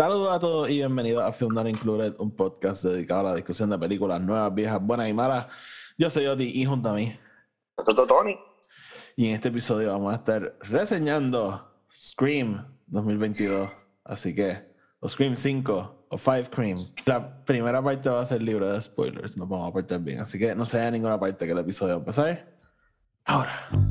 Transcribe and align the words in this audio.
Saludos 0.00 0.30
a 0.30 0.38
todos 0.38 0.70
y 0.70 0.74
bienvenidos 0.74 1.24
a 1.24 1.32
Film 1.32 1.54
Not 1.54 1.66
Included, 1.66 2.14
un 2.20 2.30
podcast 2.30 2.84
dedicado 2.84 3.18
a 3.18 3.30
la 3.30 3.34
discusión 3.34 3.68
de 3.68 3.76
películas 3.76 4.20
nuevas, 4.20 4.54
viejas, 4.54 4.80
buenas 4.80 5.08
y 5.08 5.12
malas. 5.12 5.48
Yo 5.98 6.08
soy 6.08 6.24
Oti 6.26 6.44
y 6.54 6.64
junto 6.64 6.90
a 6.90 6.92
mí. 6.92 7.18
Tony. 8.06 8.38
Y 9.16 9.26
en 9.26 9.34
este 9.34 9.48
episodio 9.48 9.90
vamos 9.90 10.12
a 10.12 10.18
estar 10.18 10.56
reseñando 10.60 11.68
Scream 11.92 12.64
2022. 12.86 13.88
Así 14.04 14.32
que, 14.36 14.72
o 15.00 15.08
Scream 15.08 15.34
5 15.34 16.06
o 16.10 16.16
5 16.16 16.48
Cream. 16.48 16.78
La 17.04 17.44
primera 17.44 17.82
parte 17.82 18.08
va 18.08 18.20
a 18.20 18.26
ser 18.26 18.40
libre 18.40 18.68
de 18.68 18.80
spoilers, 18.80 19.36
nos 19.36 19.48
vamos 19.48 19.66
a 19.66 19.72
portar 19.72 19.98
bien. 19.98 20.20
Así 20.20 20.38
que 20.38 20.54
no 20.54 20.64
se 20.64 20.78
haya 20.78 20.92
ninguna 20.92 21.18
parte 21.18 21.44
que 21.44 21.50
el 21.50 21.58
episodio 21.58 21.94
va 21.94 21.96
a 21.96 22.02
empezar. 22.02 22.56
Ahora. 23.24 23.87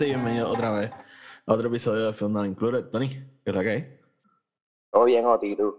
Gente 0.00 0.06
y 0.06 0.14
bienvenidos 0.14 0.54
otra 0.54 0.70
vez 0.72 0.90
a 0.90 1.52
otro 1.52 1.68
episodio 1.68 2.06
de 2.06 2.12
Film 2.14 2.32
Not 2.32 2.46
Included. 2.46 2.84
Tony, 2.86 3.10
¿qué 3.10 3.50
es 3.50 3.54
lo 3.54 3.60
que 3.60 3.70
hay? 3.70 4.00
Todo 4.90 5.04
bien, 5.04 5.26
Oti, 5.26 5.54
tú. 5.54 5.76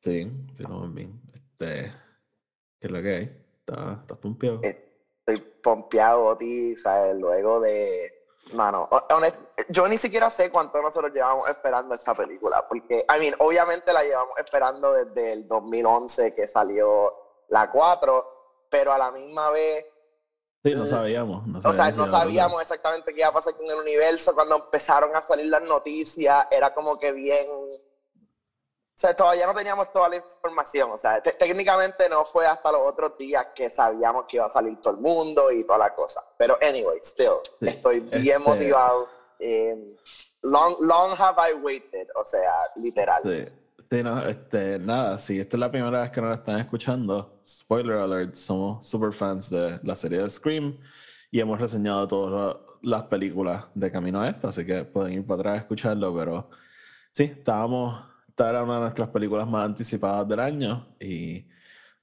Sí, 0.00 0.28
todo 0.60 0.88
bien. 0.88 1.20
Este, 1.32 1.92
¿Qué 2.80 2.86
es 2.86 2.90
lo 2.90 3.00
que 3.00 3.14
hay? 3.14 3.44
¿Estás 3.60 4.00
está 4.00 4.16
pompeado? 4.16 4.60
Estoy 4.62 5.46
pompeado, 5.62 6.24
Oti, 6.24 6.74
¿sabes? 6.74 7.16
Luego 7.16 7.60
de... 7.60 8.10
Mano, 8.54 8.88
yo 9.68 9.86
ni 9.86 9.98
siquiera 9.98 10.30
sé 10.30 10.50
cuánto 10.50 10.82
nosotros 10.82 11.12
llevamos 11.12 11.48
esperando 11.48 11.94
esta 11.94 12.14
película, 12.14 12.66
porque, 12.66 13.04
I 13.08 13.20
mean, 13.20 13.34
obviamente 13.38 13.92
la 13.92 14.02
llevamos 14.02 14.36
esperando 14.38 14.94
desde 14.94 15.34
el 15.34 15.46
2011 15.46 16.34
que 16.34 16.48
salió 16.48 17.12
la 17.50 17.70
4, 17.70 18.66
pero 18.68 18.90
a 18.90 18.98
la 18.98 19.12
misma 19.12 19.50
vez 19.50 19.84
Sí, 20.72 20.78
no 20.78 20.86
sabíamos. 20.86 21.46
No 21.46 21.60
sabíamos 21.60 21.64
o 21.64 21.72
sea, 21.72 21.90
no 21.92 22.06
sabíamos 22.06 22.60
exactamente 22.62 23.12
qué 23.12 23.20
iba 23.20 23.28
a 23.28 23.32
pasar 23.32 23.54
con 23.54 23.70
el 23.70 23.76
universo. 23.76 24.34
Cuando 24.34 24.56
empezaron 24.56 25.14
a 25.14 25.20
salir 25.20 25.46
las 25.46 25.62
noticias, 25.62 26.46
era 26.50 26.72
como 26.74 26.98
que 26.98 27.12
bien. 27.12 27.46
O 27.50 29.00
sea, 29.00 29.14
todavía 29.14 29.46
no 29.46 29.54
teníamos 29.54 29.92
toda 29.92 30.08
la 30.08 30.16
información. 30.16 30.90
O 30.90 30.98
sea, 30.98 31.22
técnicamente 31.22 32.08
no 32.08 32.24
fue 32.24 32.46
hasta 32.46 32.72
los 32.72 32.82
otros 32.86 33.16
días 33.16 33.46
que 33.54 33.70
sabíamos 33.70 34.24
que 34.26 34.36
iba 34.36 34.46
a 34.46 34.50
salir 34.50 34.80
todo 34.80 34.94
el 34.94 35.00
mundo 35.00 35.52
y 35.52 35.64
toda 35.64 35.78
la 35.78 35.94
cosa. 35.94 36.24
Pero, 36.36 36.58
anyway, 36.60 36.98
still, 37.02 37.38
estoy 37.60 38.00
bien 38.00 38.38
este 38.38 38.50
motivado. 38.50 39.08
Eh, 39.38 39.96
long, 40.42 40.76
long 40.80 41.14
have 41.18 41.36
I 41.38 41.54
waited. 41.54 42.08
O 42.16 42.24
sea, 42.24 42.70
literal. 42.76 43.22
Sí. 43.22 43.67
Sí, 43.90 44.02
no, 44.02 44.22
este, 44.22 44.78
nada, 44.78 45.18
si 45.18 45.38
esta 45.38 45.56
es 45.56 45.60
la 45.60 45.70
primera 45.70 46.02
vez 46.02 46.10
que 46.10 46.20
nos 46.20 46.36
están 46.36 46.58
escuchando, 46.58 47.40
spoiler 47.42 47.96
alert, 47.96 48.34
somos 48.34 48.86
super 48.86 49.14
fans 49.14 49.48
de 49.48 49.80
la 49.82 49.96
serie 49.96 50.18
de 50.22 50.28
Scream 50.28 50.76
y 51.30 51.40
hemos 51.40 51.58
reseñado 51.58 52.06
todas 52.06 52.58
las 52.82 53.04
películas 53.04 53.64
de 53.74 53.90
camino 53.90 54.20
a 54.20 54.28
esta, 54.28 54.48
así 54.48 54.66
que 54.66 54.84
pueden 54.84 55.14
ir 55.14 55.26
para 55.26 55.40
atrás 55.40 55.54
a 55.54 55.58
escucharlo, 55.62 56.14
pero 56.14 56.50
sí, 57.12 57.24
estábamos, 57.24 58.04
esta 58.28 58.50
era 58.50 58.62
una 58.62 58.74
de 58.74 58.80
nuestras 58.80 59.08
películas 59.08 59.48
más 59.48 59.64
anticipadas 59.64 60.28
del 60.28 60.40
año 60.40 60.86
y 61.00 61.46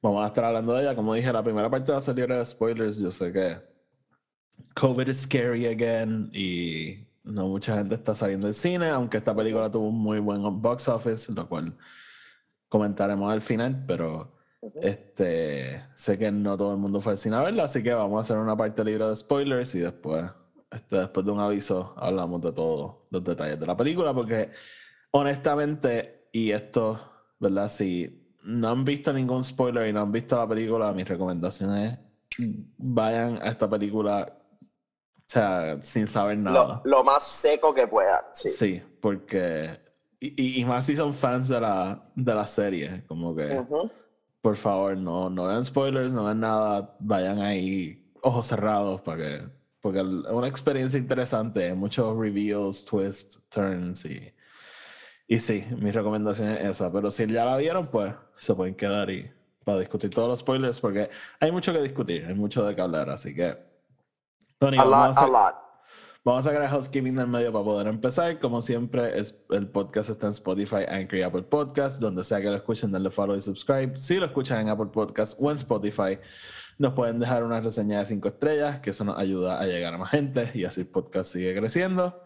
vamos 0.01 0.23
a 0.23 0.27
estar 0.27 0.45
hablando 0.45 0.73
de 0.73 0.81
ella. 0.81 0.95
Como 0.95 1.13
dije, 1.13 1.31
la 1.31 1.43
primera 1.43 1.69
parte 1.69 1.91
va 1.91 1.99
a 1.99 2.01
ser 2.01 2.15
de 2.15 2.45
spoilers, 2.45 2.97
yo 2.99 3.11
sé 3.11 3.31
que 3.31 3.57
COVID 4.73 5.07
is 5.07 5.21
scary 5.21 5.67
again 5.67 6.31
y 6.33 7.07
no 7.25 7.47
mucha 7.47 7.75
gente 7.77 7.95
está 7.95 8.15
saliendo 8.15 8.47
del 8.47 8.53
cine, 8.53 8.89
aunque 8.89 9.17
esta 9.17 9.33
película 9.33 9.69
tuvo 9.69 9.89
un 9.89 9.99
muy 9.99 10.19
buen 10.19 10.61
box 10.61 10.87
office, 10.87 11.31
lo 11.33 11.47
cual 11.47 11.75
comentaremos 12.69 13.31
al 13.31 13.41
final, 13.41 13.83
pero 13.87 14.37
este, 14.81 15.83
sé 15.95 16.17
que 16.17 16.31
no 16.31 16.57
todo 16.57 16.71
el 16.71 16.77
mundo 16.77 17.01
fue 17.01 17.13
al 17.13 17.17
cine 17.17 17.35
a 17.35 17.41
verla, 17.41 17.63
así 17.63 17.83
que 17.83 17.93
vamos 17.93 18.17
a 18.17 18.21
hacer 18.21 18.37
una 18.37 18.55
parte 18.55 18.83
libre 18.83 19.07
de 19.07 19.15
spoilers 19.15 19.75
y 19.75 19.79
después, 19.79 20.25
este, 20.71 20.97
después 20.97 21.25
de 21.25 21.31
un 21.31 21.39
aviso 21.39 21.93
hablamos 21.97 22.41
de 22.41 22.51
todos 22.51 22.95
los 23.09 23.23
detalles 23.23 23.59
de 23.59 23.65
la 23.65 23.75
película, 23.75 24.13
porque 24.13 24.51
honestamente, 25.11 26.27
y 26.31 26.51
esto, 26.51 26.99
¿verdad? 27.39 27.69
Si 27.69 28.33
no 28.43 28.69
han 28.69 28.85
visto 28.85 29.11
ningún 29.11 29.43
spoiler 29.43 29.87
y 29.87 29.93
no 29.93 30.01
han 30.01 30.11
visto 30.11 30.37
la 30.37 30.47
película, 30.47 30.93
mi 30.93 31.03
recomendación 31.03 31.77
es 31.77 31.99
vayan 32.77 33.37
a 33.41 33.47
esta 33.47 33.69
película 33.69 34.37
o 35.27 35.31
sea, 35.31 35.77
sin 35.81 36.07
saber 36.07 36.37
nada. 36.37 36.81
Lo, 36.85 37.03
más 37.03 37.23
seco 37.23 37.73
que 37.73 37.87
pueda. 37.87 38.29
Sí, 38.33 38.49
sí 38.49 38.83
porque. 39.01 39.79
Y, 40.19 40.61
y, 40.61 40.65
más 40.65 40.85
si 40.85 40.95
son 40.95 41.13
fans 41.13 41.47
de 41.47 41.59
la, 41.59 42.09
de 42.15 42.35
la 42.35 42.45
serie. 42.45 43.03
Como 43.07 43.35
que. 43.35 43.65
Por 44.41 44.55
favor, 44.55 44.95
no, 44.95 45.29
no 45.29 45.47
vean 45.47 45.63
spoilers, 45.63 46.13
no 46.13 46.25
vean 46.25 46.39
nada. 46.39 46.95
Vayan 46.99 47.39
ahí 47.39 48.11
ojos 48.21 48.45
cerrados 48.47 49.01
para 49.01 49.17
que. 49.17 49.49
Porque 49.81 49.99
es 49.99 50.05
una 50.05 50.47
experiencia 50.47 50.99
interesante. 50.99 51.73
Muchos 51.73 52.17
reveals, 52.17 52.85
twists, 52.85 53.41
turns 53.49 54.05
y. 54.05 54.31
Y 55.27 55.39
sí, 55.39 55.65
mi 55.79 55.91
recomendación 55.91 56.49
es 56.49 56.61
esa. 56.61 56.91
Pero 56.91 57.09
si 57.09 57.25
ya 57.25 57.45
la 57.45 57.57
vieron, 57.57 57.83
pues 57.91 58.13
se 58.35 58.53
pueden 58.53 58.75
quedar 58.75 59.09
y 59.09 59.31
para 59.63 59.79
discutir 59.79 60.11
todos 60.11 60.29
los 60.29 60.39
spoilers 60.41 60.79
porque 60.79 61.09
hay 61.39 61.51
mucho 61.51 61.73
que 61.73 61.81
discutir, 61.81 62.23
hay 62.23 62.35
mucho 62.35 62.63
de 62.63 62.75
qué 62.75 62.81
hablar, 62.81 63.09
así 63.09 63.33
que 63.33 63.57
Tony, 64.57 64.77
a 64.77 64.85
lot, 64.85 65.17
a, 65.17 65.27
lot. 65.27 65.55
Vamos 66.23 66.47
a 66.47 66.49
sacar 66.49 66.69
housekeeping 66.69 67.13
del 67.13 67.27
medio 67.27 67.51
para 67.51 67.65
poder 67.65 67.87
empezar. 67.87 68.39
Como 68.39 68.61
siempre, 68.61 69.19
es, 69.19 69.43
el 69.49 69.67
podcast 69.67 70.09
está 70.09 70.27
en 70.27 70.31
Spotify, 70.31 70.85
Anchor 70.87 71.19
y 71.19 71.23
Apple 71.23 71.43
Podcast. 71.43 71.99
Donde 71.99 72.23
sea 72.23 72.39
que 72.39 72.47
lo 72.47 72.55
escuchen, 72.55 72.89
denle 72.89 73.11
follow 73.11 73.35
y 73.35 73.41
subscribe. 73.41 73.97
Si 73.97 74.15
lo 74.15 74.27
escuchan 74.27 74.61
en 74.61 74.69
Apple 74.69 74.87
Podcast 74.93 75.37
o 75.41 75.51
en 75.51 75.57
Spotify, 75.57 76.17
nos 76.77 76.93
pueden 76.93 77.19
dejar 77.19 77.43
una 77.43 77.59
reseña 77.59 77.99
de 77.99 78.05
5 78.05 78.27
estrellas, 78.29 78.79
que 78.79 78.91
eso 78.91 79.03
nos 79.03 79.17
ayuda 79.17 79.59
a 79.59 79.65
llegar 79.65 79.93
a 79.93 79.97
más 79.97 80.11
gente 80.11 80.49
y 80.53 80.63
así 80.63 80.81
el 80.81 80.87
podcast 80.87 81.33
sigue 81.33 81.53
creciendo. 81.53 82.23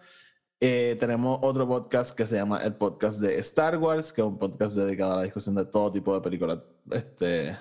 Eh, 0.59 0.97
tenemos 0.99 1.39
otro 1.41 1.67
podcast 1.67 2.15
que 2.15 2.27
se 2.27 2.35
llama 2.35 2.59
el 2.59 2.75
podcast 2.75 3.19
de 3.19 3.39
Star 3.39 3.77
Wars, 3.77 4.13
que 4.13 4.21
es 4.21 4.27
un 4.27 4.37
podcast 4.37 4.75
dedicado 4.75 5.13
a 5.13 5.17
la 5.17 5.23
discusión 5.23 5.55
de 5.55 5.65
todo 5.65 5.91
tipo 5.91 6.13
de 6.13 6.21
películas, 6.21 6.59
este, 6.91 7.57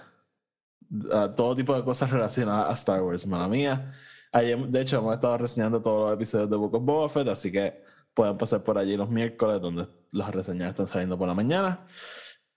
a 1.11 1.35
todo 1.35 1.57
tipo 1.57 1.75
de 1.75 1.83
cosas 1.83 2.11
relacionadas 2.11 2.69
a 2.69 2.73
Star 2.75 3.03
Wars, 3.03 3.27
mala 3.27 3.49
mía 3.49 3.95
de 4.33 4.81
hecho, 4.81 4.99
hemos 4.99 5.15
estado 5.15 5.39
reseñando 5.39 5.81
todos 5.81 6.11
los 6.11 6.13
episodios 6.15 6.51
de 6.51 6.57
Book 6.57 6.75
of 6.75 6.85
Boba 6.85 7.09
Fett, 7.09 7.29
así 7.29 7.51
que 7.51 7.83
pueden 8.15 8.37
pasar 8.37 8.63
por 8.63 8.79
allí 8.79 8.97
los 8.97 9.09
miércoles, 9.09 9.61
donde 9.61 9.87
las 10.11 10.35
reseñas 10.35 10.71
están 10.71 10.87
saliendo 10.87 11.17
por 11.17 11.29
la 11.29 11.35
mañana. 11.35 11.87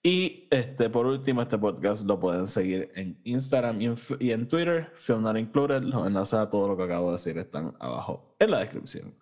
Y 0.04 0.48
este, 0.50 0.90
por 0.90 1.06
último, 1.06 1.44
este 1.44 1.60
podcast 1.60 2.08
lo 2.08 2.20
pueden 2.20 2.48
seguir 2.48 2.92
en 2.96 3.20
Instagram 3.24 3.80
y 3.82 4.32
en, 4.32 4.48
Twitter, 4.48 4.92
Film 4.96 5.22
Not 5.22 5.38
Included. 5.38 5.84
Los 5.84 6.08
enlaces 6.08 6.40
a 6.40 6.50
todo 6.50 6.70
lo 6.70 6.78
que 6.78 6.84
acabo 6.84 7.08
de 7.08 7.14
decir 7.14 7.38
están 7.38 7.76
abajo 7.80 8.36
en 8.40 8.50
la 8.50 8.60
descripción. 8.60 9.16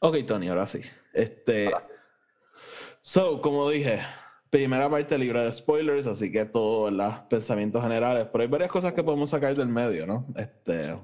Ok, 0.00 0.18
Tony, 0.26 0.48
ahora 0.48 0.66
sí. 0.66 0.80
Este, 1.14 1.70
So, 3.02 3.40
como 3.40 3.70
dije, 3.70 4.00
primera 4.50 4.90
parte 4.90 5.16
libre 5.16 5.42
de 5.42 5.52
spoilers, 5.52 6.06
así 6.06 6.30
que 6.30 6.44
todo, 6.44 6.90
los 6.90 7.14
Pensamientos 7.30 7.82
generales. 7.82 8.28
Pero 8.30 8.42
hay 8.42 8.48
varias 8.48 8.70
cosas 8.70 8.92
que 8.92 9.02
podemos 9.02 9.30
sacar 9.30 9.54
del 9.54 9.68
medio, 9.68 10.06
¿no? 10.06 10.26
Este, 10.36 10.98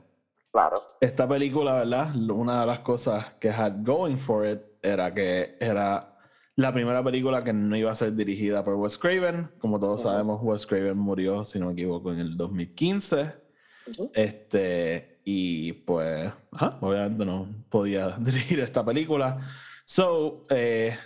esta 1.01 1.29
película, 1.29 1.75
¿verdad? 1.75 2.15
Una 2.17 2.61
de 2.61 2.67
las 2.67 2.81
cosas 2.81 3.35
que 3.41 3.51
had 3.51 3.85
going 3.85 4.17
for 4.17 4.47
it 4.47 4.61
era 4.83 5.13
que 5.13 5.57
era 5.61 6.17
la 6.57 6.73
primera 6.73 7.05
película 7.05 7.45
que 7.45 7.53
no 7.53 7.77
iba 7.77 7.91
a 7.91 7.95
ser 7.95 8.15
dirigida 8.15 8.65
por 8.65 8.75
Wes 8.75 8.97
Craven. 8.97 9.51
Como 9.59 9.79
todos 9.79 10.03
sabemos, 10.03 10.41
Wes 10.43 10.67
Craven 10.67 10.97
murió, 10.97 11.45
si 11.45 11.59
no 11.59 11.67
me 11.67 11.73
equivoco, 11.73 12.13
en 12.13 12.21
el 12.21 12.37
2015. 12.37 13.35
Este, 14.15 15.21
y 15.25 15.73
pues, 15.73 16.33
obviamente 16.81 17.25
no 17.25 17.49
podía 17.69 18.09
dirigir 18.19 18.61
esta 18.61 18.85
película. 18.85 19.39
So, 19.85 20.43
eh, 20.49 20.97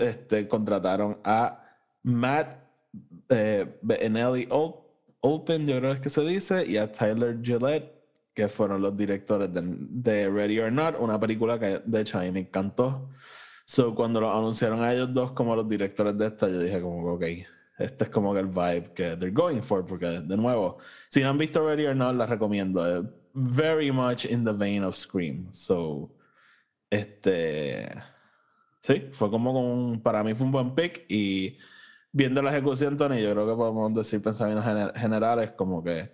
este, 0.00 0.48
contrataron 0.48 1.20
a 1.22 1.62
Matt 2.02 2.64
eh, 3.28 3.78
Benelli 3.82 4.48
Open, 5.20 5.66
yo 5.66 5.78
creo 5.78 6.00
que 6.00 6.08
se 6.08 6.22
dice, 6.22 6.64
y 6.66 6.76
a 6.76 6.90
Tyler 6.90 7.38
Gillette 7.42 7.95
que 8.36 8.48
fueron 8.48 8.82
los 8.82 8.94
directores 8.94 9.48
de, 9.50 10.28
Ready 10.28 10.60
or 10.60 10.70
Not, 10.70 10.96
una 11.00 11.18
película 11.18 11.58
que 11.58 11.80
de 11.82 12.00
hecho 12.02 12.18
a 12.18 12.22
mí 12.22 12.30
me 12.30 12.40
encantó. 12.40 13.08
So, 13.64 13.94
cuando 13.94 14.20
lo 14.20 14.30
anunciaron 14.30 14.82
a 14.82 14.92
ellos 14.92 15.12
dos 15.14 15.32
como 15.32 15.56
los 15.56 15.66
directores 15.66 16.16
de 16.18 16.26
esta, 16.26 16.46
yo 16.46 16.58
dije 16.58 16.78
como, 16.82 17.14
ok, 17.14 17.24
este 17.78 18.04
es 18.04 18.10
como 18.10 18.36
el 18.36 18.46
vibe 18.48 18.92
que 18.94 19.16
they're 19.16 19.30
going 19.30 19.62
for, 19.62 19.86
porque 19.86 20.20
de 20.20 20.36
nuevo, 20.36 20.76
si 21.08 21.22
no 21.22 21.30
han 21.30 21.38
visto 21.38 21.66
Ready 21.66 21.86
or 21.86 21.96
Not, 21.96 22.14
la 22.14 22.26
recomiendo. 22.26 22.86
Es 22.86 23.06
very 23.32 23.90
much 23.90 24.26
in 24.26 24.44
the 24.44 24.52
vein 24.52 24.84
of 24.84 24.94
Scream. 24.94 25.50
So, 25.52 26.14
este. 26.90 27.88
Sí, 28.82 29.08
fue 29.12 29.30
como 29.30 29.54
con, 29.54 30.02
para 30.02 30.22
mí 30.22 30.34
fue 30.34 30.44
un 30.44 30.52
buen 30.52 30.74
pick 30.74 31.06
y 31.08 31.56
viendo 32.12 32.42
la 32.42 32.50
ejecución, 32.50 32.98
Tony, 32.98 33.22
yo 33.22 33.32
creo 33.32 33.46
que 33.48 33.56
podemos 33.56 33.94
decir 33.94 34.22
pensamientos 34.22 34.92
generales 34.94 35.52
como 35.52 35.82
que 35.82 36.10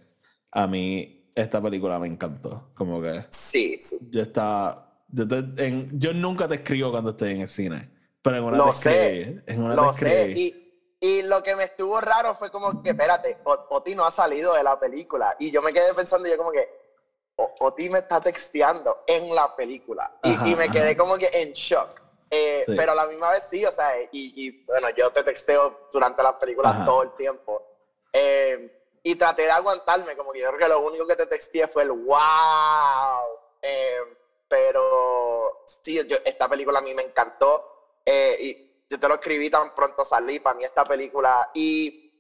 a 0.53 0.67
mí 0.69 1.22
esta 1.35 1.61
película 1.61 1.99
me 1.99 2.07
encantó. 2.07 2.71
Como 2.75 3.01
que. 3.01 3.27
Sí, 3.31 3.79
sí. 3.79 3.99
Yo 4.11 4.23
estaba. 4.23 4.89
Yo, 5.09 5.25
yo 5.93 6.13
nunca 6.13 6.49
te 6.49 6.57
escribo 6.57 6.91
cuando 6.91 7.11
estoy 7.11 7.33
en 7.33 7.41
el 7.43 7.49
cine. 7.49 7.91
Pero 8.23 8.37
en 8.37 8.45
una 8.45 8.57
lo 8.57 8.73
sé. 8.73 9.43
En 9.47 9.63
una 9.63 9.75
lo 9.75 9.93
sé. 9.93 10.33
Y, 10.37 10.97
y, 11.01 11.23
lo 11.23 11.43
que 11.43 11.57
me 11.57 11.65
estuvo 11.65 12.01
raro 12.01 12.35
fue 12.35 12.51
como 12.51 12.83
que, 12.83 12.91
espérate, 12.91 13.39
Oti 13.45 13.95
no 13.95 14.05
ha 14.07 14.11
salido 14.11 14.55
de 14.55 14.63
la 14.63 14.79
película. 14.79 15.37
Y 15.39 15.51
yo 15.51 15.61
me 15.61 15.73
quedé 15.73 15.93
pensando, 15.93 16.29
yo 16.29 16.37
como 16.37 16.53
que, 16.53 16.69
Oti 17.35 17.91
me 17.91 17.99
está 17.99 18.21
texteando 18.21 19.03
en 19.07 19.35
la 19.35 19.55
película. 19.57 20.19
Y, 20.23 20.51
y 20.51 20.57
me 20.57 20.69
quedé 20.71 20.97
como 20.97 21.17
que 21.19 21.29
en 21.33 21.53
shock. 21.53 22.01
Eh, 22.31 22.65
pero 22.67 22.93
a 22.93 22.95
la 22.95 23.07
misma 23.07 23.31
vez 23.33 23.47
sí, 23.51 23.63
o 23.67 23.71
sea, 23.71 23.91
y, 24.11 24.47
y 24.47 24.65
bueno, 24.65 24.89
yo 24.97 25.11
te 25.11 25.23
texteo 25.23 25.89
durante 25.93 26.23
las 26.23 26.35
películas 26.35 26.83
todo 26.87 27.03
el 27.03 27.15
tiempo. 27.15 27.63
Eh, 28.11 28.82
y 29.03 29.17
traté 29.17 29.43
de 29.43 29.51
aguantarme, 29.51 30.17
como 30.17 30.33
que 30.33 30.41
yo 30.41 30.49
creo 30.49 30.59
que 30.59 30.69
lo 30.69 30.81
único 30.81 31.07
que 31.07 31.17
te 31.17 31.27
texté 31.27 31.67
fue 31.67 31.83
el 31.83 31.91
wow. 31.91 33.25
Eh, 33.61 33.99
pero 34.47 35.63
sí, 35.65 36.07
yo, 36.07 36.19
esta 36.25 36.49
película 36.49 36.79
a 36.79 36.83
mí 36.83 36.95
me 36.95 37.03
encantó. 37.03 37.99
Eh, 38.05 38.37
y 38.41 38.69
yo 38.89 39.01
te 39.01 39.09
lo 39.09 39.15
escribí 39.15 39.51
tan 39.51 39.75
pronto 39.75 40.05
salí. 40.05 40.39
Para 40.39 40.57
mí, 40.57 40.65
esta 40.65 40.85
película. 40.85 41.51
Y 41.55 42.13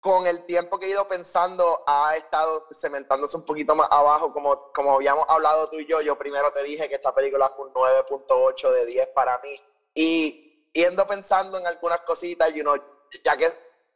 con 0.00 0.26
el 0.26 0.46
tiempo 0.46 0.78
que 0.78 0.86
he 0.86 0.90
ido 0.90 1.06
pensando, 1.06 1.84
ha 1.86 2.16
estado 2.16 2.66
cementándose 2.72 3.36
un 3.36 3.44
poquito 3.44 3.74
más 3.74 3.88
abajo. 3.90 4.32
Como, 4.32 4.72
como 4.72 4.94
habíamos 4.94 5.26
hablado 5.28 5.68
tú 5.68 5.80
y 5.80 5.86
yo, 5.86 6.00
yo 6.00 6.16
primero 6.16 6.50
te 6.50 6.62
dije 6.62 6.88
que 6.88 6.94
esta 6.94 7.14
película 7.14 7.50
fue 7.50 7.66
un 7.66 7.74
9.8 7.74 8.70
de 8.70 8.86
10 8.86 9.08
para 9.08 9.38
mí. 9.40 9.54
Y 9.94 10.70
yendo 10.72 11.06
pensando 11.06 11.58
en 11.58 11.66
algunas 11.66 12.00
cositas, 12.00 12.54
you 12.54 12.62
know, 12.62 12.76
ya 13.22 13.36
que 13.36 13.52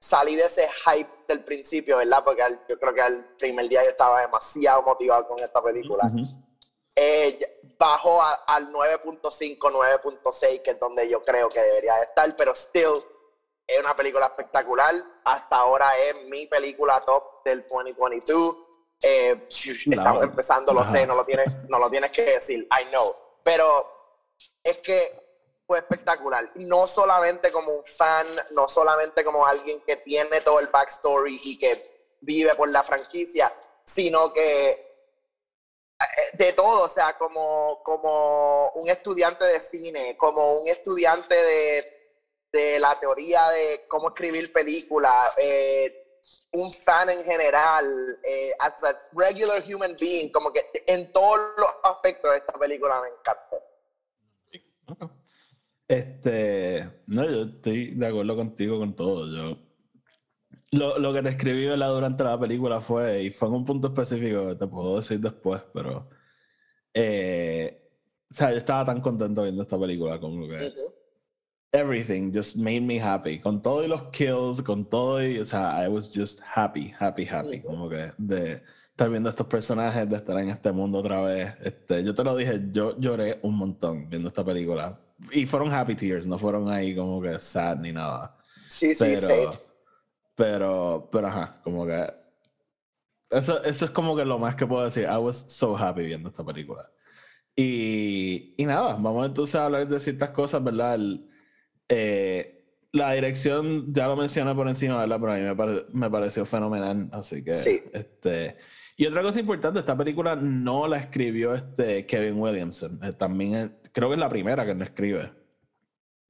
salí 0.06 0.36
de 0.36 0.44
ese 0.44 0.68
hype 0.68 1.10
del 1.26 1.42
principio, 1.42 1.96
¿verdad? 1.96 2.22
Porque 2.24 2.42
yo 2.68 2.78
creo 2.78 2.94
que 2.94 3.02
al 3.02 3.24
primer 3.36 3.68
día 3.68 3.82
yo 3.82 3.90
estaba 3.90 4.20
demasiado 4.20 4.82
motivado 4.82 5.26
con 5.26 5.40
esta 5.40 5.60
película. 5.60 6.08
Eh, 6.94 7.60
bajó 7.76 8.22
al 8.22 8.72
9.5, 8.72 9.58
9.6, 9.58 10.62
que 10.62 10.70
es 10.70 10.80
donde 10.80 11.08
yo 11.08 11.22
creo 11.22 11.48
que 11.48 11.60
debería 11.60 12.00
estar, 12.02 12.34
pero 12.36 12.54
still 12.54 13.02
es 13.66 13.80
una 13.80 13.96
película 13.96 14.26
espectacular. 14.26 14.94
Hasta 15.24 15.56
ahora 15.56 15.98
es 15.98 16.14
mi 16.28 16.46
película 16.46 17.00
top 17.00 17.44
del 17.44 17.66
2022. 17.68 18.56
Eh, 19.02 19.46
estamos 19.48 20.22
empezando, 20.22 20.72
lo 20.72 20.84
sé, 20.84 21.04
no 21.04 21.16
lo, 21.16 21.24
tienes, 21.24 21.56
no 21.68 21.80
lo 21.80 21.90
tienes 21.90 22.12
que 22.12 22.22
decir, 22.22 22.66
I 22.80 22.90
know. 22.90 23.12
Pero 23.42 23.92
es 24.62 24.80
que 24.80 25.25
fue 25.66 25.78
espectacular. 25.78 26.50
No 26.56 26.86
solamente 26.86 27.50
como 27.50 27.72
un 27.72 27.84
fan, 27.84 28.26
no 28.52 28.68
solamente 28.68 29.24
como 29.24 29.46
alguien 29.46 29.80
que 29.82 29.96
tiene 29.96 30.40
todo 30.40 30.60
el 30.60 30.68
backstory 30.68 31.40
y 31.42 31.58
que 31.58 32.16
vive 32.20 32.54
por 32.54 32.68
la 32.68 32.82
franquicia, 32.82 33.52
sino 33.84 34.32
que 34.32 34.70
eh, 35.98 36.36
de 36.36 36.52
todo, 36.52 36.84
o 36.84 36.88
sea, 36.88 37.16
como, 37.18 37.82
como 37.82 38.70
un 38.74 38.88
estudiante 38.88 39.44
de 39.44 39.60
cine, 39.60 40.16
como 40.16 40.60
un 40.60 40.68
estudiante 40.68 41.34
de, 41.34 41.96
de 42.52 42.78
la 42.78 42.98
teoría 42.98 43.48
de 43.50 43.86
cómo 43.88 44.08
escribir 44.08 44.52
películas, 44.52 45.34
eh, 45.38 46.20
un 46.52 46.72
fan 46.72 47.10
en 47.10 47.24
general, 47.24 48.18
eh, 48.22 48.52
as 48.58 48.82
a 48.84 48.96
regular 49.12 49.62
human 49.62 49.96
being, 49.98 50.30
como 50.30 50.52
que 50.52 50.70
en 50.86 51.12
todos 51.12 51.38
los 51.56 51.70
aspectos 51.82 52.30
de 52.30 52.38
esta 52.38 52.52
película 52.58 53.00
me 53.00 53.08
encantó. 53.08 53.62
Este, 55.88 57.02
no, 57.06 57.24
yo 57.24 57.42
estoy 57.42 57.94
de 57.94 58.06
acuerdo 58.06 58.36
contigo 58.36 58.78
con 58.78 58.94
todo. 58.96 59.26
Yo, 59.26 59.58
lo, 60.72 60.98
lo 60.98 61.12
que 61.12 61.22
te 61.22 61.30
escribí 61.30 61.66
durante 61.66 62.24
la 62.24 62.38
película 62.38 62.80
fue, 62.80 63.24
y 63.24 63.30
fue 63.30 63.48
en 63.48 63.54
un 63.54 63.64
punto 63.64 63.88
específico 63.88 64.48
que 64.48 64.54
te 64.56 64.66
puedo 64.66 64.96
decir 64.96 65.20
después, 65.20 65.62
pero, 65.72 66.08
eh, 66.92 67.82
o 68.30 68.34
sea, 68.34 68.50
yo 68.50 68.56
estaba 68.56 68.84
tan 68.84 69.00
contento 69.00 69.42
viendo 69.42 69.62
esta 69.62 69.78
película 69.78 70.18
como 70.18 70.48
que 70.48 70.58
everything 71.72 72.32
just 72.32 72.56
made 72.56 72.80
me 72.80 73.00
happy. 73.00 73.38
Con 73.38 73.62
todo 73.62 73.84
y 73.84 73.88
los 73.88 74.10
kills, 74.10 74.62
con 74.62 74.88
todo 74.88 75.22
y, 75.24 75.38
o 75.38 75.44
sea, 75.44 75.84
I 75.84 75.88
was 75.88 76.12
just 76.14 76.40
happy, 76.54 76.92
happy, 76.98 77.26
happy, 77.26 77.60
como 77.62 77.88
que 77.88 78.12
de 78.18 78.62
estar 78.96 79.10
viendo 79.10 79.28
estos 79.28 79.46
personajes, 79.46 80.08
de 80.08 80.16
estar 80.16 80.38
en 80.38 80.48
este 80.48 80.72
mundo 80.72 81.00
otra 81.00 81.20
vez. 81.20 81.52
Este, 81.62 82.02
yo 82.02 82.14
te 82.14 82.24
lo 82.24 82.34
dije, 82.34 82.62
yo 82.72 82.98
lloré 82.98 83.38
un 83.42 83.54
montón 83.54 84.08
viendo 84.08 84.28
esta 84.28 84.42
película 84.42 84.98
y 85.32 85.44
fueron 85.44 85.70
happy 85.70 85.94
tears, 85.94 86.26
no 86.26 86.38
fueron 86.38 86.70
ahí 86.70 86.96
como 86.96 87.20
que 87.20 87.38
sad 87.38 87.76
ni 87.76 87.92
nada. 87.92 88.34
Sí, 88.68 88.94
sí, 88.94 89.04
pero, 89.04 89.26
sí. 89.26 89.34
Pero, 90.34 91.08
pero 91.12 91.26
ajá, 91.26 91.56
como 91.62 91.84
que. 91.84 92.10
Eso, 93.28 93.62
eso 93.64 93.84
es 93.84 93.90
como 93.90 94.16
que 94.16 94.24
lo 94.24 94.38
más 94.38 94.56
que 94.56 94.66
puedo 94.66 94.84
decir. 94.86 95.04
I 95.04 95.18
was 95.18 95.44
so 95.46 95.76
happy 95.76 96.06
viendo 96.06 96.30
esta 96.30 96.42
película. 96.42 96.90
Y, 97.54 98.54
y 98.56 98.64
nada, 98.64 98.94
vamos 98.94 99.26
entonces 99.26 99.56
a 99.56 99.66
hablar 99.66 99.86
de 99.86 100.00
ciertas 100.00 100.30
cosas, 100.30 100.64
¿verdad? 100.64 100.98
Eh, 101.90 102.64
la 102.92 103.12
dirección, 103.12 103.92
ya 103.92 104.06
lo 104.06 104.16
mencioné 104.16 104.54
por 104.54 104.68
encima, 104.68 105.00
¿verdad? 105.00 105.18
Pero 105.20 105.32
a 105.32 105.36
mí 105.36 105.42
me, 105.42 106.00
me 106.00 106.10
pareció 106.10 106.46
fenomenal, 106.46 107.10
así 107.12 107.44
que. 107.44 107.52
Sí. 107.52 107.82
Este, 107.92 108.56
y 108.98 109.06
otra 109.06 109.22
cosa 109.22 109.40
importante, 109.40 109.80
esta 109.80 109.94
película 109.94 110.34
no 110.36 110.88
la 110.88 110.96
escribió 110.96 111.54
este 111.54 112.06
Kevin 112.06 112.40
Williamson. 112.40 112.98
Eh, 113.02 113.12
también 113.12 113.78
creo 113.92 114.08
que 114.08 114.14
es 114.14 114.20
la 114.20 114.30
primera 114.30 114.64
que 114.64 114.74
no 114.74 114.84
escribe. 114.84 115.32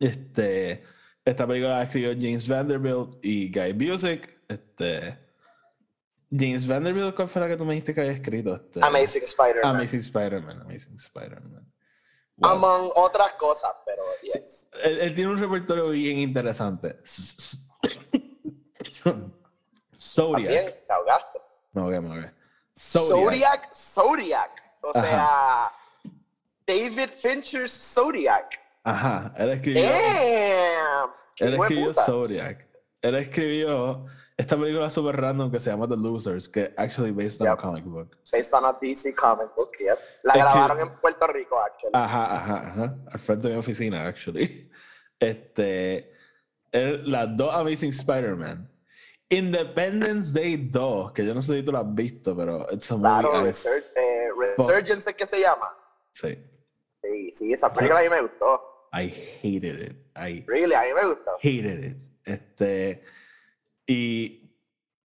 Este, 0.00 0.82
esta 1.24 1.46
película 1.46 1.76
la 1.76 1.84
escribió 1.84 2.12
James 2.12 2.48
Vanderbilt 2.48 3.18
y 3.22 3.52
Guy 3.52 3.72
Busick. 3.72 4.40
Este, 4.48 5.16
James 6.30 6.66
Vanderbilt, 6.66 7.14
¿cuál 7.14 7.28
fue 7.28 7.40
la 7.42 7.48
que 7.48 7.56
tú 7.56 7.64
me 7.64 7.74
dijiste 7.74 7.94
que 7.94 8.00
había 8.00 8.14
escrito? 8.14 8.56
Este, 8.56 8.84
Amazing 8.84 9.22
Spider-Man. 9.22 9.76
Amazing 9.76 10.00
Spider-Man, 10.00 10.60
Amazing 10.62 10.94
Spider-Man. 10.96 11.72
Among 12.42 12.90
otras 12.96 13.32
cosas, 13.34 13.70
pero 13.86 14.02
yes. 14.22 14.68
él, 14.82 15.14
tiene 15.14 15.30
un 15.30 15.38
repertorio 15.38 15.88
bien 15.90 16.18
interesante. 16.18 16.98
Zodiac. 19.96 20.42
También 20.42 20.64
te 20.86 20.92
ahogaste. 20.92 21.40
No, 21.72 21.86
ok, 21.86 21.94
ok. 21.94 22.35
Zodiac, 22.78 23.75
Zodiac. 23.75 24.62
O 24.82 24.93
sea, 24.93 25.73
David 26.66 27.11
Fincher's 27.11 27.73
Zodiac. 27.73 28.61
Ajá, 28.85 29.33
él 29.37 29.50
escribió. 29.50 29.83
Damn, 29.83 31.11
él 31.38 31.54
escribió 31.54 31.92
Zodiac. 31.92 32.66
Él 33.02 33.14
escribió 33.16 34.06
esta 34.37 34.56
película 34.56 34.90
super 34.90 35.16
random 35.16 35.50
que 35.50 35.59
se 35.59 35.71
llama 35.71 35.88
The 35.88 35.97
Losers, 35.97 36.49
que 36.49 36.75
actually 36.76 37.11
based 37.11 37.40
on 37.40 37.49
a 37.49 37.56
comic 37.56 37.85
book. 37.85 38.16
Based 38.30 38.52
on 38.52 38.64
a 38.64 38.73
DC 38.78 39.14
comic 39.14 39.49
book, 39.56 39.71
yep. 39.80 39.99
La 40.23 40.35
grabaron 40.35 40.80
en 40.80 40.97
Puerto 41.00 41.26
Rico, 41.28 41.59
actually. 41.59 41.92
Ajá, 41.95 42.35
ajá, 42.35 42.62
ajá. 42.66 42.97
Al 43.11 43.18
frente 43.18 43.49
de 43.49 43.54
mi 43.54 43.61
oficina, 43.61 44.06
actually. 44.06 44.71
Este. 45.18 46.12
las 46.73 47.35
dos 47.38 47.54
Amazing 47.54 47.88
Spider-Man 47.88 48.68
Independence 49.28 50.33
Day 50.33 50.56
2, 50.56 51.12
que 51.12 51.25
yo 51.25 51.35
no 51.35 51.42
sé 51.42 51.56
si 51.56 51.62
tú 51.64 51.73
lo 51.73 51.78
has 51.78 51.95
visto, 51.95 52.37
pero 52.37 52.66
it's 52.73 52.90
a 52.92 52.97
claro, 52.97 53.45
eh, 53.45 54.28
Resurgence 54.38 55.11
es 55.11 55.16
que 55.16 55.26
se 55.26 55.40
llama. 55.40 55.68
Sí. 56.12 56.38
Sí, 57.02 57.30
sí, 57.33 57.52
esa 57.52 57.73
película 57.73 58.00
a 58.00 58.02
mí 58.04 58.09
me 58.09 58.23
gustó. 58.23 58.88
I 58.92 59.12
hated 59.42 59.80
it. 59.80 59.97
I 60.16 60.45
really, 60.47 60.75
a 60.75 60.83
mí 60.83 60.88
me 60.95 61.06
gustó. 61.06 61.33
Hated 61.42 61.83
it. 61.83 62.02
Este, 62.25 63.02
y 63.87 64.50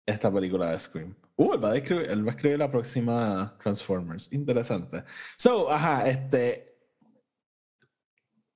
esta 0.05 0.31
película 0.31 0.71
de 0.71 0.79
Scream. 0.79 1.15
Uh, 1.37 1.53
él 1.53 1.63
va, 1.63 1.71
a 1.71 1.77
escribir, 1.77 2.09
él 2.09 2.27
va 2.27 2.31
a 2.31 2.35
escribir 2.35 2.59
la 2.59 2.69
próxima 2.69 3.57
Transformers. 3.63 4.31
Interesante. 4.33 5.03
So, 5.37 5.71
ajá, 5.71 6.07
este. 6.07 6.67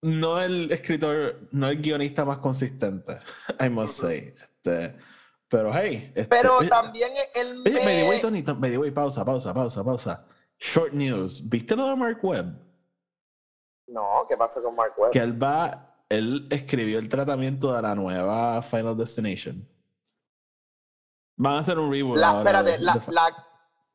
No 0.02 0.40
el 0.40 0.72
escritor, 0.72 1.48
no 1.52 1.68
el 1.68 1.82
guionista 1.82 2.26
más 2.26 2.38
consistente, 2.38 3.18
I 3.60 3.70
must 3.70 4.02
say. 4.02 4.34
Este, 4.38 4.96
pero 5.50 5.74
hey. 5.74 6.12
Este, 6.16 6.26
pero 6.26 6.60
también 6.70 7.14
el. 7.34 7.62
Me... 7.64 8.10
Oye, 8.10 8.20
Tony, 8.20 8.42
pausa, 8.92 9.24
pausa, 9.24 9.54
pausa, 9.54 9.84
pausa. 9.84 10.26
Short 10.58 10.94
news. 10.94 11.48
¿Viste 11.50 11.76
lo 11.76 11.90
de 11.90 11.96
Mark 11.96 12.20
Webb? 12.24 12.58
No, 13.88 14.26
¿qué 14.28 14.38
pasa 14.38 14.62
con 14.62 14.76
Mark 14.76 14.94
Webb? 14.98 15.12
Que 15.12 15.20
él 15.20 15.42
va. 15.42 15.92
Él 16.10 16.48
escribió 16.52 17.00
el 17.00 17.10
tratamiento 17.10 17.74
de 17.74 17.82
la 17.82 17.96
nueva 17.96 18.62
Final 18.62 18.96
Destination. 18.96 19.68
Van 21.38 21.56
a 21.56 21.60
hacer 21.60 21.80
un 21.80 21.92
reboot. 21.92 22.18
La, 22.18 22.38
espérate, 22.38 22.80
la, 22.80 23.02
la, 23.08 23.46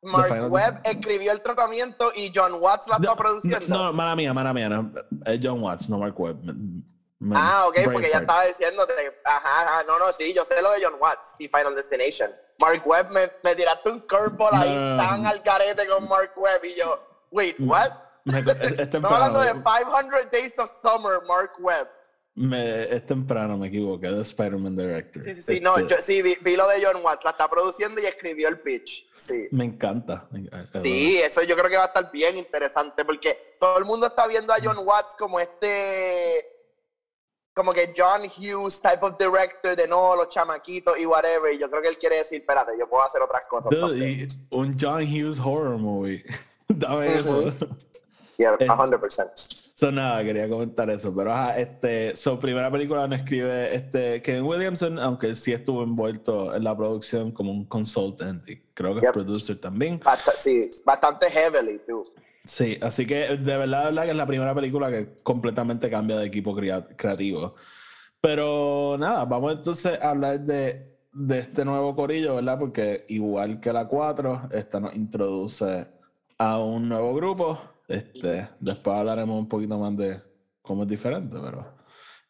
Mark 0.03 0.51
Webb 0.51 0.81
escribió 0.85 1.33
el 1.33 1.43
tratamiento 1.43 2.11
y 2.15 2.33
John 2.35 2.53
Watts 2.61 2.89
la 2.89 2.97
está 2.97 3.17
produciendo. 3.17 3.69
No, 3.69 3.85
no, 3.85 3.93
mala 3.93 4.17
mía, 4.17 4.33
mala 4.33 4.53
mía. 4.53 4.91
es 5.27 5.41
John 5.43 5.63
Watts, 5.63 5.89
no 5.91 5.99
Mark 5.99 6.19
Webb. 6.19 6.41
Ah, 7.35 7.67
ok, 7.69 7.79
porque 7.93 8.11
ya 8.11 8.19
estaba 8.19 8.45
diciéndote. 8.47 8.93
Ajá, 9.25 9.63
ajá, 9.63 9.85
no, 9.85 9.99
no, 9.99 10.13
sí, 10.13 10.33
yo 10.33 10.45
sé 10.45 10.61
lo 10.63 10.73
de 10.73 10.85
John 10.85 10.95
Watts 11.01 11.35
y 11.39 11.49
Final 11.49 11.75
Destination. 11.75 12.31
Mark 12.59 12.83
Webb, 12.85 13.11
me, 13.11 13.31
me 13.43 13.55
tiraste 13.55 13.91
un 13.91 14.01
curveball 14.01 14.55
ahí 14.55 14.97
tan 14.99 15.27
al 15.27 15.43
carete 15.43 15.87
con 15.87 16.09
Mark 16.09 16.33
Webb 16.37 16.65
y 16.65 16.75
yo, 16.75 16.99
wait, 17.31 17.57
what? 17.59 17.91
Estamos 18.79 19.11
hablando 19.11 19.41
de 19.41 19.53
500 19.53 20.31
Days 20.31 20.59
of 20.59 20.71
Summer, 20.83 21.21
Mark 21.27 21.53
Webb. 21.59 21.89
Me, 22.35 22.95
es 22.95 23.05
temprano, 23.07 23.59
me 23.59 23.69
equivoqué, 23.69 24.09
de 24.09 24.23
Spider-Man 24.23 24.77
Director. 24.77 25.23
Sí, 25.23 25.35
sí, 25.35 25.43
sí, 25.43 25.61
no, 25.61 25.77
este 25.77 25.97
yo, 25.97 26.01
sí, 26.01 26.23
vi, 26.23 26.57
lo 26.57 26.69
de 26.69 26.83
John 26.83 27.03
Watts, 27.03 27.25
la 27.25 27.33
está 27.33 27.51
produciendo 27.51 28.01
y 28.01 28.07
escribió 28.07 28.49
el 28.49 28.61
pitch, 28.61 29.07
sí. 29.17 29.49
Me 29.51 29.65
encanta. 29.65 30.29
Sí, 30.77 31.21
eso 31.21 31.43
yo 31.43 31.57
creo 31.57 31.69
que 31.69 31.77
va 31.77 31.85
a 31.85 31.89
estar 31.89 32.11
bien 32.11 32.37
interesante 32.37 33.05
porque 33.05 33.55
todo 33.59 33.79
el 33.79 33.85
mundo 33.85 34.07
está 34.07 34.27
viendo 34.27 34.53
a 34.53 34.59
John 34.63 34.79
Watts 34.87 35.17
como 35.19 35.41
este, 35.41 36.60
como 37.55 37.73
que 37.73 37.93
John 37.97 38.23
Hughes 38.23 38.81
type 38.81 39.01
of 39.03 39.17
director 39.19 39.77
de 39.77 39.87
no, 39.89 40.17
los 40.17 40.29
chamaquitos 40.29 40.99
y 40.99 41.07
whatever, 41.07 41.53
y 41.53 41.59
yo 41.59 41.69
creo 41.71 41.83
que 41.83 41.89
él 41.89 41.99
quiere 41.99 42.17
decir, 42.17 42.41
espérate, 42.41 42.73
yo 42.79 42.89
puedo 42.89 43.03
hacer 43.03 43.23
otras 43.23 43.47
cosas. 43.47 43.73
un 44.51 44.77
John 44.81 45.03
Hughes 45.03 45.41
horror 45.41 45.79
movie. 45.79 46.25
Dame 46.69 47.15
eso. 47.15 47.51
Yeah, 48.39 48.57
100%. 48.57 49.71
So, 49.75 49.93
nada, 49.93 50.25
quería 50.25 50.49
comentar 50.49 50.89
eso. 50.89 51.15
Pero, 51.15 51.33
ajá, 51.33 51.59
este, 51.59 52.17
su 52.17 52.39
primera 52.39 52.71
película 52.71 53.07
no 53.07 53.15
escribe 53.15 53.75
este, 53.75 54.23
Kevin 54.23 54.45
Williamson, 54.45 54.99
aunque 54.99 55.27
él 55.27 55.37
sí 55.37 55.53
estuvo 55.53 55.83
envuelto 55.83 56.55
en 56.55 56.65
la 56.65 56.75
producción 56.75 57.33
como 57.33 57.51
un 57.51 57.67
consultant 57.67 58.49
y 58.49 58.63
creo 58.73 58.95
que 58.95 59.07
es 59.07 59.13
producer 59.13 59.61
también. 59.61 60.01
sí, 60.37 60.71
bastante 60.85 61.31
heavily, 61.31 61.81
too. 61.87 62.03
Sí, 62.45 62.77
así 62.83 63.07
que 63.07 63.37
de 63.37 63.57
verdad, 63.57 63.81
de 63.81 63.85
verdad 63.87 64.05
que 64.05 64.11
es 64.11 64.17
la 64.17 64.27
primera 64.27 64.55
película 64.55 64.91
que 64.91 65.15
completamente 65.23 65.91
cambia 65.91 66.17
de 66.17 66.27
equipo 66.27 66.55
creativo. 66.55 67.55
Pero 68.21 68.97
nada, 68.99 69.25
vamos 69.25 69.53
entonces 69.53 69.99
a 70.01 70.11
hablar 70.11 70.41
de, 70.41 70.99
de 71.13 71.39
este 71.39 71.65
nuevo 71.65 71.95
corillo, 71.95 72.37
¿verdad? 72.37 72.59
Porque 72.59 73.05
igual 73.09 73.61
que 73.61 73.73
la 73.73 73.87
4, 73.87 74.49
esta 74.53 74.81
nos 74.81 74.95
introduce 74.95 75.87
a 76.39 76.59
un 76.59 76.89
nuevo 76.89 77.15
grupo 77.15 77.61
este, 77.91 78.49
después 78.61 78.97
hablaremos 78.97 79.37
un 79.37 79.49
poquito 79.49 79.77
más 79.77 79.97
de 79.97 80.23
cómo 80.63 80.85
es 80.85 80.89
diferente, 80.89 81.37
pero 81.43 81.75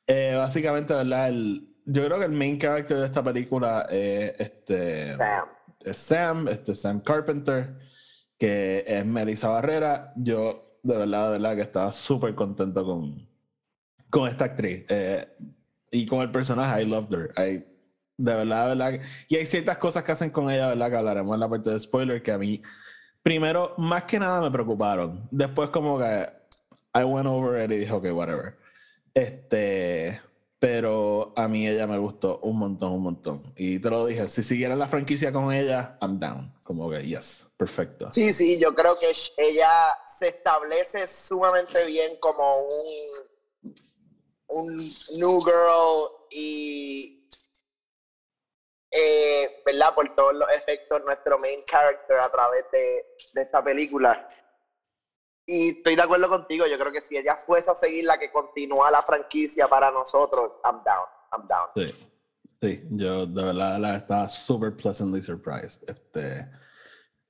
eh, 0.06 0.34
básicamente, 0.34 0.94
¿verdad? 0.94 1.28
El, 1.28 1.68
yo 1.84 2.06
creo 2.06 2.18
que 2.18 2.24
el 2.24 2.32
main 2.32 2.58
character 2.58 2.96
de 2.96 3.06
esta 3.06 3.22
película 3.22 3.86
es 3.90 4.40
este 4.40 5.10
Sam. 5.10 5.48
Es 5.80 5.96
Sam, 5.98 6.48
este 6.48 6.74
Sam 6.74 7.00
Carpenter, 7.00 7.76
que 8.40 8.82
es 8.86 9.04
Melissa 9.04 9.48
Barrera. 9.48 10.12
Yo, 10.16 10.78
de 10.82 10.96
verdad, 10.96 11.26
de 11.26 11.38
verdad, 11.38 11.54
que 11.56 11.62
estaba 11.62 11.92
súper 11.92 12.34
contento 12.34 12.84
con, 12.84 13.28
con 14.08 14.28
esta 14.28 14.46
actriz 14.46 14.86
eh, 14.88 15.28
y 15.92 16.06
con 16.06 16.22
el 16.22 16.32
personaje. 16.32 16.82
I 16.82 16.86
loved 16.86 17.12
her. 17.12 17.30
I, 17.36 17.62
de 18.16 18.34
verdad, 18.34 18.62
de 18.62 18.74
verdad. 18.74 19.00
Y 19.28 19.36
hay 19.36 19.44
ciertas 19.44 19.76
cosas 19.76 20.02
que 20.02 20.12
hacen 20.12 20.30
con 20.30 20.50
ella, 20.50 20.68
¿verdad? 20.68 20.90
Que 20.90 20.96
hablaremos 20.96 21.34
en 21.34 21.40
la 21.40 21.48
parte 21.48 21.70
de 21.70 21.78
spoiler 21.78 22.22
que 22.22 22.32
a 22.32 22.38
mí 22.38 22.62
primero, 23.22 23.74
más 23.76 24.04
que 24.04 24.18
nada 24.18 24.40
me 24.40 24.50
preocuparon. 24.50 25.28
Después 25.30 25.70
como 25.70 25.98
que 25.98 26.26
I 26.94 27.04
went 27.04 27.26
over 27.26 27.62
it 27.62 27.70
y 27.70 27.80
dije, 27.80 27.92
ok, 27.92 28.06
whatever. 28.12 28.56
Este, 29.12 30.20
pero 30.60 31.32
a 31.36 31.48
mí 31.48 31.66
ella 31.66 31.86
me 31.86 31.98
gustó 31.98 32.38
un 32.42 32.58
montón, 32.58 32.92
un 32.92 33.02
montón. 33.02 33.52
Y 33.56 33.78
te 33.78 33.88
lo 33.88 34.04
dije, 34.04 34.28
si 34.28 34.42
siguiera 34.42 34.76
la 34.76 34.86
franquicia 34.86 35.32
con 35.32 35.52
ella, 35.52 35.96
I'm 36.02 36.20
down. 36.20 36.54
Como 36.62 36.90
que, 36.90 37.02
yes, 37.02 37.46
perfecto. 37.56 38.12
Sí, 38.12 38.32
sí, 38.34 38.60
yo 38.60 38.74
creo 38.74 38.94
que 38.94 39.10
ella 39.38 39.96
se 40.18 40.28
establece 40.28 41.08
sumamente 41.08 41.86
bien 41.86 42.12
como 42.20 42.52
un, 42.60 43.74
un 44.48 44.76
new 45.16 45.40
girl 45.40 46.10
y 46.30 47.20
eh, 48.90 49.62
¿verdad? 49.64 49.94
Por 49.94 50.14
todos 50.14 50.34
los 50.34 50.48
efectos, 50.50 51.02
nuestro 51.04 51.38
main 51.38 51.62
character 51.64 52.18
a 52.18 52.30
través 52.30 52.64
de, 52.72 53.06
esta 53.40 53.62
película. 53.62 54.26
Y 55.52 55.70
estoy 55.70 55.96
de 55.96 56.02
acuerdo 56.02 56.28
contigo, 56.28 56.64
yo 56.68 56.78
creo 56.78 56.92
que 56.92 57.00
si 57.00 57.16
ella 57.16 57.34
fuese 57.34 57.72
a 57.72 57.74
seguir 57.74 58.04
la 58.04 58.20
que 58.20 58.30
continúa 58.30 58.88
la 58.88 59.02
franquicia 59.02 59.66
para 59.66 59.90
nosotros, 59.90 60.52
I'm 60.64 60.80
down, 60.84 61.06
I'm 61.32 61.44
down. 61.44 61.68
Sí, 61.74 61.94
sí 62.60 62.84
yo 62.90 63.26
de 63.26 63.42
verdad 63.42 63.80
la 63.80 63.96
estaba 63.96 64.28
super 64.28 64.76
pleasantly 64.76 65.20
surprised. 65.20 65.82
Este, 65.90 66.48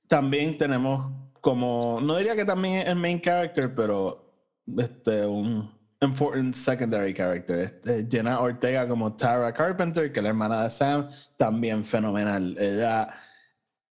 también 0.07 0.55
tenemos 0.55 1.11
como, 1.41 1.99
no 1.99 2.15
diría 2.17 2.35
que 2.35 2.45
también 2.45 2.87
el 2.87 2.95
main 2.95 3.19
character, 3.19 3.73
pero 3.73 4.31
este, 4.77 5.25
un, 5.25 5.71
important 6.01 6.53
secondary 6.53 7.15
character. 7.15 7.59
Este, 7.59 8.07
Jenna 8.07 8.39
Ortega 8.39 8.87
como 8.87 9.15
Tara 9.15 9.51
Carpenter, 9.51 10.11
que 10.11 10.19
es 10.19 10.23
la 10.23 10.29
hermana 10.29 10.63
de 10.63 10.69
Sam, 10.69 11.09
también 11.37 11.83
fenomenal. 11.83 12.55
Ella, 12.59 13.15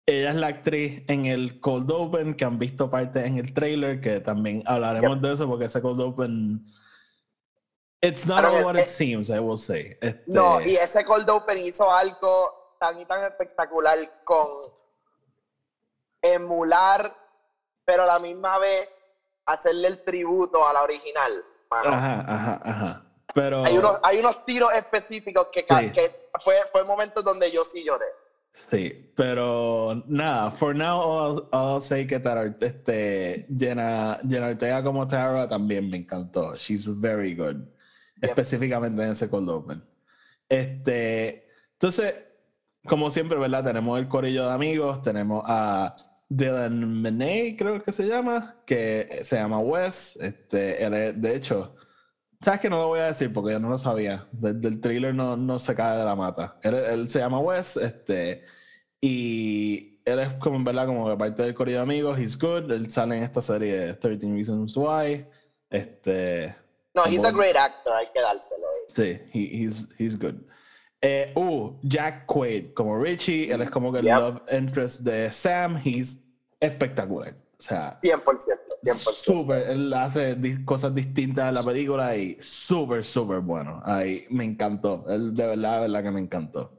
ella 0.09 0.29
es 0.29 0.35
la 0.35 0.47
actriz 0.47 1.03
en 1.07 1.25
el 1.25 1.59
Cold 1.59 1.91
Open, 1.91 2.35
que 2.35 2.45
han 2.45 2.57
visto 2.57 2.89
parte 2.89 3.25
en 3.25 3.37
el 3.37 3.53
trailer, 3.53 4.01
que 4.01 4.19
también 4.19 4.63
hablaremos 4.65 5.21
de 5.21 5.31
eso, 5.31 5.47
porque 5.47 5.65
ese 5.65 5.81
Cold 5.81 6.01
Open... 6.01 6.65
It's 8.01 8.25
not 8.25 8.45
what 8.63 8.75
it 8.75 8.87
seems, 8.87 9.29
I 9.29 9.39
will 9.39 9.57
say. 9.57 9.97
Este, 10.01 10.23
no, 10.27 10.61
y 10.61 10.75
ese 10.75 11.03
Cold 11.03 11.29
Open 11.29 11.57
hizo 11.57 11.93
algo 11.93 12.75
tan 12.79 12.97
y 12.99 13.05
tan 13.05 13.25
espectacular 13.25 13.97
con 14.23 14.47
emular, 16.21 17.13
pero 17.83 18.03
a 18.03 18.05
la 18.05 18.19
misma 18.19 18.57
vez 18.59 18.89
hacerle 19.45 19.89
el 19.89 20.03
tributo 20.03 20.65
a 20.65 20.71
la 20.71 20.83
original. 20.83 21.43
Ajá, 21.69 22.25
ajá, 22.25 22.61
ajá. 22.63 23.05
Pero... 23.33 23.65
Hay 23.65 23.77
unos, 23.77 23.99
hay 24.01 24.19
unos 24.19 24.45
tiros 24.45 24.71
específicos 24.73 25.49
que, 25.51 25.63
que 25.63 26.29
fue, 26.39 26.55
fue 26.71 26.83
momentos 26.85 27.23
donde 27.23 27.51
yo 27.51 27.65
sí 27.65 27.83
lloré. 27.83 28.07
Sí, 28.69 29.11
pero 29.15 30.03
nada, 30.07 30.51
for 30.51 30.75
now 30.75 31.47
I'll, 31.51 31.81
say 31.81 32.05
que 32.05 32.19
Tara, 32.19 32.55
este, 32.59 33.47
Jenna, 33.57 34.19
Jenna 34.27 34.47
Ortega 34.47 34.83
como 34.83 35.07
Tara 35.07 35.47
también 35.47 35.89
me 35.89 35.97
encantó. 35.97 36.53
She's 36.53 36.85
very 36.85 37.33
good. 37.35 37.63
Específicamente 38.21 39.01
en 39.01 39.11
ese 39.11 39.29
Cold 39.29 39.49
Open. 39.49 39.83
Este, 40.47 41.47
entonces, 41.73 42.15
como 42.85 43.09
siempre, 43.09 43.37
¿verdad? 43.39 43.63
Tenemos 43.63 43.97
el 43.99 44.07
corillo 44.07 44.45
de 44.47 44.53
amigos, 44.53 45.01
tenemos 45.01 45.43
a 45.45 45.95
Dylan 46.27 47.01
Meney, 47.01 47.55
creo 47.55 47.81
que 47.83 47.91
se 47.91 48.07
llama, 48.07 48.61
que 48.65 49.19
se 49.23 49.35
llama 49.37 49.59
Wes. 49.59 50.15
Este, 50.17 50.83
él 50.83 51.19
de 51.19 51.35
hecho, 51.35 51.75
sabes 52.41 52.59
que 52.59 52.69
no 52.69 52.77
lo 52.77 52.87
voy 52.87 52.99
a 52.99 53.07
decir 53.07 53.31
porque 53.33 53.51
yo 53.51 53.59
no 53.59 53.69
lo 53.69 53.77
sabía. 53.77 54.27
Del, 54.31 54.59
del 54.59 54.79
thriller 54.79 55.13
no, 55.13 55.35
no, 55.35 55.59
se 55.59 55.75
cae 55.75 55.97
de 55.97 56.05
la 56.05 56.15
mata. 56.15 56.57
Él, 56.61 57.09
se 57.09 57.19
llama 57.19 57.39
Wes, 57.39 57.77
este, 57.77 58.43
y 59.01 59.99
él 60.05 60.19
es 60.19 60.29
como 60.33 60.57
en 60.57 60.63
verdad 60.63 60.85
como 60.85 61.17
parte 61.17 61.43
del 61.43 61.53
corrido 61.53 61.77
de 61.79 61.83
amigos. 61.83 62.19
He's 62.19 62.37
good. 62.37 62.71
Él 62.71 62.89
sale 62.89 63.17
en 63.17 63.23
esta 63.23 63.41
serie 63.41 63.93
13 63.93 64.27
Reasons 64.33 64.75
Why. 64.75 65.25
Este. 65.69 66.55
No, 66.95 67.03
he's 67.05 67.23
a 67.23 67.31
great 67.31 67.55
actor, 67.55 67.93
hay 67.93 68.07
que 68.13 68.21
dárselo. 68.21 68.67
Sí, 68.87 69.19
he's, 69.31 69.85
he's 69.97 70.17
good. 70.17 70.35
Eh, 71.01 71.31
uh, 71.35 71.71
Jack 71.83 72.25
Quaid 72.25 72.73
como 72.73 72.97
Richie, 72.97 73.51
él 73.51 73.61
es 73.61 73.69
como 73.69 73.91
que 73.91 73.99
el 73.99 74.05
love 74.05 74.41
interest 74.51 75.01
de 75.01 75.31
Sam, 75.31 75.77
he's 75.77 76.25
espectacular. 76.59 77.35
O 77.59 77.61
sea, 77.61 77.99
100%, 78.01 78.23
100%. 78.83 78.93
Súper, 78.93 79.69
él 79.69 79.93
hace 79.93 80.37
cosas 80.63 80.95
distintas 80.95 81.49
en 81.49 81.55
la 81.55 81.63
película 81.63 82.15
y 82.15 82.37
súper, 82.39 83.03
súper 83.03 83.41
bueno. 83.41 83.81
Ahí 83.83 84.25
me 84.29 84.45
encantó. 84.45 85.03
Él 85.09 85.35
de 85.35 85.45
verdad, 85.45 85.81
de 85.81 85.81
verdad 85.81 86.03
que 86.03 86.11
me 86.11 86.21
encantó. 86.21 86.71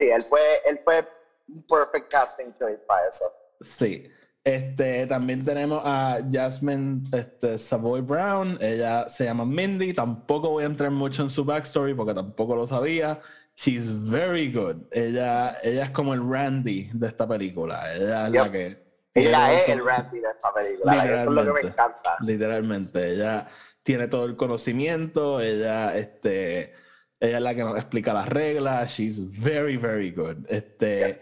Sí, 0.00 0.06
él 0.06 0.22
fue, 0.22 0.40
él 0.64 0.80
fue 0.82 1.06
un 1.48 1.62
perfect 1.64 2.10
casting 2.10 2.46
choice 2.58 2.80
para 2.88 3.08
eso. 3.08 3.24
Sí. 3.60 4.10
Este, 4.42 5.06
también 5.06 5.44
tenemos 5.44 5.82
a 5.84 6.18
Jasmine 6.32 7.02
este, 7.12 7.58
Savoy 7.58 8.00
Brown. 8.00 8.56
Ella 8.62 9.10
se 9.10 9.24
llama 9.24 9.44
Mindy. 9.44 9.92
Tampoco 9.92 10.48
voy 10.48 10.62
a 10.62 10.66
entrar 10.66 10.90
mucho 10.90 11.22
en 11.22 11.28
su 11.28 11.44
backstory 11.44 11.92
porque 11.92 12.14
tampoco 12.14 12.56
lo 12.56 12.66
sabía. 12.66 13.20
She's 13.54 13.86
very 14.10 14.50
good. 14.50 14.76
Ella, 14.90 15.58
ella 15.62 15.84
es 15.84 15.90
como 15.90 16.14
el 16.14 16.26
Randy 16.26 16.88
de 16.94 17.06
esta 17.06 17.28
película. 17.28 17.94
Ella 17.94 18.26
es 18.28 18.32
la 18.32 18.50
que. 18.50 18.91
Ella 19.14 19.52
es 19.52 19.68
el 19.68 19.84
Randy 19.84 20.20
de 20.20 20.30
esta 20.30 20.54
película. 20.54 21.04
Eso 21.04 21.30
es 21.30 21.36
lo 21.36 21.44
que 21.44 21.62
me 21.62 21.68
encanta. 21.68 22.16
Literalmente. 22.20 23.10
Ella 23.12 23.46
tiene 23.82 24.08
todo 24.08 24.24
el 24.24 24.34
conocimiento. 24.34 25.40
Ella, 25.40 25.94
este, 25.96 26.72
ella 27.20 27.36
es 27.36 27.42
la 27.42 27.54
que 27.54 27.64
nos 27.64 27.76
explica 27.76 28.14
las 28.14 28.28
reglas. 28.28 28.90
She's 28.92 29.42
very, 29.42 29.76
very 29.76 30.10
good. 30.12 30.46
Este, 30.48 31.20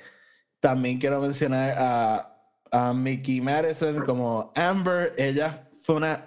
También 0.60 0.98
quiero 0.98 1.20
mencionar 1.20 1.74
a, 1.76 2.36
a 2.70 2.94
Mickey 2.94 3.40
Madison 3.40 4.04
como 4.04 4.52
Amber. 4.54 5.14
Ella 5.16 5.68
fue 5.82 5.96
una. 5.96 6.24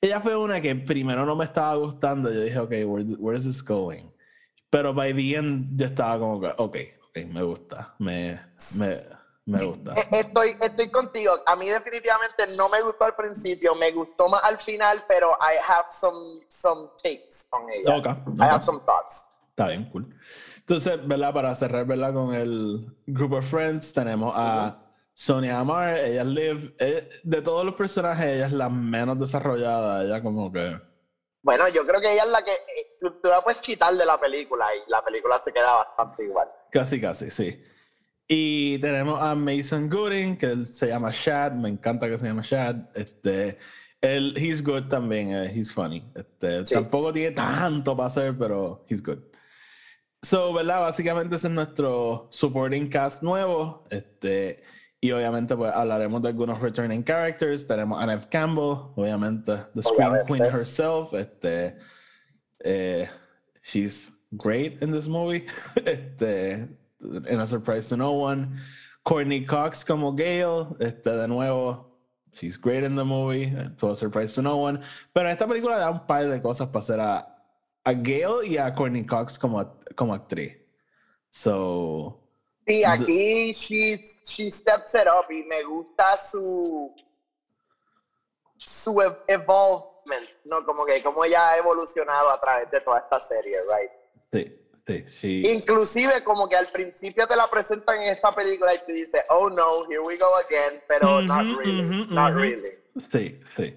Ella 0.00 0.20
fue 0.20 0.36
una 0.36 0.60
que 0.60 0.76
primero 0.76 1.24
no 1.24 1.34
me 1.34 1.46
estaba 1.46 1.74
gustando. 1.76 2.30
Yo 2.30 2.42
dije, 2.42 2.58
ok, 2.58 2.70
where, 2.84 3.04
where 3.18 3.36
is 3.36 3.44
this 3.44 3.64
going? 3.64 4.12
Pero 4.70 4.92
by 4.92 5.12
the 5.14 5.34
end 5.36 5.80
yo 5.80 5.86
estaba 5.86 6.18
como 6.18 6.34
ok, 6.36 6.76
ok, 7.08 7.26
me 7.32 7.42
gusta. 7.42 7.94
Me, 7.98 8.38
me, 8.78 8.98
Me 9.46 9.64
gusta. 9.64 9.94
E, 9.94 10.20
estoy, 10.20 10.56
estoy 10.60 10.90
contigo. 10.90 11.32
A 11.46 11.54
mí 11.54 11.68
definitivamente 11.68 12.48
no 12.56 12.68
me 12.68 12.82
gustó 12.82 13.04
al 13.04 13.14
principio, 13.14 13.76
me 13.76 13.92
gustó 13.92 14.28
más 14.28 14.42
al 14.42 14.58
final, 14.58 15.04
pero 15.06 15.30
I 15.40 15.56
have 15.66 15.86
some, 15.90 16.40
some 16.48 16.88
takes 16.96 17.46
con 17.48 17.70
ella. 17.70 17.96
Okay, 17.96 18.12
I 18.38 18.42
have 18.42 18.62
some 18.62 18.80
thoughts. 18.80 19.28
Está 19.50 19.68
bien, 19.68 19.88
cool. 19.90 20.12
Entonces, 20.58 20.98
¿verdad? 21.06 21.32
Para 21.32 21.54
cerrar, 21.54 21.86
¿verdad? 21.86 22.12
Con 22.12 22.34
el 22.34 22.92
Group 23.06 23.34
of 23.34 23.48
Friends, 23.48 23.94
tenemos 23.94 24.34
a 24.36 24.82
Sonia 25.12 25.60
Amar, 25.60 25.96
ella 25.96 26.22
es 26.22 26.26
Liv. 26.26 26.76
Eh, 26.80 27.08
de 27.22 27.40
todos 27.40 27.64
los 27.64 27.76
personajes, 27.76 28.26
ella 28.26 28.46
es 28.46 28.52
la 28.52 28.68
menos 28.68 29.18
desarrollada. 29.18 30.02
Ella 30.02 30.20
como 30.20 30.52
que... 30.52 30.76
Bueno, 31.40 31.68
yo 31.68 31.86
creo 31.86 32.00
que 32.00 32.12
ella 32.12 32.24
es 32.24 32.30
la 32.30 32.44
que 32.44 32.50
eh, 32.50 32.96
tú, 32.98 33.12
tú 33.22 33.28
la 33.28 33.40
puedes 33.42 33.60
quitar 33.60 33.94
de 33.94 34.04
la 34.04 34.18
película 34.18 34.66
y 34.74 34.90
la 34.90 35.00
película 35.02 35.38
se 35.38 35.52
queda 35.52 35.72
bastante 35.76 36.24
igual. 36.24 36.48
Casi, 36.72 37.00
casi, 37.00 37.30
sí. 37.30 37.62
Y 38.28 38.78
tenemos 38.80 39.22
a 39.22 39.34
Mason 39.34 39.88
Gooding, 39.88 40.36
que 40.36 40.46
él 40.46 40.66
se 40.66 40.88
llama 40.88 41.10
Shad. 41.12 41.52
Me 41.52 41.68
encanta 41.68 42.08
que 42.08 42.18
se 42.18 42.26
llama 42.26 42.40
Shad. 42.42 42.76
Este, 42.94 43.58
él, 44.00 44.34
he's 44.36 44.62
good 44.62 44.88
también. 44.88 45.32
eh, 45.32 45.52
he's 45.54 45.72
funny. 45.72 46.02
Este, 46.14 46.64
Sí. 46.66 46.74
Tampoco 46.74 47.12
tiene 47.12 47.30
tanto 47.34 47.96
para 47.96 48.08
hacer, 48.08 48.36
pero 48.36 48.84
he's 48.88 49.02
good. 49.02 49.18
So, 50.22 50.52
¿verdad? 50.52 50.80
Básicamente 50.80 51.36
ese 51.36 51.46
es 51.46 51.52
nuestro 51.52 52.26
supporting 52.30 52.88
cast 52.88 53.22
nuevo. 53.22 53.84
Este, 53.90 54.62
y 55.00 55.12
obviamente 55.12 55.54
pues 55.54 55.70
hablaremos 55.72 56.20
de 56.22 56.28
algunos 56.30 56.60
returning 56.60 57.04
characters. 57.04 57.64
Tenemos 57.64 58.02
a 58.02 58.06
Neve 58.06 58.24
Campbell, 58.28 58.90
obviamente, 58.96 59.52
the 59.74 59.82
Scream 59.82 60.10
Obviamente. 60.12 60.32
Queen 60.32 60.44
herself. 60.44 61.12
Este, 61.14 61.76
eh, 62.64 63.08
she's 63.62 64.10
great 64.32 64.82
in 64.82 64.90
this 64.90 65.06
movie. 65.06 65.46
este, 65.76 66.66
in 67.00 67.40
a 67.40 67.46
surprise 67.46 67.88
to 67.88 67.96
no 67.96 68.12
one. 68.12 68.58
Courtney 69.04 69.44
Cox 69.44 69.84
como 69.84 70.12
Gale, 70.12 70.66
este, 70.80 71.10
de 71.10 71.28
nuevo, 71.28 71.86
she's 72.32 72.56
great 72.56 72.82
in 72.82 72.96
the 72.96 73.04
movie, 73.04 73.52
to 73.78 73.90
a 73.90 73.94
surprise 73.96 74.32
to 74.34 74.42
no 74.42 74.56
one. 74.56 74.80
Pero 75.14 75.28
esta 75.28 75.46
película 75.46 75.78
da 75.78 75.90
un 75.90 76.06
par 76.06 76.28
de 76.28 76.40
cosas 76.42 76.68
para 76.68 76.78
hacer 76.80 77.00
a, 77.00 77.26
a 77.84 77.92
Gale 77.92 78.46
y 78.46 78.56
a 78.58 78.74
Courtney 78.74 79.04
Cox 79.06 79.38
como, 79.38 79.78
como 79.94 80.12
actriz. 80.14 80.56
So, 81.30 82.20
Sí, 82.66 82.82
aquí 82.84 83.52
she, 83.52 84.04
she 84.24 84.50
steps 84.50 84.92
it 84.94 85.06
up 85.06 85.30
y 85.30 85.44
me 85.44 85.62
gusta 85.62 86.16
su 86.16 86.92
su 88.56 88.90
ev- 89.00 89.18
evolvement, 89.28 90.28
¿no? 90.44 90.64
Como 90.64 90.84
que 90.84 91.00
como 91.02 91.24
ella 91.24 91.50
ha 91.50 91.56
evolucionado 91.58 92.30
a 92.30 92.40
través 92.40 92.68
de 92.70 92.80
toda 92.80 92.98
esta 92.98 93.20
serie, 93.20 93.58
right? 93.62 93.90
sí, 94.32 94.65
sí, 95.06 95.42
Inclusive 95.44 96.22
como 96.24 96.48
que 96.48 96.56
al 96.56 96.66
principio 96.66 97.26
te 97.26 97.36
la 97.36 97.46
presentan 97.48 98.02
en 98.02 98.12
esta 98.14 98.34
película 98.34 98.74
y 98.74 98.78
tú 98.78 98.92
dices, 98.92 99.22
oh 99.30 99.50
no, 99.50 99.84
here 99.90 100.00
we 100.06 100.16
go 100.16 100.28
again, 100.46 100.80
pero 100.88 101.22
not 101.22 101.44
really, 101.58 102.06
not 102.08 102.34
really. 102.34 102.62
sí, 103.10 103.40
sí. 103.56 103.76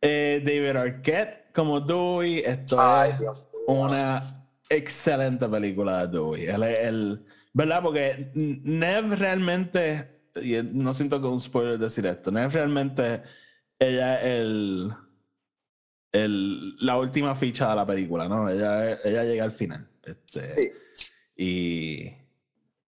Eh, 0.00 0.42
David 0.44 0.76
Arquette 0.76 1.52
como 1.54 1.80
Dewey, 1.80 2.40
esto 2.40 2.76
Ay, 2.78 3.10
es 3.10 3.18
Dios 3.18 3.46
una 3.66 4.22
excelente 4.68 5.48
película 5.48 6.06
de 6.06 6.18
Dewey. 6.18 6.46
Él 6.46 6.62
es 6.62 6.78
el, 6.80 7.26
¿verdad? 7.52 7.82
Porque 7.82 8.30
Nev 8.34 9.18
realmente, 9.18 10.20
y 10.40 10.60
no 10.62 10.92
siento 10.94 11.20
que 11.20 11.26
un 11.26 11.40
spoiler 11.40 11.78
decir 11.78 12.06
esto, 12.06 12.30
Nev 12.30 12.52
realmente, 12.52 13.22
ella 13.78 14.20
es 14.20 14.40
el, 14.40 14.92
el, 16.14 16.76
la 16.78 16.96
última 16.96 17.34
ficha 17.34 17.68
de 17.70 17.76
la 17.76 17.84
película, 17.84 18.28
¿no? 18.28 18.48
Ella, 18.48 18.92
ella 19.02 19.24
llega 19.24 19.44
al 19.44 19.52
final. 19.52 19.88
Este, 20.02 20.54
Sí. 20.56 20.72
Y 21.36 22.14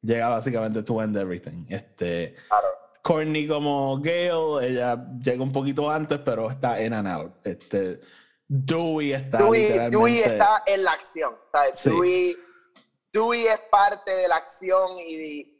llega 0.01 0.27
básicamente 0.27 0.83
to 0.83 1.01
end 1.01 1.15
everything. 1.15 1.65
Este, 1.69 2.35
Claro. 2.49 2.67
Courtney 3.01 3.47
como 3.47 3.99
Gale, 4.01 4.67
ella 4.67 5.07
llega 5.23 5.41
un 5.41 5.53
poquito 5.53 5.89
antes, 5.89 6.19
pero 6.19 6.51
está 6.51 6.81
in 6.83 6.91
and 6.91 7.07
out. 7.07 7.31
Este, 7.45 8.01
Dewey 8.47 9.13
está 9.13 9.37
Dewey, 9.37 9.61
literalmente... 9.61 9.97
Dewey 9.97 10.17
está 10.17 10.63
en 10.65 10.83
la 10.83 10.91
acción, 10.91 11.35
¿sabes? 11.51 11.79
Sí. 11.79 11.89
Dewey, 11.89 12.35
Dewey 13.13 13.47
es 13.47 13.59
parte 13.71 14.11
de 14.11 14.27
la 14.27 14.35
acción 14.35 14.99
y 14.99 15.54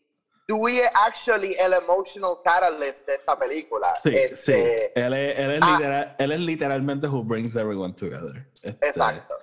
Dewey 0.47 0.77
es 0.77 0.89
actually 0.93 1.55
el 1.59 1.73
emotional 1.73 2.35
catalyst 2.43 3.07
de 3.07 3.15
esta 3.15 3.37
película. 3.37 3.87
Sí, 4.03 4.09
Este, 4.15 4.37
sí. 4.37 4.51
Él 4.95 5.13
es, 5.13 5.39
él, 5.39 5.51
es 5.51 5.59
ah. 5.61 5.77
literal- 5.77 6.15
él 6.19 6.31
es 6.31 6.39
literalmente 6.39 7.07
who 7.07 7.23
brings 7.23 7.55
everyone 7.55 7.93
together. 7.93 8.47
Este, 8.61 8.87
Exacto. 8.87 9.33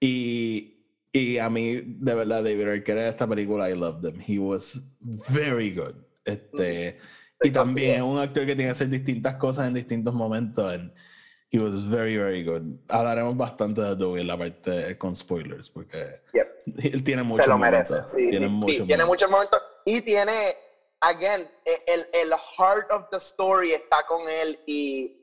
Y, 0.00 0.76
y 1.12 1.38
a 1.38 1.48
mí, 1.50 1.80
de 1.84 2.14
verdad, 2.14 2.42
David 2.44 2.68
Arquette 2.68 2.98
en 2.98 3.06
esta 3.06 3.26
película, 3.26 3.68
I 3.70 3.74
loved 3.74 4.04
him. 4.04 4.20
He 4.20 4.38
was 4.38 4.80
very 5.28 5.74
good. 5.74 5.94
Este, 6.24 6.98
y 7.42 7.48
Estoy 7.48 7.50
también 7.50 7.96
es 7.96 8.02
un 8.02 8.18
actor 8.18 8.46
que 8.46 8.54
tiene 8.54 8.64
que 8.66 8.70
hacer 8.70 8.88
distintas 8.88 9.34
cosas 9.36 9.66
en 9.66 9.74
distintos 9.74 10.14
momentos. 10.14 10.70
And 10.72 10.92
he 11.50 11.58
was 11.62 11.88
very, 11.88 12.16
very 12.16 12.44
good. 12.44 12.62
Hablaremos 12.88 13.36
bastante 13.36 13.80
de 13.80 13.96
Dewey 13.96 14.20
en 14.22 14.26
la 14.28 14.38
parte 14.38 14.96
con 14.98 15.14
spoilers, 15.16 15.68
porque 15.70 16.20
Yep. 16.32 16.53
él 16.82 17.04
tiene 17.04 17.22
muchos 17.22 17.44
se 17.44 17.50
lo 17.50 17.58
merece. 17.58 17.92
momentos. 17.94 18.12
Sí, 18.12 18.30
tiene 18.30 18.46
sí, 18.46 18.52
sí, 18.52 18.56
muchos 18.58 18.86
tiene 18.86 19.04
momentos. 19.04 19.08
muchos 19.08 19.30
momentos. 19.30 19.62
Y 19.84 20.00
tiene, 20.02 20.56
again, 21.00 21.48
e- 21.64 21.82
el, 21.86 22.06
el 22.12 22.32
heart 22.58 22.90
of 22.90 23.08
the 23.10 23.18
story 23.18 23.72
está 23.74 24.04
con 24.06 24.28
él 24.28 24.58
y 24.66 25.20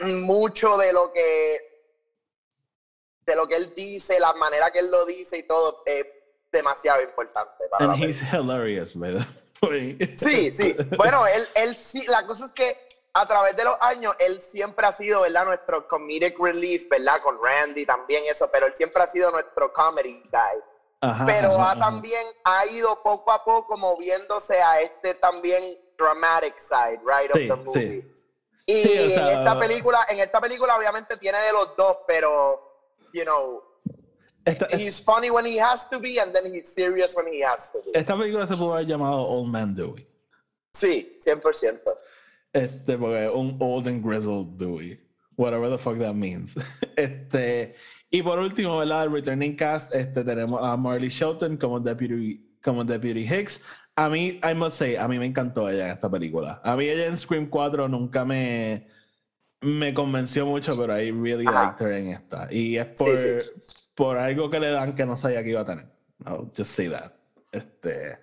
mucho 0.00 0.76
de 0.76 0.92
lo 0.92 1.12
que 1.12 1.58
de 3.26 3.34
lo 3.34 3.48
que 3.48 3.56
él 3.56 3.74
dice, 3.74 4.20
la 4.20 4.32
manera 4.34 4.70
que 4.70 4.78
él 4.78 4.90
lo 4.90 5.04
dice 5.04 5.38
y 5.38 5.42
todo 5.42 5.82
es 5.84 6.06
demasiado 6.52 7.02
importante 7.02 7.64
para 7.70 7.86
And 7.92 8.00
la 8.00 8.06
he's 8.06 8.22
hilarious, 8.22 8.94
way. 9.62 9.98
Sí, 10.14 10.52
sí. 10.52 10.76
Bueno, 10.96 11.26
él, 11.26 11.44
él 11.56 11.74
sí, 11.74 12.04
la 12.06 12.24
cosa 12.26 12.44
es 12.46 12.52
que 12.52 12.85
a 13.18 13.26
través 13.26 13.56
de 13.56 13.64
los 13.64 13.76
años, 13.80 14.14
él 14.18 14.40
siempre 14.42 14.86
ha 14.86 14.92
sido, 14.92 15.22
¿verdad? 15.22 15.46
Nuestro 15.46 15.88
comedic 15.88 16.38
relief, 16.38 16.86
¿verdad? 16.90 17.18
Con 17.22 17.38
Randy 17.42 17.86
también 17.86 18.24
eso, 18.28 18.50
pero 18.52 18.66
él 18.66 18.74
siempre 18.74 19.02
ha 19.02 19.06
sido 19.06 19.30
nuestro 19.30 19.72
comedy 19.72 20.22
guy. 20.30 20.60
Ajá, 21.00 21.24
Pero 21.26 21.48
ajá, 21.54 21.62
ha 21.62 21.70
ajá. 21.72 21.78
también, 21.80 22.26
ha 22.44 22.66
ido 22.66 23.02
poco 23.02 23.32
a 23.32 23.42
poco 23.42 23.76
moviéndose 23.78 24.60
a 24.60 24.80
este 24.80 25.14
también 25.14 25.62
dramatic 25.96 26.58
side, 26.58 27.00
right, 27.04 27.30
Sí, 27.32 27.48
of 27.50 27.58
the 27.58 27.64
movie. 27.64 28.02
sí. 28.02 28.12
Y 28.66 28.82
Sí, 28.82 29.06
o 29.06 29.10
sea, 29.14 29.32
en 29.32 29.38
esta 29.38 29.60
película, 29.60 30.06
en 30.08 30.18
esta 30.20 30.40
película 30.40 30.76
obviamente 30.76 31.16
tiene 31.16 31.38
de 31.38 31.52
los 31.52 31.76
dos, 31.76 31.98
pero, 32.06 32.60
you 33.14 33.22
know, 33.22 33.62
Esta, 34.44 34.66
he's 34.76 35.02
funny 35.02 35.30
when 35.30 35.46
he 35.46 35.58
has 35.60 35.88
to 35.88 35.98
be 35.98 36.20
and 36.20 36.32
then 36.34 36.52
he's 36.52 36.68
serious 36.72 37.14
when 37.16 37.26
he 37.32 37.42
has 37.44 37.70
to 37.72 37.78
be. 37.84 37.98
esta 37.98 38.14
película 38.16 38.46
se 38.46 38.54
pudo 38.56 38.74
haber 38.74 38.86
llamado 38.86 39.22
Old 39.22 39.48
Man 39.50 39.74
Dewey. 39.74 40.06
Sí, 40.74 41.18
100%. 41.24 41.80
Este, 42.56 42.96
porque 42.98 43.28
un 43.28 43.56
old 43.60 43.86
and 43.88 44.02
grizzled 44.04 44.56
Dewey. 44.58 44.98
Whatever 45.36 45.68
the 45.70 45.78
fuck 45.78 45.98
that 45.98 46.14
means. 46.14 46.54
Este, 46.96 47.74
y 48.10 48.22
por 48.22 48.38
último, 48.38 48.78
¿verdad? 48.78 49.04
El 49.04 49.12
returning 49.12 49.54
cast, 49.54 49.94
este, 49.94 50.24
tenemos 50.24 50.58
a 50.62 50.76
Marley 50.76 51.10
Shelton 51.10 51.58
como 51.58 51.78
Deputy, 51.78 52.56
como 52.62 52.82
Deputy 52.84 53.20
Hicks. 53.26 53.62
A 53.96 54.08
mí, 54.08 54.40
I 54.42 54.54
must 54.54 54.78
say, 54.78 54.96
a 54.96 55.06
mí 55.06 55.18
me 55.18 55.26
encantó 55.26 55.68
ella 55.68 55.86
en 55.86 55.92
esta 55.92 56.10
película. 56.10 56.60
A 56.64 56.74
mí 56.76 56.86
ella 56.86 57.06
en 57.06 57.16
Scream 57.16 57.48
4 57.50 57.86
nunca 57.88 58.24
me, 58.24 58.86
me 59.60 59.92
convenció 59.92 60.46
mucho, 60.46 60.76
pero 60.78 60.98
I 60.98 61.10
really 61.10 61.44
Ajá. 61.46 61.64
liked 61.66 61.86
her 61.86 61.92
en 61.92 62.08
esta. 62.12 62.48
Y 62.50 62.78
es 62.78 62.86
por, 62.86 63.08
Sí, 63.16 63.28
sí. 63.60 63.78
por 63.94 64.16
algo 64.16 64.48
que 64.50 64.60
le 64.60 64.70
dan 64.70 64.94
que 64.94 65.04
no 65.04 65.16
sabía 65.16 65.42
que 65.42 65.50
iba 65.50 65.60
a 65.60 65.64
tener. 65.66 65.86
I'll 66.26 66.50
just 66.56 66.70
say 66.72 66.88
that. 66.88 67.12
Este, 67.52 68.18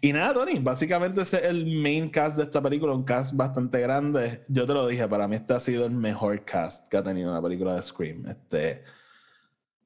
y 0.00 0.12
nada, 0.12 0.34
Tony, 0.34 0.58
básicamente 0.58 1.22
ese 1.22 1.38
es 1.38 1.44
el 1.44 1.66
main 1.66 2.08
cast 2.10 2.36
de 2.36 2.44
esta 2.44 2.60
película, 2.60 2.92
un 2.92 3.04
cast 3.04 3.34
bastante 3.34 3.80
grande. 3.80 4.44
Yo 4.48 4.66
te 4.66 4.74
lo 4.74 4.86
dije, 4.86 5.08
para 5.08 5.26
mí 5.26 5.36
este 5.36 5.54
ha 5.54 5.60
sido 5.60 5.86
el 5.86 5.92
mejor 5.92 6.44
cast 6.44 6.88
que 6.88 6.96
ha 6.96 7.02
tenido 7.02 7.30
una 7.30 7.40
película 7.42 7.74
de 7.74 7.82
Scream. 7.82 8.26
Este, 8.28 8.84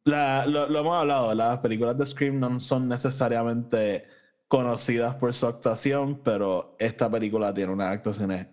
la- 0.05 0.47
lo, 0.47 0.69
lo 0.69 0.79
hemos 0.81 0.97
hablado, 0.99 1.35
las 1.35 1.59
películas 1.59 1.97
de 1.97 2.07
Scream 2.07 2.41
no 2.41 2.59
son 2.61 2.89
necesariamente 2.89 4.07
conocidas 4.49 5.15
por 5.15 5.33
su 5.33 5.47
actuación, 5.47 6.23
pero 6.25 6.75
esta 6.79 7.09
película 7.09 7.55
tiene 7.55 7.73
unas 7.73 7.93
actuaciones 7.93 8.47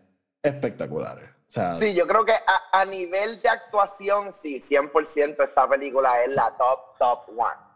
espectaculares. 0.43 1.29
O 1.29 1.49
sea, 1.49 1.73
Sí, 1.73 1.95
yo 1.95 2.05
creo 2.07 2.23
que 2.25 2.33
a, 2.33 2.81
a 2.81 2.85
nivel 2.85 3.41
de 3.41 3.49
actuación, 3.49 4.31
sí, 4.33 4.59
100% 4.59 5.43
esta 5.43 5.67
película 5.67 6.23
es 6.23 6.35
la 6.35 6.55
top, 6.57 6.97
top 6.99 7.29
one. 7.29 7.66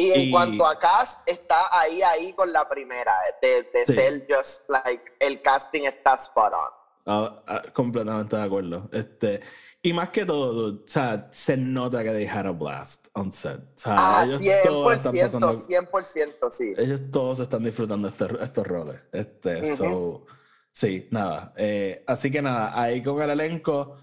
Y 0.00 0.12
en 0.12 0.20
Y- 0.20 0.30
cuanto 0.30 0.66
a 0.66 0.78
cast, 0.78 1.18
está 1.28 1.68
ahí, 1.70 2.00
ahí 2.02 2.32
con 2.32 2.52
la 2.52 2.68
primera, 2.68 3.12
de, 3.42 3.62
de 3.72 3.86
Sí. 3.86 3.92
ser 3.92 4.26
just 4.28 4.68
like, 4.70 5.02
el 5.18 5.42
casting 5.42 5.82
está 5.82 6.14
spot 6.14 6.52
on. 6.54 6.70
Ah, 7.06 7.42
ah, 7.46 7.62
completamente 7.72 8.36
de 8.36 8.42
acuerdo. 8.42 8.88
Este, 8.92 9.40
y 9.82 9.92
más 9.92 10.10
que 10.10 10.24
todo, 10.24 10.52
dude, 10.52 10.84
o 10.84 10.88
sea, 10.88 11.28
se 11.30 11.56
nota 11.56 12.02
que 12.04 12.10
they 12.12 12.26
had 12.26 12.46
a 12.46 12.50
blast 12.52 13.08
on 13.14 13.30
set. 13.32 13.58
O 13.60 13.78
sea, 13.78 13.94
Ah, 13.96 14.24
ellos 14.24 14.40
todos 14.64 14.96
están 14.96 15.12
100%, 15.12 15.40
pasando- 15.40 15.54
100%, 15.54 16.50
sí. 16.50 16.72
ellos 16.76 17.00
todos 17.10 17.40
están 17.40 17.64
disfrutando 17.64 18.08
este- 18.08 18.42
estos 18.42 18.66
roles. 18.66 19.02
Este, 19.12 19.62
Ujú. 19.62 19.76
so, 19.76 20.26
sí, 20.72 21.08
nada. 21.10 21.52
Eh, 21.56 22.04
así 22.06 22.30
que 22.30 22.40
nada, 22.42 22.80
ahí 22.80 23.02
con 23.02 23.20
el 23.20 23.30
elenco. 23.30 23.96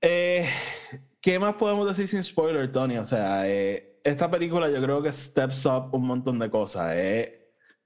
Eh, 0.00 0.48
¿Qué 1.20 1.38
más 1.38 1.54
podemos 1.54 1.86
decir 1.86 2.08
sin 2.08 2.22
spoiler, 2.22 2.72
Tony? 2.72 2.96
O 2.96 3.04
sea, 3.04 3.46
eh, 3.46 3.89
esta 4.04 4.30
película 4.30 4.68
yo 4.70 4.80
creo 4.82 5.02
que 5.02 5.12
steps 5.12 5.66
up 5.66 5.90
un 5.92 6.06
montón 6.06 6.38
de 6.38 6.50
cosas. 6.50 6.94
eh. 6.96 7.36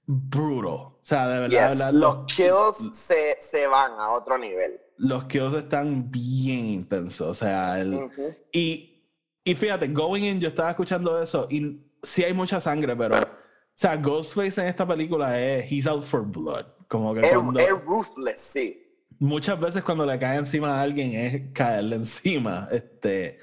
brutal. 0.07 0.65
O 0.67 1.01
sea, 1.03 1.29
de 1.29 1.41
verdad, 1.41 1.69
Yes, 1.69 1.79
de 1.79 1.85
verdad, 1.85 2.01
los 2.01 2.25
kills 2.35 2.97
se, 2.97 3.37
se 3.39 3.67
van 3.67 3.93
a 3.99 4.11
otro 4.13 4.37
nivel. 4.39 4.81
los 4.99 5.25
kills 5.25 5.55
están 5.55 6.11
bien 6.11 6.67
intensos. 6.67 7.27
O 7.29 7.35
sea, 7.35 7.81
el, 7.81 7.95
Ujú. 7.95 8.35
y, 8.53 9.03
y 9.45 9.55
fíjate, 9.55 9.89
Going 9.89 10.25
In, 10.25 10.41
yo 10.41 10.49
estaba 10.49 10.71
escuchando 10.71 11.21
eso 11.21 11.47
y 11.51 11.81
sí 12.03 12.23
hay 12.23 12.33
mucha 12.35 12.61
sangre, 12.61 12.95
pero, 12.97 13.17
o 13.19 13.27
sea, 13.75 13.97
Ghostface 13.97 14.61
en 14.61 14.69
esta 14.69 14.87
película 14.87 15.41
es, 15.41 15.71
he's 15.71 15.87
out 15.87 16.03
for 16.05 16.23
blood. 16.25 16.67
Como 16.89 17.13
que 17.15 17.21
Es, 17.21 17.33
es 17.33 17.85
ruthless, 17.85 18.41
sí. 18.41 18.87
muchas 19.19 19.59
veces 19.59 19.83
cuando 19.83 20.05
le 20.07 20.19
cae 20.19 20.37
encima 20.37 20.79
a 20.79 20.83
alguien 20.83 21.13
es 21.15 21.53
caerle 21.53 21.97
encima. 21.97 22.69
Este, 22.71 23.39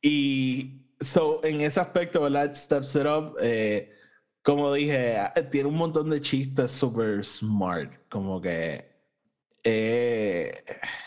y 0.00 0.81
so, 1.02 1.44
en 1.44 1.60
ese 1.60 1.80
aspecto, 1.80 2.22
¿verdad? 2.22 2.54
Steps 2.54 2.96
it 2.96 3.06
up. 3.06 3.36
eh, 3.40 3.92
como 4.42 4.72
dije, 4.72 5.18
tiene 5.50 5.68
un 5.68 5.76
montón 5.76 6.10
de 6.10 6.20
chistes 6.20 6.72
super 6.72 7.24
smart. 7.24 7.92
Como 8.08 8.40
que. 8.40 8.90
eh, 9.64 10.64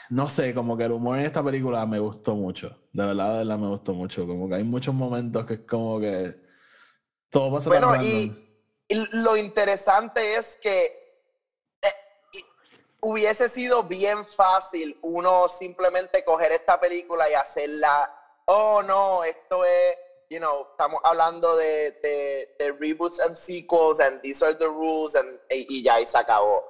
no 0.09 0.29
sé, 0.29 0.53
como 0.53 0.77
que 0.77 0.85
el 0.85 0.93
humor 0.93 1.19
en 1.19 1.25
esta 1.25 1.43
película 1.43 1.85
me 1.85 1.99
gustó 1.99 2.35
mucho. 2.35 2.69
De 2.93 3.05
verdad, 3.05 3.31
de 3.33 3.37
verdad 3.39 3.57
me 3.59 3.67
gustó 3.69 3.93
mucho. 3.93 4.27
Como 4.27 4.49
que 4.49 4.55
hay 4.55 4.63
muchos 4.63 4.93
momentos 4.95 5.45
que 5.45 5.55
es 5.55 5.59
como 5.61 5.99
que. 5.99 6.35
Todo 7.29 7.53
pasa 7.53 7.71
tan 7.71 7.87
Bueno, 7.87 7.87
random. 7.89 8.35
y, 8.87 8.87
y 8.87 9.07
lo 9.23 9.35
interesante 9.37 10.35
es 10.35 10.57
que 10.61 10.85
eh, 11.81 11.87
hubiese 13.01 13.49
sido 13.49 13.83
bien 13.83 14.25
fácil 14.25 14.97
uno 15.01 15.47
simplemente 15.49 16.23
coger 16.23 16.51
esta 16.51 16.79
película 16.79 17.29
y 17.29 17.33
hacerla, 17.33 18.11
oh 18.47 18.81
no, 18.83 19.23
esto 19.23 19.63
es, 19.63 19.97
you 20.29 20.39
know, 20.39 20.67
estamos 20.71 20.99
hablando 21.03 21.55
de, 21.55 21.91
de, 22.01 22.55
de 22.59 22.71
reboots 22.73 23.19
and 23.19 23.35
sequels 23.35 23.99
and 23.99 24.21
these 24.21 24.41
are 24.43 24.53
the 24.55 24.67
rules 24.67 25.15
and, 25.15 25.29
y, 25.49 25.65
y 25.69 25.83
ya 25.83 25.99
y 25.99 26.05
se 26.05 26.17
acabó. 26.17 26.63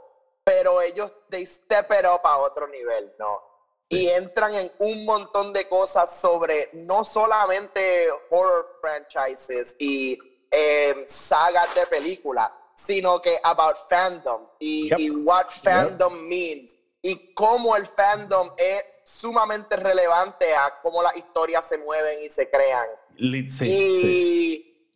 Pero 0.43 0.79
ellos, 0.81 1.11
they 1.29 1.45
step 1.45 1.91
it 1.91 2.05
up 2.05 2.21
a 2.23 2.37
otro 2.37 2.67
nivel, 2.67 3.13
¿no? 3.17 3.41
Y 3.89 4.07
entran 4.09 4.53
en 4.55 4.71
un 4.79 5.05
montón 5.05 5.53
de 5.53 5.67
cosas 5.69 6.15
sobre 6.15 6.69
no 6.73 7.03
solamente 7.05 8.09
horror 8.31 8.77
franchises 8.81 9.75
y 9.79 10.17
eh, 10.51 11.05
sagas 11.07 11.73
de 11.75 11.85
películas, 11.87 12.51
sino 12.75 13.21
que 13.21 13.39
about 13.43 13.75
fandom 13.87 14.47
y, 14.59 14.89
Yep. 14.89 14.99
y 14.99 15.09
what 15.11 15.49
fandom 15.49 16.13
means 16.27 16.75
y 17.01 17.33
cómo 17.35 17.75
el 17.75 17.85
fandom 17.85 18.51
es 18.57 18.83
sumamente 19.05 19.75
relevante 19.77 20.53
a 20.55 20.79
cómo 20.81 21.03
las 21.03 21.15
historias 21.15 21.63
se 21.67 21.77
mueven 21.77 22.23
y 22.23 22.29
se 22.29 22.49
crean. 22.49 22.87
Sí, 23.17 23.63
y 23.63 24.01
sí. 24.01 24.89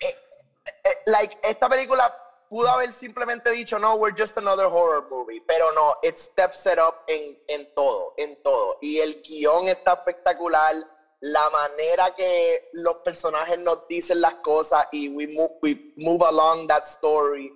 eh, 0.00 0.16
eh, 0.84 0.88
like 1.06 1.36
esta 1.42 1.68
película 1.68 2.14
pudo 2.48 2.68
haber 2.70 2.92
simplemente 2.92 3.50
dicho 3.50 3.78
no 3.78 3.96
we're 3.96 4.14
just 4.16 4.38
another 4.38 4.66
horror 4.66 5.06
movie 5.10 5.42
pero 5.46 5.70
no 5.72 5.96
it 6.02 6.16
steps 6.16 6.64
it 6.66 6.78
up 6.78 6.94
en, 7.06 7.36
en 7.48 7.74
todo 7.74 8.14
en 8.16 8.40
todo 8.42 8.78
y 8.80 9.00
el 9.00 9.20
guion 9.22 9.68
está 9.68 9.94
espectacular 9.94 10.74
la 11.20 11.50
manera 11.50 12.14
que 12.14 12.70
los 12.74 12.96
personajes 12.98 13.58
nos 13.58 13.86
dicen 13.88 14.20
las 14.22 14.34
cosas 14.36 14.86
y 14.92 15.08
we 15.10 15.26
move, 15.26 15.58
we 15.60 15.92
move 15.96 16.24
along 16.24 16.66
that 16.68 16.84
story 16.84 17.52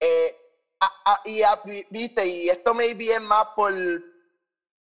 Eh, 0.00 0.36
a- 0.80 1.12
a- 1.14 1.20
y 1.24 1.42
a- 1.42 1.56
vi- 1.64 1.86
viste 1.90 2.24
y 2.24 2.48
esto 2.48 2.74
me 2.74 2.94
bien 2.94 3.24
más 3.24 3.48
por 3.56 3.72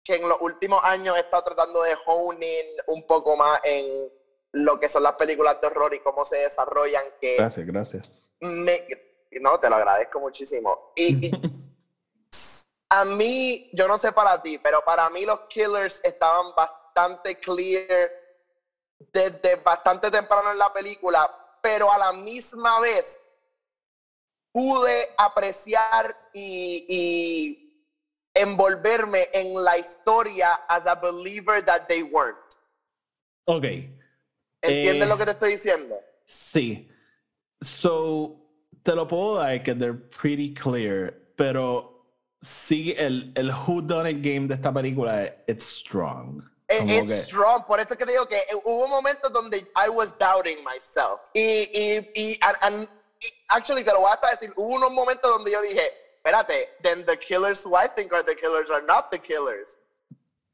que 0.07 0.15
en 0.15 0.29
los 0.29 0.37
últimos 0.39 0.79
años 0.83 1.17
he 1.17 1.19
estado 1.19 1.43
tratando 1.43 1.83
de 1.83 1.93
hone 2.05 2.59
in 2.59 2.65
un 2.87 3.05
poco 3.05 3.35
más 3.35 3.59
en 3.65 4.09
lo 4.53 4.79
que 4.79 4.87
son 4.87 5.03
las 5.03 5.15
películas 5.15 5.59
de 5.59 5.67
horror 5.67 5.93
y 5.93 5.99
cómo 5.99 6.23
se 6.23 6.37
desarrollan, 6.37 7.03
que 7.19 7.35
Gracias, 7.35 7.67
gracias. 7.67 8.09
me, 8.39 8.87
no, 9.41 9.59
te 9.59 9.69
lo 9.69 9.75
agradezco 9.75 10.21
muchísimo. 10.21 10.93
Y, 10.95 11.27
y 11.27 11.31
a 12.89 13.03
mí, 13.03 13.69
yo 13.73 13.89
no 13.89 13.97
sé 13.97 14.13
para 14.13 14.41
ti, 14.41 14.57
pero 14.57 14.81
para 14.85 15.09
mí 15.09 15.25
los 15.25 15.41
killers 15.41 15.99
estaban 16.01 16.55
bastante 16.55 17.37
clear 17.37 18.09
desde 19.11 19.57
bastante 19.57 20.09
temprano 20.09 20.53
en 20.53 20.57
la 20.57 20.71
película, 20.71 21.29
pero 21.61 21.91
a 21.91 21.97
la 21.97 22.13
misma 22.13 22.79
vez 22.79 23.19
pude 24.53 25.09
apreciar 25.17 26.17
y, 26.31 26.85
y 26.87 27.66
envolverme 28.37 29.27
en 29.33 29.53
la 29.63 29.77
historia 29.77 30.53
as 30.69 30.85
a 30.85 30.95
believer 30.95 31.61
that 31.63 31.87
they 31.87 32.03
weren't. 32.03 32.37
ok. 33.45 33.63
¿Entiendes 34.61 35.03
Eh, 35.03 35.09
lo 35.09 35.17
que 35.17 35.25
te 35.25 35.31
estoy 35.31 35.51
diciendo? 35.51 35.95
Sí. 36.25 36.89
So, 37.61 38.35
te 38.83 38.93
lo 38.95 39.07
puedo 39.07 39.35
dar 39.35 39.63
que 39.63 39.73
they're 39.75 39.93
pretty 39.93 40.53
clear, 40.53 41.13
pero 41.35 42.03
sí, 42.41 42.93
el, 42.97 43.31
el 43.35 43.49
Who 43.51 43.81
Done 43.81 44.09
It 44.11 44.17
game 44.21 44.47
de 44.47 44.55
esta 44.55 44.71
película 44.73 45.23
es 45.23 45.33
it's 45.47 45.63
strong. 45.65 46.43
It- 46.69 46.89
it's 46.89 47.07
que- 47.09 47.15
strong, 47.17 47.65
por 47.65 47.79
eso 47.79 47.95
que 47.97 48.05
te 48.05 48.11
digo 48.11 48.27
que 48.27 48.41
hubo 48.65 48.87
momentos 48.87 49.31
donde 49.31 49.59
I 49.75 49.89
was 49.89 50.13
doubting 50.17 50.57
myself. 50.63 51.21
Y, 51.33 51.69
y, 51.73 52.11
y, 52.15 52.39
and- 52.41 52.57
and- 52.61 52.89
actually, 53.49 53.83
te 53.83 53.91
lo 53.91 54.01
voy 54.01 54.09
a 54.09 54.13
hasta 54.15 54.31
decir, 54.31 54.51
hubo 54.57 54.75
unos 54.75 54.91
momentos 54.91 55.29
donde 55.31 55.51
yo 55.51 55.61
dije, 55.61 55.91
espérate, 56.27 56.67
then 56.83 57.05
the 57.05 57.15
killers 57.15 57.63
who 57.63 57.75
I 57.75 57.87
think 57.87 58.13
are 58.13 58.23
the 58.23 58.35
killers 58.35 58.69
are 58.69 58.81
not 58.81 59.11
the 59.11 59.17
killers. 59.17 59.77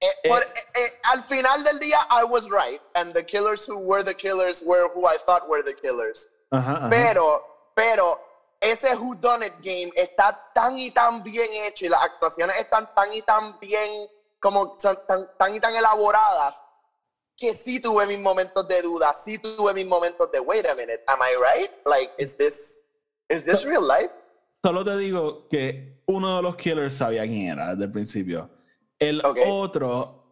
Eh, 0.02 0.08
por- 0.28 0.42
eh, 0.42 0.82
eh, 0.82 0.88
al 1.14 1.24
final 1.24 1.64
del 1.64 1.80
día, 1.80 2.00
I 2.10 2.24
was 2.24 2.50
right, 2.50 2.82
and 2.96 3.14
the 3.14 3.24
killers 3.24 3.66
who 3.66 3.78
were 3.78 4.04
the 4.04 4.14
killers 4.14 4.62
were 4.62 4.90
who 4.94 5.06
I 5.06 5.18
thought 5.18 5.48
were 5.48 5.64
the 5.64 5.74
killers. 5.74 6.28
Ajá, 6.52 6.78
ajá. 6.78 6.90
Pero, 6.90 7.42
pero, 7.76 8.20
ese 8.62 8.96
Who 8.96 9.16
Done 9.16 9.44
It 9.44 9.54
game 9.62 9.92
está 9.96 10.38
tan 10.54 10.78
y 10.78 10.92
tan 10.92 11.24
bien 11.24 11.48
hecho 11.52 11.86
y 11.86 11.90
las 11.90 12.02
actuaciones 12.04 12.56
están 12.58 12.94
tan 12.94 13.14
y 13.14 13.22
tan 13.22 13.58
bien, 13.60 14.08
como 14.40 14.78
tan, 14.78 15.28
tan 15.38 15.56
y 15.56 15.60
tan 15.60 15.76
elaboradas, 15.76 16.64
que 17.36 17.54
sí 17.54 17.80
tuve 17.80 18.06
mis 18.06 18.20
momentos 18.20 18.68
de 18.68 18.82
duda, 18.82 19.14
sí 19.14 19.38
tuve 19.38 19.74
mis 19.74 19.86
momentos 19.86 20.32
de, 20.32 20.40
wait 20.40 20.66
a 20.66 20.76
minute, 20.76 21.02
am 21.08 21.20
I 21.22 21.36
right? 21.36 21.72
Like, 21.86 22.12
is 22.18 22.36
this, 22.36 22.86
is 23.30 23.44
this 23.44 23.66
real 23.66 23.82
life? 23.82 24.12
Solo 24.64 24.86
te 24.86 24.96
digo 24.98 25.48
que 25.50 26.04
uno 26.06 26.38
de 26.38 26.42
los 26.42 26.56
killers 26.56 26.94
sabía 26.96 27.24
quién 27.24 27.50
era 27.50 27.72
desde 27.72 27.84
el 27.86 27.92
principio. 27.92 28.50
El 28.98 29.20
Ok. 29.26 29.40
otro 29.46 30.24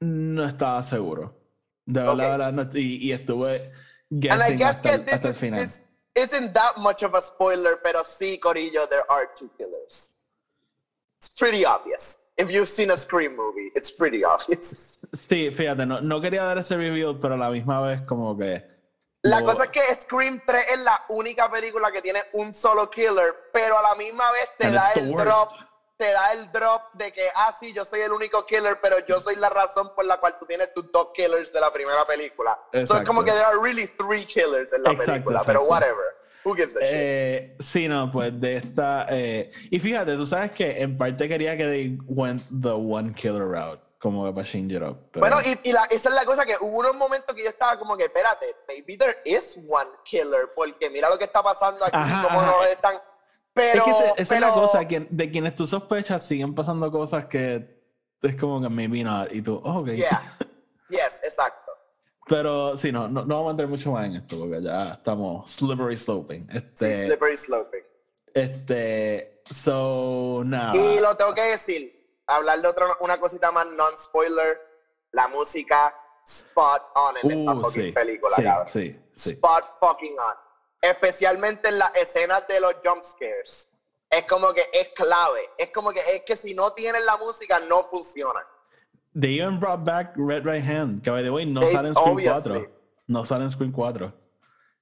no 0.00 0.44
estaba 0.44 0.82
seguro. 0.82 1.40
De 1.86 2.00
verdad, 2.00 2.14
Ok. 2.14 2.20
de 2.20 2.28
verdad, 2.28 2.52
no- 2.52 2.68
y, 2.78 2.96
y 3.08 3.12
estuve 3.12 3.70
guessing 4.10 4.58
guess 4.58 4.70
hasta, 4.76 4.94
el- 4.94 5.00
hasta 5.08 5.28
el 5.28 5.34
is, 5.34 5.38
final. 5.40 5.60
this 5.60 5.84
isn't 6.16 6.52
that 6.52 6.76
much 6.78 7.04
of 7.04 7.14
a 7.14 7.20
spoiler, 7.20 7.78
pero 7.82 8.02
sí, 8.02 8.40
Corillo, 8.40 8.88
there 8.88 9.04
are 9.08 9.28
two 9.38 9.48
killers. 9.56 10.12
It's 11.20 11.38
pretty 11.38 11.64
obvious. 11.64 12.18
If 12.36 12.50
you've 12.50 12.68
seen 12.68 12.90
a 12.90 12.96
Scream 12.96 13.36
movie, 13.36 13.70
it's 13.76 13.92
pretty 13.92 14.24
obvious. 14.24 15.06
Sí, 15.12 15.52
fíjate, 15.52 15.86
no, 15.86 16.00
no 16.00 16.20
quería 16.20 16.42
dar 16.42 16.58
ese 16.58 16.76
reveal, 16.76 17.20
pero 17.20 17.34
a 17.34 17.36
la 17.38 17.50
misma 17.50 17.80
vez 17.82 18.00
como 18.02 18.36
que... 18.36 18.73
La 19.24 19.40
lo- 19.40 19.46
cosa 19.46 19.64
es 19.64 19.70
que 19.70 19.94
Scream 19.94 20.42
3 20.46 20.64
es 20.74 20.78
la 20.80 21.04
única 21.08 21.50
película 21.50 21.90
que 21.90 22.00
tiene 22.02 22.20
un 22.34 22.52
solo 22.54 22.90
killer, 22.90 23.34
pero 23.52 23.78
a 23.78 23.82
la 23.82 23.94
misma 23.94 24.30
vez 24.32 24.48
te 24.58 24.66
And 24.66 24.74
da 24.76 24.92
el 24.96 25.10
drop, 25.10 25.50
te 25.96 26.12
da 26.12 26.32
el 26.32 26.50
drop 26.52 26.92
de 26.94 27.12
que, 27.12 27.22
ah, 27.34 27.54
sí, 27.58 27.72
yo 27.72 27.84
soy 27.84 28.00
el 28.00 28.12
único 28.12 28.44
killer, 28.44 28.78
pero 28.82 28.98
yo 29.06 29.20
soy 29.20 29.36
la 29.36 29.48
razón 29.48 29.92
por 29.94 30.04
la 30.04 30.18
cual 30.18 30.36
tú 30.38 30.44
tienes 30.46 30.74
tus 30.74 30.90
dos 30.92 31.08
killers 31.14 31.52
de 31.52 31.60
la 31.60 31.72
primera 31.72 32.06
película. 32.06 32.58
Entonces 32.72 32.90
Exacto. 32.90 33.06
como 33.08 33.24
que 33.24 33.30
there 33.30 33.44
are 33.44 33.58
really 33.62 33.86
three 33.86 34.24
killers 34.24 34.72
en 34.72 34.82
la 34.82 34.90
Exacto, 34.90 35.12
película, 35.12 35.42
pero 35.46 35.60
exacto. 35.60 35.72
whatever. 35.72 36.04
Who 36.44 36.54
gives 36.54 36.76
a 36.76 36.80
shit? 36.80 36.90
Eh, 36.92 37.56
sí, 37.60 37.88
no, 37.88 38.10
pues 38.12 38.38
de 38.38 38.56
esta... 38.58 39.06
eh, 39.08 39.50
y 39.70 39.78
fíjate, 39.80 40.14
tú 40.16 40.26
sabes 40.26 40.52
que 40.52 40.82
en 40.82 40.98
parte 40.98 41.26
quería 41.26 41.56
que 41.56 41.64
they 41.64 41.98
went 42.04 42.42
the 42.62 42.68
one 42.72 43.14
killer 43.14 43.46
route, 43.48 43.80
como 44.04 44.34
para 44.34 44.46
change 44.46 44.74
it 44.74 44.82
up. 44.82 44.98
pero- 45.10 45.20
Bueno, 45.26 45.38
y, 45.42 45.58
y 45.70 45.72
la- 45.72 45.84
esa 45.86 46.10
es 46.10 46.14
la 46.14 46.26
cosa 46.26 46.44
que 46.44 46.54
hubo 46.60 46.78
unos 46.80 46.94
momentos 46.94 47.34
que 47.34 47.42
yo 47.42 47.48
estaba 47.48 47.78
como 47.78 47.96
que, 47.96 48.04
espérate, 48.04 48.54
maybe 48.68 48.98
there 48.98 49.16
is 49.24 49.58
one 49.68 49.88
killer, 50.04 50.50
porque 50.54 50.90
mira 50.90 51.08
lo 51.08 51.16
que 51.18 51.24
está 51.24 51.42
pasando 51.42 51.82
aquí, 51.86 51.96
Ajá, 51.96 52.22
cómo 52.28 52.40
ajá. 52.40 52.50
nos 52.52 52.66
están... 52.66 52.96
Pero, 53.54 53.78
es 53.78 53.84
que 53.84 53.90
ese- 53.90 54.12
esa 54.18 54.34
es 54.34 54.40
la 54.42 54.48
pero- 54.48 54.60
cosa, 54.60 54.86
que 54.86 55.06
de 55.08 55.30
quienes 55.30 55.54
tú 55.54 55.66
sospechas 55.66 56.22
siguen 56.26 56.54
pasando 56.54 56.90
cosas 56.92 57.24
que 57.26 57.80
es 58.20 58.36
como 58.36 58.60
que 58.60 58.68
maybe 58.68 59.02
not, 59.02 59.32
y 59.32 59.40
tú, 59.40 59.60
oh, 59.64 59.80
ok. 59.80 59.88
Yeah. 59.92 60.20
Yes, 60.90 61.22
exacto. 61.24 61.72
Pero 62.26 62.76
sí, 62.76 62.92
no, 62.92 63.08
no, 63.08 63.24
no 63.24 63.34
vamos 63.36 63.48
a 63.48 63.50
entrar 63.52 63.68
mucho 63.68 63.90
más 63.90 64.04
en 64.06 64.16
esto, 64.16 64.38
porque 64.38 64.60
ya 64.62 64.92
estamos 64.94 65.50
slippery 65.50 65.96
sloping. 65.96 66.46
Este, 66.52 66.96
Sí, 66.96 67.06
slippery 67.06 67.36
sloping. 67.38 67.82
este, 68.34 69.42
so, 69.50 70.42
nada. 70.44 70.72
Y 70.76 71.00
lo 71.00 71.16
tengo 71.16 71.34
que 71.34 71.42
decir, 71.42 71.93
hablar 72.26 72.60
de 72.60 72.68
otra, 72.68 72.86
una 73.00 73.18
cosita 73.18 73.50
más 73.52 73.66
non-spoiler, 73.66 74.60
la 75.12 75.28
música 75.28 75.94
spot 76.26 76.82
on 76.94 77.16
en 77.18 77.30
esta 77.40 77.52
Uh, 77.52 77.60
fucking 77.62 77.82
sí, 77.84 77.92
película, 77.92 78.34
sí, 78.36 78.42
cabrón. 78.42 78.68
sí. 78.68 79.00
Spot 79.16 79.64
fucking 79.78 80.18
on. 80.18 80.34
Especialmente 80.80 81.68
en 81.68 81.78
las 81.78 81.94
escenas 81.96 82.46
de 82.48 82.60
los 82.60 82.74
jump 82.84 83.02
scares. 83.04 83.70
Es 84.10 84.24
como 84.26 84.52
que 84.52 84.64
es 84.72 84.88
clave. 84.94 85.50
Es 85.58 85.70
como 85.70 85.92
que 85.92 86.00
es 86.00 86.22
que 86.24 86.36
si 86.36 86.54
no 86.54 86.72
tienen 86.72 87.04
la 87.06 87.16
música 87.16 87.58
no 87.60 87.82
funciona. 87.84 88.40
They 89.18 89.40
even 89.40 89.58
brought 89.60 89.84
back 89.84 90.12
Red 90.16 90.44
Right 90.44 90.64
Hand, 90.64 91.02
que 91.02 91.10
by 91.10 91.22
the 91.22 91.30
way 91.30 91.46
no 91.46 91.60
They- 91.60 91.72
sale 91.72 91.88
en 91.88 91.94
Screen 91.94 92.12
obviously. 92.12 92.52
4. 92.60 92.70
No 93.06 93.24
sale 93.24 93.44
en 93.44 93.50
Screen 93.50 93.72
4. 93.72 94.12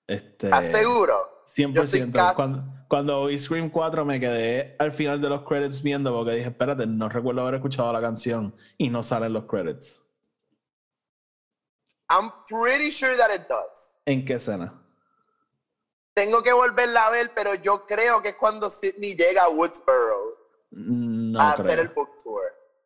Este, 0.07 0.46
¿Estás 0.46 0.70
seguro? 0.70 1.32
100%. 1.55 2.35
Cuando, 2.35 2.65
cuando 2.88 3.27
vi 3.27 3.38
Scream 3.38 3.71
4 3.71 4.05
me 4.05 4.21
quedé 4.21 4.77
al 4.79 4.93
final 4.93 5.21
de 5.21 5.29
los 5.29 5.43
credits 5.43 5.83
viendo 5.83 6.12
porque 6.12 6.33
dije, 6.33 6.49
espérate, 6.49 6.87
no 6.87 7.09
recuerdo 7.09 7.43
haber 7.43 7.57
escuchado 7.57 7.93
la 7.93 8.01
canción 8.01 8.55
y 8.79 8.88
no 8.88 9.03
salen 9.03 9.33
los 9.33 9.45
credits. 9.45 10.01
I'm 12.09 12.31
pretty 12.49 12.91
sure 12.91 13.17
that 13.17 13.35
it 13.35 13.49
does. 13.49 13.97
¿En 14.05 14.25
qué 14.25 14.35
escena? 14.35 14.75
Tengo 16.15 16.43
que 16.43 16.53
volverla 16.53 17.07
a 17.07 17.11
ver, 17.11 17.33
pero 17.35 17.55
yo 17.55 17.87
creo 17.87 18.21
que 18.21 18.31
es 18.31 18.35
cuando 18.35 18.69
Sidney 18.69 19.15
llega 19.15 19.45
a 19.45 19.49
Woodsboro 19.49 20.33
no 20.73 21.41
a 21.41 21.55
creo. 21.55 21.67
hacer 21.67 21.79
el 21.79 21.88
book 21.88 22.11
tour. 22.23 22.43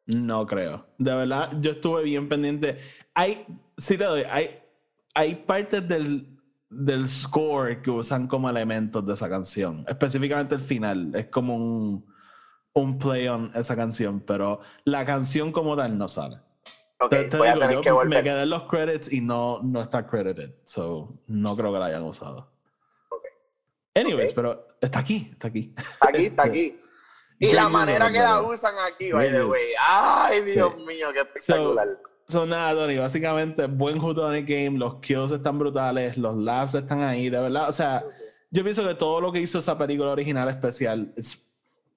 No 0.07 0.47
creo. 0.47 0.87
De 0.99 1.15
verdad, 1.15 1.51
yo 1.61 1.73
estuve 1.73 2.05
bien 2.05 2.29
pendiente. 2.29 2.79
Hay, 3.15 3.47
sí 3.77 3.99
te 3.99 4.05
doy, 4.05 4.23
hay, 4.23 4.63
hay 5.15 5.35
partes 5.35 5.89
del, 5.89 6.36
del 6.69 7.09
score 7.09 7.81
que 7.83 7.91
usan 7.91 8.27
como 8.27 8.51
elementos 8.51 9.05
de 9.07 9.15
esa 9.15 9.29
canción. 9.29 9.85
Específicamente 9.89 10.55
el 10.55 10.61
final. 10.61 11.15
Es 11.15 11.27
como 11.27 11.55
un, 11.57 12.07
un 12.75 12.99
play 12.99 13.29
on 13.29 13.53
esa 13.55 13.77
canción, 13.77 14.21
pero 14.21 14.61
la 14.85 15.05
canción 15.05 15.53
como 15.53 15.77
tal 15.77 15.97
no 15.97 16.09
sale. 16.09 16.41
Ok, 16.99 17.11
te, 17.11 17.25
te 17.25 17.37
voy 17.37 17.49
digo, 17.49 17.63
a 17.63 17.69
tener 17.69 18.07
me 18.09 18.23
quedé 18.23 18.43
en 18.43 18.51
los 18.51 18.63
credits 18.65 19.13
y 19.13 19.21
no, 19.21 19.61
no 19.63 19.83
está 19.83 20.07
credited. 20.07 20.55
So, 20.65 21.23
no 21.27 21.55
creo 21.57 21.73
que 21.73 21.79
la 21.79 21.87
hayan 21.87 22.03
usado. 22.05 22.51
Ok. 23.11 23.23
Anyways, 23.95 24.31
Ok. 24.31 24.35
pero 24.35 24.69
está 24.81 25.01
aquí, 25.01 25.29
está 25.33 25.49
aquí. 25.49 25.75
Está 25.77 26.09
aquí, 26.09 26.25
está 26.25 26.43
aquí. 26.45 26.81
Y 27.39 27.53
la 27.53 27.69
manera 27.69 28.11
que 28.11 28.19
la 28.19 28.41
usan 28.41 28.75
aquí, 28.91 29.13
by 29.13 29.31
the 29.31 29.45
way. 29.45 29.67
Ay, 29.79 30.41
Dios 30.41 30.73
Sí. 30.75 30.85
mío, 30.87 31.09
qué 31.13 31.21
espectacular. 31.21 31.87
So 31.87 32.01
nada, 32.47 32.75
Tony, 32.75 32.97
básicamente 32.97 33.67
buen 33.67 34.01
Whodunit 34.01 34.47
game, 34.49 34.79
los 34.79 34.97
kills 34.97 35.31
están 35.33 35.59
brutales, 35.59 36.17
los 36.17 36.37
laughs 36.37 36.75
están 36.75 37.03
ahí, 37.03 37.29
de 37.31 37.39
verdad. 37.41 37.69
O 37.69 37.73
sea, 37.73 38.03
yo 38.51 38.63
pienso 38.63 38.87
que 38.87 38.95
todo 38.95 39.21
lo 39.21 39.33
que 39.33 39.41
hizo 39.41 39.59
esa 39.59 39.77
película 39.79 40.11
original 40.11 40.49
especial 40.49 41.13
es 41.17 41.43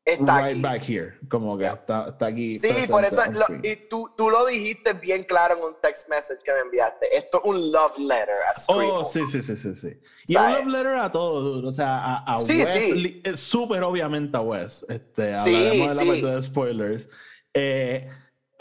está 0.05 0.41
right 0.41 0.51
aquí. 0.53 0.61
back 0.61 0.89
here, 0.89 1.13
como 1.29 1.55
que 1.57 1.65
está, 1.67 2.09
está 2.09 2.25
aquí. 2.27 2.57
Sí, 2.57 2.67
por 2.89 3.03
eso, 3.03 3.21
lo- 3.31 3.55
y 3.63 3.75
tú, 3.87 4.11
tú 4.17 4.29
lo 4.31 4.45
dijiste 4.47 4.93
bien 4.93 5.23
claro 5.23 5.55
en 5.57 5.63
un 5.63 5.73
text 5.81 6.09
message 6.09 6.39
que 6.43 6.51
me 6.51 6.59
enviaste. 6.61 7.15
Esto 7.15 7.41
es 7.43 7.49
un 7.49 7.71
love 7.71 7.97
letter 7.99 8.35
a 8.49 8.55
Scream. 8.59 8.89
Oh, 8.91 9.03
sí, 9.03 9.27
sí, 9.27 9.41
sí, 9.43 9.55
sí, 9.55 9.75
sí. 9.75 9.99
Y 10.27 10.35
un 10.35 10.51
love 10.51 10.65
letter 10.67 10.95
a 10.95 11.11
todo, 11.11 11.41
dude. 11.41 11.67
O 11.67 11.71
sea, 11.71 11.97
a, 11.99 12.33
a 12.33 12.37
Sí, 12.39 12.59
Wes, 12.59 12.89
sí. 12.89 13.21
eh, 13.23 13.35
súper 13.35 13.83
obviamente 13.83 14.35
a 14.37 14.41
Wes. 14.41 14.83
Este, 14.89 15.39
Sí, 15.39 15.55
hablaremos 15.55 15.89
de 15.89 15.95
la 15.95 16.01
sí. 16.01 16.07
parte 16.21 16.25
de 16.35 16.41
spoilers. 16.41 17.09
Eh, 17.53 18.09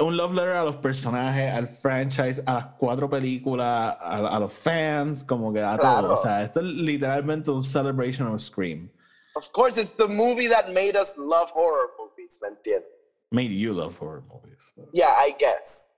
un 0.00 0.16
love 0.16 0.32
letter 0.34 0.52
a 0.54 0.64
los 0.64 0.76
personajes, 0.76 1.52
al 1.52 1.66
franchise, 1.66 2.42
a 2.46 2.54
las 2.54 2.66
cuatro 2.78 3.08
películas, 3.10 3.96
a, 4.00 4.28
a 4.28 4.38
los 4.38 4.52
fans, 4.52 5.24
como 5.24 5.52
que 5.52 5.60
a 5.60 5.76
Claro. 5.76 6.02
todo. 6.02 6.14
O 6.14 6.16
sea, 6.16 6.42
esto 6.42 6.60
es 6.60 6.66
literalmente 6.66 7.50
un 7.50 7.62
celebration 7.64 8.28
of 8.28 8.40
Scream. 8.40 8.90
Of 9.34 9.50
course, 9.52 9.80
it's 9.80 9.94
the 9.96 10.06
movie 10.08 10.48
that 10.48 10.68
made 10.72 10.96
us 10.96 11.16
love 11.16 11.50
horror 11.54 11.90
movies, 11.98 12.38
¿me 12.42 12.48
entiendes? 12.48 12.88
Made 13.30 13.50
you 13.50 13.72
love 13.72 13.96
horror 14.00 14.22
movies. 14.28 14.72
Yeah, 14.92 15.10
I 15.18 15.34
guess. 15.38 15.90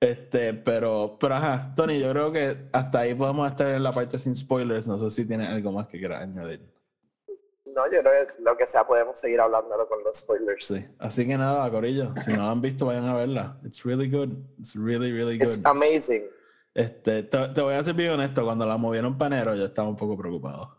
Este, 0.00 0.52
pero, 0.52 1.16
pero 1.18 1.34
ajá, 1.36 1.72
Tony, 1.74 1.98
yo 1.98 2.10
creo 2.12 2.30
que 2.30 2.68
hasta 2.72 3.00
ahí 3.00 3.14
podemos 3.14 3.50
estar 3.50 3.68
en 3.68 3.82
la 3.82 3.92
parte 3.92 4.18
sin 4.18 4.34
spoilers. 4.34 4.86
No 4.86 4.98
sé 4.98 5.10
si 5.10 5.26
tienes 5.26 5.48
algo 5.48 5.72
más 5.72 5.86
que 5.88 5.98
quieras 5.98 6.22
añadir. 6.22 6.60
No, 7.76 7.84
yo 7.92 8.00
creo 8.02 8.26
que 8.26 8.42
lo 8.42 8.56
que 8.56 8.64
sea 8.66 8.86
podemos 8.86 9.18
seguir 9.18 9.38
hablándolo 9.38 9.86
con 9.86 10.02
los 10.02 10.16
spoilers. 10.18 10.64
Sí, 10.66 10.82
así 10.98 11.26
que 11.28 11.36
nada, 11.36 11.70
Corillo, 11.70 12.14
si 12.24 12.32
no 12.32 12.44
la 12.44 12.50
han 12.52 12.62
visto, 12.62 12.86
vayan 12.86 13.06
a 13.06 13.14
verla. 13.14 13.58
It's 13.66 13.84
really 13.84 14.08
good. 14.10 14.30
It's 14.58 14.74
really, 14.74 15.12
really 15.12 15.36
good. 15.36 15.46
It's 15.48 15.60
amazing. 15.64 16.24
Este, 16.74 17.22
te, 17.24 17.48
te 17.48 17.60
voy 17.60 17.74
a 17.74 17.84
ser 17.84 17.92
bien 17.94 18.12
honesto, 18.12 18.42
cuando 18.44 18.64
la 18.64 18.78
movieron 18.78 19.18
para 19.18 19.36
enero, 19.36 19.54
yo 19.54 19.66
estaba 19.66 19.88
un 19.88 19.96
poco 19.96 20.16
preocupado. 20.16 20.74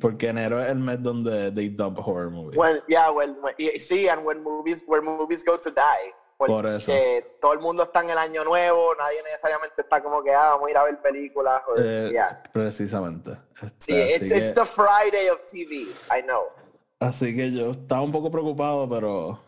Porque 0.00 0.28
enero 0.28 0.60
es 0.62 0.70
el 0.70 0.78
mes 0.78 1.02
donde 1.02 1.50
they 1.52 1.68
dump 1.68 1.98
horror 1.98 2.30
movies. 2.30 2.56
When, 2.58 2.80
yeah, 2.88 3.10
when, 3.10 3.36
when- 3.42 3.54
sí, 3.80 4.08
and 4.08 4.24
when 4.24 4.40
movies, 4.42 4.84
where 4.86 5.02
movies 5.02 5.44
go 5.44 5.58
to 5.58 5.70
die. 5.70 6.12
Porque 6.46 7.24
Por 7.30 7.40
todo 7.40 7.52
el 7.54 7.60
mundo 7.60 7.82
está 7.84 8.02
en 8.02 8.10
el 8.10 8.18
año 8.18 8.44
nuevo, 8.44 8.94
nadie 8.98 9.18
necesariamente 9.24 9.74
está 9.82 10.02
como 10.02 10.22
que, 10.22 10.32
ah, 10.32 10.50
vamos 10.50 10.68
a 10.68 10.70
ir 10.70 10.76
a 10.76 10.84
ver 10.84 11.00
películas. 11.02 11.62
or- 11.68 11.80
Eh, 11.84 12.10
yeah. 12.12 12.42
Precisamente. 12.52 13.32
Este, 13.54 13.72
Sí, 13.78 13.94
it's, 13.94 14.22
así, 14.32 14.34
it's 14.40 14.48
que, 14.52 14.60
the 14.60 14.66
Friday 14.66 15.28
of 15.30 15.40
TV, 15.50 15.74
I 16.18 16.22
know. 16.22 16.42
así 17.00 17.34
que 17.34 17.52
yo 17.52 17.70
estaba 17.72 18.02
un 18.02 18.12
poco 18.12 18.30
preocupado, 18.30 18.88
pero, 18.88 19.40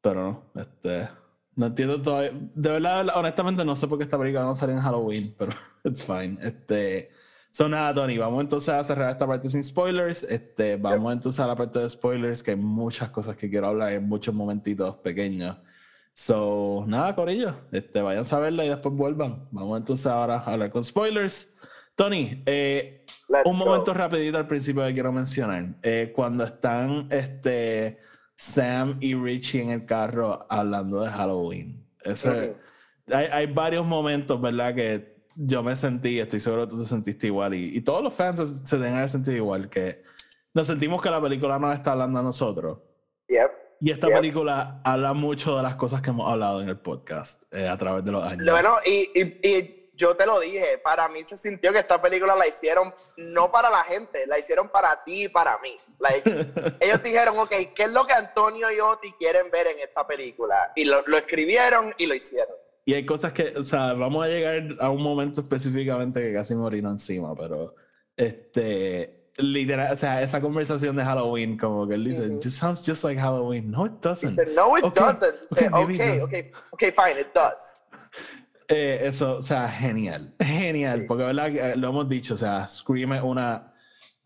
pero 0.00 0.22
no. 0.54 0.60
Este, 0.60 1.08
no 1.56 1.66
entiendo 1.66 2.00
todavía. 2.00 2.30
De 2.32 2.70
verdad, 2.70 3.06
honestamente, 3.16 3.64
no 3.64 3.74
sé 3.76 3.86
por 3.88 3.98
qué 3.98 4.04
esta 4.04 4.18
película 4.18 4.44
no 4.44 4.54
salió 4.54 4.74
en 4.76 4.80
Halloween, 4.80 5.34
pero 5.38 5.52
it's 5.84 6.02
fine. 6.02 6.38
Este, 6.40 7.10
so 7.50 7.68
nada, 7.68 7.92
Tony, 7.92 8.16
vamos 8.16 8.40
entonces 8.42 8.68
a 8.72 8.82
cerrar 8.84 9.10
esta 9.10 9.26
parte 9.26 9.48
sin 9.48 9.62
spoilers. 9.62 10.22
Este, 10.22 10.76
vamos 10.76 11.12
entonces 11.12 11.40
a 11.40 11.46
la 11.48 11.56
parte 11.56 11.80
de 11.80 11.88
spoilers, 11.88 12.42
que 12.42 12.52
hay 12.52 12.56
muchas 12.56 13.10
cosas 13.10 13.36
que 13.36 13.50
quiero 13.50 13.66
hablar 13.68 13.92
en 13.92 14.08
muchos 14.08 14.32
momentitos 14.34 14.96
pequeños. 14.98 15.56
So, 16.12 16.84
nada, 16.86 17.14
Corillo, 17.14 17.54
este, 17.72 18.02
vayan 18.02 18.24
a 18.30 18.38
verla 18.38 18.64
y 18.64 18.68
después 18.68 18.94
vuelvan. 18.94 19.48
Vamos 19.50 19.78
entonces 19.78 20.06
ahora 20.06 20.36
a 20.36 20.52
hablar 20.52 20.70
con 20.70 20.84
spoilers. 20.84 21.56
Tony, 21.94 22.42
eh, 22.46 23.04
un 23.44 23.58
go. 23.58 23.64
momento 23.64 23.94
rapidito 23.94 24.38
al 24.38 24.46
principio 24.46 24.84
que 24.84 24.94
quiero 24.94 25.12
mencionar. 25.12 25.76
Eh, 25.82 26.12
cuando 26.14 26.44
están 26.44 27.08
este, 27.10 27.98
Sam 28.36 28.96
y 29.00 29.14
Richie 29.14 29.62
en 29.62 29.70
el 29.70 29.86
carro 29.86 30.46
hablando 30.48 31.02
de 31.02 31.10
Halloween. 31.10 31.86
Ese, 32.02 32.56
hay, 33.12 33.26
hay 33.26 33.46
varios 33.46 33.84
momentos, 33.84 34.40
¿verdad? 34.40 34.74
Que 34.74 35.24
yo 35.36 35.62
me 35.62 35.76
sentí, 35.76 36.18
estoy 36.18 36.40
seguro 36.40 36.64
que 36.64 36.70
tú 36.70 36.80
te 36.82 36.88
sentiste 36.88 37.26
igual 37.26 37.54
y, 37.54 37.76
y 37.76 37.80
todos 37.82 38.02
los 38.02 38.14
fans 38.14 38.38
se, 38.38 38.66
se 38.66 38.78
deben 38.78 38.96
haber 38.96 39.08
sentido 39.08 39.36
igual, 39.36 39.68
que 39.68 40.02
nos 40.52 40.66
sentimos 40.66 41.00
que 41.00 41.10
la 41.10 41.20
película 41.20 41.58
nos 41.58 41.74
está 41.74 41.92
hablando 41.92 42.18
a 42.18 42.22
nosotros. 42.22 42.78
Y 43.80 43.90
esta 43.90 44.08
Yep. 44.08 44.16
película 44.16 44.80
habla 44.84 45.12
mucho 45.14 45.56
de 45.56 45.62
las 45.62 45.74
cosas 45.76 46.00
que 46.02 46.10
hemos 46.10 46.30
hablado 46.30 46.60
en 46.60 46.68
el 46.68 46.78
podcast 46.78 47.42
eh, 47.52 47.66
a 47.66 47.78
través 47.78 48.04
de 48.04 48.12
los 48.12 48.24
años. 48.24 48.44
Bueno, 48.50 48.76
y, 48.84 49.10
y, 49.14 49.40
y 49.42 49.90
yo 49.94 50.14
te 50.16 50.26
lo 50.26 50.38
dije, 50.40 50.78
para 50.82 51.08
mí 51.08 51.22
se 51.22 51.36
sintió 51.36 51.72
que 51.72 51.78
esta 51.78 52.00
película 52.00 52.34
la 52.36 52.46
hicieron 52.46 52.92
no 53.16 53.50
para 53.50 53.70
la 53.70 53.82
gente, 53.84 54.26
la 54.26 54.38
hicieron 54.38 54.68
para 54.68 55.02
ti 55.04 55.24
y 55.24 55.28
para 55.28 55.58
mí. 55.58 55.76
Like, 55.98 56.24
ellos 56.80 57.02
dijeron, 57.02 57.38
ok, 57.38 57.52
¿qué 57.74 57.82
es 57.84 57.92
lo 57.92 58.06
que 58.06 58.12
Antonio 58.14 58.70
y 58.70 58.80
Oti 58.80 59.12
quieren 59.18 59.50
ver 59.50 59.66
en 59.66 59.78
esta 59.80 60.06
película? 60.06 60.72
Y 60.76 60.84
lo, 60.84 61.02
lo 61.06 61.16
escribieron 61.18 61.94
y 61.98 62.06
lo 62.06 62.14
hicieron. 62.14 62.54
Y 62.86 62.94
hay 62.94 63.04
cosas 63.06 63.32
que, 63.32 63.54
o 63.56 63.64
sea, 63.64 63.92
vamos 63.92 64.24
a 64.24 64.28
llegar 64.28 64.62
a 64.80 64.90
un 64.90 65.02
momento 65.02 65.42
específicamente 65.42 66.20
que 66.22 66.32
casi 66.32 66.54
me 66.54 66.64
orino 66.64 66.90
encima, 66.90 67.34
pero 67.34 67.74
este, 68.16 69.19
literal, 69.42 69.92
o 69.92 69.96
sea, 69.96 70.22
esa 70.22 70.40
conversación 70.40 70.96
de 70.96 71.04
Halloween, 71.04 71.56
como 71.58 71.86
que 71.88 71.94
él 71.94 72.04
dice, 72.04 72.28
just 72.42 72.58
sounds 72.58 72.84
just 72.86 73.04
like 73.04 73.20
Halloween. 73.20 73.70
No, 73.70 73.86
it 73.86 73.92
doesn't. 74.02 74.28
Dice, 74.30 74.46
no, 74.54 74.76
it 74.76 74.84
Okay, 74.84 75.02
doesn't. 75.02 75.40
Dice, 75.50 75.68
okay, 75.68 75.70
maybe 75.70 75.94
it 75.96 76.22
ok, 76.22 76.30
does. 76.30 76.42
ok, 76.50 76.56
ok, 76.72 76.82
fine, 76.94 77.20
it 77.20 77.34
does. 77.34 77.60
Eh, 78.72 79.00
eso, 79.08 79.38
o 79.38 79.42
sea, 79.42 79.68
genial, 79.68 80.32
genial, 80.40 81.00
Sí. 81.00 81.04
porque 81.08 81.24
verdad 81.24 81.48
eh, 81.48 81.74
lo 81.76 81.88
hemos 81.88 82.08
dicho, 82.08 82.34
o 82.34 82.36
sea, 82.36 82.68
Scream 82.68 83.14
es 83.14 83.22
una, 83.24 83.74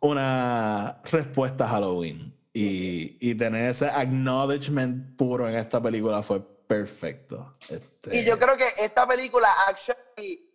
una 0.01 1.01
respuesta 1.11 1.65
a 1.65 1.69
Halloween 1.69 2.31
y, 2.53 3.17
y 3.27 3.35
tener 3.37 3.71
ese 3.71 3.87
acknowledgement 3.89 5.17
puro 5.17 5.49
en 5.49 5.55
esta 5.57 5.81
película 5.83 6.23
fue 6.23 6.43
perfecto. 6.67 7.57
Este, 7.71 8.19
Y 8.21 8.25
yo 8.27 8.39
creo 8.39 8.55
que 8.59 8.67
esta 8.83 9.07
película, 9.09 9.49
actually, 9.67 10.47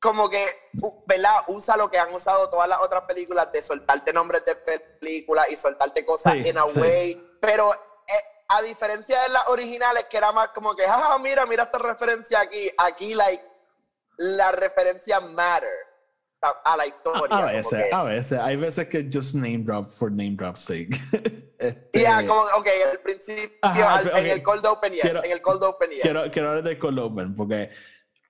como 0.00 0.30
que, 0.30 0.46
¿verdad? 1.06 1.42
Usa 1.48 1.76
lo 1.76 1.90
que 1.90 1.98
han 1.98 2.12
usado 2.14 2.48
todas 2.48 2.68
las 2.68 2.78
otras 2.80 3.04
películas 3.04 3.52
de 3.52 3.60
soltarte 3.62 4.12
nombres 4.12 4.44
de 4.46 4.56
películas 4.56 5.46
y 5.50 5.56
soltarte 5.56 6.04
cosas 6.04 6.32
Sí, 6.34 6.48
in 6.48 6.56
a 6.58 6.64
sí. 6.68 6.78
way. 6.80 7.22
Pero 7.40 7.72
eh, 7.74 8.12
a 8.48 8.62
diferencia 8.62 9.20
de 9.22 9.28
las 9.28 9.46
originales, 9.48 10.06
que 10.10 10.16
era 10.16 10.32
más 10.32 10.48
como 10.48 10.74
que, 10.74 10.84
ah, 10.88 11.18
mira, 11.20 11.44
mira 11.46 11.64
esta 11.64 11.78
referencia 11.78 12.40
aquí. 12.40 12.70
Aquí, 12.78 13.14
like, 13.14 13.44
la 14.16 14.52
referencia 14.52 15.20
matter 15.20 15.70
a, 16.64 16.76
la 16.78 16.86
historia. 16.86 17.36
A, 17.36 17.52
veces, 17.52 17.82
que- 17.82 17.94
a 17.94 18.02
veces. 18.02 18.38
Hay 18.38 18.56
veces 18.56 18.88
que 18.88 19.06
just 19.12 19.34
name 19.34 19.58
drop 19.64 19.90
for 19.90 20.10
name 20.10 20.34
drop's 20.36 20.62
sake. 20.62 20.90
Este, 21.60 22.00
Yeah, 22.00 22.26
como, 22.26 22.40
ok, 22.56 22.66
el 22.94 23.00
principio, 23.00 23.58
Ajá, 23.60 23.96
al- 23.96 24.08
ok. 24.08 24.16
en 24.16 24.26
el 24.28 24.42
cold 24.42 24.64
open, 24.64 24.92
yes. 24.94 25.02
Quiero- 25.02 25.22
en 25.24 25.30
el 25.30 25.42
cold 25.42 25.62
open, 25.62 25.90
yes. 25.90 26.00
quiero, 26.00 26.22
quiero 26.32 26.48
hablar 26.48 26.64
de 26.64 26.78
Cold 26.78 26.98
Open 27.00 27.36
porque 27.36 27.70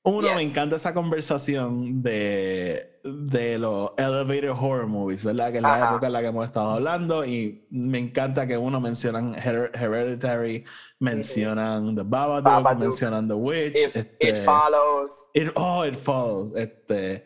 uno 0.03 0.35
me 0.35 0.43
encanta 0.43 0.77
esa 0.77 0.95
conversación 0.95 2.03
de, 2.03 3.01
de 3.05 3.59
los 3.59 3.91
elevator 3.99 4.51
horror 4.59 4.87
movies, 4.87 5.25
¿verdad? 5.25 5.51
Que 5.53 5.59
es 5.59 5.63
la 5.63 5.75
Ajá. 5.75 5.91
época 5.91 6.07
en 6.07 6.13
la 6.15 6.21
que 6.23 6.27
hemos 6.29 6.47
estado 6.47 6.71
hablando 6.71 7.25
y 7.27 7.67
me 7.71 7.99
encanta 7.99 8.47
que 8.47 8.57
uno 8.57 8.81
mencionan 8.81 9.35
Her- 9.35 9.71
Hereditary, 9.75 10.65
mencionan 11.01 11.95
The 11.95 12.03
Babadook, 12.03 12.45
Babadook. 12.45 12.81
mencionan 12.81 13.29
The 13.29 13.35
Witch. 13.35 13.77
If 13.77 13.97
este, 13.97 14.29
it 14.31 14.39
follows. 14.39 15.15
It, 15.35 15.51
oh, 15.55 15.85
it 15.85 15.97
follows. 15.97 16.53
Este, 16.57 17.25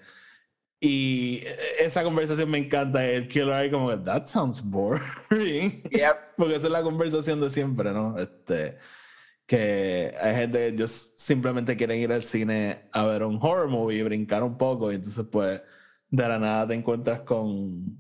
y 0.81 1.43
esa 1.79 2.03
conversación 2.03 2.51
me 2.51 2.59
encanta. 2.59 3.07
El 3.07 3.29
killer 3.29 3.53
ahí 3.53 3.71
como 3.71 3.89
que, 3.91 3.97
that 3.99 4.27
sounds 4.27 4.61
boring. 4.61 5.81
Yep. 5.91 6.17
Porque 6.37 6.57
esa 6.57 6.67
es 6.67 6.73
la 6.73 6.83
conversación 6.83 7.41
de 7.41 7.51
siempre, 7.51 7.93
¿no? 7.93 8.17
Este, 8.19 8.77
que 9.47 10.15
hay 10.21 10.35
gente 10.35 10.59
que 10.59 10.67
ellos 10.69 10.91
simplemente 10.91 11.77
quieren 11.77 11.99
ir 11.99 12.13
al 12.13 12.23
cine 12.23 12.89
a 12.93 13.05
ver 13.05 13.23
un 13.25 13.39
horror 13.43 13.69
movie 13.69 13.99
y 13.99 14.03
brincar 14.03 14.43
un 14.43 14.57
poco 14.57 14.91
y 14.91 14.97
entonces 14.97 15.25
pues 15.31 15.61
de 16.09 16.29
la 16.29 16.39
nada 16.39 16.69
te 16.69 16.75
encuentras 16.75 17.21
con 17.21 17.99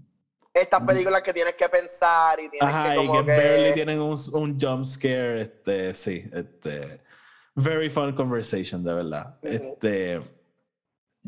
estas 0.54 0.80
películas 0.82 1.20
que 1.22 1.32
tienes 1.34 1.54
que 1.54 1.68
pensar 1.68 2.38
y 2.40 2.48
tienes 2.48 2.74
Ajá, 2.74 2.90
que 2.94 3.02
y 3.02 3.06
como 3.06 3.18
que, 3.18 3.24
que... 3.32 3.36
barely 3.40 3.74
tienen 3.74 4.00
un, 4.00 4.14
un 4.34 4.58
jump 4.58 4.84
scare, 4.86 5.42
este, 5.42 5.94
sí, 5.96 6.24
este, 6.32 7.00
very 7.56 7.90
fun 7.90 8.14
conversation, 8.14 8.84
de 8.84 8.94
verdad. 8.94 9.36
Ujú. 9.42 9.52
Este, 9.52 10.20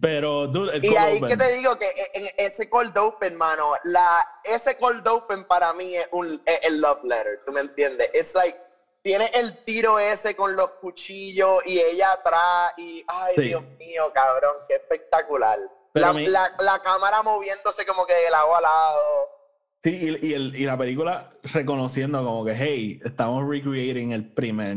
pero, 0.01 0.47
dude, 0.47 0.77
el 0.77 0.83
Y 0.85 0.89
cold 0.89 0.99
ahí 0.99 1.17
open- 1.19 1.29
que 1.31 1.37
te 1.37 1.53
digo 1.57 1.79
que 1.79 1.87
en 2.15 2.27
ese 2.37 2.69
cold 2.69 2.97
open, 2.99 3.35
mano, 3.37 3.73
la, 3.85 4.27
ese 4.45 4.77
cold 4.77 5.07
open 5.09 5.45
para 5.47 5.73
mí 5.73 5.95
es, 5.97 6.07
un, 6.13 6.41
es 6.45 6.61
el 6.63 6.81
love 6.81 7.03
letter, 7.03 7.41
¿tú 7.45 7.53
me 7.53 7.61
entiendes? 7.61 8.11
Es 8.13 8.35
like, 8.35 8.59
tiene 9.07 9.31
el 9.35 9.63
tiro 9.63 10.01
ese 10.01 10.35
con 10.35 10.57
los 10.57 10.69
cuchillos 10.81 11.63
y 11.65 11.79
ella 11.79 12.11
atrás 12.15 12.73
y, 12.77 13.05
ay, 13.07 13.35
Sí. 13.37 13.43
Dios 13.43 13.63
mío, 13.79 14.11
cabrón, 14.13 14.57
qué 14.67 14.75
espectacular. 14.75 15.57
La, 15.95 16.13
mí- 16.13 16.27
la, 16.27 16.51
la 16.59 16.81
cámara 16.83 17.23
moviéndose 17.23 17.87
como 17.87 18.05
que 18.05 18.15
de 18.15 18.31
lado 18.33 18.57
a 18.57 18.61
lado. 18.61 19.29
Sí, 19.85 19.91
y, 20.21 20.27
y 20.31 20.35
el- 20.35 20.57
y 20.57 20.65
la 20.65 20.77
película 20.77 21.31
reconociendo 21.55 22.19
como 22.25 22.45
que, 22.45 22.55
hey, 22.57 23.01
estamos 23.05 23.49
recreating 23.49 24.11
el 24.11 24.33
primer, 24.33 24.77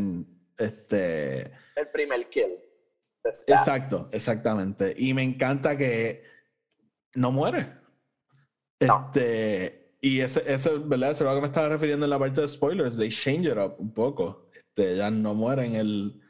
este, 0.60 1.52
El 1.76 1.88
primer 1.92 2.30
kill. 2.30 2.60
Exacto, 3.48 4.10
exactamente. 4.12 4.94
Y 4.96 5.16
me 5.16 5.24
encanta 5.24 5.76
que 5.76 6.24
no 7.16 7.32
muere. 7.32 7.74
No. 8.82 9.08
Este, 9.08 9.79
y 10.02 10.20
ese, 10.22 10.44
ese, 10.52 10.78
¿verdad? 10.80 11.12
Eso 11.12 11.24
es 11.26 11.30
lo 11.30 11.36
que 11.36 11.42
me 11.42 11.48
estaba 11.48 11.70
refiriendo 11.70 12.06
en 12.06 12.10
la 12.12 12.20
parte 12.20 12.42
de 12.42 12.48
spoilers. 12.48 12.98
They 12.98 13.10
change 13.10 13.48
it 13.48 13.58
up 13.58 13.76
un 13.80 13.94
poco. 13.94 14.50
Este, 14.54 14.96
ya 14.98 15.12
no 15.12 15.34
muere 15.34 15.66
en 15.66 15.76
el, 15.76 16.22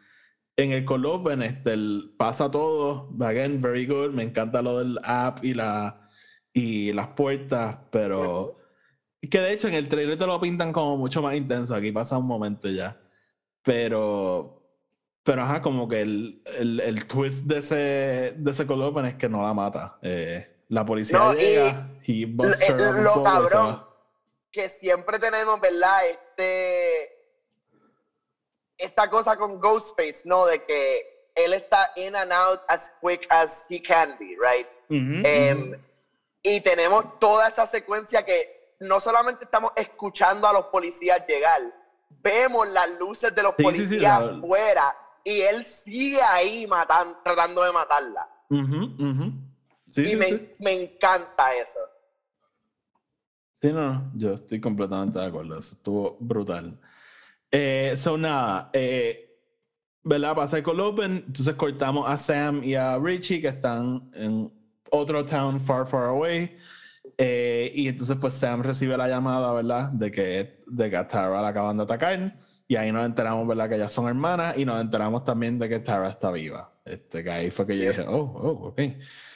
en 0.57 0.71
el 0.71 0.85
cold 0.85 1.05
open, 1.05 1.41
este, 1.43 1.73
el- 1.73 2.15
pasa 2.17 2.49
todo. 2.51 3.09
Again, 3.21 3.61
very 3.61 3.85
good. 3.85 4.11
Me 4.13 4.23
encanta 4.23 4.61
lo 4.61 4.79
del 4.79 4.99
app 5.03 5.43
y, 5.45 5.53
la, 5.53 6.09
y 6.53 6.91
las 6.93 7.07
puertas, 7.09 7.77
pero 7.91 8.57
que 9.29 9.39
de 9.39 9.53
hecho 9.53 9.67
en 9.67 9.73
el 9.75 9.89
trailer 9.89 10.17
te 10.17 10.25
lo 10.25 10.39
pintan 10.41 10.71
como 10.73 10.97
mucho 10.97 11.21
más 11.21 11.35
intenso. 11.35 11.75
Aquí 11.75 11.91
pasa 11.91 12.17
un 12.17 12.25
momento 12.27 12.69
ya. 12.69 12.99
Pero, 13.63 14.63
pero 15.23 15.41
ajá, 15.43 15.61
como 15.61 15.87
que 15.87 16.01
el, 16.01 16.41
el, 16.57 16.79
el 16.79 17.05
twist 17.05 17.45
de 17.47 17.59
ese, 17.59 17.75
de 18.37 18.51
ese 18.51 18.65
cold 18.65 18.83
open 18.83 19.05
es 19.05 19.15
que 19.15 19.29
no 19.29 19.43
la 19.43 19.53
mata. 19.53 19.99
Eh, 20.01 20.47
la 20.69 20.85
policía 20.85 21.17
No, 21.19 21.33
y 21.33 21.39
llega 21.39 21.89
y 22.05 22.23
her 22.23 22.29
Lo, 22.29 22.45
y 22.45 22.53
se 22.53 23.23
cabrón, 23.23 23.85
que 24.51 24.69
siempre 24.69 25.19
tenemos, 25.19 25.59
¿verdad? 25.59 26.07
Este. 26.07 27.15
Esta 28.77 29.09
cosa 29.09 29.35
con 29.37 29.59
Ghostface, 29.59 30.21
¿no? 30.25 30.45
De 30.45 30.63
que 30.63 31.29
él 31.35 31.53
está 31.53 31.91
in 31.97 32.15
and 32.15 32.31
out 32.31 32.61
as 32.67 32.91
quick 33.01 33.27
as 33.29 33.65
he 33.69 33.81
can 33.81 34.15
be, 34.19 34.35
right? 34.39 34.67
Ujú. 34.89 35.75
y 36.41 36.61
tenemos 36.61 37.19
toda 37.19 37.49
esa 37.49 37.67
secuencia 37.67 38.23
que 38.25 38.75
no 38.79 38.99
solamente 39.01 39.43
estamos 39.43 39.71
escuchando 39.75 40.47
a 40.47 40.53
los 40.53 40.65
policías 40.67 41.21
llegar, 41.27 41.61
vemos 42.09 42.69
las 42.69 42.89
luces 42.97 43.35
de 43.35 43.43
los 43.43 43.53
Sí, 43.57 43.63
sí, 43.65 43.73
sí, 43.73 43.83
policías 43.85 44.25
afuera 44.25 44.95
y 45.23 45.41
él 45.41 45.65
sigue 45.65 46.21
ahí 46.21 46.65
matan- 46.65 47.17
tratando 47.23 47.61
de 47.63 47.71
matarla. 47.73 48.27
Ujú, 48.49 48.85
ujú. 48.97 49.33
Sí, 49.89 50.01
y 50.01 50.05
sí, 50.07 50.15
me, 50.15 50.25
sí. 50.25 50.55
me 50.59 50.73
encanta 50.73 51.55
eso. 51.55 51.79
Sí, 53.53 53.67
no, 53.73 53.93
no, 53.93 54.11
yo 54.15 54.33
estoy 54.35 54.61
completamente 54.61 55.19
de 55.19 55.25
acuerdo. 55.25 55.59
Eso 55.59 55.75
estuvo 55.75 56.17
brutal. 56.19 56.79
Eh, 57.51 57.93
so, 57.95 58.17
nada, 58.17 58.69
eh, 58.71 59.37
¿verdad? 60.03 60.35
Pasa 60.35 60.57
el 60.57 60.63
cold 60.63 60.79
open, 60.79 61.23
entonces 61.27 61.55
cortamos 61.55 62.07
a 62.07 62.15
Sam 62.15 62.63
y 62.63 62.75
a 62.75 62.97
Richie 62.97 63.41
que 63.41 63.49
están 63.49 64.09
en 64.13 64.51
otro 64.91 65.25
town 65.25 65.59
far, 65.59 65.85
far 65.85 66.05
away. 66.05 66.57
Eh, 67.17 67.71
y 67.75 67.87
entonces, 67.87 68.15
pues 68.19 68.33
Sam 68.33 68.63
recibe 68.63 68.95
la 68.95 69.07
llamada, 69.07 69.51
¿verdad? 69.51 69.89
De 69.89 70.11
que, 70.11 70.63
de 70.65 70.89
que 70.89 70.95
a 70.95 71.07
Tara 71.07 71.41
la 71.41 71.49
acaban 71.49 71.75
de 71.75 71.83
atacar. 71.83 72.39
Y 72.67 72.75
ahí 72.75 72.91
nos 72.91 73.05
enteramos, 73.05 73.47
¿verdad? 73.47 73.67
Que 73.67 73.75
ellas 73.75 73.91
son 73.91 74.07
hermanas. 74.07 74.57
Y 74.57 74.63
nos 74.63 74.79
enteramos 74.79 75.23
también 75.25 75.59
de 75.59 75.67
que 75.67 75.79
Tara 75.79 76.09
está 76.09 76.31
viva. 76.31 76.71
Este, 76.85 77.23
que 77.23 77.29
ahí 77.29 77.51
fue 77.51 77.67
que 77.67 77.77
yo 77.77 77.89
dije, 77.89 78.05
oh, 78.07 78.19
oh, 78.19 78.67
ok. 78.69 78.81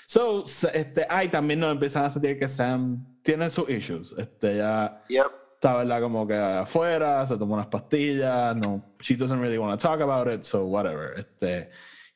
So, 0.06 0.44
este, 0.74 1.06
ahí 1.10 1.30
también 1.30 1.60
nos 1.60 1.72
empiezan 1.72 2.06
a 2.06 2.10
sentir 2.10 2.38
que 2.38 2.48
Sam 2.48 3.06
tiene 3.24 3.50
sus 3.50 3.70
issues. 3.70 4.14
Este, 4.18 4.58
ya 4.58 5.04
Yep. 5.10 5.26
está, 5.56 5.76
¿verdad? 5.78 6.02
Como 6.02 6.28
que 6.28 6.36
afuera, 6.36 7.26
se 7.26 7.38
tomó 7.38 7.56
unas 7.56 7.68
pastillas, 7.68 8.56
no, 8.56 8.84
she 9.00 9.16
doesn't 9.16 9.40
really 9.40 9.58
want 9.58 9.80
to 9.80 9.88
talk 9.88 10.02
about 10.02 10.28
it, 10.32 10.44
so 10.44 10.66
whatever. 10.66 11.14
Este, 11.18 11.70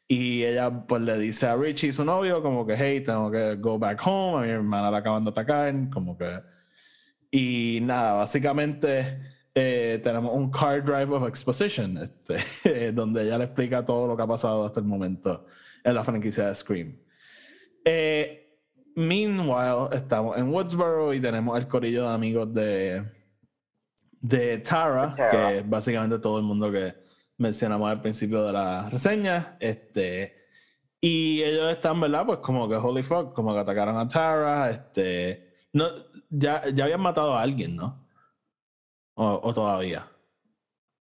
y 0.07 0.43
ella 0.43 0.69
pues 0.69 1.01
le 1.01 1.17
dice 1.17 1.47
a 1.47 1.55
Richie, 1.55 1.91
su 1.93 2.05
novio, 2.05 2.41
como 2.41 2.65
que, 2.65 2.75
hey, 2.77 3.01
tengo 3.01 3.31
que 3.31 3.55
go 3.55 3.77
back 3.79 3.99
home, 4.05 4.39
a 4.39 4.41
mi 4.45 4.49
hermana 4.51 4.91
la 4.91 4.97
acaban 4.99 5.23
de 5.23 5.31
atacar, 5.31 5.73
como 5.91 6.17
que... 6.17 6.41
Y 7.29 7.79
nada, 7.81 8.13
básicamente 8.13 9.19
eh, 9.53 9.99
tenemos 10.03 10.33
un 10.33 10.49
card 10.49 10.83
drive 10.85 11.13
of 11.13 11.27
exposition, 11.27 11.97
este, 11.97 12.91
donde 12.93 13.23
ella 13.23 13.37
le 13.37 13.45
explica 13.45 13.83
todo 13.83 14.07
lo 14.07 14.15
que 14.15 14.23
ha 14.23 14.27
pasado 14.27 14.65
hasta 14.65 14.79
el 14.79 14.85
momento 14.85 15.45
en 15.83 15.95
la 15.95 16.03
franquicia 16.03 16.47
de 16.47 16.55
Scream. 16.55 16.95
Eh, 17.89 18.59
meanwhile, 18.95 19.95
estamos 19.95 20.37
en 20.37 20.53
Woodsboro 20.53 21.13
y 21.13 21.21
tenemos 21.21 21.57
el 21.57 21.67
corillo 21.69 22.03
de 22.03 22.13
amigos 22.13 22.53
de, 22.53 23.01
de 24.19 24.57
Tara, 24.57 25.13
que 25.15 25.57
es 25.59 25.69
básicamente 25.69 26.19
todo 26.19 26.37
el 26.39 26.43
mundo 26.43 26.69
que 26.71 26.93
mencionamos 27.37 27.89
al 27.89 28.01
principio 28.01 28.43
de 28.43 28.51
la 28.51 28.89
reseña. 28.89 29.55
Este, 29.61 30.35
y 30.99 31.41
ellos 31.43 31.71
están, 31.71 32.01
¿verdad? 32.01 32.25
Pues 32.25 32.39
como 32.39 32.67
que 32.67 32.75
holy 32.75 33.03
fuck, 33.03 33.33
como 33.33 33.53
que 33.53 33.59
atacaron 33.61 33.97
a 33.97 34.07
Tara. 34.07 34.69
Este, 34.69 35.53
no, 35.73 35.87
ya, 36.29 36.63
ya 36.73 36.83
habían 36.85 37.01
matado 37.01 37.35
a 37.35 37.41
alguien, 37.41 37.75
¿no? 37.77 38.05
O, 39.15 39.39
o 39.43 39.53
todavía. 39.53 40.07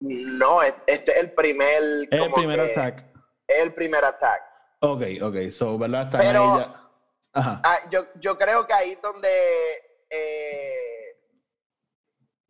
No, 0.01 0.61
es- 0.61 0.75
este 0.85 1.13
es 1.13 1.17
el 1.23 1.31
primer. 1.31 1.67
Es 1.71 2.07
el 2.11 2.19
como 2.19 2.35
primer 2.35 2.59
que- 2.59 2.71
attack. 2.79 3.05
Es 3.47 3.65
el 3.65 3.73
primer 3.73 4.03
attack. 4.05 4.41
Ok, 4.87 5.01
ok, 5.21 5.49
so, 5.51 5.77
¿verdad? 5.77 6.03
Están 6.03 6.21
Pero- 6.21 6.53
ahí 6.53 6.59
ya. 6.59 6.81
Ajá. 7.33 7.61
Ah, 7.63 7.77
yo, 7.91 8.05
yo 8.19 8.37
creo 8.37 8.65
que 8.65 8.73
ahí 8.73 8.91
es 8.91 9.01
donde 9.01 9.27
eh, 10.09 11.17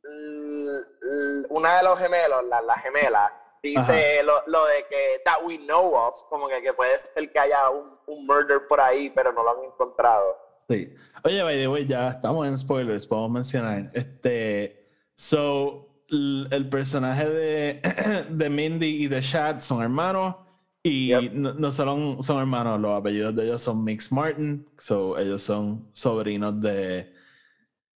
l- 0.03 0.79
l- 1.01 1.47
una 1.49 1.77
de 1.77 1.83
los 1.83 1.99
gemelos, 1.99 2.43
la, 2.49 2.61
la 2.61 2.77
gemela, 2.79 3.33
dice 3.63 4.21
lo, 4.23 4.33
lo 4.47 4.65
de 4.67 4.85
que 4.89 5.21
that 5.25 5.43
we 5.43 5.57
know 5.57 5.95
of, 5.95 6.15
como 6.29 6.47
que, 6.47 6.61
que 6.61 6.73
puede 6.73 6.97
ser 6.99 7.31
que 7.31 7.39
haya 7.39 7.69
un, 7.69 7.97
un 8.05 8.25
murder 8.27 8.67
por 8.67 8.79
ahí, 8.79 9.09
pero 9.09 9.31
no 9.33 9.43
lo 9.43 9.49
han 9.57 9.63
encontrado. 9.65 10.37
Sí. 10.69 10.93
Oye, 11.23 11.41
by 11.43 11.55
the 11.57 11.67
way, 11.67 11.87
ya 11.87 12.07
estamos 12.09 12.45
en 12.47 12.57
spoilers, 12.57 13.07
podemos 13.07 13.31
mencionar. 13.31 13.89
Este, 13.93 14.87
so, 15.15 15.87
el 16.09 16.67
personaje 16.69 17.27
de, 17.27 18.25
de 18.29 18.49
Mindy 18.49 19.03
y 19.05 19.07
de 19.07 19.21
Chad 19.21 19.59
son 19.61 19.81
hermanos 19.81 20.35
y 20.87 21.07
Yep. 21.07 21.33
no, 21.33 21.53
no 21.55 21.71
solo 21.71 22.21
son 22.21 22.39
hermanos, 22.39 22.79
los 22.79 22.91
apellidos 22.99 23.35
de 23.35 23.45
ellos 23.45 23.61
son 23.61 23.83
Mix 23.83 24.11
Martin, 24.11 24.65
so 24.77 25.17
ellos 25.17 25.41
son 25.41 25.89
sobrinos 25.93 26.61
de 26.61 27.11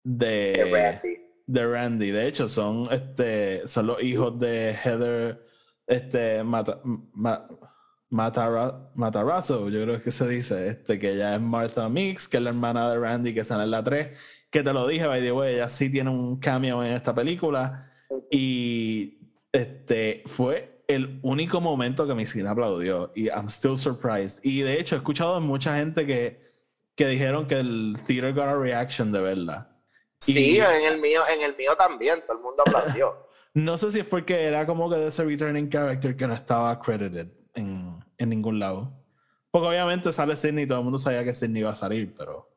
de, 0.05 0.27
de 0.27 0.71
Randy. 0.73 1.17
de 1.47 1.67
Randy. 1.67 2.11
De 2.13 2.29
hecho, 2.29 2.47
son 2.49 2.87
este 2.93 3.67
son 3.67 3.89
los 3.89 4.03
hijos 4.03 4.39
de 4.39 4.73
Heather 4.85 5.45
este 5.87 6.43
Mata, 6.45 6.81
Ma- 6.85 7.47
Matara- 8.09 8.91
Matarazzo, 8.95 9.69
yo 9.69 9.83
creo 9.83 10.01
que 10.01 10.11
se 10.13 10.29
dice, 10.29 10.69
este, 10.69 10.99
que 10.99 11.13
ella 11.15 11.35
es 11.35 11.41
Martha 11.41 11.89
Mix, 11.89 12.29
que 12.29 12.37
es 12.37 12.43
la 12.45 12.51
hermana 12.51 12.89
de 12.91 12.99
Randy 13.01 13.35
que 13.35 13.45
sale 13.45 13.65
en 13.65 13.73
la 13.73 13.83
3, 13.83 14.17
que 14.51 14.63
te 14.63 14.73
lo 14.73 14.87
dije, 14.87 15.07
by 15.09 15.21
the 15.23 15.33
way, 15.33 15.55
ella 15.57 15.69
sí 15.69 15.91
tiene 15.91 16.11
un 16.11 16.39
cameo 16.39 16.85
en 16.85 16.93
esta 16.93 17.13
película 17.15 17.85
y 18.31 19.19
este 19.53 20.23
fue 20.27 20.76
el 20.89 21.19
único 21.23 21.61
momento 21.61 22.07
que 22.07 22.15
mi 22.15 22.27
cine 22.27 22.49
aplaudió 22.49 23.11
y 23.15 23.27
I'm 23.29 23.47
still 23.49 23.77
surprised. 23.77 24.39
Y 24.43 24.63
de 24.63 24.79
hecho 24.81 24.95
he 24.95 24.99
escuchado 24.99 25.41
mucha 25.41 25.77
gente 25.77 26.07
que, 26.07 26.41
que 26.95 27.07
dijeron 27.09 27.47
que 27.47 27.57
el 27.57 27.97
theater 28.07 28.33
got 28.33 28.45
a 28.49 28.57
reaction 28.57 29.11
de 29.13 29.21
verla. 29.21 29.71
Sí, 30.21 30.57
Y- 30.57 30.59
en 30.61 30.85
el 30.93 31.01
mío, 31.01 31.21
en 31.33 31.43
el 31.43 31.57
mío 31.57 31.73
también, 31.77 32.21
todo 32.27 32.37
el 32.37 32.43
mundo 32.43 32.63
aplaudió. 32.67 33.27
No 33.57 33.79
sé 33.79 33.91
si 33.91 34.01
es 34.01 34.05
porque 34.05 34.43
era 34.45 34.67
como 34.67 34.91
que 34.91 34.97
de 34.97 35.07
ese 35.07 35.25
returning 35.25 35.71
character 35.71 36.15
que 36.15 36.27
no 36.27 36.35
estaba 36.35 36.79
credited 36.79 37.29
en, 37.55 38.05
en 38.19 38.29
ningún 38.29 38.59
lado. 38.59 39.03
Porque 39.51 39.69
obviamente 39.69 40.13
sale 40.13 40.37
Sidney 40.37 40.65
y 40.65 40.67
todo 40.67 40.77
el 40.81 40.85
mundo 40.85 40.99
sabía 40.99 41.25
que 41.25 41.33
Sidney 41.33 41.61
iba 41.63 41.71
a 41.71 41.75
salir, 41.75 42.15
pero 42.19 42.51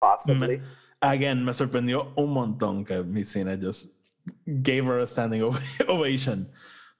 Possibly. 0.00 0.60
again, 1.00 1.44
me 1.44 1.54
sorprendió 1.54 2.12
un 2.16 2.32
montón 2.32 2.84
que 2.84 3.04
mi 3.04 3.22
cine 3.22 3.56
just 3.56 3.94
gave 4.46 4.84
her 4.88 4.98
a 4.98 5.06
standing 5.06 5.42
ov- 5.42 5.60
ovation. 5.88 6.50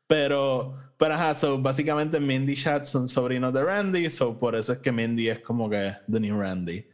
Pero, 0.06 0.76
pero 0.96 1.14
ajá, 1.14 1.34
so 1.34 1.58
básicamente 1.58 2.20
Mindy 2.20 2.52
y 2.52 2.56
Chad 2.56 2.84
son 2.84 3.08
sobrinos 3.08 3.52
de 3.52 3.62
Randy, 3.62 4.10
so 4.10 4.38
por 4.38 4.54
eso 4.54 4.72
es 4.72 4.78
que 4.78 4.92
Mindy 4.92 5.28
es 5.28 5.40
como 5.40 5.68
que 5.68 5.94
the 6.10 6.20
new 6.20 6.38
Randy. 6.38 6.86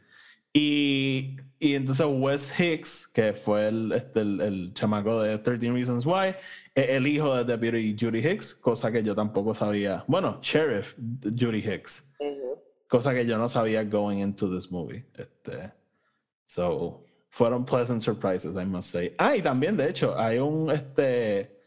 Y, 0.53 1.37
y 1.59 1.73
entonces 1.73 2.05
Wes 2.09 2.59
Hicks, 2.59 3.07
que 3.07 3.33
fue 3.33 3.67
el, 3.67 3.91
este, 3.91 4.21
el, 4.21 4.41
el 4.41 4.73
chamaco 4.73 5.21
de 5.21 5.37
13 5.37 5.71
Reasons 5.71 6.05
Why, 6.05 6.35
el 6.75 7.07
hijo 7.07 7.35
de 7.35 7.43
Deputy 7.43 7.95
Judy 7.99 8.19
Hicks, 8.19 8.53
cosa 8.55 8.91
que 8.91 9.03
yo 9.03 9.15
tampoco 9.15 9.53
sabía. 9.53 10.03
Bueno, 10.07 10.39
Sheriff 10.41 10.95
Judy 11.23 11.59
Hicks 11.59 12.07
cosa 12.93 13.11
que 13.11 13.25
yo 13.25 13.39
no 13.39 13.49
sabía 13.49 13.83
going 13.83 14.19
into 14.19 14.47
this 14.47 14.69
movie. 14.71 15.03
Este, 15.17 15.71
so, 16.45 17.03
fueron 17.29 17.65
pleasant 17.65 18.03
surprises, 18.03 18.55
I 18.55 18.65
must 18.65 18.91
say. 18.91 19.15
Ah, 19.17 19.35
y 19.35 19.41
también, 19.41 19.75
de 19.75 19.89
hecho, 19.89 20.15
hay 20.15 20.37
un, 20.37 20.69
este, 20.69 21.62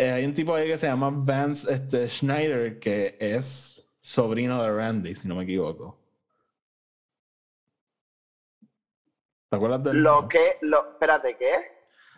eh, 0.00 0.12
hay 0.12 0.24
un 0.24 0.32
tipo 0.32 0.54
ahí 0.54 0.66
que 0.66 0.78
se 0.78 0.86
llama 0.86 1.10
Vance 1.12 1.70
este, 1.70 2.08
Schneider, 2.08 2.80
que 2.80 3.18
es 3.20 3.86
sobrino 4.00 4.62
de 4.62 4.72
Randy, 4.74 5.14
si 5.14 5.28
no 5.28 5.34
me 5.34 5.44
equivoco. 5.44 5.98
¿Te 9.50 9.56
acuerdas 9.56 9.84
de 9.84 9.92
Lo 9.92 10.26
que, 10.26 10.56
lo, 10.62 10.92
espérate, 10.92 11.36
¿qué? 11.36 11.52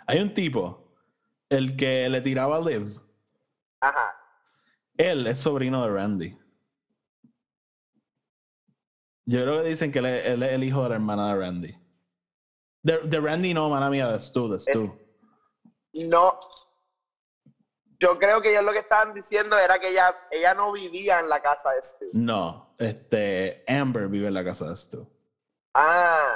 Hay 0.06 0.20
un 0.20 0.32
tipo, 0.32 0.94
el 1.48 1.76
que 1.76 2.08
le 2.08 2.20
tiraba 2.20 2.58
a 2.58 2.60
Liv. 2.60 3.00
Ajá. 3.80 4.16
Él 4.96 5.26
es 5.26 5.40
sobrino 5.40 5.84
de 5.84 5.92
Randy. 5.92 6.38
Yo 9.24 9.42
creo 9.42 9.62
que 9.62 9.70
dicen 9.70 9.90
que 9.90 9.98
él 9.98 10.06
es, 10.06 10.26
él 10.26 10.42
es 10.44 10.52
el 10.52 10.62
hijo 10.62 10.84
de 10.84 10.90
la 10.90 10.94
hermana 10.94 11.34
de 11.34 11.40
Randy. 11.40 11.78
De, 12.82 12.98
de 12.98 13.20
Randy 13.20 13.54
no, 13.54 13.68
mala 13.68 13.90
mía, 13.90 14.06
de 14.06 14.20
Stu, 14.20 14.48
de 14.52 14.60
Stu. 14.60 14.96
No. 16.08 16.38
Yo 18.02 18.18
creo 18.18 18.42
que 18.42 18.50
ellos 18.50 18.64
lo 18.64 18.72
que 18.72 18.80
estaban 18.80 19.14
diciendo 19.14 19.56
era 19.56 19.78
que 19.78 19.90
ella, 19.90 20.12
ella 20.28 20.54
no 20.54 20.72
vivía 20.72 21.20
en 21.20 21.28
la 21.28 21.40
casa 21.40 21.70
de 21.70 21.80
Stu. 21.80 22.06
No, 22.12 22.74
este, 22.76 23.62
Amber 23.68 24.08
vive 24.08 24.26
en 24.26 24.34
la 24.34 24.42
casa 24.42 24.68
de 24.68 24.76
Stu. 24.76 25.08
Ah. 25.72 26.34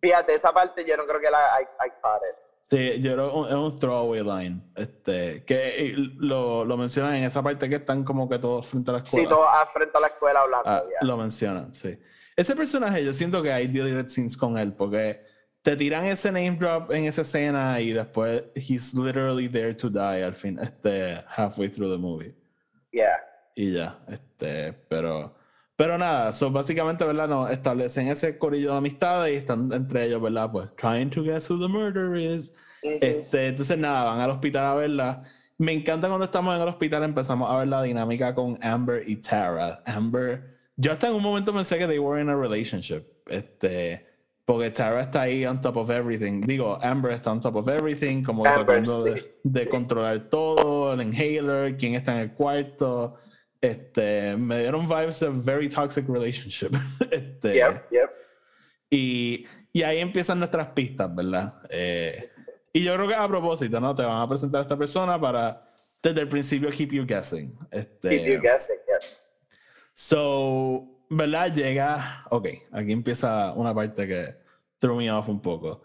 Fíjate, 0.00 0.34
esa 0.34 0.52
parte 0.52 0.84
yo 0.84 0.96
no 0.96 1.06
creo 1.06 1.20
que 1.20 1.30
la 1.30 1.60
I 1.62 1.90
caught 2.02 2.22
it. 2.22 2.36
Sí, 2.62 3.00
yo 3.00 3.12
creo 3.12 3.44
que 3.44 3.48
es 3.50 3.54
un 3.54 3.78
throwaway 3.78 4.24
line. 4.24 4.72
Este, 4.74 5.44
que 5.44 5.94
lo, 5.96 6.64
lo 6.64 6.76
mencionan 6.76 7.14
en 7.14 7.22
esa 7.22 7.40
parte 7.40 7.68
que 7.68 7.76
están 7.76 8.02
como 8.02 8.28
que 8.28 8.40
todos 8.40 8.66
frente 8.66 8.90
a 8.90 8.94
la 8.94 8.98
escuela. 9.04 9.22
Sí, 9.22 9.28
todos 9.28 9.46
ah, 9.48 9.66
frente 9.72 9.96
a 9.96 10.00
la 10.00 10.08
escuela 10.08 10.40
hablando. 10.40 10.68
Ah, 10.68 10.82
ya. 10.82 11.06
Lo 11.06 11.16
mencionan, 11.16 11.72
sí. 11.72 11.96
Ese 12.34 12.56
personaje, 12.56 13.04
yo 13.04 13.12
siento 13.12 13.40
que 13.40 13.52
hay 13.52 13.68
deleted 13.68 14.08
scenes 14.08 14.36
con 14.36 14.58
él, 14.58 14.72
porque 14.72 15.24
te 15.64 15.74
tiran 15.76 16.04
ese 16.04 16.30
name 16.30 16.58
drop 16.58 16.92
en 16.92 17.06
esa 17.06 17.22
escena 17.22 17.80
y 17.80 17.92
después 17.92 18.42
he's 18.54 18.92
literally 18.92 19.48
there 19.48 19.72
to 19.72 19.88
die 19.88 20.22
al 20.22 20.34
fin, 20.34 20.58
este, 20.58 21.24
halfway 21.26 21.70
through 21.70 21.90
the 21.90 21.96
movie. 21.96 22.34
Yeah. 22.92 23.16
Y 23.56 23.72
ya, 23.72 23.98
este, 24.06 24.74
pero, 24.90 25.34
pero 25.74 25.96
nada, 25.96 26.34
so 26.34 26.50
básicamente, 26.50 27.02
¿verdad? 27.06 27.28
No, 27.28 27.48
establecen 27.48 28.08
ese 28.08 28.36
corillo 28.36 28.72
de 28.72 28.76
amistades 28.76 29.32
y 29.32 29.36
están 29.36 29.72
entre 29.72 30.04
ellos, 30.04 30.20
¿verdad? 30.20 30.52
Pues 30.52 30.76
trying 30.76 31.08
to 31.08 31.22
guess 31.22 31.50
who 31.50 31.58
the 31.58 31.66
murderer 31.66 32.14
is. 32.14 32.52
Ujú. 32.82 32.98
Este, 33.00 33.46
entonces 33.46 33.78
nada, 33.78 34.04
van 34.04 34.20
al 34.20 34.32
hospital 34.32 34.66
a 34.66 34.74
verla. 34.74 35.22
Me 35.56 35.72
encanta 35.72 36.08
cuando 36.08 36.26
estamos 36.26 36.54
en 36.54 36.60
el 36.60 36.68
hospital 36.68 37.04
empezamos 37.04 37.50
a 37.50 37.56
ver 37.56 37.68
la 37.68 37.82
dinámica 37.82 38.34
con 38.34 38.58
Amber 38.62 39.02
y 39.08 39.16
Tara. 39.16 39.82
Amber, 39.86 40.58
yo 40.76 40.92
hasta 40.92 41.06
en 41.06 41.14
un 41.14 41.22
momento 41.22 41.54
pensé 41.54 41.78
que 41.78 41.86
they 41.86 41.98
were 41.98 42.20
in 42.20 42.28
a 42.28 42.36
relationship. 42.36 43.06
Este, 43.28 44.13
porque 44.44 44.70
Tara 44.70 45.00
está 45.00 45.22
ahí 45.22 45.46
on 45.46 45.60
top 45.60 45.76
of 45.76 45.90
everything. 45.90 46.42
Digo, 46.42 46.78
Amber 46.82 47.12
está 47.12 47.32
on 47.32 47.40
top 47.40 47.56
of 47.56 47.68
everything, 47.68 48.22
como 48.22 48.46
Amber, 48.46 48.82
tratando 48.82 49.02
de, 49.04 49.20
sí, 49.20 49.26
de 49.42 49.60
sí. 49.62 49.68
controlar 49.68 50.28
todo, 50.28 50.92
el 50.92 51.00
inhaler, 51.00 51.76
quién 51.76 51.94
está 51.94 52.12
en 52.12 52.18
el 52.18 52.32
cuarto. 52.32 53.16
Este, 53.60 54.36
me 54.36 54.60
dieron 54.60 54.86
vibes 54.86 55.20
de 55.20 55.30
very 55.30 55.68
toxic 55.68 56.06
relationship. 56.08 56.72
Este, 57.10 57.54
Yep, 57.54 57.90
yep. 57.90 58.10
y, 58.90 59.46
y 59.72 59.82
ahí 59.82 59.98
empiezan 60.00 60.38
nuestras 60.38 60.68
pistas, 60.68 61.14
¿verdad? 61.14 61.54
Eh, 61.70 62.30
y 62.72 62.82
yo 62.82 62.94
creo 62.94 63.08
que 63.08 63.14
a 63.14 63.26
propósito, 63.26 63.80
¿no? 63.80 63.94
Te 63.94 64.02
van 64.02 64.20
a 64.20 64.28
presentar 64.28 64.58
a 64.58 64.62
esta 64.62 64.76
persona 64.76 65.18
para, 65.18 65.64
desde 66.02 66.20
el 66.20 66.28
principio, 66.28 66.68
keep 66.70 66.90
you 66.90 67.06
guessing. 67.06 67.56
Este, 67.70 68.10
Keep 68.10 68.26
you 68.26 68.40
guessing, 68.42 68.76
yeah. 68.86 69.08
So, 69.94 70.93
¿verdad? 71.10 71.52
Llega, 71.54 72.24
ok, 72.30 72.48
aquí 72.72 72.92
empieza 72.92 73.52
una 73.52 73.74
parte 73.74 74.06
que 74.06 74.28
threw 74.78 74.96
me 74.96 75.10
off 75.10 75.28
un 75.28 75.40
poco. 75.40 75.82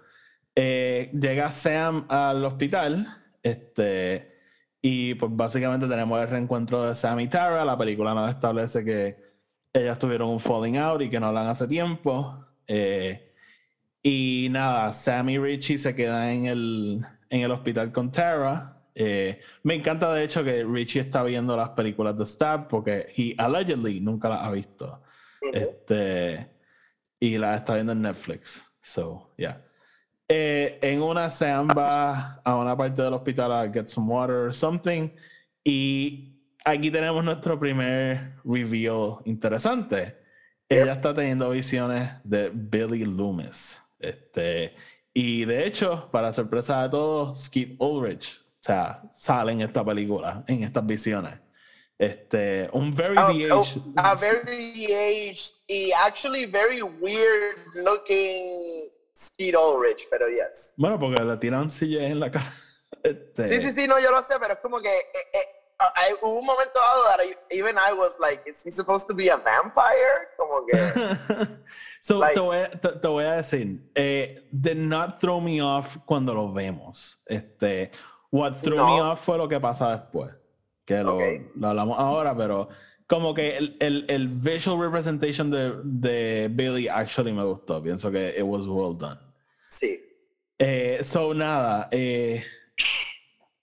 Eh, 0.56 1.12
llega 1.14 1.52
Sam 1.52 2.06
al 2.10 2.44
hospital, 2.44 3.08
este, 3.44 4.38
y 4.82 5.16
pues 5.16 5.32
básicamente 5.36 5.88
tenemos 5.88 6.22
el 6.22 6.30
reencuentro 6.30 6.84
de 6.84 6.96
Sam 6.96 7.20
y 7.22 7.28
Tara. 7.28 7.66
La 7.66 7.78
película 7.78 8.14
nos 8.14 8.30
establece 8.30 8.84
que 8.84 9.18
ellas 9.74 10.00
tuvieron 10.00 10.30
un 10.30 10.40
falling 10.40 10.78
out 10.78 11.02
y 11.02 11.10
que 11.10 11.20
no 11.20 11.28
hablan 11.28 11.48
hace 11.48 11.68
tiempo. 11.68 12.46
Eh, 12.68 13.34
y 14.02 14.48
nada, 14.52 14.94
Sam 14.94 15.30
y 15.30 15.38
Richie 15.38 15.78
se 15.78 15.96
quedan 15.96 16.30
en 16.30 16.46
el, 16.46 17.06
en 17.30 17.42
el 17.42 17.52
hospital 17.52 17.92
con 17.92 18.12
Tara. 18.12 18.82
Eh, 18.96 19.40
me 19.64 19.76
encanta 19.76 20.14
de 20.14 20.24
hecho 20.24 20.44
que 20.44 20.64
Richie 20.64 21.02
está 21.02 21.24
viendo 21.24 21.56
las 21.56 21.70
películas 21.70 22.18
de 22.18 22.26
Stab 22.26 22.68
porque 22.68 23.14
he 23.16 23.36
allegedly 23.38 24.00
nunca 24.02 24.30
las 24.30 24.42
ha 24.44 24.52
visto. 24.52 25.02
Ujú. 25.42 25.52
Este, 25.54 26.50
y 27.20 27.38
las 27.38 27.60
está 27.60 27.76
viendo 27.76 27.92
en 27.92 28.02
Netflix. 28.02 28.64
So, 28.82 29.34
yeah. 29.38 29.66
Eh, 30.28 30.78
en 30.82 31.02
una 31.02 31.30
Sam 31.30 31.70
va 31.76 32.36
a 32.44 32.56
una 32.56 32.78
parte 32.78 33.02
del 33.02 33.14
hospital 33.14 33.52
a 33.52 33.72
get 33.72 33.88
some 33.88 34.12
water 34.12 34.36
or 34.36 34.54
something. 34.54 35.10
Y 35.64 36.40
aquí 36.64 36.92
tenemos 36.92 37.24
nuestro 37.24 37.60
primer 37.60 38.36
reveal 38.44 39.18
interesante. 39.26 40.18
Ella 40.68 40.94
está 40.94 41.14
teniendo 41.14 41.50
visiones 41.50 42.12
de 42.24 42.52
Billy 42.54 43.06
Loomis. 43.06 43.82
Este, 43.98 44.76
y 45.14 45.46
de 45.46 45.66
hecho, 45.66 46.10
para 46.12 46.32
sorpresa 46.32 46.84
de 46.84 46.90
todos, 46.90 47.46
Skeet 47.46 47.76
Ulrich 47.80 48.40
o 48.60 48.62
sea, 48.62 49.02
sale 49.12 49.54
en 49.54 49.62
esta 49.62 49.86
película, 49.86 50.44
en 50.48 50.64
estas 50.64 50.86
visiones. 50.86 51.40
Este, 52.00 52.70
un 52.72 52.94
very 52.96 53.18
Oh, 53.18 53.28
DH. 53.28 53.52
oh, 53.78 53.94
a 53.98 54.16
very 54.16 54.86
aged 54.86 55.54
y 55.68 55.92
actually 55.92 56.46
very 56.46 56.82
weird 56.82 57.60
looking 57.76 58.90
Speed 59.14 59.54
Ulrich, 59.56 60.08
pero 60.10 60.28
yes. 60.30 60.74
Bueno, 60.78 60.98
porque 60.98 61.22
le 61.22 61.36
tiran 61.38 61.70
silla 61.70 62.04
en 62.08 62.20
la 62.20 62.32
cara. 62.32 62.52
Este, 63.04 63.46
Sí, 63.48 63.62
sí, 63.62 63.72
sí, 63.74 63.88
no, 63.88 64.00
yo 64.00 64.12
lo 64.12 64.22
sé, 64.24 64.36
pero 64.40 64.54
es 64.54 64.60
como 64.60 64.82
que 64.82 64.90
eh, 64.90 65.02
eh, 65.34 65.40
hay- 65.96 66.14
hubo 66.22 66.40
un 66.40 66.46
momento 66.46 66.80
dado 66.80 67.04
that 67.04 67.24
I- 67.24 67.38
even 67.58 67.76
I 67.78 67.94
was 67.94 68.18
like, 68.20 68.42
is 68.50 68.64
he 68.66 68.72
supposed 68.72 69.08
to 69.08 69.14
be 69.14 69.30
a 69.30 69.38
vampire? 69.38 70.30
Como 70.38 70.66
que, 70.66 70.76
so, 72.02 72.18
Like- 72.18 72.34
te, 72.34 72.40
voy 72.40 72.58
a, 72.58 72.68
te, 72.68 72.90
te 73.00 73.08
voy 73.08 73.24
a 73.26 73.34
decir, 73.34 73.80
eh, 73.96 74.48
did 74.52 74.78
not 74.78 75.20
throw 75.20 75.40
me 75.40 75.62
off 75.62 75.98
cuando 76.06 76.34
lo 76.34 76.52
vemos. 76.52 77.22
Este, 77.28 77.92
what 78.32 78.56
threw 78.62 78.76
No. 78.76 78.88
me 78.96 79.02
off 79.02 79.22
fue 79.24 79.38
lo 79.38 79.48
que 79.48 79.60
pasa 79.60 79.92
después, 79.92 80.34
que 80.90 81.04
lo, 81.04 81.16
Ok. 81.18 81.24
lo 81.56 81.68
hablamos 81.70 82.00
ahora, 82.00 82.36
pero 82.36 82.68
como 83.08 83.34
que 83.34 83.58
el, 83.58 83.78
el, 83.80 84.06
el 84.08 84.28
visual 84.28 84.80
representation 84.80 85.52
de, 85.52 85.74
de 85.84 86.48
Billy 86.52 86.88
actually 86.88 87.32
me 87.32 87.44
gustó. 87.44 87.82
Pienso 87.82 88.10
que 88.12 88.30
it 88.38 88.44
was 88.44 88.66
well 88.68 88.98
done. 88.98 89.20
sí. 89.68 90.00
Eh, 90.62 91.00
so, 91.04 91.34
nada. 91.34 91.88
eh, 91.92 92.44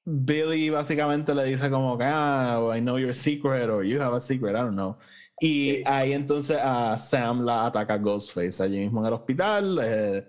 Billy 0.04 0.70
básicamente 0.70 1.34
le 1.34 1.44
dice 1.44 1.68
como 1.68 1.98
que, 1.98 2.04
ah, 2.06 2.60
I 2.76 2.80
know 2.80 2.96
your 2.98 3.12
secret 3.12 3.68
or 3.68 3.84
you 3.84 4.00
have 4.00 4.14
a 4.16 4.20
secret, 4.20 4.54
I 4.54 4.60
don't 4.60 4.74
know. 4.74 4.96
Y 5.40 5.72
Sí. 5.78 5.82
ahí 5.84 6.12
entonces 6.12 6.58
a 6.62 6.96
Sam 6.98 7.44
la 7.44 7.66
ataca 7.66 7.98
Ghostface 7.98 8.62
allí 8.62 8.78
mismo 8.78 9.00
en 9.00 9.06
el 9.08 9.12
hospital. 9.14 9.78
eh, 9.82 10.26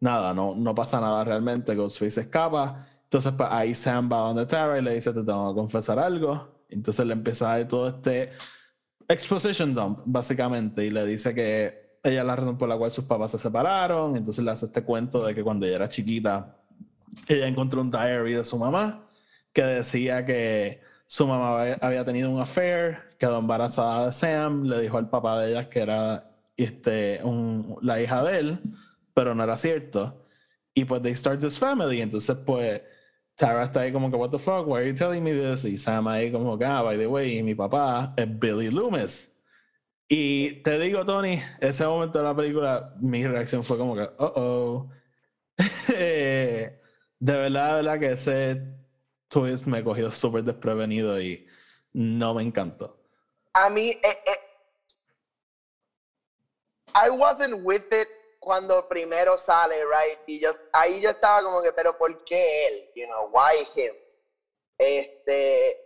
nada, 0.00 0.34
no, 0.34 0.54
no 0.54 0.74
pasa 0.74 1.00
nada 1.00 1.24
realmente. 1.24 1.74
Ghostface 1.74 2.20
escapa. 2.22 2.86
Entonces 3.14 3.32
pues, 3.36 3.48
ahí 3.52 3.76
Sam 3.76 4.10
va 4.12 4.16
donde 4.22 4.44
Tara 4.44 4.76
y 4.76 4.82
le 4.82 4.92
dice, 4.94 5.12
te 5.12 5.22
tengo 5.22 5.54
que 5.54 5.60
confesar 5.60 6.00
algo. 6.00 6.48
Entonces 6.68 7.06
le 7.06 7.12
empieza 7.12 7.52
a 7.52 7.58
dar 7.58 7.68
todo 7.68 7.86
este 7.86 8.30
exposition 9.06 9.72
dump, 9.72 10.00
básicamente, 10.04 10.84
y 10.84 10.90
le 10.90 11.06
dice 11.06 11.32
que 11.32 11.98
ella 12.02 12.22
es 12.22 12.26
la 12.26 12.34
razón 12.34 12.58
por 12.58 12.68
la 12.68 12.76
cual 12.76 12.90
sus 12.90 13.04
papás 13.04 13.30
se 13.30 13.38
separaron. 13.38 14.16
Entonces 14.16 14.44
le 14.44 14.50
hace 14.50 14.66
este 14.66 14.82
cuento 14.82 15.24
de 15.24 15.32
que 15.32 15.44
cuando 15.44 15.64
ella 15.64 15.76
era 15.76 15.88
chiquita, 15.88 16.56
ella 17.28 17.46
encontró 17.46 17.82
un 17.82 17.90
diary 17.92 18.32
de 18.34 18.44
su 18.44 18.58
mamá 18.58 19.06
que 19.52 19.62
decía 19.62 20.26
que 20.26 20.80
su 21.06 21.24
mamá 21.28 21.76
había- 21.80 22.04
tenido 22.04 22.28
un 22.32 22.40
affair, 22.40 22.98
quedó 23.16 23.38
embarazada 23.38 24.06
de 24.06 24.12
Sam, 24.12 24.64
le 24.64 24.80
dijo 24.80 24.98
al 24.98 25.08
papá 25.08 25.38
de 25.38 25.50
ella 25.52 25.70
que 25.70 25.78
era 25.82 26.32
este, 26.56 27.20
un- 27.22 27.76
la 27.80 28.02
hija 28.02 28.24
de 28.24 28.38
él, 28.40 28.58
pero 29.14 29.36
no 29.36 29.44
era 29.44 29.56
cierto. 29.56 30.26
Y 30.74 30.84
pues 30.84 31.00
they 31.02 31.14
start 31.14 31.38
this 31.40 31.56
family, 31.56 32.00
entonces 32.00 32.36
pues 32.44 32.82
Tara 33.36 33.64
está 33.64 33.80
ahí 33.80 33.92
como 33.92 34.10
que, 34.10 34.16
what 34.16 34.30
the 34.30 34.38
fuck, 34.38 34.66
why 34.66 34.78
are 34.78 34.86
you 34.86 34.94
telling 34.94 35.22
me 35.22 35.32
this? 35.32 35.64
Y 35.64 35.76
Sam 35.76 36.06
ahí 36.06 36.30
como 36.30 36.56
que, 36.56 36.64
ah, 36.64 36.82
by 36.82 36.96
the 36.96 37.06
way, 37.06 37.42
mi 37.42 37.54
papá 37.54 38.14
es 38.16 38.26
Billy 38.38 38.70
Loomis. 38.70 39.32
Y 40.08 40.62
te 40.62 40.78
digo, 40.78 41.04
Tony, 41.04 41.42
ese 41.60 41.86
momento 41.86 42.18
de 42.18 42.24
la 42.24 42.36
película, 42.36 42.94
mi 43.00 43.26
reacción 43.26 43.64
fue 43.64 43.78
como 43.78 43.96
que, 43.96 44.08
oh, 44.18 44.32
oh. 44.36 44.90
De 47.24 47.32
verdad, 47.32 47.68
de 47.68 47.74
verdad 47.82 47.98
que 47.98 48.12
ese 48.12 48.62
twist 49.28 49.66
me 49.66 49.82
cogió 49.82 50.12
súper 50.12 50.44
desprevenido 50.44 51.20
y 51.20 51.46
no 51.92 52.34
me 52.34 52.42
encantó. 52.42 53.00
A 53.54 53.70
mí, 53.70 53.90
eh, 53.90 53.98
eh, 54.02 54.40
I 56.94 57.10
wasn't 57.10 57.64
with 57.64 57.86
it 57.92 58.08
cuando 58.44 58.86
primero 58.86 59.36
sale, 59.36 59.84
right? 59.84 60.18
Y 60.26 60.40
yo, 60.40 60.52
ahí 60.72 61.00
yo 61.00 61.10
estaba 61.10 61.42
como 61.42 61.62
que, 61.62 61.72
pero 61.72 61.96
¿por 61.96 62.22
qué 62.24 62.66
él? 62.66 62.90
You 62.94 63.06
know, 63.06 63.30
why 63.32 63.66
him? 63.74 63.94
Este, 64.78 65.76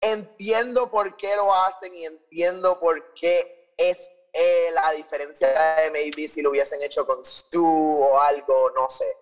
entiendo 0.00 0.90
por 0.90 1.16
qué 1.16 1.36
lo 1.36 1.52
hacen 1.54 1.94
y 1.94 2.04
entiendo 2.06 2.78
por 2.78 3.14
qué 3.14 3.72
es 3.76 4.10
eh, 4.32 4.70
la 4.72 4.92
diferencia 4.92 5.48
de 5.76 5.90
maybe 5.90 6.28
si 6.28 6.42
lo 6.42 6.50
hubiesen 6.50 6.82
hecho 6.82 7.06
con 7.06 7.24
Stu 7.24 8.04
o 8.04 8.20
algo, 8.20 8.70
no 8.70 8.88
sé. 8.88 9.16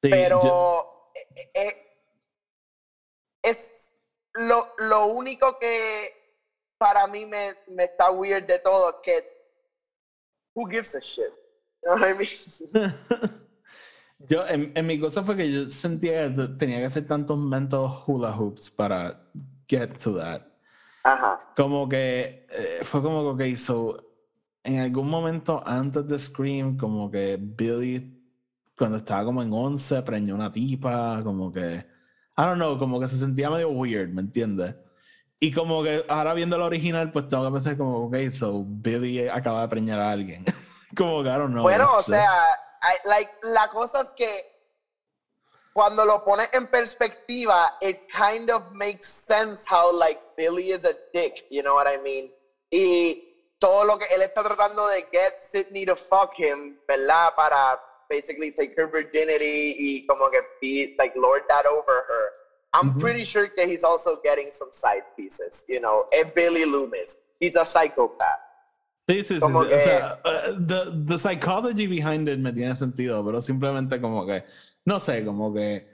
Pero 0.00 1.12
eh, 1.14 1.50
eh, 1.54 1.98
es 3.42 3.96
lo, 4.34 4.74
lo, 4.78 5.06
único 5.06 5.58
que 5.58 6.15
para 6.78 7.06
mí 7.06 7.26
me, 7.26 7.54
me 7.68 7.84
está 7.84 8.10
weird 8.10 8.46
de 8.46 8.58
todo, 8.58 9.00
que 9.02 9.22
who 10.54 10.66
gives 10.68 10.94
a 10.94 11.00
shit? 11.00 11.32
You 11.86 11.94
know 11.94 12.00
what 12.00 12.08
I 12.08 12.18
mean? 12.18 12.94
Yo, 14.28 14.46
en, 14.48 14.72
en, 14.74 14.86
mi 14.86 14.98
cosa 14.98 15.22
fue 15.22 15.36
que 15.36 15.52
yo 15.52 15.68
sentía 15.68 16.34
que 16.34 16.48
tenía 16.58 16.78
que 16.78 16.86
hacer 16.86 17.06
tantos 17.06 17.38
mental 17.38 17.86
hula 18.06 18.32
hoops 18.32 18.70
para 18.70 19.20
get 19.68 19.98
to 20.02 20.18
that. 20.18 20.42
Ajá. 21.04 21.52
Como 21.54 21.88
que 21.88 22.46
eh, 22.50 22.80
fue 22.82 23.02
como 23.02 23.36
que, 23.36 23.48
hizo 23.48 24.02
en 24.64 24.80
algún 24.80 25.08
momento 25.08 25.62
antes 25.66 26.08
de 26.08 26.18
Scream, 26.18 26.76
como 26.78 27.10
que 27.10 27.38
Billy, 27.38 28.18
cuando 28.76 28.96
estaba 28.96 29.24
como 29.24 29.42
en 29.42 29.52
11, 29.52 30.02
preñó 30.02 30.34
una 30.34 30.50
tipa, 30.50 31.20
como 31.22 31.52
que, 31.52 31.86
I 32.38 32.42
don't 32.42 32.56
know, 32.56 32.78
como 32.78 32.98
que 32.98 33.08
se 33.08 33.18
sentía 33.18 33.50
medio 33.50 33.70
weird, 33.70 34.08
¿me 34.08 34.22
entiendes? 34.22 34.74
Y 35.38 35.52
como 35.52 35.82
que 35.82 36.04
ahora 36.08 36.34
viendo 36.34 36.56
la 36.56 36.64
original, 36.64 37.10
pues 37.10 37.28
tengo 37.28 37.44
que 37.44 37.52
pensar 37.52 37.76
como, 37.76 38.06
ok, 38.06 38.30
so 38.30 38.64
Billy 38.66 39.28
acaba 39.28 39.62
de 39.62 39.68
preñar 39.68 40.00
a 40.00 40.10
alguien. 40.10 40.44
como 40.96 41.22
que 41.22 41.28
I 41.28 41.32
don't 41.32 41.50
know. 41.50 41.62
Bueno, 41.62 41.96
o 41.96 42.02
sea 42.02 42.58
like, 43.04 43.30
la 43.42 43.68
cosa 43.68 44.02
es 44.02 44.12
que 44.12 44.44
cuando 45.72 46.04
lo 46.04 46.24
pones 46.24 46.48
en 46.52 46.66
perspectiva, 46.68 47.76
it 47.82 48.08
kind 48.08 48.50
of 48.50 48.72
makes 48.72 49.06
sense 49.06 49.64
how 49.68 49.92
like 49.92 50.18
Billy 50.36 50.70
is 50.70 50.84
a 50.84 50.94
dick, 51.12 51.44
you 51.50 51.62
know 51.62 51.74
what 51.74 51.86
I 51.86 51.98
mean? 52.02 52.32
Y 52.70 53.22
todo 53.58 53.84
lo 53.84 53.98
que 53.98 54.06
él 54.14 54.22
está 54.22 54.42
tratando 54.42 54.86
de 54.88 55.06
get 55.12 55.38
Sydney 55.38 55.84
to 55.84 55.96
fuck 55.96 56.32
him, 56.38 56.78
¿verdad? 56.88 57.34
Para 57.36 57.78
basically 58.08 58.52
take 58.52 58.74
her 58.76 58.86
virginity 58.86 59.76
y 59.78 60.06
como 60.06 60.30
que 60.30 60.40
be 60.60 60.94
like 60.98 61.14
lord 61.16 61.42
that 61.48 61.66
over 61.66 62.04
her. 62.08 62.32
I'm 62.76 62.94
pretty 62.98 63.24
sure 63.24 63.48
that 63.56 63.68
he's 63.68 63.84
also 63.84 64.20
getting 64.22 64.50
some 64.50 64.70
side 64.72 65.04
pieces, 65.16 65.64
you 65.68 65.80
know. 65.80 66.06
Es 66.12 66.26
Billy 66.34 66.64
Loomis. 66.64 67.18
He's 67.40 67.56
a 67.56 67.64
psychopath. 67.64 68.40
Sí, 69.08 69.24
sí, 69.24 69.38
sí. 69.38 69.42
O 69.42 69.80
sea, 69.80 70.18
uh, 70.24 70.52
the, 70.58 71.04
the, 71.06 71.16
psychology 71.16 71.86
behind 71.86 72.28
it 72.28 72.40
me 72.40 72.52
tiene 72.52 72.74
sentido, 72.74 73.24
pero 73.24 73.40
simplemente 73.40 74.00
como 74.00 74.26
que, 74.26 74.44
no 74.84 74.98
sé, 74.98 75.24
como 75.24 75.54
que 75.54 75.86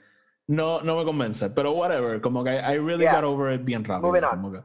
no, 0.49 0.81
no 0.81 0.97
me 0.97 1.05
convence. 1.05 1.51
Pero 1.51 1.73
whatever, 1.73 2.21
como 2.23 2.43
que 2.43 2.53
I 2.53 2.79
really 2.79 3.05
got 3.05 3.23
over 3.23 3.53
it 3.53 3.65
bien 3.65 3.85
rápido. 3.85 4.13
Como 4.31 4.53
que, 4.53 4.63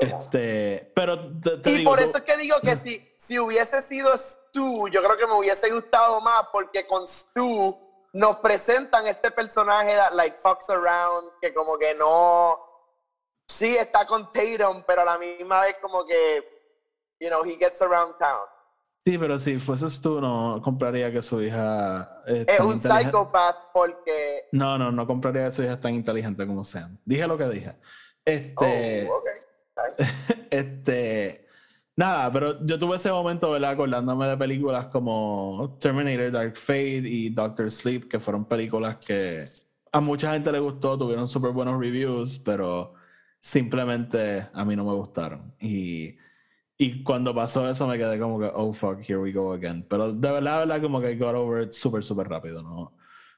este, 0.00 0.92
pero 0.94 1.32
y 1.64 1.84
por 1.84 2.00
eso 2.00 2.18
es 2.18 2.24
que 2.24 2.36
digo 2.36 2.56
que 2.60 2.76
si, 2.76 3.08
si 3.16 3.38
hubiese 3.38 3.80
sido 3.80 4.14
Stu, 4.16 4.88
yo 4.88 5.02
creo 5.02 5.16
que 5.16 5.26
me 5.26 5.38
hubiese 5.38 5.72
gustado 5.72 6.20
más 6.20 6.48
porque 6.52 6.86
con 6.86 7.06
Stu 7.06 7.85
nos 8.16 8.36
presentan 8.36 9.06
este 9.06 9.30
personaje 9.30 9.94
that 9.94 10.14
like 10.14 10.38
fucks 10.38 10.70
around, 10.70 11.30
que 11.40 11.52
como 11.52 11.76
que 11.76 11.94
no, 11.94 12.58
sí 13.46 13.76
está 13.76 14.06
con 14.06 14.30
Tatum, 14.30 14.82
pero 14.86 15.02
a 15.02 15.04
la 15.04 15.18
misma 15.18 15.60
vez 15.60 15.76
como 15.80 16.04
que 16.06 16.56
you 17.20 17.28
know, 17.28 17.44
he 17.44 17.56
gets 17.56 17.80
around 17.82 18.14
town. 18.18 18.46
Sí, 19.04 19.18
pero 19.18 19.38
si 19.38 19.58
fueses 19.58 20.00
tú, 20.00 20.20
no 20.20 20.60
compraría 20.64 21.12
que 21.12 21.22
su 21.22 21.40
hija. 21.40 22.22
es 22.26 22.60
un 22.60 22.78
psicópata 22.78 23.70
porque. 23.72 24.48
No, 24.52 24.76
no, 24.76 24.90
no 24.90 25.06
compraría 25.06 25.44
que 25.44 25.50
su 25.52 25.62
hija 25.62 25.74
es 25.74 25.80
tan 25.80 25.94
inteligente 25.94 26.44
como 26.46 26.64
sean. 26.64 26.98
Dije 27.04 27.26
lo 27.26 27.38
que 27.38 27.48
dije. 27.48 27.76
Este. 28.24 29.08
Oh, 29.08 29.18
okay. 29.18 30.06
este. 30.50 31.45
Nada, 31.96 32.30
pero 32.30 32.64
yo 32.64 32.78
tuve 32.78 32.96
ese 32.96 33.10
momento, 33.10 33.50
¿verdad? 33.50 33.70
Acordándome 33.70 34.26
de 34.26 34.36
películas 34.36 34.86
como 34.86 35.76
Terminator, 35.80 36.30
Dark 36.30 36.56
Fate 36.56 37.02
y 37.08 37.30
Doctor 37.30 37.70
Sleep, 37.70 38.08
que 38.08 38.20
fueron 38.20 38.44
películas 38.44 38.96
que 39.04 39.44
a 39.92 40.00
mucha 40.00 40.32
gente 40.32 40.52
le 40.52 40.58
gustó, 40.58 40.98
tuvieron 40.98 41.26
súper 41.28 41.52
buenos 41.52 41.80
reviews, 41.80 42.38
pero 42.38 42.94
simplemente 43.40 44.46
a 44.52 44.64
mí 44.64 44.76
no 44.76 44.84
me 44.84 44.92
gustaron. 44.92 45.54
Y 45.58 46.16
y 46.78 47.02
cuando 47.02 47.34
pasó 47.34 47.68
eso 47.68 47.86
me 47.86 47.96
quedé 47.96 48.18
como 48.18 48.38
que, 48.38 48.50
oh 48.54 48.72
fuck, 48.72 49.00
here 49.00 49.18
we 49.18 49.32
go 49.32 49.52
again. 49.52 49.84
Pero 49.88 50.12
de 50.12 50.30
verdad, 50.30 50.58
verdad, 50.60 50.82
como 50.82 51.00
que 51.00 51.16
got 51.16 51.34
over 51.34 51.62
it 51.62 51.72
súper, 51.72 52.04
súper 52.04 52.28
rápido. 52.28 52.62
No, 52.62 52.92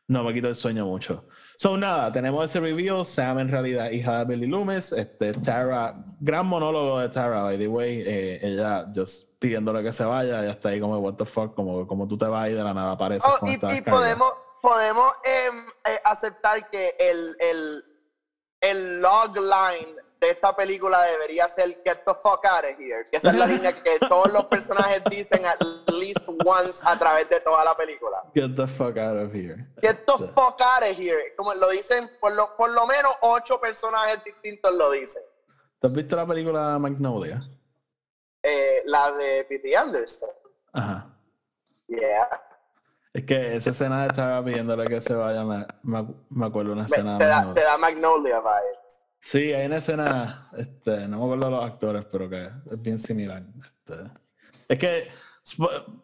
no 0.09 0.24
me 0.24 0.32
quito 0.32 0.48
el 0.48 0.56
sueño 0.56 0.86
mucho. 0.86 1.26
So, 1.56 1.76
nada, 1.76 2.11
tenemos 2.12 2.44
ese 2.44 2.61
review. 2.61 3.04
Sam, 3.04 3.40
en 3.40 3.48
realidad, 3.48 3.90
hija 3.90 4.20
de 4.20 4.24
Billy 4.24 4.46
Loomis. 4.46 4.92
Este, 4.92 5.32
Tara, 5.34 5.94
gran 6.20 6.46
monólogo 6.46 6.98
de 7.00 7.09
Tara, 7.09 7.42
by 7.42 7.59
the 7.59 7.68
way. 7.68 8.02
Eh, 8.06 8.40
ella, 8.42 8.86
just 8.94 9.38
pidiéndole 9.38 9.82
que 9.82 9.92
se 9.92 10.04
vaya, 10.04 10.42
ya 10.44 10.52
está 10.52 10.70
ahí 10.70 10.80
como, 10.80 10.98
what 10.98 11.14
the 11.14 11.24
fuck, 11.24 11.54
como, 11.54 11.86
como 11.86 12.09
tú 12.09 12.16
te 12.16 12.26
vas 12.26 12.48
y 12.48 12.54
de 12.54 12.62
la 12.62 12.72
nada 12.72 12.92
apareces. 12.92 13.30
Oh, 13.40 13.46
y, 13.46 13.54
y 13.54 13.80
podemos, 13.82 14.32
podemos 14.62 15.12
em, 15.24 15.66
eh, 15.84 16.00
aceptar 16.04 16.70
que 16.70 16.94
el, 16.98 17.36
el, 17.40 17.84
el 18.61 19.00
log 19.00 19.36
line 19.36 19.97
de 20.21 20.31
esta 20.31 20.55
película 20.55 21.03
debería 21.05 21.49
ser 21.49 21.81
Get 21.85 22.05
the 22.05 22.14
fuck 22.14 22.45
out 22.45 22.64
of 22.64 22.79
here. 22.79 23.05
Que 23.11 23.19
esa 23.19 23.31
es 23.31 23.39
la 23.39 23.47
línea 23.55 23.73
que 23.73 23.99
todos 24.09 24.33
los 24.33 24.47
personajes 24.47 25.03
dicen 25.11 25.45
at 25.47 25.59
least 25.93 26.27
once 26.45 26.81
a 26.83 26.99
través 26.99 27.29
de 27.29 27.41
toda 27.41 27.64
la 27.64 27.77
película. 27.77 28.23
Get 28.35 28.57
the 28.57 28.66
fuck 28.66 28.97
out 28.97 29.16
of 29.16 29.35
here. 29.35 29.66
Get 29.81 30.05
the 30.07 30.19
fuck 30.35 30.61
out 30.61 30.83
of 30.83 30.99
here. 30.99 31.35
Como 31.37 31.55
lo 31.55 31.71
dicen, 31.71 32.11
por 32.21 32.33
lo, 32.33 32.57
por 32.57 32.71
lo 32.71 32.87
menos 32.87 33.12
ocho 33.23 33.61
personajes 33.61 34.23
distintos 34.25 34.75
lo 34.75 34.91
dicen. 34.91 35.23
¿Te 35.81 35.87
has 35.87 35.93
visto 35.93 36.16
la 36.16 36.27
película 36.27 36.79
Magnolia? 36.79 37.39
Eh, 38.43 38.83
la 38.87 39.12
de 39.12 39.45
P.T. 39.45 39.77
Anderson. 39.77 40.31
Ajá. 40.73 41.07
Yeah. 41.87 42.29
Es 43.12 43.25
que 43.25 43.57
esa 43.57 43.71
escena 43.71 44.07
estar 44.07 44.45
pidiéndole 44.45 44.87
que 44.87 45.01
se 45.01 45.14
vaya, 45.14 45.43
me, 45.43 45.66
me, 45.83 46.47
acuerdo 46.47 46.73
una 46.73 46.85
escena. 46.85 47.19
te, 47.19 47.25
da, 47.25 47.55
te 47.55 47.62
da 47.62 47.79
Magnolia 47.79 48.39
vibes. 48.39 48.88
Sí, 49.29 49.53
hay 49.53 49.66
una 49.66 49.76
escena, 49.76 50.49
este, 50.57 51.07
no 51.07 51.18
me 51.18 51.24
acuerdo 51.24 51.45
de 51.45 51.51
los 51.51 51.64
actores, 51.66 52.07
pero 52.11 52.31
que 52.31 52.45
es 52.45 52.81
bien 52.81 52.99
similar. 52.99 53.45
Este. 53.62 54.11
Es 54.66 54.79
que, 54.79 55.09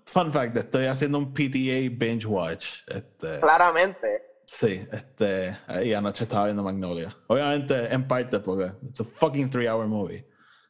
fun 0.05 0.31
fact, 0.31 0.55
estoy 0.59 0.85
haciendo 0.85 1.16
un 1.16 1.33
PTA 1.33 1.89
binge 1.91 2.27
watch. 2.27 2.81
Este, 2.87 3.41
Claramente. 3.41 4.43
Sí, 4.45 4.87
este, 4.93 5.57
y 5.83 5.95
anoche 5.95 6.25
estaba 6.25 6.45
viendo 6.45 6.62
Magnolia. 6.62 7.16
Obviamente, 7.29 7.95
en 7.95 8.07
parte, 8.07 8.41
porque 8.41 8.72
it's 8.87 9.01
a 9.01 9.05
fucking 9.05 9.49
three 9.49 9.68
hour 9.68 9.87
movie. 9.87 10.29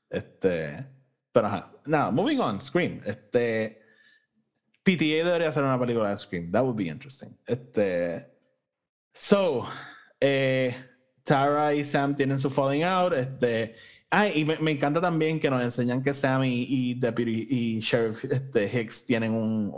Este, 0.09 0.87
pero 1.33 1.49
ajá. 1.49 1.73
Nada, 1.87 2.13
moving 2.13 2.39
on, 2.39 2.63
Scream. 2.63 3.01
Este, 3.05 3.83
PTA 4.85 5.25
debería 5.25 5.51
ser 5.51 5.65
una 5.65 5.81
película 5.81 6.11
de 6.11 6.17
Scream. 6.17 6.53
That 6.53 6.63
would 6.63 6.77
be 6.77 6.85
interesting. 6.85 7.37
Este, 7.49 8.33
so, 9.13 9.67
eh, 10.21 10.94
Tara 11.25 11.75
y 11.75 11.85
Sam 11.85 12.15
tienen 12.15 12.39
su 12.39 12.51
falling 12.51 12.85
out. 12.85 13.13
Este, 13.15 13.75
ah, 14.11 14.29
y 14.29 14.45
me, 14.45 14.71
encanta 14.71 15.01
también 15.01 15.41
que 15.41 15.51
nos 15.51 15.63
enseñan 15.63 16.03
que 16.03 16.15
Sam 16.15 16.45
y, 16.45 16.95
Deputy 16.95 17.49
y 17.51 17.81
Sheriff 17.81 18.25
este, 18.25 18.67
Hicks 18.67 19.05
tienen 19.05 19.33
un, 19.33 19.75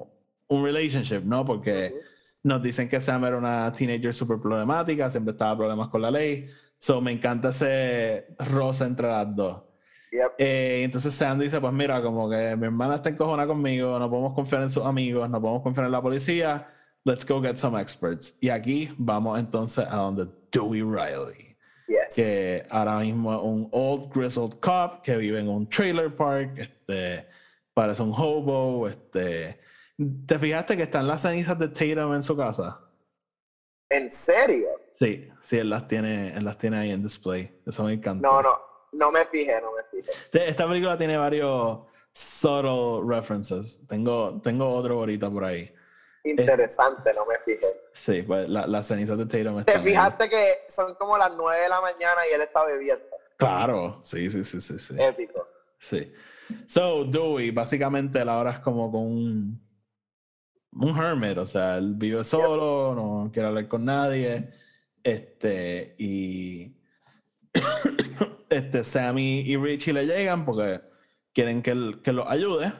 un 0.49 0.65
relationship, 0.65 1.23
¿no? 1.25 1.45
Porque 1.45 1.95
nos 2.43 2.63
dicen 2.63 2.89
que 2.89 3.01
Sam 3.01 3.25
era 3.25 3.37
una 3.39 3.73
teenager 3.73 4.13
súper 4.13 4.39
problemática, 4.39 5.09
siempre 5.11 5.33
estaba 5.33 5.57
problemas 5.57 5.89
con 5.89 6.03
la 6.03 6.11
ley. 6.11 6.49
So 6.79 7.01
me 7.01 7.13
encanta 7.13 7.49
ese 7.49 8.27
rosa 8.39 8.87
entre 8.87 9.09
las 9.09 9.35
dos. 9.35 9.63
Eh, 10.39 10.83
entonces 10.85 11.15
Sam 11.15 11.39
dice, 11.39 11.61
pues 11.61 11.73
mira, 11.73 12.01
como 12.03 12.29
que 12.29 12.57
mi 12.57 12.67
hermana 12.67 12.97
está 12.97 13.11
encojona 13.11 13.47
conmigo, 13.47 13.99
no 13.99 14.09
podemos 14.09 14.35
confiar 14.35 14.63
en 14.63 14.71
sus 14.71 14.85
amigos, 14.85 15.29
no 15.29 15.41
podemos 15.41 15.63
confiar 15.63 15.87
en 15.87 15.93
la 15.93 16.03
policía 16.03 16.69
let's 17.07 17.25
go 17.25 17.41
get 17.41 17.57
some 17.57 17.75
experts. 17.75 18.37
Y 18.41 18.51
aquí 18.51 18.93
vamos 18.99 19.39
entonces 19.39 19.87
a 19.89 19.97
donde 19.97 20.27
Dewey 20.51 20.83
Riley. 20.83 21.57
Yes. 21.89 22.15
Que 22.17 22.67
ahora 22.69 22.99
mismo 22.99 23.33
es 23.33 23.41
un 23.43 23.69
old 23.71 24.13
grizzled 24.13 24.59
cop 24.61 25.03
que 25.03 25.17
vive 25.17 25.39
en 25.39 25.49
un 25.49 25.69
trailer 25.69 26.15
park, 26.15 26.59
este, 26.59 27.27
parece 27.73 28.03
un 28.03 28.13
hobo, 28.13 28.89
este. 28.89 29.61
¿Te 30.27 30.39
fijaste 30.39 30.77
que 30.77 30.83
están 30.83 31.07
las 31.07 31.23
cenizas 31.23 31.59
de 31.59 31.69
Tatum 31.69 32.15
en 32.15 32.23
su 32.23 32.37
casa? 32.37 32.81
¿En 33.89 34.11
serio? 34.11 34.67
Sí, 34.95 35.31
sí, 35.41 35.59
él 35.59 35.71
las 35.71 35.87
tiene, 35.87 36.37
él 36.37 36.45
las 36.45 36.59
tiene 36.59 36.79
ahí 36.79 36.91
en 36.91 37.03
display. 37.03 37.61
Eso 37.65 37.85
me 37.85 37.93
encanta. 37.93 38.27
No, 38.27 38.43
no, 38.43 38.59
no 38.93 39.13
me 39.13 39.25
fijé, 39.27 39.61
no 39.61 39.71
me 39.73 39.83
fijé. 39.85 40.11
Esta 40.49 40.67
película 40.67 40.99
tiene 40.99 41.17
varios 41.17 41.83
subtle 42.13 43.01
references. 43.07 43.87
Tengo, 43.87 44.41
tengo 44.43 44.69
otro 44.69 44.99
ahorita 44.99 45.31
por 45.31 45.45
ahí 45.45 45.73
interesante, 46.31 47.13
no 47.15 47.27
me 47.27 47.39
fijé. 47.39 47.67
Sí, 47.93 48.23
pues 48.23 48.49
las 48.49 48.69
la 48.69 48.83
cenizas 48.83 49.19
de 49.19 49.27
Tatum 49.27 49.65
¿Te 49.65 49.79
fijaste 49.79 50.29
que 50.29 50.53
son 50.69 50.95
como 50.95 51.17
las 51.17 51.33
9 51.37 51.63
de 51.63 51.69
la 51.69 51.81
mañana 51.81 52.21
y 52.31 52.35
él 52.35 52.41
está 52.43 52.65
bebiendo? 52.65 53.05
Claro, 53.37 53.99
sí, 54.03 54.31
sí, 54.31 54.45
sí, 54.45 54.61
sí. 54.61 54.79
sí. 54.79 54.95
Épico. 54.99 55.47
Sí. 55.79 56.13
So, 56.67 57.05
Dewey, 57.05 57.51
básicamente 57.51 58.25
la 58.25 58.39
hora 58.39 58.53
es 58.53 58.59
como 58.61 58.91
con 58.91 59.03
un, 59.03 59.67
un 60.73 60.97
hermit, 60.97 61.39
o 61.39 61.47
sea, 61.47 61.77
él 61.77 61.95
vive 61.95 62.25
solo, 62.25 62.95
no 62.95 63.31
quiere 63.33 63.49
hablar 63.49 63.69
con 63.69 63.85
nadie. 63.85 64.51
Este, 65.03 65.95
y 65.99 66.77
este, 68.51 68.85
Sammy 68.85 69.41
y 69.41 69.57
Richie 69.57 69.93
le 69.93 70.07
llegan 70.07 70.45
porque 70.45 70.81
quieren 71.33 71.63
que, 71.63 71.71
él, 71.71 72.01
que 72.03 72.13
los 72.13 72.27
ayude. 72.29 72.73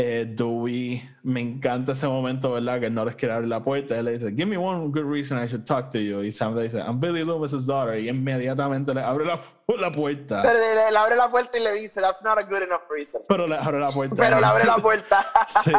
Eh, 0.00 0.26
Dewey, 0.28 1.02
me 1.24 1.40
encanta 1.40 1.90
ese 1.90 2.06
momento, 2.06 2.52
¿verdad? 2.52 2.78
Que 2.78 2.88
no 2.88 3.04
les 3.04 3.16
quiere 3.16 3.34
abrir 3.34 3.48
la 3.48 3.64
puerta. 3.64 3.98
Él 3.98 4.04
le 4.04 4.12
dice, 4.12 4.30
Give 4.30 4.46
me 4.46 4.56
one 4.56 4.92
good 4.92 5.04
reason 5.04 5.42
I 5.42 5.48
should 5.48 5.64
talk 5.64 5.90
to 5.90 5.98
you. 5.98 6.22
Y 6.22 6.30
Sam 6.30 6.54
le 6.54 6.62
dice, 6.62 6.78
I'm 6.78 7.00
Billy 7.00 7.24
Loomis's 7.24 7.66
daughter. 7.66 7.98
Y 7.98 8.08
inmediatamente 8.08 8.94
le 8.94 9.00
abre 9.00 9.24
la, 9.24 9.40
la 9.80 9.90
puerta. 9.90 10.42
Pero 10.42 10.54
le, 10.54 10.92
le, 10.92 10.96
abre 10.96 11.16
la 11.16 11.28
puerta 11.28 11.58
y 11.58 11.64
le 11.64 11.72
dice, 11.72 12.00
That's 12.00 12.22
not 12.22 12.38
a 12.38 12.44
good 12.44 12.62
enough 12.62 12.82
reason. 12.88 13.22
Pero 13.28 13.48
le 13.48 13.56
abre 13.56 13.80
la 13.80 13.88
puerta. 13.88 14.14
Pero 14.14 14.38
le 14.38 14.46
abre 14.46 14.64
la 14.66 14.76
puerta. 14.76 15.32
sí. 15.64 15.72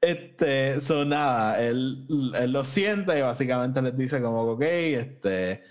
Este, 0.00 0.80
son 0.80 1.10
nada, 1.10 1.60
él, 1.60 2.06
él, 2.36 2.52
lo 2.52 2.64
siente 2.64 3.18
y 3.18 3.20
básicamente 3.20 3.82
les 3.82 3.96
dice 3.96 4.22
como, 4.22 4.44
ok, 4.52 4.62
este, 4.62 5.62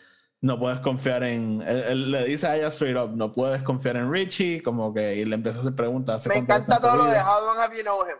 no 0.42 0.60
puedes 0.60 0.80
confiar 0.80 1.24
en, 1.24 1.62
él, 1.62 2.12
le 2.12 2.26
dice 2.26 2.48
a 2.48 2.56
ella 2.56 2.68
straight 2.68 2.98
up, 2.98 3.16
no 3.16 3.32
puedes 3.32 3.64
confiar 3.64 3.98
en 3.98 4.12
Richie, 4.12 4.62
como 4.62 4.94
que, 4.94 5.16
y 5.16 5.26
le 5.26 5.36
empieza 5.36 5.60
a 5.60 5.62
hacer 5.62 5.76
preguntas. 5.76 6.28
Me 6.28 6.36
encanta 6.36 6.80
todo 6.80 6.98
lo 6.98 7.06
de 7.06 7.20
how 7.20 7.42
long 7.42 7.58
have 7.58 7.76
you 7.76 7.84
known 7.84 8.08
him? 8.08 8.18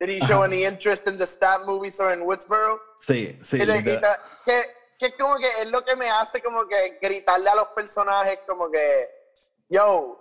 Did 0.00 0.10
he 0.10 0.20
show 0.20 0.42
Ajá. 0.42 0.46
any 0.46 0.64
interest 0.64 1.08
in 1.08 1.18
the 1.18 1.26
stab 1.26 1.66
movies 1.66 1.98
or 1.98 2.12
in 2.12 2.22
Woodsboro? 2.22 2.78
Sí, 3.00 3.36
sí. 3.40 3.58
Y 3.58 3.62
y 3.62 3.82
que, 3.82 4.00
que 4.98 5.16
como 5.18 5.36
que 5.38 5.48
es 5.60 5.70
lo 5.70 5.84
que 5.84 5.96
me 5.96 6.08
hace 6.08 6.40
como 6.40 6.68
que 6.68 6.98
gritarle 7.02 7.50
a 7.50 7.56
los 7.56 7.68
personajes 7.68 8.38
como 8.46 8.70
que, 8.70 9.08
yo, 9.68 10.16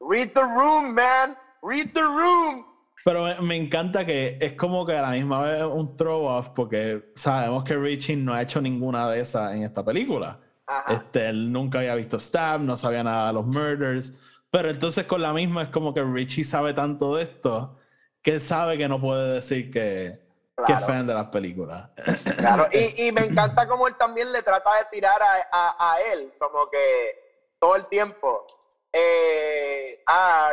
read 0.00 0.30
the 0.32 0.40
room, 0.40 0.94
man, 0.94 1.36
read 1.62 1.92
the 1.92 2.02
room. 2.02 2.64
Pero 3.04 3.42
me 3.42 3.56
encanta 3.56 4.04
que 4.04 4.38
es 4.40 4.54
como 4.54 4.84
que 4.84 4.96
a 4.96 5.02
la 5.02 5.10
misma 5.10 5.42
vez 5.42 5.62
un 5.62 5.96
throw 5.96 6.24
off 6.24 6.48
porque 6.48 7.12
sabemos 7.14 7.64
que 7.64 7.76
Richie 7.76 8.16
no 8.16 8.34
ha 8.34 8.42
hecho 8.42 8.60
ninguna 8.60 9.10
de 9.10 9.20
esas 9.20 9.54
en 9.54 9.62
esta 9.62 9.84
película. 9.84 10.40
Ajá. 10.68 10.92
Este, 10.94 11.28
él 11.30 11.50
nunca 11.50 11.78
había 11.78 11.94
visto 11.96 12.20
Stab, 12.20 12.60
no 12.60 12.76
sabía 12.76 13.02
nada 13.02 13.28
de 13.28 13.32
los 13.32 13.46
murders. 13.46 14.12
Pero 14.50 14.70
entonces 14.70 15.06
con 15.06 15.20
la 15.22 15.32
misma 15.32 15.64
es 15.64 15.68
como 15.70 15.92
que 15.92 16.02
Richie 16.02 16.44
sabe 16.44 16.72
tanto 16.74 17.16
de 17.16 17.24
esto 17.24 17.76
que 18.22 18.38
sabe 18.40 18.78
que 18.78 18.88
no 18.88 19.00
puede 19.00 19.34
decir 19.34 19.70
que, 19.70 20.20
Claro. 20.54 20.66
que 20.66 20.72
es 20.80 20.86
fan 20.86 21.06
de 21.06 21.14
las 21.14 21.28
películas. 21.28 21.88
Claro, 22.38 22.66
y, 22.72 23.06
y 23.08 23.12
me 23.12 23.20
encanta 23.26 23.66
como 23.68 23.86
él 23.88 23.94
también 23.96 24.30
le 24.32 24.42
trata 24.42 24.70
de 24.78 24.84
tirar 24.90 25.20
a, 25.22 25.48
a, 25.52 25.92
a 25.94 26.00
él, 26.12 26.32
como 26.38 26.68
que 26.68 27.46
todo 27.60 27.76
el 27.76 27.86
tiempo. 27.86 28.46
Eh, 28.92 30.02
ah, 30.06 30.52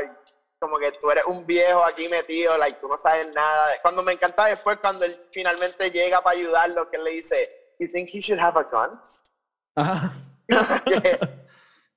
como 0.59 0.77
que 0.77 0.91
tú 0.93 1.09
eres 1.11 1.25
un 1.25 1.45
viejo 1.45 1.83
aquí 1.83 2.07
metido, 2.07 2.57
like, 2.57 2.79
tú 2.79 2.87
no 2.87 2.97
sabes 2.97 3.27
nada. 3.33 3.69
Cuando 3.81 4.03
me 4.03 4.13
encanta 4.13 4.45
después, 4.45 4.77
cuando 4.79 5.05
él 5.05 5.19
finalmente 5.31 5.89
llega 5.91 6.21
para 6.21 6.37
ayudarlo, 6.37 6.89
que 6.89 6.97
él 6.97 7.03
le 7.03 7.11
dice, 7.11 7.49
You 7.79 7.87
think 7.91 8.09
he 8.13 8.19
should 8.19 8.39
have 8.41 8.57
a 8.59 8.63
gun? 8.63 8.99
Ajá. 9.75 10.13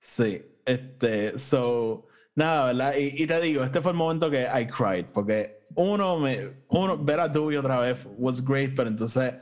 sí, 0.00 0.42
este, 0.64 1.38
so, 1.38 2.06
nada, 2.34 2.66
¿verdad? 2.66 2.94
Y, 2.96 3.26
te 3.26 3.40
digo, 3.40 3.62
este 3.62 3.80
fue 3.80 3.92
el 3.92 3.98
momento 3.98 4.30
que 4.30 4.42
I 4.42 4.66
cried, 4.66 5.06
porque 5.12 5.66
uno, 5.74 6.18
me, 6.18 6.52
uno 6.68 6.98
ver 6.98 7.20
a 7.20 7.28
Dewey 7.28 7.56
otra 7.56 7.80
vez 7.80 8.06
was 8.16 8.44
great, 8.44 8.74
pero 8.74 8.88
entonces 8.88 9.34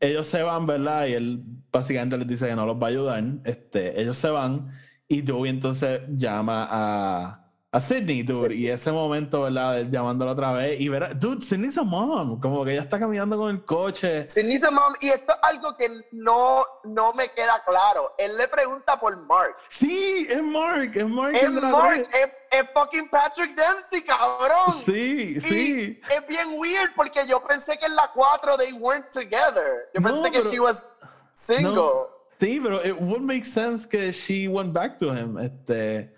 ellos 0.00 0.26
se 0.26 0.42
van, 0.42 0.66
¿verdad? 0.66 1.06
Y 1.06 1.14
él 1.14 1.42
básicamente 1.72 2.18
les 2.18 2.28
dice 2.28 2.48
que 2.48 2.56
no 2.56 2.66
los 2.66 2.76
va 2.76 2.88
a 2.88 2.90
ayudar, 2.90 3.24
este, 3.44 4.00
ellos 4.00 4.18
se 4.18 4.30
van 4.30 4.70
y 5.08 5.22
Dewey 5.22 5.50
entonces 5.50 6.02
llama 6.10 6.66
a, 6.70 7.47
a 7.70 7.82
Sydney, 7.82 8.22
dude, 8.22 8.54
y 8.54 8.68
ese 8.68 8.90
momento, 8.90 9.42
¿verdad? 9.42 9.84
Llamándola 9.90 10.32
otra 10.32 10.52
vez 10.52 10.80
y 10.80 10.88
ver, 10.88 11.18
dude, 11.18 11.42
Sydney's 11.42 11.76
a 11.76 11.82
mom, 11.82 12.40
como 12.40 12.64
que 12.64 12.72
ella 12.72 12.80
está 12.80 12.98
caminando 12.98 13.36
con 13.36 13.50
el 13.50 13.62
coche. 13.66 14.26
Sydney's 14.30 14.64
a 14.64 14.70
mom, 14.70 14.94
y 15.02 15.08
esto 15.10 15.32
es 15.32 15.38
algo 15.42 15.76
que 15.76 15.90
no, 16.12 16.64
no 16.84 17.12
me 17.12 17.28
queda 17.32 17.62
claro. 17.66 18.14
Él 18.16 18.38
le 18.38 18.48
pregunta 18.48 18.98
por 18.98 19.14
Mark. 19.26 19.54
Sí, 19.68 20.26
es 20.30 20.42
Mark, 20.42 20.92
es 20.94 21.06
Mark. 21.06 21.36
Es 21.36 21.50
Mark, 21.50 22.08
es, 22.10 22.30
es 22.58 22.66
fucking 22.72 23.10
Patrick 23.10 23.54
Dempsey, 23.54 24.00
cabrón. 24.02 24.82
Sí, 24.86 25.34
Y 25.36 25.40
sí. 25.42 26.00
es 26.10 26.26
bien 26.26 26.58
weird 26.58 26.92
porque 26.96 27.20
yo 27.28 27.38
pensé 27.46 27.76
que 27.78 27.84
en 27.84 27.94
la 27.96 28.10
4 28.14 28.56
they 28.56 28.72
weren't 28.72 29.10
together. 29.10 29.90
Yo 29.92 30.00
No, 30.00 30.08
pensé 30.08 30.30
que 30.30 30.38
pero- 30.38 30.50
she 30.50 30.58
was 30.58 30.88
single. 31.34 31.74
No. 31.74 32.06
Sí, 32.40 32.60
pero 32.62 32.82
it 32.82 32.96
would 32.98 33.20
make 33.20 33.44
sense 33.44 33.86
que 33.86 34.10
she 34.10 34.48
went 34.48 34.72
back 34.72 34.96
to 34.96 35.12
him. 35.12 35.36
Este, 35.38 36.14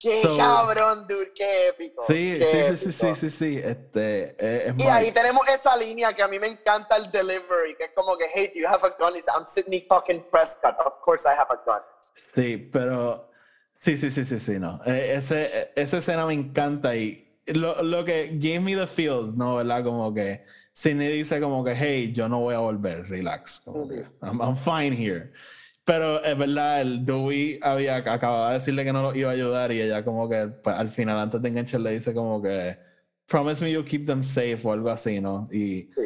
Qué 0.00 0.22
So- 0.22 0.36
cabrón, 0.36 1.06
dude, 1.08 1.32
qué 1.34 1.68
épico. 1.68 2.04
sí, 2.06 2.36
qué 2.38 2.44
sí, 2.44 2.76
sí, 2.76 2.76
sí, 2.76 2.92
sí, 2.92 3.14
sí, 3.16 3.30
sí, 3.30 3.58
este, 3.62 4.36
eh, 4.38 4.68
es 4.68 4.84
Y 4.84 4.88
ahí 4.88 5.10
tenemos 5.10 5.46
esa 5.48 5.76
línea 5.76 6.12
que 6.12 6.22
a 6.22 6.28
mí 6.28 6.38
me 6.38 6.46
encanta 6.46 6.96
el 6.96 7.10
delivery, 7.10 7.74
que 7.76 7.84
es 7.86 7.90
como 7.94 8.16
que, 8.16 8.26
hey, 8.32 8.50
do 8.54 8.60
you 8.60 8.68
have 8.68 8.86
a 8.86 8.90
gun? 8.90 9.14
I'm 9.36 9.44
Sidney 9.46 9.84
fucking 9.88 10.24
Prescott. 10.30 10.76
Of 10.86 11.00
course 11.04 11.26
I 11.28 11.32
have 11.32 11.48
a 11.50 11.60
gun. 11.66 11.82
Sí, 12.34 12.68
pero 12.72 13.28
sí, 13.74 13.96
sí, 13.96 14.08
sí, 14.10 14.24
sí, 14.24 14.38
sí, 14.38 14.58
no. 14.60 14.80
Eh, 14.86 15.10
ese, 15.14 15.72
esa 15.74 15.98
escena 15.98 16.26
me 16.26 16.34
encanta 16.34 16.94
y 16.94 17.36
lo, 17.46 17.82
lo 17.82 18.04
que 18.04 18.28
gave 18.34 18.60
me 18.60 18.76
the 18.76 18.86
feels, 18.86 19.36
¿no? 19.36 19.56
¿Verdad? 19.56 19.82
Como 19.82 20.14
que 20.14 20.44
Sidney 20.72 21.08
dice 21.08 21.40
como 21.40 21.64
que, 21.64 21.74
hey, 21.74 22.12
yo 22.12 22.28
no 22.28 22.38
voy 22.38 22.54
a 22.54 22.58
volver, 22.58 23.08
relax. 23.08 23.58
Como 23.64 23.88
que, 23.88 24.04
I'm, 24.22 24.40
I'm 24.40 24.56
fine 24.56 24.92
here. 24.92 25.32
Pero 25.88 26.22
es 26.22 26.36
verdad, 26.36 26.82
el 26.82 27.02
Dewey 27.02 27.58
había, 27.62 27.96
acababa 27.96 28.48
de 28.48 28.54
decirle 28.58 28.84
que 28.84 28.92
no 28.92 29.00
lo 29.00 29.14
iba 29.14 29.30
a 29.30 29.32
ayudar 29.32 29.72
y 29.72 29.80
ella 29.80 30.04
como 30.04 30.28
que 30.28 30.48
pues, 30.62 30.76
al 30.76 30.90
final, 30.90 31.18
antes 31.18 31.40
de 31.40 31.48
enganchar, 31.48 31.80
le 31.80 31.92
dice 31.92 32.12
como 32.12 32.42
que, 32.42 32.76
promise 33.26 33.64
me 33.64 33.72
you'll 33.72 33.86
keep 33.86 34.04
them 34.04 34.22
safe 34.22 34.60
o 34.64 34.72
algo 34.72 34.90
así, 34.90 35.18
¿no? 35.18 35.48
Y, 35.50 35.88
Sí. 35.94 36.02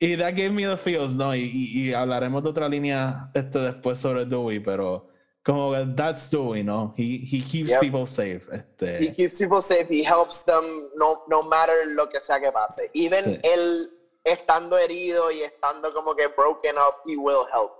y 0.00 0.16
that 0.16 0.32
gave 0.32 0.50
me 0.50 0.66
the 0.66 0.76
feels, 0.76 1.14
¿no? 1.14 1.32
Y, 1.32 1.42
y, 1.44 1.80
y 1.90 1.92
hablaremos 1.94 2.42
de 2.42 2.48
otra 2.48 2.68
línea 2.68 3.30
este, 3.32 3.60
después 3.60 4.00
sobre 4.00 4.24
Dewey, 4.24 4.58
pero 4.58 5.06
como 5.44 5.70
que 5.74 5.86
that's 5.94 6.28
Dewey, 6.28 6.64
¿no? 6.64 6.92
He, 6.98 7.20
he 7.24 7.40
keeps 7.40 7.70
Yep. 7.70 7.80
people 7.82 8.06
safe. 8.08 8.42
Este, 8.52 9.04
He 9.04 9.14
keeps 9.14 9.38
people 9.38 9.62
safe. 9.62 9.86
He 9.90 10.02
helps 10.02 10.44
them 10.44 10.64
no, 10.96 11.22
no 11.28 11.42
matter 11.44 11.76
lo 11.94 12.08
que 12.08 12.18
sea 12.18 12.40
que 12.40 12.50
pase. 12.50 12.90
Even 12.94 13.24
Sí. 13.24 13.38
él 13.44 13.86
estando 14.24 14.76
herido 14.76 15.30
y 15.30 15.42
estando 15.42 15.92
como 15.94 16.16
que 16.16 16.26
broken 16.26 16.74
up, 16.76 16.96
he 17.06 17.16
will 17.16 17.46
help 17.54 17.70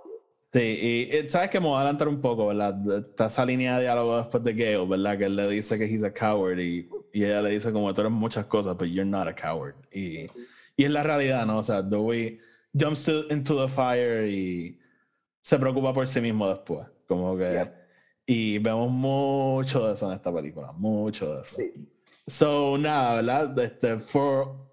Sí, 0.53 0.59
y 0.59 1.07
eh, 1.15 1.29
sabes 1.29 1.49
que 1.49 1.59
me 1.61 1.67
voy 1.67 1.75
a 1.75 1.79
adelantar 1.79 2.07
un 2.09 2.19
poco, 2.19 2.47
¿verdad? 2.47 2.75
Está 2.99 3.27
esa 3.27 3.45
línea 3.45 3.75
de 3.77 3.83
diálogo 3.83 4.17
después 4.17 4.43
de 4.43 4.53
Gale, 4.53 4.85
¿verdad? 4.85 5.17
Que 5.17 5.25
él 5.25 5.35
le 5.37 5.47
dice 5.49 5.79
que 5.79 5.85
he's 5.85 6.03
a 6.03 6.13
coward 6.13 6.59
y, 6.59 6.89
y 7.13 7.23
ella 7.23 7.41
le 7.41 7.51
dice 7.51 7.71
como 7.71 7.93
tú 7.93 8.01
eres 8.01 8.11
muchas 8.11 8.45
cosas, 8.47 8.77
but 8.77 8.87
you're 8.87 9.09
not 9.09 9.27
a 9.27 9.33
coward. 9.35 9.75
Y, 9.93 10.27
y 10.75 10.83
es 10.83 10.91
la 10.91 11.03
realidad, 11.03 11.45
¿no? 11.45 11.59
O 11.59 11.63
sea, 11.63 11.81
Dewey 11.81 12.39
jumps 12.77 13.05
to- 13.05 13.27
into 13.29 13.65
the 13.65 13.71
fire 13.71 14.27
y 14.27 14.77
se 15.41 15.57
preocupa 15.57 15.93
por 15.93 16.05
sí 16.05 16.19
mismo 16.19 16.49
después. 16.49 16.85
Como 17.07 17.37
que... 17.37 17.51
Yeah. 17.51 17.77
Y 18.25 18.59
vemos 18.59 18.89
mucho 18.91 19.87
de 19.87 19.93
eso 19.93 20.07
en 20.07 20.13
esta 20.15 20.33
película, 20.33 20.71
mucho 20.73 21.35
de 21.35 21.41
eso. 21.41 21.57
Sí. 21.57 21.73
So, 22.27 22.77
nada, 22.77 23.15
¿verdad? 23.15 23.59
Este, 23.59 23.97
for, 23.97 24.69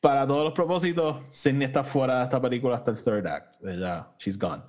para 0.00 0.26
todos 0.26 0.44
los 0.44 0.52
propósitos, 0.52 1.16
Sidney 1.30 1.66
está 1.66 1.82
fuera 1.82 2.18
de 2.18 2.24
esta 2.24 2.40
película 2.40 2.76
hasta 2.76 2.90
el 2.90 3.02
third 3.02 3.26
act. 3.26 3.54
Ella, 3.64 4.08
she's 4.18 4.38
gone. 4.38 4.62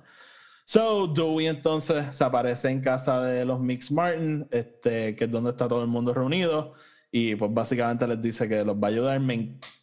So, 0.64 1.06
Dewey 1.08 1.46
entonces 1.46 2.16
se 2.16 2.24
aparece 2.24 2.70
en 2.70 2.80
casa 2.80 3.20
de 3.22 3.44
los 3.44 3.60
Mix 3.60 3.90
Martin, 3.92 4.46
este, 4.50 5.14
que 5.14 5.24
es 5.24 5.30
donde 5.30 5.50
está 5.50 5.68
todo 5.68 5.82
el 5.82 5.88
mundo 5.88 6.14
reunido, 6.14 6.72
y 7.10 7.34
pues 7.34 7.52
básicamente 7.52 8.06
les 8.06 8.20
dice 8.22 8.48
que 8.48 8.64
los 8.64 8.74
va 8.76 8.88
a 8.88 8.90
ayudar. 8.90 9.20
Me 9.20 9.34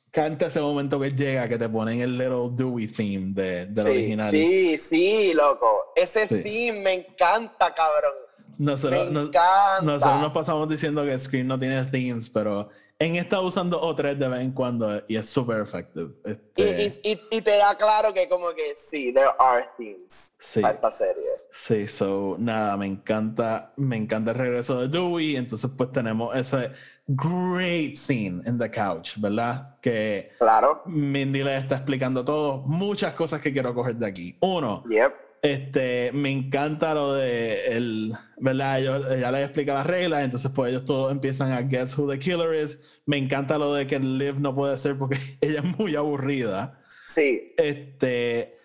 encanta 0.07 0.47
ese 0.47 0.59
momento 0.59 0.99
que 0.99 1.11
llega, 1.11 1.47
que 1.47 1.57
te 1.59 1.69
ponen 1.69 2.01
el 2.01 2.17
Little 2.17 2.49
Dewey 2.53 2.87
theme 2.87 3.31
de, 3.33 3.67
del 3.67 3.75
sí, 3.75 3.81
original. 3.91 4.31
sí, 4.31 4.77
sí, 4.79 5.33
loco. 5.35 5.67
Ese 5.95 6.27
Sí. 6.27 6.41
theme 6.43 6.81
me 6.81 6.93
encanta, 6.95 7.73
cabrón. 7.75 8.13
Nosotros, 8.57 9.07
me 9.07 9.11
nos- 9.13 9.27
encanta. 9.29 9.81
nosotros 9.83 10.21
nos 10.21 10.33
pasamos 10.33 10.67
diciendo 10.69 11.03
que 11.05 11.17
Scream 11.17 11.47
no 11.47 11.57
tiene 11.59 11.83
themes, 11.85 12.29
pero 12.29 12.69
en 13.03 13.15
esta 13.15 13.41
usando 13.41 13.81
O3 13.81 14.15
de 14.17 14.27
vez 14.27 14.41
en 14.41 14.51
cuando 14.51 15.01
y 15.07 15.15
es 15.15 15.27
súper 15.29 15.61
effective. 15.61 16.11
Y, 16.55 16.61
Este, 16.63 17.09
y, 17.09 17.11
y, 17.13 17.37
y 17.37 17.41
te 17.41 17.57
da 17.57 17.75
claro 17.75 18.13
que 18.13 18.29
como 18.29 18.49
que 18.53 18.75
sí, 18.75 19.11
there 19.13 19.29
are 19.39 19.65
themes 19.77 20.35
Sí. 20.39 20.61
para 20.61 20.75
esta 20.75 20.91
serie. 20.91 21.23
Sí, 21.51 21.87
so 21.87 22.35
nada, 22.37 22.77
me 22.77 22.85
encanta, 22.85 23.73
me 23.77 23.95
encanta 23.97 24.31
el 24.31 24.37
regreso 24.37 24.79
de 24.81 24.87
Dewey. 24.87 25.35
Entonces, 25.35 25.69
pues 25.75 25.91
tenemos 25.91 26.35
ese 26.35 26.71
great 27.07 27.95
scene 27.95 28.41
in 28.45 28.57
the 28.59 28.69
couch, 28.69 29.17
¿verdad? 29.17 29.75
Que 29.81 30.31
Claro. 30.37 30.83
Mindy 30.85 31.43
le 31.43 31.57
está 31.57 31.75
explicando 31.77 32.23
todo, 32.23 32.59
muchas 32.65 33.13
cosas 33.15 33.41
que 33.41 33.51
quiero 33.51 33.73
coger 33.73 33.95
de 33.95 34.05
aquí. 34.05 34.37
Uno, 34.41 34.83
Yep. 34.89 35.13
Este, 35.41 36.11
me 36.13 36.29
encanta 36.29 36.93
lo 36.93 37.13
de 37.13 37.65
el, 37.67 38.13
¿verdad? 38.37 38.79
Ellos, 38.79 39.05
ella 39.11 39.31
le 39.31 39.43
explica 39.43 39.73
las 39.73 39.87
reglas, 39.87 40.23
entonces 40.23 40.51
pues 40.53 40.69
ellos 40.69 40.85
todos 40.85 41.11
empiezan 41.11 41.51
a 41.51 41.61
guess 41.61 41.97
who 41.97 42.09
the 42.09 42.19
killer 42.19 42.53
is. 42.53 42.79
Me 43.05 43.17
encanta 43.17 43.57
lo 43.57 43.73
de 43.73 43.87
que 43.87 43.99
Liv 43.99 44.39
no 44.39 44.53
puede 44.53 44.77
ser 44.77 44.97
porque 44.97 45.17
ella 45.41 45.61
es 45.63 45.77
muy 45.79 45.95
aburrida. 45.95 46.79
Sí. 47.07 47.53
Este, 47.57 48.57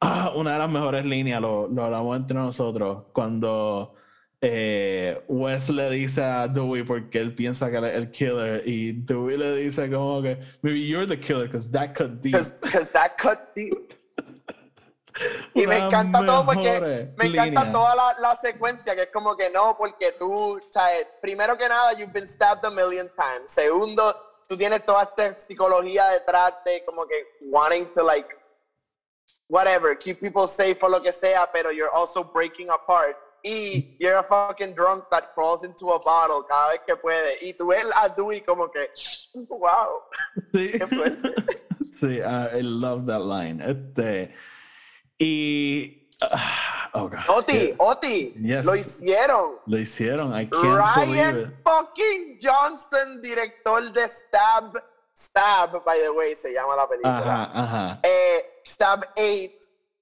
ah, 0.00 0.32
una 0.34 0.54
de 0.54 0.58
las 0.58 0.70
mejores 0.70 1.04
líneas, 1.04 1.40
lo, 1.40 1.68
lo 1.68 1.84
hablamos 1.84 2.16
entre 2.16 2.36
nosotros, 2.36 3.04
cuando 3.12 3.94
eh, 4.46 5.22
Wes 5.28 5.70
le 5.70 5.90
dice 5.90 6.22
a 6.22 6.48
Dewey 6.48 6.82
porque 6.82 7.18
él 7.18 7.34
piensa 7.34 7.70
que 7.70 7.78
él 7.78 7.84
es 7.84 7.94
el 7.94 8.10
killer 8.10 8.62
y 8.66 8.92
Dewey 8.92 9.38
le 9.38 9.56
dice 9.56 9.90
como 9.90 10.20
que 10.20 10.38
maybe 10.60 10.86
you're 10.86 11.06
the 11.06 11.18
killer 11.18 11.46
because 11.46 11.70
that 11.70 11.94
cut 11.94 12.20
deep. 12.20 12.34
Because 12.62 12.92
that 12.92 13.16
cut 13.16 13.54
deep. 13.54 13.94
Y 15.54 15.66
me 15.66 15.78
encanta 15.78 16.24
todo 16.26 16.44
porque 16.44 17.12
me 17.16 17.26
encanta 17.26 17.70
toda 17.70 17.94
la, 17.94 18.16
la 18.18 18.36
secuencia, 18.36 18.94
que 18.96 19.02
es 19.02 19.10
como 19.12 19.36
que 19.36 19.48
no, 19.50 19.76
porque 19.76 20.12
tú, 20.12 20.60
¿sabes? 20.70 21.06
Primero 21.20 21.56
que 21.56 21.68
nada, 21.68 21.92
you've 21.92 22.12
been 22.12 22.26
stabbed 22.26 22.64
a 22.64 22.70
million 22.70 23.08
times. 23.16 23.50
Segundo, 23.50 24.14
tú 24.48 24.56
tienes 24.56 24.84
toda 24.84 25.04
esta 25.04 25.38
psicología 25.38 26.08
detrás 26.08 26.54
de 26.64 26.84
como 26.84 27.06
que 27.06 27.14
wanting 27.42 27.86
to 27.94 28.02
like, 28.02 28.28
whatever, 29.48 29.96
keep 29.96 30.20
people 30.20 30.46
safe 30.48 30.78
o 30.82 30.88
lo 30.88 31.00
que 31.00 31.12
sea, 31.12 31.48
pero 31.52 31.70
you're 31.70 31.92
also 31.94 32.24
breaking 32.24 32.70
apart. 32.70 33.16
Y 33.46 33.94
you're 34.00 34.16
a 34.16 34.22
fucking 34.22 34.74
drunk 34.74 35.04
that 35.10 35.34
crawls 35.34 35.64
into 35.64 35.90
a 35.90 35.98
bottle 35.98 36.42
cada 36.48 36.72
vez 36.72 36.80
que 36.86 36.96
puede. 36.96 37.36
Y 37.42 37.52
tú 37.52 37.66
ves 37.66 37.84
a 37.94 38.08
Dewey 38.08 38.40
como 38.40 38.70
que, 38.70 38.88
wow. 39.50 40.00
Sí. 40.50 40.72
Qué 40.72 40.86
fuerte. 40.86 41.34
sí, 41.92 42.20
I 42.22 42.62
love 42.62 43.04
that 43.06 43.20
line. 43.20 43.60
Este, 43.60 44.34
y. 45.18 46.08
ah, 46.22 46.90
oh 46.94 47.08
God. 47.08 47.20
Oti, 47.28 47.74
Oti, 47.78 48.34
Yes. 48.40 48.66
lo 48.66 48.74
hicieron. 48.74 49.52
Lo 49.66 49.78
hicieron. 49.78 50.32
I 50.34 50.46
can't 50.46 50.52
believe 50.52 50.76
Ryan 50.78 51.54
fucking 51.64 52.38
Johnson, 52.40 53.20
director 53.22 53.92
de 53.92 54.08
Stab. 54.08 54.78
Stab, 55.16 55.84
by 55.84 55.98
the 56.00 56.10
way, 56.12 56.34
se 56.34 56.52
llama 56.52 56.74
la 56.74 56.88
película. 56.88 57.18
Ajá, 57.18 57.50
ajá. 57.54 58.00
Eh, 58.02 58.60
Stab 58.66 59.04
8. 59.16 59.50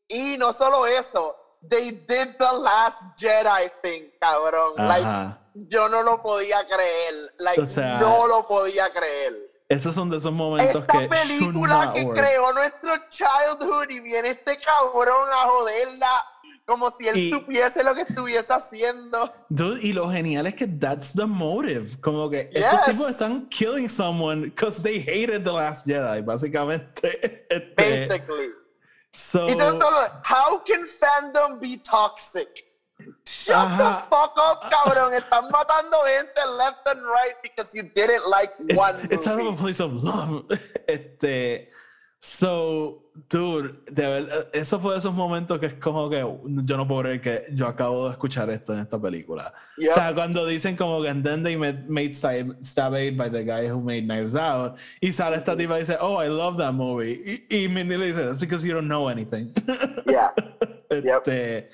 Y 0.08 0.36
no 0.38 0.52
solo 0.54 0.86
eso, 0.86 1.36
they 1.68 1.90
did 1.90 2.36
the 2.38 2.52
last 2.60 3.00
Jedi 3.18 3.68
thing, 3.82 4.10
cabrón. 4.20 4.72
Like, 4.76 5.36
yo 5.68 5.88
no 5.88 6.02
lo 6.02 6.22
podía 6.22 6.66
creer. 6.66 7.14
Like, 7.38 7.60
O 7.60 7.66
sea, 7.66 7.98
no 7.98 8.26
lo 8.26 8.46
podía 8.48 8.90
creer. 8.92 9.51
Esos 9.68 9.94
son 9.94 10.10
de 10.10 10.18
esos 10.18 10.32
momentos 10.32 10.82
Esta 10.82 10.98
que. 11.00 11.08
película 11.08 11.92
que 11.94 12.06
creó 12.08 12.52
nuestro 12.52 12.92
childhood 13.08 13.90
y 13.90 14.00
viene 14.00 14.30
este 14.30 14.58
cabrón 14.60 15.28
a 15.30 15.48
joderla 15.48 16.26
como 16.66 16.90
si 16.90 17.08
él 17.08 17.16
Y- 17.16 17.30
supiese 17.30 17.82
lo 17.82 17.94
que 17.94 18.02
estuviese 18.02 18.52
haciendo. 18.52 19.32
Dude, 19.48 19.80
y 19.82 19.92
lo 19.92 20.10
genial 20.10 20.46
es 20.46 20.54
que 20.54 20.66
that's 20.66 21.12
the 21.12 21.26
motive. 21.26 22.00
Como 22.00 22.30
que 22.30 22.50
estos 22.52 22.86
Yes. 22.86 22.96
tipos 22.96 23.10
están 23.10 23.48
killing 23.48 23.88
someone 23.88 24.42
because 24.42 24.82
they 24.82 25.00
hated 25.00 25.42
The 25.44 25.52
Last 25.52 25.86
Jedi, 25.86 26.20
básicamente. 26.22 27.46
Este, 27.50 27.74
Basically. 27.76 28.50
so, 29.12 29.46
Y 29.48 29.56
todo, 29.56 29.76
todo, 29.78 30.06
how 30.24 30.62
can 30.64 30.86
fandom 30.86 31.58
be 31.60 31.76
toxic? 31.78 32.64
Shut 33.26 33.56
Ajá. 33.56 33.78
the 33.78 34.08
fuck 34.08 34.38
up, 34.38 34.70
cabrón. 34.70 35.14
Están 35.14 35.50
matando 35.50 35.98
gente 36.06 36.40
left 36.58 36.86
and 36.86 37.02
right 37.02 37.34
because 37.42 37.74
you 37.74 37.82
didn't 37.82 38.28
like 38.28 38.52
it's, 38.68 38.76
one 38.76 39.08
it's 39.10 39.26
out 39.26 39.40
of 39.40 39.54
a 39.54 39.56
place 39.56 39.80
of 39.80 40.02
love. 40.02 40.44
Este, 40.88 41.70
so, 42.24 43.02
dude, 43.28 43.84
de 43.90 44.02
verdad, 44.02 44.48
eso 44.52 44.78
fue 44.78 44.92
de 44.92 44.98
esos 44.98 45.12
momentos 45.12 45.58
que 45.58 45.66
es 45.66 45.74
como 45.74 46.08
que 46.08 46.18
yo 46.18 46.76
no 46.76 46.86
puedo 46.86 47.02
creer 47.02 47.20
que 47.20 47.46
yo 47.52 47.66
acabo 47.66 48.06
de 48.06 48.12
escuchar 48.12 48.48
esto 48.50 48.74
en 48.74 48.80
esta 48.80 48.96
película. 48.96 49.52
Yep. 49.78 49.90
O 49.90 49.92
sea, 49.92 50.14
cuando 50.14 50.46
dicen 50.46 50.76
como 50.76 51.02
que 51.02 51.08
and 51.08 51.24
then 51.24 51.42
they 51.42 51.56
made, 51.56 51.88
made 51.88 52.14
Stab, 52.14 52.94
8 52.94 53.16
by 53.16 53.28
the 53.28 53.44
guy 53.44 53.68
who 53.68 53.80
made 53.80 54.02
Knives 54.06 54.36
Out 54.36 54.78
y 55.00 55.12
sale 55.12 55.34
esta 55.34 55.56
tipa 55.56 55.76
y 55.76 55.80
dice, 55.80 55.96
oh, 56.00 56.22
I 56.22 56.28
love 56.28 56.56
that 56.58 56.72
movie. 56.72 57.44
Y, 57.50 57.64
y 57.64 57.68
Mindy 57.68 57.96
le 57.96 58.06
dice, 58.12 58.24
that's 58.24 58.38
because 58.38 58.64
you 58.64 58.72
don't 58.72 58.86
know 58.88 59.08
anything. 59.08 59.52
Yeah. 60.06 60.30
Este, 60.92 61.70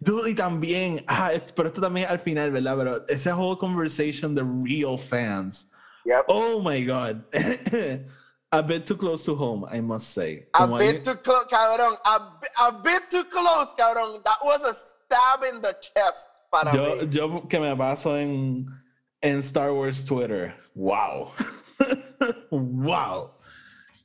dude, 0.00 0.30
y 0.30 0.34
también, 0.34 1.04
ah, 1.08 1.32
pero 1.54 1.68
esto 1.68 1.80
también 1.80 2.08
al 2.08 2.18
final, 2.18 2.50
¿verdad? 2.50 2.76
Pero 2.76 3.04
ese 3.08 3.32
whole 3.32 3.56
conversation 3.58 4.34
de 4.34 4.42
real 4.42 4.98
fans. 4.98 5.70
Yep. 6.04 6.24
Oh 6.28 6.60
my 6.62 6.84
God. 6.84 7.22
a 8.52 8.62
bit 8.62 8.86
too 8.86 8.96
close 8.96 9.24
to 9.24 9.34
home, 9.34 9.66
I 9.70 9.80
must 9.80 10.12
say. 10.14 10.46
A 10.54 10.60
Como 10.60 10.78
bit 10.78 10.96
hay- 10.96 11.02
too 11.02 11.16
close, 11.16 11.44
cabrón. 11.50 11.96
A, 12.04 12.38
a 12.60 12.72
bit 12.82 13.10
too 13.10 13.24
close, 13.24 13.74
cabrón. 13.78 14.22
That 14.24 14.38
was 14.42 14.62
a 14.62 14.72
stab 14.74 15.42
in 15.44 15.60
the 15.60 15.74
chest 15.80 16.28
para 16.50 16.72
yo, 16.72 16.96
mí. 16.96 17.12
yo 17.12 17.40
que 17.48 17.58
me 17.60 17.74
paso 17.76 18.14
en, 18.16 18.66
en 19.22 19.38
Star 19.38 19.72
Wars 19.72 20.04
Twitter. 20.04 20.54
Wow. 20.74 21.32
wow. 22.50 23.30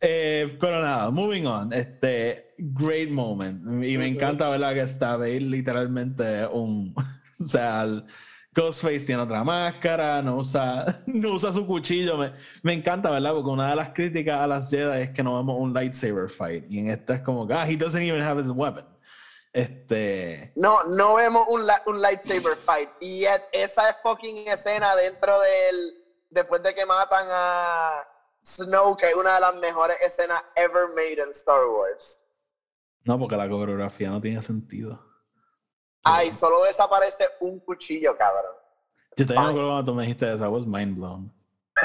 Eh, 0.05 0.57
pero 0.59 0.81
nada, 0.81 1.09
moving 1.11 1.45
on. 1.45 1.71
Este, 1.71 2.53
great 2.57 3.09
moment. 3.09 3.63
Y 3.85 3.97
me 3.97 4.07
encanta, 4.07 4.49
¿verdad? 4.49 4.73
Que 4.73 4.81
está 4.81 5.17
literalmente 5.17 6.45
un. 6.47 6.93
O 7.39 7.45
sea, 7.45 7.81
el 7.81 8.05
Ghostface 8.53 9.07
tiene 9.07 9.23
otra 9.23 9.43
máscara, 9.43 10.21
no 10.21 10.37
usa, 10.37 10.85
no 11.07 11.31
usa 11.31 11.51
su 11.51 11.65
cuchillo. 11.65 12.15
Me, 12.15 12.31
me 12.61 12.73
encanta, 12.73 13.09
¿verdad? 13.09 13.33
Porque 13.33 13.49
una 13.49 13.71
de 13.71 13.75
las 13.75 13.89
críticas 13.89 14.39
a 14.39 14.47
las 14.47 14.69
Jedi 14.69 15.01
es 15.01 15.09
que 15.09 15.23
no 15.23 15.35
vemos 15.37 15.57
un 15.59 15.73
lightsaber 15.73 16.29
fight. 16.29 16.63
Y 16.69 16.79
en 16.79 16.91
esta 16.91 17.15
es 17.15 17.21
como 17.21 17.47
que, 17.47 17.53
ah, 17.55 17.67
he 17.67 17.75
doesn't 17.75 18.03
even 18.03 18.21
have 18.21 18.39
his 18.39 18.49
weapon. 18.49 18.85
Este. 19.51 20.53
No, 20.55 20.83
no 20.83 21.15
vemos 21.15 21.47
un, 21.49 21.63
un 21.87 22.01
lightsaber 22.01 22.55
fight. 22.55 22.89
Y 23.01 23.21
yet, 23.21 23.41
esa 23.51 23.89
es 23.89 23.97
fucking 24.03 24.47
escena 24.47 24.95
dentro 24.95 25.33
del. 25.41 25.93
Después 26.29 26.61
de 26.61 26.73
que 26.75 26.85
matan 26.85 27.27
a 27.29 28.12
Snow, 28.45 28.95
que 28.97 29.09
es 29.09 29.15
una 29.15 29.35
de 29.35 29.41
las 29.41 29.55
mejores 29.55 29.97
escenas 30.01 30.43
ever 30.55 30.87
made 30.95 31.13
in 31.23 31.29
Star 31.31 31.65
Wars. 31.65 32.19
No, 33.05 33.17
porque 33.19 33.35
la 33.35 33.47
coreografía 33.49 34.09
no 34.09 34.19
tiene 34.21 34.41
sentido. 34.41 34.99
Ay, 36.03 36.31
solo 36.31 36.63
desaparece 36.63 37.27
un 37.39 37.59
cuchillo, 37.61 38.15
cabrón. 38.17 38.53
Yo 39.15 39.25
también 39.25 39.45
me 39.45 39.51
acuerdo 39.51 39.69
cuando 39.69 39.91
tú 39.91 39.95
me 39.95 40.03
dijiste 40.03 40.33
eso, 40.33 40.43
I 40.43 40.47
was 40.49 40.65
mind 40.65 40.97
blown. 40.97 41.33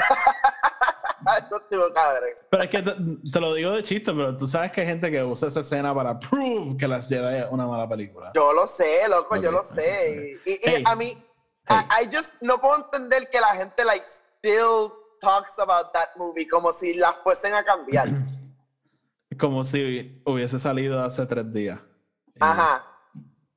Pero 2.49 2.63
es 2.63 2.69
que 2.69 2.81
te, 2.81 2.91
te 3.31 3.39
lo 3.39 3.53
digo 3.53 3.71
de 3.71 3.83
chiste, 3.83 4.11
pero 4.13 4.35
tú 4.35 4.47
sabes 4.47 4.71
que 4.71 4.81
hay 4.81 4.87
gente 4.87 5.11
que 5.11 5.23
usa 5.23 5.47
esa 5.49 5.59
escena 5.59 5.93
para 5.93 6.17
prove 6.19 6.77
que 6.77 6.87
las 6.87 7.07
Jedi 7.09 7.37
es 7.39 7.45
una 7.51 7.67
mala 7.67 7.87
película. 7.87 8.31
Yo 8.33 8.53
lo 8.53 8.65
sé, 8.65 9.07
loco, 9.07 9.35
yo 9.35 9.51
lo 9.51 9.63
sé. 9.63 10.37
ok. 10.39 10.47
Y, 10.47 10.51
y- 10.51 10.53
y 10.53 10.59
Hey. 10.63 10.83
a 10.85 10.95
mí, 10.95 11.23
Hey. 11.67 11.77
I, 12.01 12.03
I 12.05 12.09
just 12.15 12.33
no 12.41 12.59
puedo 12.59 12.77
entender 12.77 13.29
que 13.29 13.39
la 13.39 13.49
gente, 13.55 13.83
like, 13.85 14.05
still 14.05 14.91
talks 15.19 15.57
about 15.59 15.93
that 15.93 16.09
movie 16.17 16.47
como 16.47 16.71
si 16.71 16.93
las 16.95 17.15
fuesen 17.23 17.53
a 17.53 17.63
cambiar. 17.63 18.07
Como 19.37 19.63
si 19.63 20.21
hubiese 20.25 20.59
salido 20.59 21.01
hace 21.01 21.25
tres 21.25 21.53
días. 21.53 21.79
Y- 22.35 22.39
Ajá. 22.41 22.83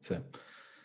Sí. 0.01 0.15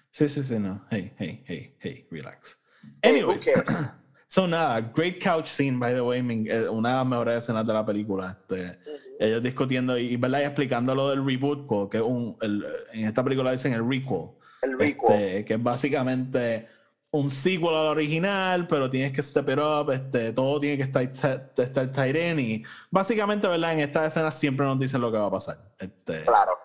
sí, 0.09 0.27
sí, 0.29 0.41
sí, 0.43 0.57
no. 0.57 0.83
Hey, 0.89 1.13
hey, 1.19 1.43
hey, 1.45 1.75
hey, 1.79 2.07
relax. 2.09 2.57
Hey, 3.03 3.21
who 3.21 3.31
Anyways, 3.31 3.45
cares? 3.45 3.85
so 4.27 4.47
nada, 4.47 4.79
great 4.81 5.21
couch 5.21 5.47
scene, 5.47 5.77
by 5.77 5.93
the 5.93 6.01
way, 6.01 6.19
eh, 6.49 6.67
una 6.69 6.89
de 6.89 6.95
las 6.95 7.05
mejores 7.05 7.37
escenas 7.43 7.67
de 7.67 7.73
la 7.73 7.85
película. 7.85 8.31
Este, 8.39 8.79
ellos 9.19 9.43
discutiendo 9.43 9.97
y, 9.97 10.15
¿verdad? 10.17 10.39
y 10.39 10.43
explicando 10.43 10.95
lo 10.95 11.09
del 11.09 11.23
reboot, 11.23 11.89
que 11.91 11.97
es 11.97 12.03
un, 12.03 12.35
el- 12.41 12.65
en 12.93 13.05
esta 13.05 13.23
película 13.23 13.51
dicen 13.51 13.73
el 13.73 13.87
requel. 13.87 14.31
El 14.63 14.79
requel. 14.79 15.11
Este, 15.11 15.45
que 15.45 15.53
es 15.55 15.61
básicamente 15.63 16.67
un 17.11 17.29
sequel 17.29 17.69
al 17.69 17.87
original, 17.87 18.67
pero 18.67 18.89
tienes 18.89 19.13
que 19.13 19.23
step 19.23 19.49
it 19.49 19.59
up, 19.59 19.91
este, 19.91 20.33
todo 20.33 20.59
tiene 20.59 20.77
que 20.77 20.83
estar, 20.83 21.09
ti- 21.53 21.61
estar 21.61 21.91
tight 21.91 22.15
in 22.15 22.39
y 22.39 22.63
básicamente, 22.91 23.47
¿verdad? 23.47 23.73
En 23.73 23.79
estas 23.79 24.07
escenas 24.13 24.37
siempre 24.37 24.65
nos 24.65 24.77
dicen 24.77 24.99
lo 25.01 25.11
que 25.11 25.17
va 25.17 25.27
a 25.27 25.31
pasar. 25.31 25.57
Este, 25.79 26.23
Claro. 26.25 26.57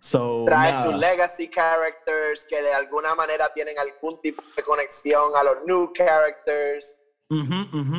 so, 0.00 0.44
Trae 0.46 0.72
nada. 0.72 0.82
tus 0.90 0.98
legacy 1.00 1.48
characters 1.48 2.44
que 2.48 2.60
de 2.60 2.72
alguna 2.74 3.14
manera 3.14 3.48
tienen 3.54 3.74
algún 3.78 4.20
tipo 4.20 4.42
de 4.56 4.62
conexión 4.62 5.22
a 5.38 5.42
los 5.42 5.56
new 5.66 5.90
characters. 5.94 7.00
Ujú, 7.30 7.78
ujú. 7.80 7.96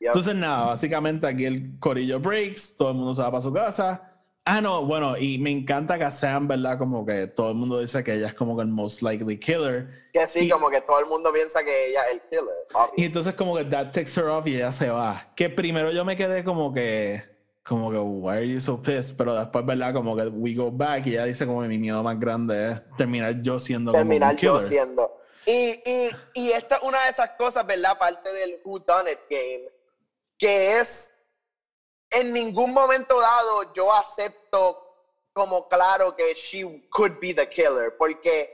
Yep. 0.00 0.08
Entonces, 0.08 0.34
nada, 0.34 0.66
básicamente 0.66 1.26
aquí 1.26 1.44
el 1.44 1.78
corillo 1.78 2.18
breaks, 2.20 2.76
todo 2.76 2.90
el 2.90 2.94
mundo 2.96 3.14
se 3.14 3.22
va 3.22 3.30
para 3.30 3.40
su 3.40 3.52
casa. 3.52 4.11
Ah, 4.44 4.60
no, 4.60 4.84
bueno, 4.84 5.16
y 5.16 5.38
me 5.38 5.50
encanta 5.50 5.96
que 5.98 6.10
sean, 6.10 6.48
¿verdad? 6.48 6.76
Como 6.76 7.06
que 7.06 7.28
todo 7.28 7.50
el 7.50 7.54
mundo 7.54 7.78
dice 7.78 8.02
que 8.02 8.14
ella 8.14 8.26
es 8.26 8.34
como 8.34 8.56
que 8.56 8.62
el 8.62 8.68
most 8.68 9.00
likely 9.00 9.38
killer. 9.38 9.88
que 10.12 10.26
sí, 10.26 10.46
y- 10.46 10.48
como 10.48 10.68
que 10.68 10.80
todo 10.80 10.98
el 10.98 11.06
mundo 11.06 11.32
piensa 11.32 11.62
que 11.62 11.90
ella 11.90 12.00
es 12.08 12.14
el 12.14 12.20
killer. 12.22 12.42
Y 12.70 12.74
obviously. 12.74 13.04
entonces 13.06 13.34
como 13.34 13.56
que 13.56 13.64
that 13.66 13.92
takes 13.92 14.10
her 14.16 14.24
off 14.26 14.44
y 14.48 14.56
ella 14.56 14.72
se 14.72 14.90
va. 14.90 15.32
Que 15.36 15.48
primero 15.48 15.92
yo 15.92 16.04
me 16.04 16.16
quedé 16.16 16.42
como 16.42 16.72
que, 16.74 17.22
como 17.64 17.92
que, 17.92 17.98
why 17.98 18.30
are 18.38 18.48
you 18.48 18.60
so 18.60 18.82
pissed? 18.82 19.16
Pero 19.16 19.36
después, 19.36 19.64
¿verdad? 19.64 19.92
Como 19.94 20.16
que 20.16 20.24
we 20.26 20.54
go 20.54 20.72
back 20.72 21.06
y 21.06 21.10
ella 21.12 21.24
dice 21.24 21.46
como 21.46 21.62
que 21.62 21.68
mi 21.68 21.78
miedo 21.78 22.02
más 22.02 22.18
grande 22.18 22.72
es 22.72 22.96
terminar 22.96 23.40
yo 23.42 23.60
siendo 23.60 23.92
como 23.92 24.02
terminar 24.02 24.32
un 24.34 24.38
yo 24.40 24.54
killer. 24.58 24.68
siendo. 24.68 25.20
Y, 25.46 25.80
y, 25.86 26.10
y 26.34 26.50
esta 26.50 26.76
es 26.76 26.82
una 26.82 27.00
de 27.04 27.10
esas 27.10 27.30
cosas, 27.38 27.64
¿verdad? 27.64 27.96
Parte 27.96 28.32
del 28.32 28.60
Who 28.64 28.80
Done 28.80 29.12
It 29.12 29.18
game, 29.30 29.68
que 30.36 30.80
es 30.80 31.11
en 32.12 32.32
ningún 32.32 32.72
momento 32.72 33.20
dado 33.20 33.72
yo 33.74 33.92
acepto 33.94 34.78
como 35.32 35.68
claro 35.68 36.14
que 36.14 36.34
she 36.34 36.62
could 36.90 37.18
be 37.20 37.32
the 37.34 37.48
killer, 37.48 37.96
porque 37.98 38.48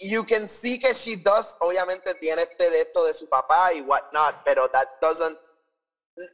you 0.00 0.24
can 0.24 0.46
see 0.46 0.78
que 0.78 0.92
she 0.94 1.16
does, 1.16 1.56
obviamente 1.60 2.14
tiene 2.14 2.42
este 2.42 2.70
de 2.70 2.82
esto 2.82 3.04
de 3.04 3.14
su 3.14 3.28
papá 3.28 3.72
y 3.72 3.80
whatnot, 3.80 4.36
pero 4.44 4.68
that 4.68 4.86
doesn't, 5.00 5.38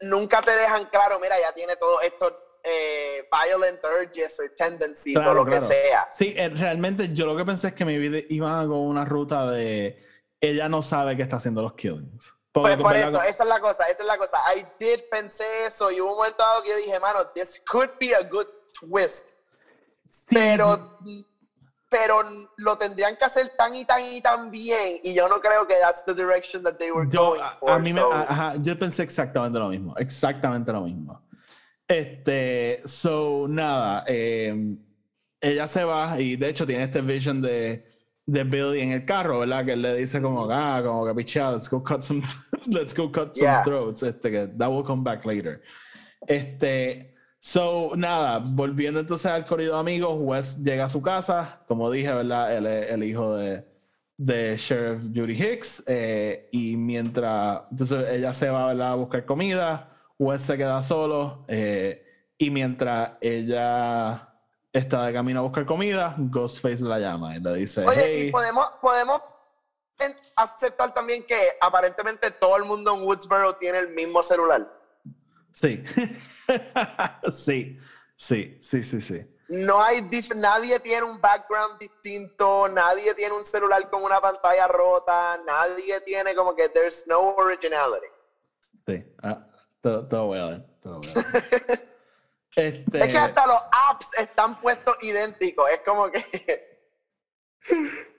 nunca 0.03 0.42
te 0.42 0.50
dejan 0.53 0.84
claro, 0.86 1.18
mira, 1.20 1.40
ya 1.40 1.53
tiene 1.53 1.76
todos 1.76 2.03
estos 2.03 2.32
eh, 2.64 3.26
violent 3.32 3.80
urges 3.84 4.38
or 4.38 4.50
tendencies 4.55 5.16
o 5.16 5.20
Claro, 5.20 5.34
lo 5.34 5.44
claro. 5.44 5.66
que 5.68 5.74
sea. 5.74 6.09
Sí, 6.12 6.34
eh, 6.36 6.48
realmente 6.50 7.12
yo 7.12 7.26
lo 7.26 7.36
que 7.36 7.44
pensé 7.44 7.68
es 7.68 7.72
que 7.74 7.84
mi 7.84 7.98
vida 7.98 8.18
iban 8.28 8.68
con 8.68 8.78
una 8.78 9.05
ruta 9.05 9.50
de 9.50 9.98
ella 10.40 10.68
no 10.68 10.82
sabe 10.82 11.16
que 11.16 11.22
está 11.22 11.36
haciendo 11.36 11.62
los 11.62 11.72
killings. 11.74 12.34
Pues 12.53 12.76
por 12.76 12.94
eso, 12.94 13.22
esa 13.22 13.42
es 13.44 13.48
la 13.48 13.61
cosa, 13.61 13.84
esa 13.84 14.03
es 14.03 14.07
la 14.07 14.18
cosa. 14.18 14.36
I 14.55 14.66
did 14.78 15.00
pensé 15.11 15.44
eso 15.66 15.90
y 15.90 16.00
hubo 16.00 16.11
un 16.11 16.16
momento 16.18 16.42
dado 16.42 16.62
que 16.62 16.68
yo 16.70 16.76
dije, 16.76 17.00
mano, 17.00 17.26
this 17.34 17.61
could 17.66 17.90
be 17.98 18.14
a 18.14 18.22
good 18.22 18.46
twist. 18.74 19.30
pero, 20.28 20.98
pero 21.88 22.22
lo 22.59 22.76
tendrían 22.76 23.16
que 23.16 23.24
hacer 23.24 23.48
tan 23.57 23.74
y 23.74 23.84
tan 23.86 24.03
y 24.03 24.20
tan 24.20 24.50
bien 24.50 25.00
y 25.03 25.14
yo 25.14 25.28
no 25.28 25.40
creo 25.40 25.66
que 25.66 25.74
that's 25.80 26.05
the 26.05 26.12
direction 26.14 26.62
that 26.62 26.76
they 26.76 26.90
were 26.90 27.09
yo, 27.11 27.30
going 27.30 27.40
a, 27.40 27.57
for. 27.59 27.70
a 27.70 27.78
mí 27.78 27.92
me, 27.92 28.00
so- 28.00 28.12
ajá, 28.12 28.57
yo 28.61 28.78
pensé 28.78 29.03
exactamente 29.03 29.59
lo 29.59 29.68
mismo, 29.68 29.94
exactamente 29.96 30.70
lo 30.72 30.82
mismo. 30.82 31.26
Este, 31.88 32.82
so, 32.84 33.46
nada, 33.48 34.05
eh, 34.07 34.55
ella 35.40 35.66
se 35.66 35.84
va 35.84 36.20
y 36.20 36.36
de 36.36 36.48
hecho 36.48 36.66
tiene 36.66 36.84
este 36.84 37.00
vision 37.00 37.40
de, 37.42 37.91
de 38.32 38.44
Billy 38.44 38.80
en 38.80 38.92
el 38.92 39.04
carro, 39.04 39.40
¿verdad? 39.40 39.62
Que 39.66 39.72
él 39.74 39.82
le 39.82 39.94
dice 39.94 40.22
como, 40.22 40.48
ah, 40.50 40.80
como 40.82 41.04
que 41.04 41.12
let's 41.12 41.68
go 41.68 41.82
cut 41.82 42.00
some, 42.00 42.22
let's 42.70 42.94
go 42.94 43.12
cut 43.12 43.36
some 43.36 43.46
Yeah. 43.46 43.62
throats, 43.62 44.02
este, 44.02 44.30
que 44.30 44.46
that 44.56 44.70
will 44.70 44.82
come 44.82 45.02
back 45.02 45.26
later. 45.26 45.60
Este, 46.26 47.14
so, 47.38 47.92
nada, 47.94 48.38
volviendo 48.38 49.00
entonces 49.00 49.26
al 49.26 49.44
corrido 49.44 49.74
de 49.74 49.80
amigos, 49.80 50.16
Wes 50.18 50.56
llega 50.64 50.86
a 50.86 50.88
su 50.88 51.02
casa, 51.02 51.60
como 51.68 51.90
dije, 51.90 52.10
¿verdad? 52.10 52.56
Él 52.56 52.66
es 52.66 52.90
el 52.92 53.04
hijo 53.04 53.36
de, 53.36 53.66
de 54.16 54.56
Sheriff 54.56 55.02
Judy 55.14 55.34
Hicks, 55.34 55.84
eh, 55.86 56.48
y 56.52 56.74
mientras, 56.78 57.64
entonces 57.70 58.06
ella 58.12 58.32
se 58.32 58.48
va, 58.48 58.68
¿verdad? 58.68 58.92
A 58.92 58.94
buscar 58.94 59.26
comida, 59.26 59.90
Wes 60.18 60.40
se 60.40 60.56
queda 60.56 60.80
solo, 60.82 61.44
eh, 61.48 62.02
y 62.38 62.48
mientras 62.48 63.12
ella 63.20 64.31
está 64.72 65.06
de 65.06 65.12
camino 65.12 65.40
a 65.40 65.42
buscar 65.42 65.66
comida, 65.66 66.14
Ghostface 66.18 66.82
la 66.82 66.98
llama 66.98 67.36
y 67.36 67.40
le 67.40 67.54
dice, 67.54 67.84
Oye, 67.84 68.04
hey, 68.04 68.28
y 68.28 68.30
podemos, 68.30 68.66
podemos 68.80 69.20
aceptar 70.34 70.92
también 70.94 71.24
que 71.24 71.38
aparentemente 71.60 72.30
todo 72.30 72.56
el 72.56 72.64
mundo 72.64 72.94
en 72.94 73.02
Woodsboro 73.02 73.56
tiene 73.56 73.78
el 73.78 73.90
mismo 73.90 74.22
celular. 74.22 74.66
sí, 75.52 75.84
sí, 77.30 77.78
sí, 78.16 78.58
sí, 78.60 78.82
sí, 78.82 79.00
sí. 79.00 79.26
No 79.48 79.82
hay 79.82 80.00
nadie 80.36 80.80
tiene 80.80 81.02
un 81.02 81.20
background 81.20 81.78
distinto, 81.78 82.68
nadie 82.68 83.14
tiene 83.14 83.34
un 83.34 83.44
celular 83.44 83.90
con 83.90 84.02
una 84.02 84.18
pantalla 84.18 84.66
rota, 84.66 85.38
nadie 85.44 86.00
tiene 86.00 86.34
como 86.34 86.54
que 86.54 86.70
there's 86.70 87.06
no 87.06 87.34
originality. 87.34 88.06
Sí, 88.86 89.04
ah, 89.22 89.46
te, 89.82 89.90
te 89.90 90.16
lo 90.16 90.26
voy 90.26 90.38
a 90.38 90.44
dar. 90.44 90.66
Te 90.82 90.88
lo 90.88 91.00
voy 91.00 91.08
a 91.10 91.14
dar. 91.14 91.82
este, 92.57 93.00
Es 93.00 93.09
que 93.09 93.18
hasta 93.18 93.46
los 93.46 93.62
apps 93.90 94.09
están 94.18 94.61
puestos 94.61 94.96
idénticos, 95.03 95.64
es 95.70 95.80
como 95.84 96.11
que 96.11 96.22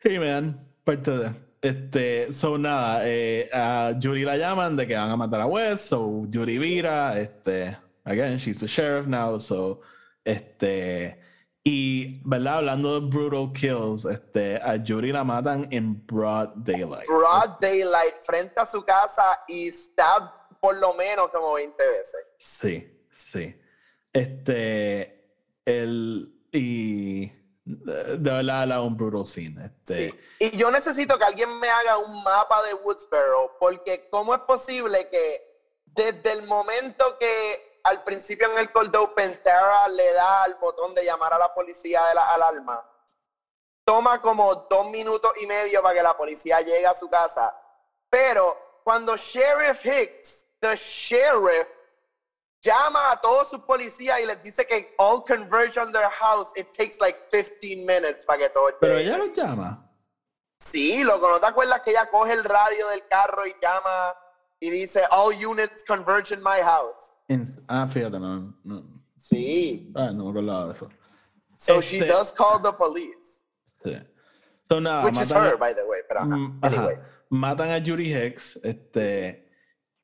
Hey 0.00 0.18
man, 0.18 0.68
parte 0.84 1.10
de. 1.10 1.46
Este, 1.62 2.32
so 2.32 2.58
nada, 2.58 3.00
eh, 3.04 3.48
a 3.52 3.92
Judy 4.00 4.24
la 4.24 4.36
llaman 4.36 4.76
de 4.76 4.86
que 4.86 4.94
van 4.94 5.10
a 5.10 5.16
matar 5.16 5.40
a 5.40 5.46
Wes, 5.46 5.80
so 5.80 6.24
Judy 6.32 6.58
vira, 6.58 7.18
este, 7.18 7.76
again, 8.04 8.36
she's 8.36 8.60
the 8.60 8.68
sheriff 8.68 9.06
now, 9.06 9.40
so, 9.40 9.80
este, 10.22 11.18
y, 11.64 12.22
¿verdad? 12.24 12.58
Hablando 12.58 13.00
de 13.00 13.08
brutal 13.08 13.52
kills, 13.52 14.04
este, 14.04 14.56
a 14.58 14.78
Judy 14.78 15.10
la 15.10 15.24
matan 15.24 15.66
en 15.72 16.06
broad 16.06 16.50
daylight. 16.56 17.08
broad 17.08 17.58
daylight 17.58 18.14
frente 18.24 18.60
a 18.60 18.66
su 18.66 18.84
casa 18.84 19.42
y 19.48 19.68
está 19.68 20.32
por 20.60 20.76
lo 20.76 20.94
menos 20.94 21.30
como 21.30 21.54
20 21.54 21.82
veces. 21.84 22.20
Sí, 22.38 22.95
sí. 23.16 23.60
Este, 24.12 25.40
el, 25.64 26.46
y, 26.52 27.26
de 27.64 28.16
de 28.18 28.30
verdad, 28.30 28.66
la 28.66 28.80
un 28.80 28.96
brutal 28.96 29.26
scene, 29.26 29.66
este. 29.66 30.10
Sí. 30.10 30.20
Y 30.38 30.56
yo 30.56 30.70
necesito 30.70 31.18
que 31.18 31.24
alguien 31.24 31.58
me 31.58 31.68
haga 31.68 31.98
un 31.98 32.22
mapa 32.22 32.62
de 32.62 32.74
Woodsboro, 32.74 33.56
porque 33.58 34.08
¿cómo 34.10 34.34
es 34.34 34.40
posible 34.42 35.08
que 35.08 35.40
desde 35.84 36.32
el 36.32 36.46
momento 36.46 37.18
que 37.18 37.80
al 37.84 38.02
principio 38.02 38.50
en 38.50 38.58
el 38.58 38.72
cold 38.72 38.94
open 38.96 39.40
Tara 39.42 39.88
le 39.88 40.12
da 40.12 40.44
al 40.44 40.56
botón 40.56 40.94
de 40.94 41.04
llamar 41.04 41.32
a 41.32 41.38
la 41.38 41.54
policía 41.54 42.04
de 42.06 42.14
la 42.14 42.34
alarma, 42.34 42.84
toma 43.84 44.20
como 44.20 44.66
dos 44.68 44.90
minutos 44.90 45.32
y 45.40 45.46
medio 45.46 45.82
para 45.82 45.94
que 45.94 46.02
la 46.02 46.16
policía 46.16 46.60
llegue 46.60 46.86
a 46.86 46.94
su 46.94 47.08
casa, 47.08 47.56
pero 48.10 48.80
cuando 48.82 49.16
Sheriff 49.16 49.84
Hicks, 49.84 50.46
the 50.60 50.76
sheriff, 50.76 51.68
llama 52.66 53.12
a 53.12 53.20
todos 53.20 53.48
sus 53.50 53.60
policías 53.60 54.20
y 54.20 54.26
les 54.26 54.42
dice 54.42 54.66
que 54.66 54.94
all 54.98 55.22
converge 55.24 55.78
on 55.78 55.92
their 55.92 56.10
house, 56.10 56.50
it 56.56 56.66
takes 56.76 56.98
like 57.00 57.16
15 57.30 57.86
minutes 57.86 58.24
para 58.24 58.38
que 58.40 58.48
todo 58.50 58.70
Pero 58.80 58.94
llegue. 58.98 59.08
ella 59.08 59.18
lo 59.18 59.26
llama. 59.32 59.82
Sí, 60.58 61.04
loco, 61.04 61.28
¿no 61.28 61.38
te 61.38 61.46
acuerdas 61.46 61.80
que 61.82 61.90
ella 61.90 62.08
coge 62.10 62.32
el 62.32 62.42
radio 62.44 62.88
del 62.88 63.06
carro 63.08 63.46
y 63.46 63.54
llama 63.62 64.14
y 64.58 64.70
dice, 64.70 65.02
all 65.10 65.32
units 65.34 65.84
converge 65.84 66.32
in 66.34 66.40
my 66.42 66.60
house? 66.62 67.12
En- 67.28 67.46
ah, 67.68 67.86
fíjate, 67.86 68.18
no, 68.18 68.54
no, 68.64 68.82
Sí. 69.16 69.92
ah, 69.94 70.10
no 70.12 70.24
me 70.24 70.30
acordaba 70.30 70.66
de 70.66 70.72
eso. 70.74 70.88
So 71.56 71.80
she 71.80 71.98
Este- 71.98 72.08
does 72.12 72.32
call 72.32 72.60
the 72.62 72.72
police. 72.72 73.44
Sí. 73.84 73.96
So, 74.62 74.80
nada, 74.80 75.04
Which 75.04 75.18
is 75.20 75.28
matan 75.30 75.44
a- 75.46 75.48
her, 75.50 75.56
by 75.56 75.72
the 75.74 75.84
way. 75.86 76.00
Pero, 76.08 76.20
ajá. 76.20 76.26
Mm, 76.36 76.58
ajá. 76.62 76.76
Anyway. 76.76 76.98
Matan 77.30 77.70
a 77.70 77.80
Judy 77.80 78.12
Hicks, 78.12 78.58
este, 78.62 79.45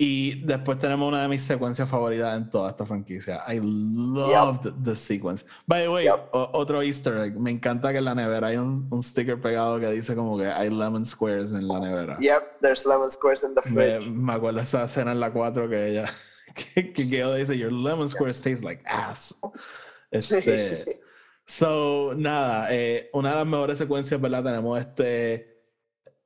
y 0.04 0.42
después 0.44 0.78
tenemos 0.80 1.06
una 1.06 1.22
de 1.22 1.28
mis 1.28 1.42
secuencias 1.44 1.88
favoritas 1.88 2.36
en 2.36 2.50
toda 2.50 2.70
esta 2.70 2.84
franquicia. 2.84 3.44
I 3.48 3.60
loved 3.62 4.72
the 4.82 4.96
sequence. 4.96 5.44
By 5.66 5.82
the 5.82 5.88
way, 5.90 6.04
Yep. 6.06 6.30
otro 6.32 6.82
Easter 6.82 7.16
egg. 7.18 7.38
Me 7.38 7.50
encanta 7.52 7.92
que 7.92 7.98
en 7.98 8.06
la 8.06 8.14
nevera 8.14 8.48
hay 8.48 8.56
un, 8.56 8.88
un 8.90 9.02
sticker 9.02 9.40
pegado 9.40 9.78
que 9.78 9.88
dice 9.92 10.16
como 10.16 10.36
que 10.36 10.46
hay 10.46 10.70
lemon 10.70 11.04
squares 11.04 11.52
en 11.52 11.68
la 11.68 11.78
nevera. 11.78 12.16
Yep, 12.18 12.60
there's 12.62 12.84
lemon 12.84 13.10
squares 13.10 13.44
in 13.44 13.54
the 13.54 13.60
Me, 13.70 13.98
fridge. 13.98 14.10
me 14.10 14.32
acuerdo 14.32 14.58
esa 14.60 14.84
escena 14.84 15.12
en 15.12 15.20
la 15.20 15.32
4 15.32 15.68
que 15.68 15.86
ella, 15.88 16.06
que, 16.74 16.92
que 16.92 17.04
Gail 17.04 17.36
dice, 17.38 17.56
Your 17.56 17.70
lemon 17.72 18.08
squares 18.08 18.42
taste 18.42 18.64
like 18.64 18.82
ass. 18.86 19.38
Este, 20.10 21.00
So, 21.46 22.12
nada, 22.14 22.68
eh, 22.70 23.08
una 23.12 23.30
de 23.30 23.36
las 23.36 23.46
mejores 23.46 23.78
secuencias, 23.78 24.20
¿verdad? 24.20 24.44
Tenemos 24.44 24.78
este. 24.78 25.51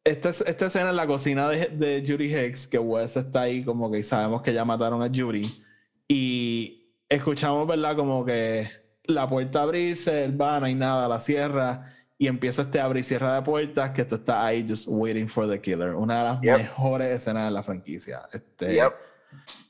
Esta, 0.07 0.29
esta 0.29 0.67
escena 0.67 0.91
en 0.91 0.97
la 0.97 1.07
cocina 1.07 1.49
de, 1.51 1.67
de 1.67 2.05
Judy 2.07 2.33
Hicks, 2.33 2.69
que 2.69 2.79
Wes 2.79 3.17
está 3.17 3.41
ahí, 3.43 3.65
como 3.65 3.91
que 3.91 4.05
sabemos 4.05 4.41
que 4.41 4.55
ya 4.55 4.65
mataron 4.65 5.03
a 5.03 5.09
Judy. 5.09 5.65
Y 6.07 6.93
escuchamos, 7.09 7.67
¿verdad? 7.67 7.97
Como 7.97 8.25
que 8.25 8.71
la 9.03 9.29
puerta 9.29 9.63
abrirse, 9.63 10.25
él 10.25 10.41
va, 10.41 10.61
no 10.61 10.67
hay 10.67 10.77
nada, 10.77 11.09
la 11.09 11.19
cierra. 11.19 11.93
Y 12.19 12.29
empieza 12.29 12.63
este 12.63 12.79
abre 12.79 13.01
y 13.01 13.03
cierra 13.03 13.35
de 13.35 13.43
puertas, 13.43 13.91
que 13.91 14.05
tú 14.05 14.15
estás 14.15 14.37
ahí 14.37 14.65
just 14.67 14.87
waiting 14.89 15.29
for 15.29 15.49
the 15.51 15.61
killer. 15.61 15.95
Una 15.97 16.19
de 16.19 16.25
las 16.25 16.41
Yep. 16.41 16.57
mejores 16.59 17.17
escenas 17.17 17.47
de 17.47 17.51
la 17.51 17.63
franquicia. 17.65 18.23
Este, 18.33 18.75
Yep. 18.75 18.93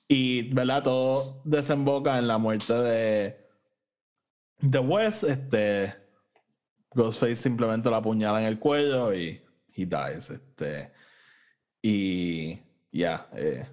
y, 0.06 0.52
¿verdad? 0.52 0.82
Todo 0.82 1.40
desemboca 1.44 2.18
en 2.18 2.28
la 2.28 2.36
muerte 2.36 2.74
de, 2.74 3.36
de 4.60 4.78
Wes. 4.80 5.24
Este, 5.24 5.94
Ghostface 6.94 7.36
simplemente 7.36 7.88
lo 7.88 7.96
apuñala 7.96 8.38
en 8.40 8.46
el 8.46 8.58
cuello 8.58 9.14
y 9.14 9.40
he 9.76 9.84
dies. 9.86 10.30
Este, 10.30 10.72
y 11.82 12.58
ya. 12.92 13.28
eh, 13.34 13.66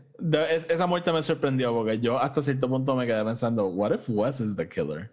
es- 0.49 0.69
esa 0.69 0.85
muerte 0.85 1.11
me 1.11 1.23
sorprendió 1.23 1.73
porque 1.73 1.99
yo 1.99 2.19
hasta 2.19 2.41
cierto 2.41 2.67
punto 2.69 2.95
me 2.95 3.05
quedé 3.07 3.23
pensando, 3.23 3.65
what 3.67 3.91
if 3.93 4.03
Wes 4.07 4.39
is 4.39 4.55
the 4.55 4.67
killer? 4.67 5.11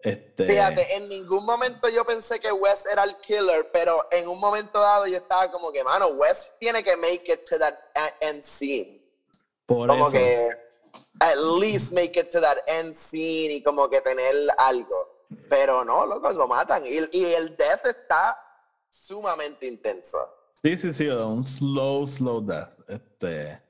Este, 0.00 0.46
Fíjate, 0.46 0.94
en 0.96 1.08
ningún 1.08 1.44
momento 1.44 1.88
yo 1.88 2.04
pensé 2.04 2.38
que 2.38 2.52
Wes 2.52 2.84
era 2.90 3.02
el 3.04 3.16
killer, 3.16 3.70
pero 3.72 4.06
en 4.12 4.28
un 4.28 4.38
momento 4.38 4.78
dado 4.80 5.06
yo 5.06 5.16
estaba 5.16 5.50
como 5.50 5.72
que, 5.72 5.82
mano, 5.82 6.08
Wes 6.08 6.52
tiene 6.60 6.82
que 6.84 6.96
make 6.96 7.24
it 7.32 7.44
to 7.48 7.58
that 7.58 7.74
e- 7.94 8.28
end 8.28 8.42
scene. 8.42 9.02
por 9.64 9.88
Como 9.88 10.06
eso. 10.08 10.16
que 10.16 10.48
at 11.18 11.36
least 11.60 11.92
make 11.92 12.18
it 12.20 12.30
to 12.30 12.40
that 12.40 12.58
end 12.68 12.94
scene 12.94 13.52
y 13.54 13.62
como 13.62 13.88
que 13.88 14.00
tener 14.00 14.34
algo. 14.58 15.24
Pero 15.48 15.84
no, 15.84 16.06
loco, 16.06 16.30
lo 16.32 16.46
matan. 16.46 16.84
Y, 16.86 16.98
y 17.10 17.24
el 17.34 17.56
death 17.56 17.84
está 17.86 18.38
sumamente 19.06 19.66
intenso. 19.66 20.18
Sí, 20.62 20.76
sí, 20.78 20.92
sí, 20.92 21.06
un 21.06 21.44
slow, 21.44 22.06
slow 22.06 22.40
death. 22.40 22.70
Este, 22.88 23.60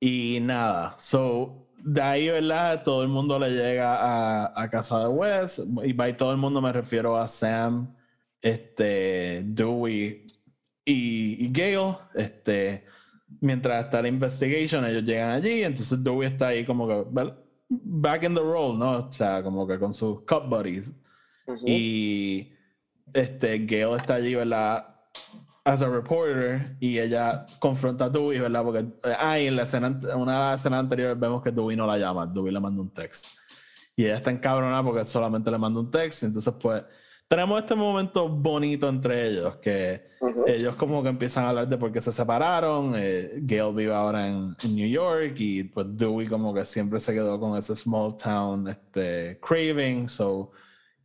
y 0.00 0.38
nada, 0.40 0.94
so, 0.98 1.68
de 1.78 2.00
ahí, 2.00 2.28
¿verdad? 2.28 2.82
Todo 2.82 3.02
el 3.02 3.08
mundo 3.08 3.38
le 3.38 3.50
llega 3.50 3.96
a, 3.96 4.62
a 4.62 4.70
casa 4.70 5.00
de 5.00 5.08
Wes, 5.08 5.62
y 5.84 5.92
by 5.92 6.16
todo 6.16 6.30
el 6.32 6.38
mundo 6.38 6.60
me 6.60 6.72
refiero 6.72 7.16
a 7.16 7.28
Sam, 7.28 7.94
este, 8.40 9.42
Dewey 9.44 10.24
y, 10.84 11.44
y 11.44 11.52
Gale, 11.52 11.98
este, 12.14 12.86
mientras 13.40 13.84
está 13.84 14.00
la 14.00 14.08
investigation, 14.08 14.84
ellos 14.86 15.04
llegan 15.04 15.30
allí, 15.30 15.62
entonces 15.64 16.02
Dewey 16.02 16.28
está 16.28 16.48
ahí 16.48 16.64
como 16.64 16.88
que, 16.88 17.34
back 17.68 18.22
in 18.22 18.34
the 18.34 18.40
role, 18.40 18.78
¿no? 18.78 19.06
O 19.06 19.12
sea, 19.12 19.42
como 19.42 19.66
que 19.66 19.78
con 19.78 19.92
sus 19.92 20.20
cup 20.22 20.48
buddies. 20.48 20.94
Ujú. 21.46 21.64
Y 21.66 22.52
este, 23.12 23.58
Gail 23.58 23.96
está 23.96 24.14
allí, 24.14 24.34
¿verdad? 24.34 24.88
As 25.64 25.80
a 25.80 25.88
reporter, 25.88 26.76
y 26.80 26.98
ella 26.98 27.46
confronta 27.60 28.06
a 28.06 28.10
Dewey, 28.10 28.40
¿verdad? 28.40 28.64
Porque, 28.64 28.78
eh, 28.80 29.16
ah, 29.18 29.38
y 29.38 29.46
en 29.46 29.56
la 29.56 29.62
escena, 29.62 30.00
una 30.16 30.54
escenas 30.54 30.80
anteriores 30.80 31.18
vemos 31.18 31.42
que 31.42 31.52
Dewey 31.52 31.76
no 31.76 31.86
la 31.86 31.98
llama, 31.98 32.26
Dewey 32.26 32.52
le 32.52 32.58
manda 32.60 32.80
un 32.80 32.92
text. 32.92 33.26
Y 33.94 34.04
ella 34.06 34.16
está 34.16 34.30
encabronada 34.30 34.82
porque 34.82 35.04
solamente 35.04 35.50
le 35.50 35.58
manda 35.58 35.78
un 35.78 35.90
text, 35.90 36.24
entonces, 36.24 36.52
pues, 36.60 36.82
tenemos 37.32 37.60
este 37.60 37.74
momento 37.74 38.28
bonito 38.28 38.88
entre 38.90 39.28
ellos, 39.28 39.56
que 39.56 40.10
Ujú. 40.20 40.44
ellos 40.46 40.76
como 40.76 41.02
que 41.02 41.08
empiezan 41.08 41.44
a 41.44 41.48
hablar 41.48 41.66
de 41.66 41.78
por 41.78 41.90
qué 41.90 41.98
se 41.98 42.12
separaron. 42.12 42.92
Eh, 42.94 43.40
Gail 43.42 43.74
vive 43.74 43.94
ahora 43.94 44.28
en, 44.28 44.54
en 44.62 44.76
New 44.76 44.86
York 44.86 45.32
y 45.38 45.64
pues 45.64 45.86
Dewey 45.96 46.26
como 46.26 46.52
que 46.52 46.66
siempre 46.66 47.00
se 47.00 47.14
quedó 47.14 47.40
con 47.40 47.58
ese 47.58 47.74
small 47.74 48.16
town 48.18 48.68
este, 48.68 49.40
craving. 49.40 50.10
So 50.10 50.50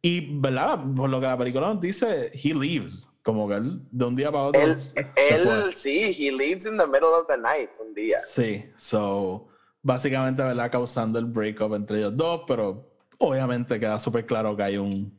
Y, 0.02 0.40
¿verdad? 0.40 0.80
Por 0.96 1.10
lo 1.10 1.20
que 1.20 1.28
la 1.28 1.38
película 1.38 1.74
nos 1.74 1.82
dice, 1.82 2.32
he 2.34 2.54
leaves. 2.54 3.10
Como 3.24 3.48
que 3.48 3.56
él, 3.56 3.82
de 3.92 4.06
un 4.06 4.16
día 4.16 4.32
para 4.32 4.46
otro. 4.46 4.62
Él, 4.62 4.78
él 5.16 5.74
sí, 5.76 6.16
he 6.18 6.32
leaves 6.32 6.66
in 6.66 6.78
the 6.78 6.88
middle 6.88 7.10
of 7.10 7.28
the 7.28 7.38
night 7.38 7.72
un 7.80 7.94
día. 7.94 8.20
Sí, 8.26 8.66
so, 8.78 9.50
básicamente, 9.82 10.42
¿verdad? 10.44 10.72
Causando 10.72 11.20
el 11.20 11.26
breakup 11.26 11.74
entre 11.74 11.98
ellos 11.98 12.16
dos, 12.16 12.44
pero 12.48 12.90
obviamente 13.18 13.80
queda 13.80 14.00
súper 14.00 14.26
claro 14.26 14.56
que 14.56 14.64
hay 14.64 14.78
un. 14.78 15.14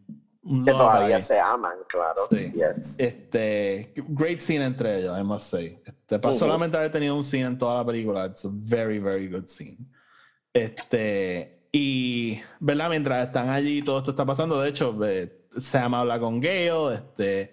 que 0.64 0.72
todavía 0.72 1.20
se 1.20 1.38
aman, 1.38 1.76
claro. 1.88 2.22
Sí. 2.30 2.52
Este, 2.98 3.92
great 4.08 4.40
scene 4.40 4.64
entre 4.64 5.00
ellos, 5.00 5.18
I 5.18 5.22
must 5.22 5.50
say. 5.50 5.82
Este, 5.84 6.18
para 6.18 6.34
solamente 6.34 6.76
haber 6.76 6.90
tenido 6.90 7.14
un 7.14 7.24
scene 7.24 7.46
en 7.46 7.58
toda 7.58 7.78
la 7.78 7.84
película, 7.84 8.26
it's 8.26 8.44
a 8.44 8.50
very, 8.50 8.98
very 8.98 9.28
good 9.28 9.46
scene. 9.46 9.76
Este, 10.54 11.57
y, 11.72 12.40
¿verdad? 12.60 12.90
Mientras 12.90 13.26
están 13.26 13.48
allí, 13.48 13.82
todo 13.82 13.98
esto 13.98 14.10
está 14.10 14.24
pasando. 14.24 14.60
De 14.60 14.68
hecho, 14.68 14.98
Sam 15.56 15.94
habla 15.94 16.18
con 16.18 16.40
Gale, 16.40 16.94
este, 16.94 17.52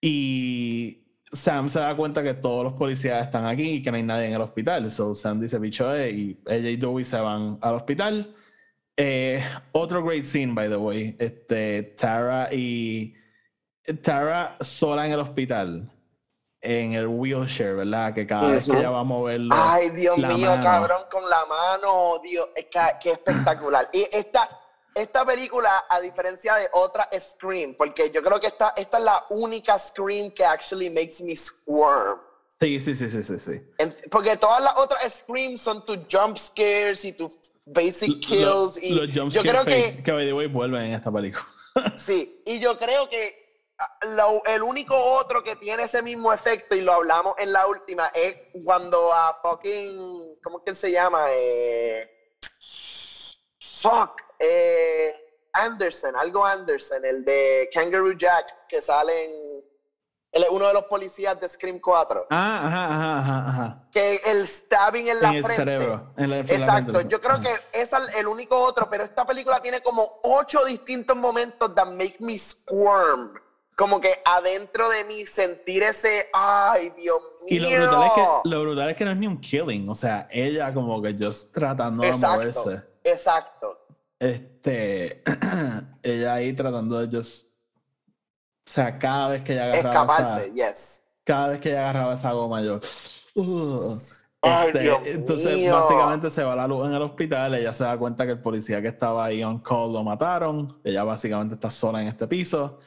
y 0.00 1.04
Sam 1.32 1.68
se 1.68 1.80
da 1.80 1.96
cuenta 1.96 2.22
que 2.22 2.34
todos 2.34 2.64
los 2.64 2.72
policías 2.74 3.24
están 3.24 3.44
aquí 3.46 3.74
y 3.74 3.82
que 3.82 3.90
no 3.90 3.96
hay 3.96 4.02
nadie 4.02 4.26
en 4.26 4.34
el 4.34 4.40
hospital. 4.40 4.90
So 4.90 5.14
Sam 5.14 5.40
dice, 5.40 5.58
bicho, 5.58 5.84
y 5.96 6.38
ella 6.46 6.70
y 6.70 6.76
Dewey 6.76 7.04
se 7.04 7.20
van 7.20 7.58
al 7.60 7.74
hospital. 7.74 8.34
Eh, 8.96 9.42
otro 9.72 10.02
great 10.02 10.24
scene, 10.24 10.54
by 10.54 10.68
the 10.68 10.76
way. 10.76 11.16
Este, 11.18 11.94
Tara 11.96 12.52
y. 12.52 13.14
Tara 14.02 14.56
sola 14.60 15.06
en 15.06 15.12
el 15.12 15.20
hospital. 15.20 15.90
En 16.60 16.92
el 16.94 17.06
wheelchair, 17.06 17.76
¿verdad? 17.76 18.12
Que 18.12 18.26
cada 18.26 18.50
vez 18.50 18.66
que 18.66 18.76
ella 18.76 18.90
va 18.90 19.00
a 19.00 19.04
moverlo. 19.04 19.54
Ay, 19.56 19.90
Dios 19.90 20.18
mío, 20.18 20.58
cabrón, 20.62 21.02
con 21.10 21.28
la 21.30 21.46
mano. 21.46 22.20
Dios, 22.22 22.48
es 22.56 22.66
que, 23.00 23.10
espectacular. 23.12 23.88
y 23.92 24.08
esta, 24.10 24.48
esta 24.94 25.24
película, 25.24 25.84
a 25.88 26.00
diferencia 26.00 26.56
de 26.56 26.68
otra 26.72 27.08
Scream, 27.16 27.74
porque 27.76 28.10
yo 28.10 28.22
creo 28.22 28.40
que 28.40 28.48
esta, 28.48 28.74
esta 28.76 28.98
es 28.98 29.04
la 29.04 29.24
única 29.30 29.78
Scream 29.78 30.32
que 30.32 30.44
actually 30.44 30.90
makes 30.90 31.22
me 31.22 31.36
squirm. 31.36 32.20
Sí, 32.60 32.80
sí, 32.80 32.94
sí, 32.96 33.08
sí, 33.08 33.22
sí. 33.22 33.38
sí. 33.38 33.60
porque 34.10 34.36
todas 34.36 34.60
las 34.60 34.76
otras 34.76 35.12
Screams 35.12 35.60
son 35.60 35.84
tus 35.86 35.98
jump 36.10 36.36
scares 36.36 37.04
y 37.04 37.12
tus 37.12 37.38
basic 37.64 38.18
kills. 38.18 38.82
y 38.82 38.94
los 38.94 39.16
jump 39.16 39.30
yo 39.30 39.42
creo 39.42 39.64
que. 39.64 40.02
Que 40.02 40.12
by 40.12 40.46
vuelven 40.48 40.86
en 40.86 40.94
esta 40.94 41.12
película. 41.12 41.46
sí, 41.96 42.42
y 42.44 42.58
yo 42.58 42.76
creo 42.76 43.08
que 43.08 43.47
ah, 43.78 44.40
el 44.46 44.62
único 44.62 44.96
otro 44.96 45.42
que 45.42 45.56
tiene 45.56 45.84
ese 45.84 46.02
mismo 46.02 46.32
efecto, 46.32 46.74
y 46.74 46.80
lo 46.80 46.92
hablamos 46.92 47.34
en 47.38 47.52
la 47.52 47.66
última, 47.66 48.08
es 48.14 48.34
cuando 48.64 49.12
a 49.12 49.38
fucking. 49.42 50.38
¿Cómo 50.42 50.58
es 50.58 50.64
que 50.64 50.70
él 50.70 50.76
se 50.76 50.92
llama? 50.92 51.26
Eh, 51.30 52.38
fuck. 53.60 54.22
Eh, 54.38 55.14
Anderson, 55.52 56.14
algo 56.16 56.44
Anderson, 56.44 57.04
el 57.04 57.24
de 57.24 57.68
Kangaroo 57.72 58.12
Jack, 58.12 58.66
que 58.68 58.80
sale 58.80 59.24
en 59.24 59.58
él 60.32 60.42
es 60.42 60.48
uno 60.50 60.66
de 60.66 60.74
los 60.74 60.84
policías 60.84 61.40
de 61.40 61.48
Scream 61.48 61.80
4. 61.80 62.26
Ah, 62.30 62.66
ajá, 62.66 63.20
ajá, 63.20 63.48
ajá. 63.48 63.88
Que 63.90 64.20
el 64.26 64.46
stabbing 64.46 65.08
en 65.08 65.22
la 65.22 65.28
en 65.30 65.36
el 65.36 65.46
Cerebro, 65.46 66.12
en 66.16 66.30
la, 66.30 66.38
Exacto. 66.40 67.00
Yo 67.02 67.20
creo 67.20 67.40
que 67.40 67.50
es 67.72 67.90
el 68.14 68.26
único 68.26 68.58
otro, 68.58 68.88
pero 68.90 69.04
esta 69.04 69.26
película 69.26 69.62
tiene 69.62 69.80
como 69.80 70.20
ocho 70.22 70.64
distintos 70.64 71.16
momentos 71.16 71.74
that 71.74 71.88
make 71.88 72.16
me 72.20 72.36
squirm. 72.36 73.40
Como 73.78 74.00
que 74.00 74.20
adentro 74.24 74.88
de 74.88 75.04
mí 75.04 75.24
sentir 75.24 75.84
ese, 75.84 76.26
ay, 76.32 76.92
Dios 76.96 77.18
mío. 77.48 77.48
Y 77.48 77.58
lo 77.60 77.68
brutal 77.70 78.04
es 78.04 78.12
que, 78.12 78.48
lo 78.48 78.62
brutal 78.62 78.90
es 78.90 78.96
que 78.96 79.04
no 79.04 79.10
es 79.12 79.16
ni 79.16 79.26
un 79.28 79.40
killing. 79.40 79.88
O 79.88 79.94
sea, 79.94 80.26
ella 80.30 80.74
como 80.74 81.00
que 81.00 81.16
just 81.18 81.54
tratando 81.54 82.02
de 82.02 82.12
moverse. 82.12 82.82
Exacto. 83.04 83.78
Este, 84.18 85.22
ella 86.02 86.34
ahí 86.34 86.52
tratando 86.54 86.98
de 86.98 87.16
just 87.16 87.48
o 88.68 88.70
sea, 88.70 88.98
cada 88.98 89.28
vez 89.28 89.42
que 89.42 89.54
ella 89.54 89.70
agarraba 89.70 90.14
Escaparse, 90.14 90.52
yes. 90.52 91.02
Cada 91.24 91.48
vez 91.48 91.58
que 91.58 91.70
ella 91.70 91.88
agarraba 91.88 92.12
esa 92.12 92.32
goma, 92.32 92.60
yo... 92.60 92.78
Ay, 94.42 94.66
este, 94.66 94.78
Dios 94.80 94.98
entonces, 95.06 95.72
básicamente 95.72 96.28
se 96.28 96.44
va 96.44 96.54
la 96.54 96.66
luz 96.66 96.86
en 96.86 96.92
el 96.92 97.00
hospital. 97.00 97.54
Ella 97.54 97.72
se 97.72 97.84
da 97.84 97.96
cuenta 97.96 98.26
que 98.26 98.32
el 98.32 98.40
policía 98.40 98.82
que 98.82 98.88
estaba 98.88 99.24
ahí 99.24 99.42
on 99.42 99.60
call 99.60 99.94
lo 99.94 100.04
mataron. 100.04 100.78
Ella 100.84 101.02
básicamente 101.02 101.54
está 101.54 101.70
sola 101.70 102.02
en 102.02 102.08
este 102.08 102.26
piso. 102.26 102.78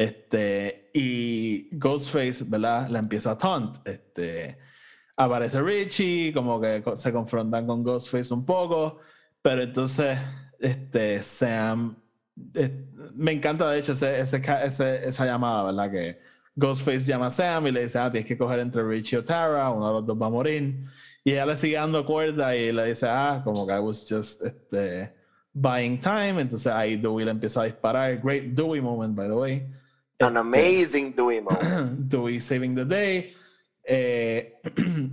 Este, 0.00 0.90
y 0.94 1.68
Ghostface, 1.76 2.44
¿verdad? 2.46 2.88
La 2.88 3.00
empieza 3.00 3.32
a 3.32 3.38
taunt. 3.38 3.86
Este, 3.86 4.56
aparece 5.14 5.60
Richie, 5.60 6.32
como 6.32 6.58
que 6.58 6.82
se 6.94 7.12
confrontan 7.12 7.66
con 7.66 7.84
Ghostface 7.84 8.32
un 8.32 8.46
poco. 8.46 8.98
Pero 9.42 9.60
entonces, 9.60 10.18
este, 10.58 11.22
Sam 11.22 11.94
me 13.14 13.32
encanta, 13.32 13.70
de 13.70 13.80
hecho, 13.80 13.92
ese, 13.92 14.20
ese, 14.20 15.06
esa 15.06 15.26
llamada, 15.26 15.64
¿verdad? 15.64 15.90
Que 15.90 16.20
Ghostface 16.54 17.00
llama 17.00 17.26
a 17.26 17.30
Sam 17.30 17.66
y 17.66 17.72
le 17.72 17.82
dice, 17.82 17.98
ah, 17.98 18.10
tienes 18.10 18.26
que 18.26 18.38
coger 18.38 18.60
entre 18.60 18.82
Richie 18.82 19.18
o 19.18 19.24
Tara, 19.24 19.68
uno 19.68 19.86
de 19.86 19.92
los 19.92 20.06
dos 20.06 20.16
va 20.18 20.28
a 20.28 20.30
morir. 20.30 20.82
Y 21.24 21.32
ella 21.32 21.44
le 21.44 21.56
sigue 21.56 21.74
dando 21.74 22.06
cuerda 22.06 22.56
y 22.56 22.72
le 22.72 22.86
dice, 22.86 23.06
ah, 23.06 23.42
como 23.44 23.66
que 23.66 23.74
I 23.74 23.80
was 23.80 24.06
just 24.08 24.42
este, 24.46 25.12
buying 25.52 26.00
time. 26.00 26.40
Entonces 26.40 26.72
ahí 26.72 26.96
Dewey 26.96 27.26
le 27.26 27.32
empieza 27.32 27.60
a 27.60 27.64
disparar. 27.64 28.18
Great 28.22 28.54
Dewey 28.54 28.80
moment, 28.80 29.14
by 29.14 29.28
the 29.28 29.34
way. 29.34 29.79
An 30.20 30.36
amazing 30.36 31.12
Dewey 31.12 31.40
moment. 31.40 32.08
Dewey 32.08 32.40
saving 32.40 32.74
the 32.74 32.84
day. 32.84 33.32
Eh, 33.84 34.52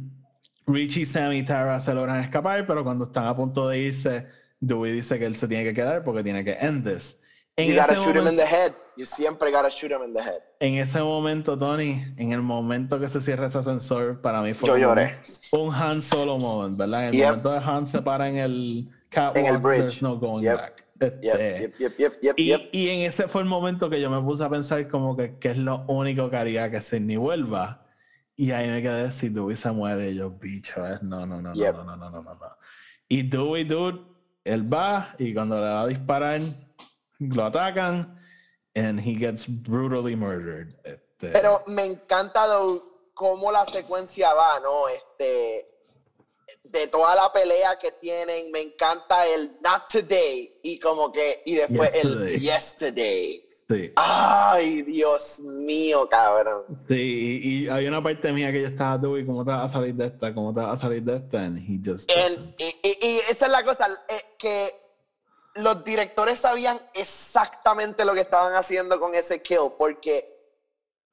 Richie, 0.68 1.06
Sam 1.06 1.32
y 1.32 1.44
Tara 1.44 1.80
se 1.80 1.94
logran 1.94 2.20
escapar, 2.20 2.68
pero 2.68 2.84
cuando 2.84 3.06
están 3.06 3.26
a 3.26 3.36
punto 3.36 3.70
de 3.70 3.80
irse, 3.80 4.28
Dewey 4.60 4.92
dice 4.92 5.18
que 5.18 5.26
él 5.26 5.36
se 5.36 5.48
tiene 5.48 5.64
que 5.64 5.74
quedar 5.74 6.04
porque 6.04 6.24
tiene 6.24 6.44
que 6.44 6.58
end 6.60 6.86
this. 6.86 7.22
En 7.56 7.68
you 7.68 7.76
gotta 7.76 7.96
shoot 7.96 8.16
him 8.16 8.28
in 8.28 8.36
the 8.36 8.46
head. 8.46 8.74
You 8.98 9.06
siempre 9.06 9.50
gotta 9.50 9.70
shoot 9.70 9.92
him 9.92 10.04
in 10.04 10.14
the 10.14 10.22
head. 10.22 10.42
En 10.60 10.76
ese 10.76 11.02
momento, 11.02 11.58
Tony, 11.58 12.04
en 12.18 12.32
el 12.34 12.42
momento 12.42 13.00
que 13.00 13.08
se 13.10 13.22
cierra 13.22 13.48
ese 13.48 13.58
ascensor, 13.60 14.22
para 14.22 14.42
mí 14.42 14.54
fue 14.54 14.70
Yo 14.70 14.78
lloré. 14.78 15.16
un 15.54 15.74
Han 15.74 16.02
Solo 16.02 16.38
moment, 16.38 16.78
¿verdad? 16.78 17.08
En 17.08 17.16
el 17.16 17.26
momento 17.28 17.52
de 17.52 17.58
Han 17.60 17.88
se 17.88 18.02
para 18.02 18.28
en 18.30 18.36
el 18.38 18.90
catwalk, 19.10 19.38
en 19.38 19.46
el 19.56 19.58
bridge. 19.60 19.80
there's 19.80 20.02
no 20.04 20.18
going 20.18 20.44
back. 20.46 20.84
Este, 21.00 21.74
y, 22.38 22.54
y, 22.72 22.90
en 22.90 23.00
ese 23.08 23.28
fue 23.28 23.42
el 23.42 23.48
momento 23.48 23.90
que 23.90 24.02
yo 24.02 24.10
me 24.10 24.22
puse 24.22 24.44
a 24.44 24.50
pensar 24.50 24.88
como 24.88 25.16
que, 25.16 25.38
qué 25.38 25.52
es 25.52 25.58
lo 25.58 25.86
único 25.88 26.30
que 26.30 26.38
haría 26.38 26.72
que 26.72 26.82
Sidney 26.82 27.18
vuelva. 27.18 27.86
Y 28.36 28.52
ahí 28.52 28.70
me 28.70 28.82
quedé, 28.82 29.12
si 29.12 29.30
Dewey 29.30 29.56
se 29.56 29.72
muere, 29.72 30.14
yo, 30.14 30.30
bicho, 30.30 30.86
es 30.88 31.02
no, 31.02 31.26
no, 31.26 31.42
no, 31.42 31.54
no, 31.54 31.74
no, 31.74 31.84
no, 31.84 31.96
no, 31.96 32.10
no, 32.10 32.22
no. 32.22 32.38
Y 33.08 33.24
Dewey, 33.24 33.64
dude, 33.64 34.00
él 34.44 34.64
va 34.72 35.16
y 35.18 35.34
cuando 35.34 35.56
le 35.56 35.62
va 35.62 35.82
a 35.82 35.88
disparar, 35.88 36.42
lo 37.20 37.46
atacan 37.46 38.18
and 38.76 39.00
he 39.00 39.16
gets 39.16 39.48
brutally 39.48 40.16
murdered. 40.16 40.74
Este, 40.84 41.32
Pero 41.32 41.64
me 41.68 41.86
encanta 41.86 42.46
cómo 43.14 43.52
la 43.52 43.66
secuencia 43.66 44.34
va, 44.34 44.60
¿no? 44.60 44.88
Este, 44.88 45.68
de 46.72 46.88
toda 46.88 47.16
la 47.16 47.32
pelea 47.32 47.78
que 47.78 47.92
tienen, 47.92 48.52
me 48.52 48.62
encanta 48.62 49.26
el 49.26 49.58
not 49.62 49.88
today 49.90 50.60
y 50.64 50.80
como 50.80 51.12
que, 51.12 51.42
y 51.46 51.56
después 51.56 51.94
el 51.94 52.40
yesterday. 52.40 53.44
Sí. 53.70 53.92
Ay, 53.98 54.82
Dios 54.84 55.42
mío, 55.42 56.08
cabrón. 56.10 56.64
Sí, 56.88 57.42
y, 57.44 57.68
hay 57.68 57.86
una 57.86 58.02
parte 58.02 58.32
mía 58.32 58.50
que 58.50 58.62
yo 58.62 58.68
estaba 58.68 59.00
tú 59.00 59.18
y 59.18 59.26
cómo 59.26 59.44
te 59.44 59.52
vas 59.52 59.66
a 59.66 59.78
salir 59.78 59.94
de 59.94 60.06
esta, 60.06 60.34
cómo 60.34 60.54
te 60.54 60.62
vas 60.62 60.74
a 60.74 60.78
salir 60.78 61.04
de 61.04 61.18
esta, 61.18 61.44
and 61.44 61.58
he 61.58 61.78
just 61.84 62.10
y, 62.10 63.20
esa 63.30 63.46
es 63.46 63.52
la 63.52 63.66
cosa, 63.66 63.88
eh, 64.08 64.22
que 64.40 64.72
los 65.56 65.84
directores 65.84 66.40
sabían 66.40 66.80
exactamente 66.94 68.06
lo 68.06 68.14
que 68.14 68.22
estaban 68.22 68.54
haciendo 68.54 69.00
con 69.02 69.16
ese 69.16 69.42
kill, 69.42 69.74
porque 69.78 70.37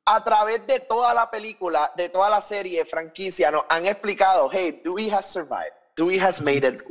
a 0.07 0.23
través 0.23 0.67
de 0.67 0.81
toda 0.81 1.15
la 1.15 1.31
película, 1.31 1.93
de 1.97 2.09
toda 2.09 2.29
la 2.31 2.41
serie, 2.41 2.85
franquicia, 2.85 3.51
nos 3.51 3.65
han 3.69 3.87
explicado, 3.87 4.49
hey, 4.53 4.81
Dewey 4.85 5.11
has 5.11 5.31
survived, 5.31 5.73
Dewey 5.97 6.19
has 6.19 6.41
made 6.41 6.65
it 6.65 6.83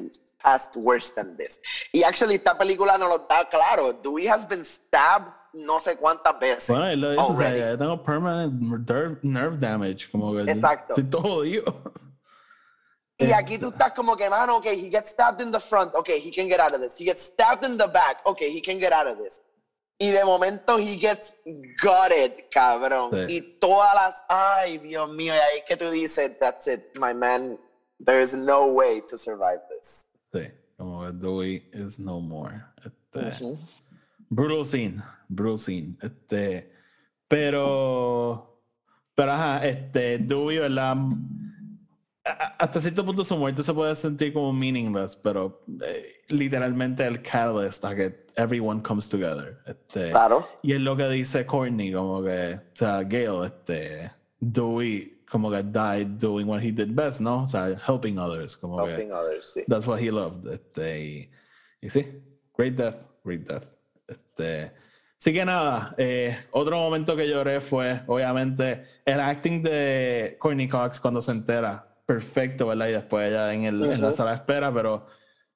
past 0.41 0.75
worse 0.77 1.11
than 1.13 1.37
this. 1.37 1.61
Y 1.91 2.03
actually 2.03 2.35
esta 2.35 2.57
película 2.57 2.97
nos 2.97 3.09
lo 3.09 3.17
da 3.29 3.47
claro, 3.49 3.93
Dewey 3.93 4.27
has 4.27 4.45
been 4.45 4.63
stabbed 4.65 5.31
no 5.53 5.79
sé 5.79 5.97
cuántas 5.97 6.39
veces. 6.39 6.69
Bueno, 6.69 6.87
él 6.89 6.99
lo 6.99 7.11
dice, 7.11 7.31
o 7.31 7.35
sea, 7.35 7.55
yo 7.55 7.77
tengo 7.77 8.01
permanent 8.01 8.53
nerve 9.23 9.57
damage, 9.59 10.09
como 10.11 10.33
que 10.33 10.51
Exacto. 10.51 10.93
estoy 10.93 11.03
todo 11.09 11.21
jodido. 11.21 11.93
Y 13.19 13.31
aquí 13.31 13.59
tú 13.59 13.69
estás 13.69 13.93
como 13.93 14.17
que, 14.17 14.27
mano, 14.29 14.57
ok, 14.57 14.65
he 14.65 14.89
gets 14.89 15.11
stabbed 15.11 15.39
in 15.39 15.51
the 15.51 15.59
front, 15.59 15.93
ok, 15.95 16.09
he 16.19 16.31
can 16.31 16.49
get 16.49 16.59
out 16.59 16.73
of 16.73 16.81
this. 16.81 16.97
He 16.97 17.05
gets 17.05 17.21
stabbed 17.21 17.63
in 17.63 17.77
the 17.77 17.87
back, 17.87 18.21
ok, 18.25 18.49
he 18.49 18.59
can 18.59 18.79
get 18.79 18.91
out 18.91 19.07
of 19.07 19.17
this. 19.19 19.41
Y 19.99 20.11
de 20.11 20.25
momento 20.25 20.77
he 20.77 20.97
gets 20.97 21.35
gutted, 21.81 22.45
cabrón. 22.51 23.29
Y 23.29 23.41
todas 23.59 23.93
las, 23.93 24.23
ay, 24.27 24.79
Dios 24.79 25.09
mío, 25.11 25.33
y 25.33 25.37
ahí 25.37 25.59
es 25.59 25.65
que 25.65 25.77
tú 25.77 25.89
dices, 25.89 26.31
that's 26.39 26.67
it, 26.67 26.81
my 26.95 27.13
man, 27.13 27.57
there 28.03 28.21
is 28.21 28.33
no 28.33 28.65
way 28.65 29.01
to 29.01 29.17
survive 29.17 29.61
this. 29.69 30.05
Sí, 30.33 30.51
como 30.77 31.05
que 31.05 31.11
Dewey 31.13 31.69
is 31.73 31.99
no 31.99 32.19
more. 32.19 32.65
Este, 32.83 33.55
Brutal 34.29 34.65
scene, 34.65 35.03
brutal 35.29 35.59
scene. 35.59 35.95
Este, 36.01 36.71
pero, 37.27 38.59
pero 39.15 39.31
ajá, 39.31 39.65
este, 39.65 40.17
Dewey, 40.17 40.57
¿verdad? 40.57 40.97
Hasta 42.23 42.79
cierto 42.79 43.05
punto 43.05 43.25
su 43.25 43.35
muerte 43.35 43.63
se 43.63 43.73
puede 43.73 43.95
sentir 43.95 44.33
como 44.33 44.53
meaningless, 44.53 45.15
pero 45.15 45.61
eh, 45.85 46.21
literalmente 46.29 47.05
el 47.05 47.21
catalyst 47.21 47.83
a 47.83 47.95
que 47.95 48.25
everyone 48.35 48.81
comes 48.81 49.09
together. 49.09 49.57
Este, 49.65 50.11
claro. 50.11 50.47
Y 50.61 50.73
es 50.73 50.81
lo 50.81 50.95
que 50.95 51.07
dice 51.09 51.45
Courtney, 51.45 51.91
como 51.91 52.23
que, 52.23 52.55
o 52.55 52.75
sea, 52.75 53.03
Gail, 53.03 53.43
este, 53.45 54.11
Dewey, 54.39 55.23
como 55.29 55.51
que 55.51 55.63
died 55.63 56.07
doing 56.19 56.47
what 56.47 56.61
he 56.61 56.71
did 56.71 56.89
best, 56.91 57.19
¿no? 57.19 57.43
O 57.43 57.47
sea, 57.47 57.75
helping 57.87 58.17
others, 58.17 58.55
como 58.55 58.85
helping 58.85 59.11
others, 59.11 59.47
sí. 59.53 59.63
That's 59.67 59.85
what 59.85 59.99
he 59.99 60.11
loved. 60.11 60.47
Este, 60.47 61.03
y, 61.03 61.31
y 61.81 61.89
sí, 61.89 62.05
great 62.55 62.75
death, 62.75 62.95
great 63.23 63.41
death. 63.47 63.65
Este, 64.07 64.71
Así 65.23 65.31
que 65.31 65.45
nada, 65.45 65.95
eh, 65.97 66.37
otro 66.51 66.77
momento 66.77 67.15
que 67.15 67.25
lloré 67.29 67.61
fue, 67.61 68.01
obviamente, 68.07 68.83
el 69.05 69.21
acting 69.21 69.63
de 69.63 70.35
Courtney 70.37 70.67
Cox 70.67 70.99
cuando 70.99 71.21
se 71.21 71.31
entera. 71.31 71.92
Perfecto, 72.05 72.67
¿verdad? 72.67 72.87
Y 72.87 72.91
después 72.93 73.29
ella 73.29 73.53
en, 73.53 73.63
el, 73.63 73.83
en 73.83 74.01
la 74.01 74.11
sala 74.11 74.31
de 74.31 74.37
espera, 74.37 74.73
pero, 74.73 75.07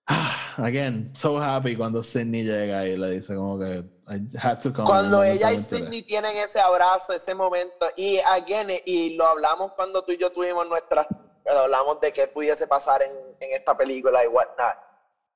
ah, 0.08 0.56
again, 0.58 1.12
so 1.14 1.38
happy 1.38 1.76
cuando 1.76 2.02
Sidney 2.02 2.44
llega 2.44 2.86
y 2.86 2.98
le 2.98 3.10
dice 3.12 3.36
como 3.36 3.60
que 3.60 3.84
I 4.08 4.26
had 4.42 4.60
to 4.62 4.72
come. 4.72 4.88
Cuando 4.88 5.24
ella 5.24 5.52
y 5.52 5.60
Sidney 5.60 6.04
tienen 6.04 6.38
ese 6.38 6.60
abrazo, 6.60 7.14
ese 7.14 7.36
momento, 7.36 7.88
y 7.98 8.20
again, 8.20 8.70
y 8.86 9.16
lo 9.16 9.28
hablamos 9.28 9.74
cuando 9.74 10.04
tú 10.04 10.14
y 10.14 10.18
yo 10.18 10.32
tuvimos 10.32 10.68
nuestras, 10.68 11.06
hablamos 11.46 12.00
de 12.00 12.14
qué 12.14 12.28
pudiese 12.28 12.68
pasar 12.68 13.02
en, 13.02 13.12
en 13.40 13.54
esta 13.54 13.76
película 13.76 14.24
y 14.24 14.28
whatnot. 14.28 14.76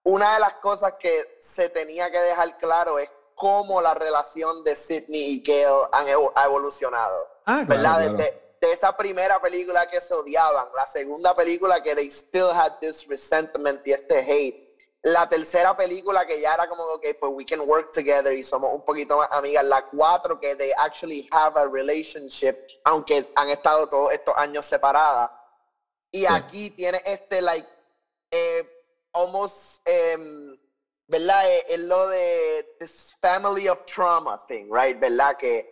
Una 0.04 0.36
de 0.36 0.40
las 0.40 0.56
cosas 0.56 0.94
que 0.98 1.38
se 1.40 1.70
tenía 1.70 2.10
que 2.10 2.20
dejar 2.20 2.58
claro 2.58 2.98
es 2.98 3.10
cómo 3.36 3.82
la 3.82 3.94
relación 3.94 4.64
de 4.64 4.76
Sidney 4.76 5.34
y 5.34 5.44
Gail 5.44 5.88
han 5.92 6.08
ha 6.36 6.46
evolucionado. 6.46 7.28
Ah, 7.46 7.64
¿Verdad? 7.68 8.18
De, 8.62 8.72
esa 8.72 8.96
primera 8.96 9.42
película 9.42 9.90
que 9.90 10.00
se 10.00 10.14
odiaban, 10.14 10.68
la 10.76 10.88
segunda 10.88 11.36
película 11.36 11.82
que 11.82 11.96
they 11.96 12.10
still 12.12 12.50
had 12.52 12.80
this 12.80 13.08
resentment 13.08 13.86
y 13.88 13.92
este 13.92 14.20
hate. 14.20 14.72
La 15.04 15.28
tercera 15.28 15.76
película 15.76 16.28
que 16.28 16.40
ya 16.40 16.54
era 16.54 16.70
como, 16.70 17.00
que 17.00 17.16
pues 17.16 17.32
we 17.36 17.44
can 17.44 17.62
work 17.62 17.92
together 17.92 18.32
y 18.34 18.44
somos 18.44 18.70
un 18.72 18.86
poquito 18.86 19.18
más 19.18 19.28
amigas. 19.32 19.66
La 19.66 19.84
cuatro 19.88 20.40
que 20.40 20.56
they 20.56 20.72
actually 20.78 21.28
have 21.32 21.60
a 21.60 21.66
relationship, 21.66 22.56
aunque 22.84 23.26
han 23.36 23.50
estado 23.50 23.90
todos 23.90 24.14
estos 24.14 24.36
años 24.38 24.66
separadas. 24.66 25.32
Y 26.12 26.26
aquí 26.26 26.70
tiene 26.70 27.02
este, 27.06 27.42
like, 27.42 27.68
eh, 28.30 28.64
almost, 29.14 29.88
¿verdad? 31.08 31.52
Eh, 31.52 31.66
es, 31.70 31.80
lo 31.80 32.08
de 32.08 32.76
this 32.80 33.18
family 33.20 33.68
of 33.68 33.84
trauma 33.86 34.38
thing, 34.38 34.70
right? 34.72 35.00
¿Verdad? 35.00 35.36
Que 35.38 35.71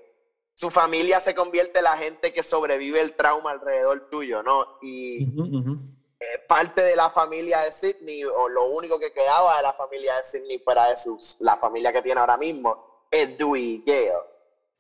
su 0.60 0.70
familia 0.70 1.22
se 1.22 1.34
convierte 1.34 1.80
en 1.80 1.86
la 1.86 1.96
gente 1.96 2.34
que 2.34 2.44
sobrevive 2.44 3.00
el 3.00 3.16
trauma 3.16 3.52
alrededor 3.52 4.10
tuyo, 4.10 4.44
¿no? 4.44 4.68
Y 4.82 5.24
eh, 5.24 6.26
parte 6.50 6.82
de 6.82 6.98
la 6.98 7.10
familia 7.10 7.62
de 7.62 7.72
Sidney, 7.72 8.26
o 8.26 8.50
lo 8.50 8.68
único 8.72 9.00
que 9.00 9.14
quedaba 9.14 9.56
de 9.56 9.64
la 9.64 9.72
familia 9.72 10.18
de 10.18 10.24
Sidney 10.26 10.60
fuera 10.60 10.90
de 10.90 10.98
sus, 10.98 11.38
la 11.40 11.56
familia 11.56 11.94
que 11.94 12.02
tiene 12.02 12.20
ahora 12.20 12.36
mismo, 12.36 13.06
es 13.10 13.38
Dewey 13.38 13.64
y 13.76 13.84
Gail. 13.86 14.12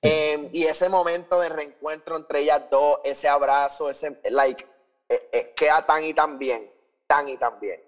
Em, 0.01 0.49
y 0.51 0.65
ese 0.65 0.89
momento 0.89 1.39
de 1.39 1.47
reencuentro 1.47 2.17
entre 2.17 2.41
ellas 2.41 2.63
dos, 2.69 2.99
ese 3.05 3.29
abrazo, 3.29 3.89
ese, 3.89 4.19
like, 4.31 4.67
eh, 5.07 5.53
queda 5.55 5.85
tan 5.85 6.03
y 6.03 6.13
tan 6.13 6.37
bien, 6.37 6.69
tan 7.07 7.29
y 7.29 7.37
tan 7.37 7.57
bien. 7.57 7.81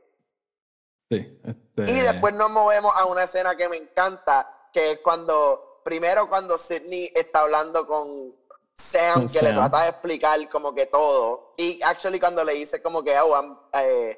Este 1.10 1.92
y 1.92 2.00
después 2.00 2.34
nos 2.36 2.50
movemos 2.50 2.94
a 2.96 3.04
una 3.04 3.26
escena 3.26 3.58
que 3.58 3.68
me 3.68 3.76
encanta, 3.76 4.70
que 4.72 4.92
es 4.92 5.00
cuando, 5.00 5.71
primero 5.84 6.28
cuando 6.30 6.58
Sidney 6.58 7.12
está 7.16 7.42
hablando 7.42 7.86
con 7.86 8.36
Sam, 8.74 9.28
que 9.32 9.42
le 9.42 9.52
trata 9.52 9.84
de 9.84 9.90
explicar 9.90 10.50
como 10.50 10.74
que 10.74 10.86
todo. 10.86 11.54
Y 11.58 11.80
actually 11.84 12.20
cuando 12.20 12.44
le 12.44 12.54
dice 12.54 12.82
como 12.82 13.04
que, 13.04 13.18
oh, 13.20 13.36
I'm, 13.36 13.58
eh, 13.74 14.18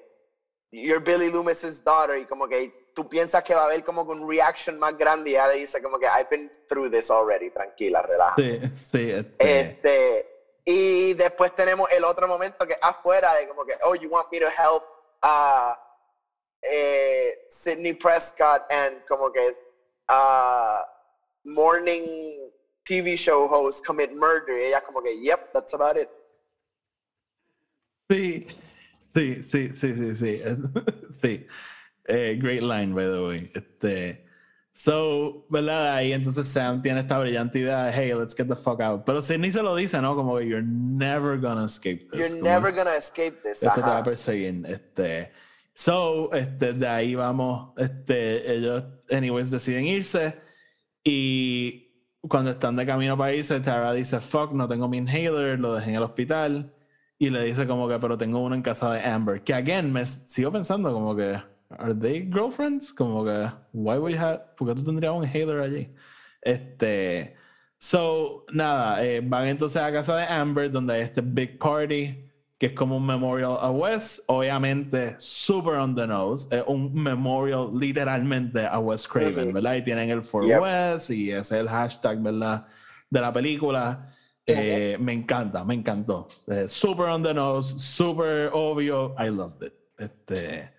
you're 0.71 0.99
Billy 0.99 1.29
Loomis's 1.29 1.83
daughter, 1.83 2.17
y 2.17 2.25
como 2.25 2.47
que 2.47 2.91
tú 2.93 3.07
piensas 3.09 3.43
que 3.43 3.55
va 3.55 3.63
a 3.63 3.65
haber 3.65 3.83
como 3.83 4.03
un 4.03 4.29
reaction 4.29 4.77
más 4.77 4.97
grande 4.97 5.31
y 5.31 5.33
ella 5.33 5.47
le 5.47 5.55
dice 5.55 5.81
como 5.81 5.97
que 5.97 6.05
I've 6.05 6.29
been 6.29 6.51
through 6.67 6.91
this 6.91 7.09
already, 7.09 7.49
tranquila, 7.49 8.01
relaja. 8.01 8.35
Sí, 8.37 8.59
sí. 8.77 9.11
Este... 9.11 9.59
este 9.59 10.29
y 10.65 11.13
después 11.15 11.53
tenemos 11.55 11.89
el 11.91 12.05
otro 12.05 12.25
momento 12.27 12.65
que 12.65 12.77
afuera 12.81 13.33
de 13.35 13.47
como 13.49 13.65
que, 13.65 13.73
oh, 13.83 13.95
you 13.95 14.09
want 14.09 14.31
me 14.31 14.39
to 14.39 14.47
help 14.47 14.83
uh, 15.21 15.73
eh, 16.61 17.45
Sidney 17.49 17.93
Prescott 17.93 18.63
and 18.71 19.05
como 19.05 19.29
que 19.31 19.45
uh, 20.09 20.79
morning 21.45 22.49
TV 22.85 23.17
show 23.17 23.47
host 23.47 23.85
commit 23.85 24.11
murder. 24.13 24.57
Y 24.59 24.67
ella 24.67 24.81
como 24.85 25.01
que, 25.01 25.13
yep, 25.21 25.51
that's 25.53 25.73
about 25.73 25.97
it. 25.97 26.09
Sí, 28.09 28.47
sí, 29.13 29.43
sí, 29.43 29.71
sí, 29.75 29.93
sí, 29.95 30.15
sí. 30.15 30.41
sí. 31.21 31.47
Eh, 32.05 32.37
great 32.39 32.63
line, 32.63 32.93
by 32.93 33.05
the 33.05 33.23
way. 33.23 33.51
Este, 33.55 34.25
so, 34.73 35.45
¿verdad? 35.49 35.95
Ahí 35.95 36.11
entonces 36.11 36.47
Sam 36.47 36.81
tiene 36.81 37.01
esta 37.01 37.17
brillante 37.17 37.59
idea 37.59 37.85
de, 37.85 37.91
hey, 37.93 38.13
let's 38.13 38.35
get 38.35 38.47
the 38.47 38.55
fuck 38.55 38.81
out. 38.81 39.05
Pero 39.05 39.21
Sidney 39.21 39.51
se 39.51 39.61
lo 39.61 39.75
dice, 39.75 40.01
¿no? 40.01 40.15
Como 40.15 40.37
que 40.37 40.45
you're 40.45 40.65
never 40.65 41.37
gonna 41.37 41.65
escape 41.65 42.09
this. 42.11 42.31
You're 42.31 42.41
never 42.41 42.73
gonna 42.73 42.95
escape 42.95 43.41
this. 43.43 43.63
Esto 43.63 43.75
te 43.75 43.81
va 43.81 43.99
a 43.99 44.03
perseguir. 44.03 44.65
Este, 44.65 45.31
So, 45.75 46.31
este, 46.33 46.73
de 46.73 46.87
ahí 46.87 47.15
vamos, 47.15 47.73
este, 47.77 48.53
ellos, 48.53 48.83
anyways, 49.09 49.49
deciden 49.49 49.87
irse 49.87 50.35
y 51.03 51.91
cuando 52.27 52.51
están 52.51 52.75
de 52.75 52.85
camino 52.85 53.17
para 53.17 53.33
irse, 53.33 53.59
Tara 53.59 53.93
dice, 53.93 54.19
fuck, 54.19 54.51
no 54.53 54.67
tengo 54.67 54.87
mi 54.87 54.97
inhaler, 54.97 55.59
lo 55.59 55.75
dejé 55.75 55.89
en 55.89 55.95
el 55.97 56.03
hospital 56.03 56.73
y 57.17 57.29
le 57.29 57.43
dice 57.43 57.67
como 57.67 57.87
que, 57.87 57.99
pero 57.99 58.17
tengo 58.17 58.39
uno 58.39 58.55
en 58.55 58.61
casa 58.61 58.91
de 58.93 59.01
Amber, 59.01 59.43
que 59.43 59.53
again, 59.53 59.91
me 59.91 60.05
sigo 60.05 60.51
pensando 60.51 60.93
como 60.93 61.15
que, 61.15 61.39
¿are 61.69 61.93
they 61.93 62.29
girlfriends? 62.31 62.93
Como 62.93 63.25
que, 63.25 63.49
why 63.73 63.97
would 63.97 64.13
you 64.13 64.19
have, 64.19 64.41
¿por 64.57 64.67
qué 64.67 64.75
tú 64.75 64.83
tendrías 64.85 65.13
un 65.13 65.25
inhaler 65.25 65.59
allí? 65.61 65.93
Este, 66.41 67.35
so, 67.77 68.45
nada, 68.53 69.03
eh, 69.05 69.21
van 69.21 69.47
entonces 69.47 69.81
a 69.81 69.91
casa 69.91 70.15
de 70.17 70.23
Amber 70.25 70.71
donde 70.71 70.95
hay 70.95 71.01
este 71.01 71.21
big 71.21 71.59
party 71.59 72.29
que 72.63 72.67
es 72.67 72.75
como 72.75 72.95
un 72.95 73.05
memorial 73.05 73.57
a 73.59 73.69
Wes, 73.71 74.23
obviamente 74.27 75.15
super 75.17 75.73
on 75.73 75.93
the 75.93 76.07
nose, 76.07 76.47
es 76.49 76.63
un 76.65 76.93
memorial 76.93 77.69
literalmente 77.77 78.65
a 78.65 78.79
Wes 78.79 79.05
Craven, 79.05 79.51
¿verdad? 79.51 79.75
Y 79.75 79.81
tienen 79.81 80.09
el 80.09 80.23
For 80.23 80.45
Wes 80.45 81.09
y 81.09 81.29
ese 81.29 81.39
es 81.39 81.51
el 81.51 81.67
hashtag, 81.67 82.21
¿verdad? 82.21 82.65
De 83.09 83.19
la 83.19 83.33
película. 83.33 84.15
Eh, 84.45 84.95
me 84.97 85.11
encanta, 85.11 85.65
me 85.65 85.73
encantó. 85.73 86.29
Eh, 86.47 86.69
super 86.69 87.07
on 87.07 87.21
the 87.21 87.33
nose, 87.33 87.77
super 87.77 88.49
obvio, 88.53 89.13
I 89.19 89.27
loved 89.27 89.61
it. 89.67 89.73
Este, 89.97 90.71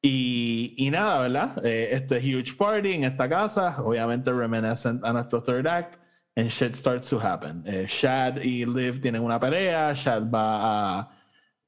y, 0.00 0.74
y 0.76 0.90
nada, 0.90 1.22
¿verdad? 1.22 1.66
Eh, 1.66 1.88
este 1.90 2.18
huge 2.18 2.54
party 2.56 2.92
en 2.92 3.02
esta 3.02 3.28
casa, 3.28 3.82
obviamente 3.82 4.32
reminiscent 4.32 5.04
a 5.04 5.12
nuestro 5.12 5.42
third 5.42 5.66
act 5.66 5.96
and 6.36 6.50
shit 6.50 6.74
starts 6.74 7.10
to 7.10 7.18
happen. 7.18 7.64
Eh, 7.66 7.86
Shad 7.86 8.38
y 8.38 8.64
Liv 8.64 9.00
tienen 9.00 9.22
una 9.22 9.38
pelea, 9.38 9.94
Shad 9.94 10.30
va 10.30 11.00
a 11.00 11.10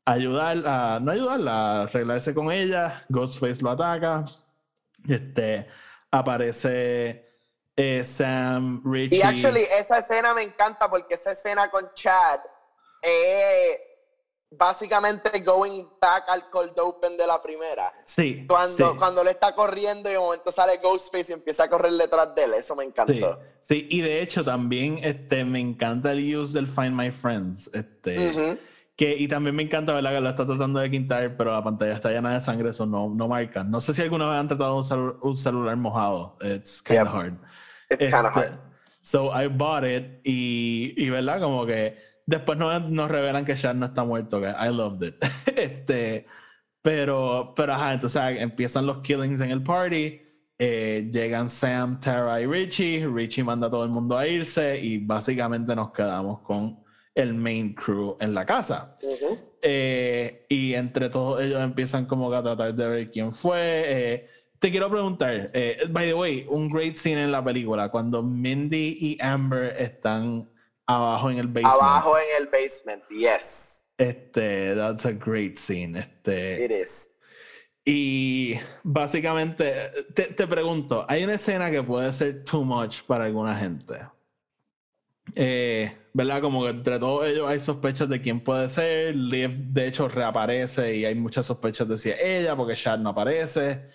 ayudar, 0.06 0.62
a, 0.66 1.00
no 1.00 1.12
ayudarla, 1.12 1.52
a 1.52 1.82
arreglarse 1.82 2.34
con 2.34 2.50
ella, 2.50 3.04
Ghostface 3.08 3.62
lo 3.62 3.70
ataca, 3.70 4.24
este, 5.08 5.68
aparece 6.10 7.24
eh, 7.76 8.04
Sam, 8.04 8.82
Richie. 8.84 9.18
Y 9.18 9.22
actually 9.22 9.62
esa 9.78 9.98
escena 9.98 10.34
me 10.34 10.42
encanta 10.44 10.88
porque 10.88 11.14
esa 11.14 11.32
escena 11.32 11.68
con 11.70 11.90
Chad 11.94 12.40
eh, 13.02 13.91
básicamente 14.58 15.40
going 15.40 15.84
back 16.00 16.24
al 16.28 16.48
cold 16.50 16.78
open 16.78 17.16
de 17.16 17.26
la 17.26 17.40
primera. 17.40 17.92
Sí. 18.04 18.44
Cuando, 18.46 18.96
cuando 18.96 19.24
le 19.24 19.30
está 19.30 19.54
corriendo 19.54 20.08
y 20.08 20.12
de 20.12 20.18
momento 20.18 20.52
sale 20.52 20.78
Ghostface 20.82 21.32
y 21.32 21.34
empieza 21.34 21.64
a 21.64 21.70
correr 21.70 21.92
detrás 21.92 22.34
de 22.34 22.44
él. 22.44 22.54
Eso 22.54 22.76
me 22.76 22.84
encantó. 22.84 23.40
Sí, 23.62 23.86
y 23.90 24.00
de 24.00 24.22
hecho 24.22 24.44
también 24.44 24.98
este, 25.02 25.44
me 25.44 25.60
encanta 25.60 26.12
el 26.12 26.36
use 26.36 26.52
del 26.54 26.66
Find 26.66 26.92
My 26.92 27.10
Friends. 27.10 27.70
Este, 27.72 28.58
que, 28.96 29.16
y 29.16 29.26
también 29.28 29.56
me 29.56 29.62
encanta 29.62 29.94
¿verdad? 29.94 30.10
que 30.12 30.20
lo 30.20 30.28
está 30.28 30.46
tratando 30.46 30.80
de 30.80 30.90
quitar, 30.90 31.36
pero 31.36 31.52
la 31.52 31.62
pantalla 31.62 31.92
está 31.92 32.10
llena 32.10 32.34
de 32.34 32.40
sangre, 32.40 32.70
eso 32.70 32.86
no, 32.86 33.08
no 33.08 33.28
marca. 33.28 33.64
No 33.64 33.80
sé 33.80 33.94
si 33.94 34.02
alguna 34.02 34.28
vez 34.28 34.38
han 34.38 34.48
tratado 34.48 34.82
de 34.82 34.96
un 35.22 35.36
celular 35.36 35.76
mojado. 35.76 36.36
It's 36.40 36.82
kind 36.82 37.00
of 37.00 37.08
hard. 37.08 37.38
It's 37.90 38.10
kind 38.10 38.26
of 38.26 38.36
hard. 38.36 38.58
So 39.00 39.32
I 39.32 39.48
bought 39.48 39.84
it 39.84 40.20
y, 40.24 40.94
y 40.96 41.10
¿verdad? 41.10 41.40
Como 41.40 41.66
que 41.66 41.96
Después 42.26 42.58
nos, 42.58 42.88
nos 42.90 43.10
revelan 43.10 43.44
que 43.44 43.56
Shad 43.56 43.74
no 43.74 43.86
está 43.86 44.04
muerto, 44.04 44.40
que 44.40 44.48
I 44.48 44.72
loved 44.72 45.08
it. 45.08 45.16
este, 45.56 46.26
pero, 46.82 47.52
pero 47.56 47.74
ajá, 47.74 47.94
entonces 47.94 48.22
empiezan 48.38 48.86
los 48.86 48.98
killings 48.98 49.40
en 49.40 49.50
el 49.50 49.62
party. 49.62 50.20
Eh, 50.58 51.10
llegan 51.12 51.48
Sam, 51.48 51.98
Tara 51.98 52.40
y 52.40 52.46
Richie. 52.46 53.06
Richie 53.06 53.42
manda 53.42 53.66
a 53.68 53.70
todo 53.70 53.84
el 53.84 53.90
mundo 53.90 54.16
a 54.16 54.26
irse 54.26 54.78
y 54.78 54.98
básicamente 54.98 55.74
nos 55.74 55.92
quedamos 55.92 56.40
con 56.40 56.78
el 57.14 57.34
main 57.34 57.74
crew 57.74 58.16
en 58.20 58.34
la 58.34 58.46
casa. 58.46 58.96
Eh, 59.60 60.46
y 60.48 60.74
entre 60.74 61.08
todos 61.08 61.42
ellos 61.42 61.60
empiezan 61.60 62.06
como 62.06 62.32
a 62.32 62.42
tratar 62.42 62.74
de 62.74 62.88
ver 62.88 63.10
quién 63.10 63.32
fue. 63.32 63.58
Eh, 63.86 64.26
te 64.58 64.70
quiero 64.70 64.88
preguntar, 64.88 65.50
by 65.90 66.06
the 66.06 66.14
way, 66.14 66.46
un 66.48 66.68
great 66.68 66.94
scene 66.94 67.20
en 67.20 67.32
la 67.32 67.42
película, 67.42 67.88
cuando 67.88 68.22
Mindy 68.22 68.96
y 69.00 69.18
Amber 69.20 69.74
están 69.76 70.48
Abajo 70.86 71.30
en 71.30 71.38
el 71.38 71.46
basement. 71.48 71.74
Abajo 71.74 72.14
en 72.18 72.42
el 72.42 72.48
basement, 72.48 73.02
yes. 73.10 73.84
Este, 73.98 74.74
that's 74.74 75.06
a 75.06 75.12
great 75.12 75.56
scene. 75.56 75.98
Este, 75.98 76.64
It 76.64 76.70
is. 76.70 77.10
y 77.84 78.54
básicamente, 78.82 79.74
te, 80.14 80.24
te 80.24 80.46
pregunto, 80.46 81.04
hay 81.08 81.24
una 81.24 81.34
escena 81.34 81.70
que 81.70 81.82
puede 81.82 82.12
ser 82.12 82.44
too 82.44 82.64
much 82.64 83.02
para 83.02 83.24
alguna 83.24 83.54
gente. 83.54 83.94
Eh, 85.34 85.96
¿Verdad? 86.14 86.42
Como 86.42 86.62
que 86.64 86.70
entre 86.70 86.98
todos 86.98 87.26
ellos 87.26 87.48
hay 87.48 87.58
sospechas 87.60 88.08
de 88.08 88.20
quién 88.20 88.42
puede 88.42 88.68
ser. 88.68 89.14
Liv, 89.16 89.50
de 89.72 89.86
hecho, 89.86 90.08
reaparece 90.08 90.94
y 90.94 91.04
hay 91.04 91.14
muchas 91.14 91.46
sospechas 91.46 91.88
de 91.88 91.96
si 91.96 92.10
es 92.10 92.20
ella, 92.20 92.54
porque 92.56 92.74
Chad 92.74 92.98
no 92.98 93.10
aparece. 93.10 93.86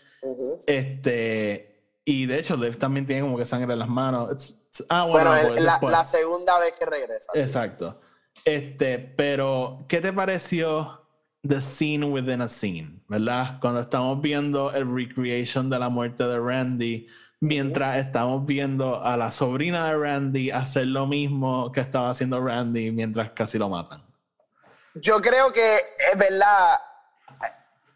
Este, 0.65 1.76
y 2.09 2.25
de 2.25 2.39
hecho, 2.39 2.55
Liv 2.55 2.77
también 2.79 3.05
tiene 3.05 3.21
como 3.23 3.37
que 3.37 3.45
sangre 3.45 3.73
en 3.73 3.79
las 3.79 3.89
manos. 3.89 4.31
It's- 4.31 4.49
it's- 4.71 4.85
ah, 4.89 5.03
bueno, 5.03 5.29
Bueno, 5.31 5.49
pues, 5.81 5.91
la, 5.91 6.05
segunda 6.05 6.57
vez 6.57 6.73
que 6.79 6.85
regresa. 6.85 7.31
sí. 7.33 7.39
Exacto. 7.39 7.99
Este, 8.45 8.97
pero, 8.97 9.83
¿qué 9.89 9.99
te 9.99 10.13
pareció 10.13 11.05
The 11.45 11.59
Scene 11.59 12.05
Within 12.05 12.41
a 12.41 12.47
Scene? 12.47 13.01
¿Verdad? 13.09 13.59
Cuando 13.59 13.81
estamos 13.81 14.21
viendo 14.21 14.71
el 14.71 14.89
recreation 14.89 15.69
de 15.69 15.79
la 15.79 15.89
muerte 15.89 16.23
de 16.25 16.39
Randy, 16.39 17.07
mientras 17.41 17.97
estamos 17.97 18.45
viendo 18.45 19.03
a 19.03 19.17
la 19.17 19.29
sobrina 19.31 19.87
de 19.89 19.97
Randy 19.97 20.49
hacer 20.51 20.87
lo 20.87 21.07
mismo 21.07 21.71
que 21.73 21.81
estaba 21.81 22.09
haciendo 22.11 22.39
Randy 22.39 22.89
mientras 22.91 23.31
casi 23.31 23.57
lo 23.57 23.67
matan. 23.67 24.01
Yo 24.95 25.19
creo 25.21 25.51
que 25.51 25.75
es 26.11 26.17
verdad. 26.17 26.79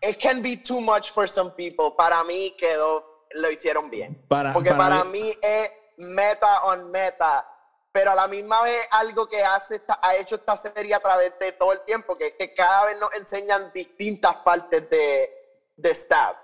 It 0.01 0.17
can 0.21 0.41
be 0.41 0.57
too 0.57 0.81
much 0.81 1.11
for 1.13 1.29
some 1.29 1.51
people. 1.51 1.93
Para 1.97 2.23
mí 2.23 2.53
quedó, 2.57 3.10
lo 3.35 3.51
hicieron 3.51 3.89
bien. 3.89 4.23
Para, 4.27 4.53
Porque 4.53 4.73
para, 4.73 5.03
mí- 5.05 5.21
mí 5.21 5.31
es 5.41 5.71
meta 5.97 6.63
on 6.63 6.91
meta, 6.91 7.47
pero 7.91 8.11
a 8.11 8.15
la 8.15 8.27
misma 8.27 8.61
vez 8.63 8.87
algo 8.91 9.27
que 9.27 9.43
hace 9.43 9.81
ha 10.01 10.15
hecho 10.15 10.35
esta 10.35 10.55
serie 10.57 10.93
a 10.95 10.99
través 10.99 11.33
de 11.39 11.51
todo 11.53 11.73
el 11.73 11.81
tiempo, 11.81 12.15
que 12.15 12.27
es 12.27 12.33
que 12.39 12.53
cada 12.53 12.85
vez 12.87 12.99
nos 12.99 13.13
enseñan 13.13 13.71
distintas 13.73 14.37
partes 14.37 14.89
de, 14.89 15.29
de 15.75 15.95
Stab. 15.95 16.35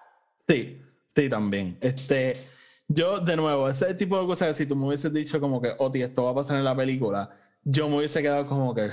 Sí, 0.48 0.82
sí, 1.16 1.30
también. 1.30 1.78
Este, 1.82 2.48
yo, 2.88 3.20
de 3.20 3.36
nuevo, 3.36 3.68
ese 3.70 3.94
tipo 3.94 4.20
de 4.20 4.28
cosas, 4.28 4.56
si 4.56 4.66
tú 4.66 4.76
me 4.76 4.88
hubieses 4.88 5.12
dicho 5.14 5.40
como 5.40 5.62
que, 5.62 5.74
Oti, 5.78 6.02
esto 6.02 6.24
va 6.26 6.32
a 6.32 6.36
pasar 6.36 6.58
en 6.58 6.64
la 6.66 6.76
película, 6.76 7.30
yo 7.64 7.90
me 7.90 7.98
hubiese 7.98 8.22
quedado 8.22 8.46
como 8.48 8.74
que, 8.74 8.90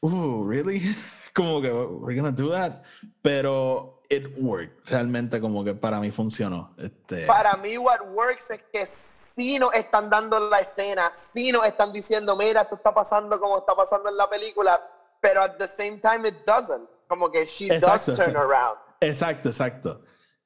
uh, 0.00 0.48
really? 0.48 0.80
como 1.34 1.60
que, 1.60 1.70
we're 1.72 2.18
gonna 2.18 2.30
do 2.34 2.50
that. 2.50 2.82
Pero 3.22 3.93
it 4.16 4.26
worked. 4.38 4.72
Realmente, 4.86 5.40
como 5.40 5.64
que 5.64 5.74
para 5.74 6.00
mí 6.00 6.10
funcionó. 6.10 6.74
Este, 6.78 7.26
Para 7.26 7.54
mí, 7.56 7.76
what 7.78 8.00
works 8.12 8.50
es 8.50 8.62
que 8.72 8.86
sí 8.86 9.58
nos 9.58 9.72
están 9.74 10.08
dando 10.10 10.38
la 10.38 10.60
escena, 10.60 11.10
sí 11.12 11.50
nos 11.52 11.64
están 11.66 11.92
diciendo, 11.92 12.36
mira, 12.36 12.62
esto 12.62 12.76
está 12.76 12.92
pasando 12.94 13.38
como 13.40 13.58
está 13.58 13.74
pasando 13.74 14.08
en 14.08 14.16
la 14.16 14.28
película, 14.30 14.80
pero 15.20 15.42
at 15.42 15.56
the 15.58 15.66
same 15.68 15.98
time 15.98 16.28
it 16.28 16.36
doesn't. 16.46 16.88
Como 17.08 17.30
que 17.30 17.44
she 17.46 17.66
Exacto, 17.66 18.12
does 18.12 18.18
turn 18.18 18.30
sí. 18.32 18.36
around. 18.36 18.78
Exacto, 19.00 19.48
exacto. 19.50 20.02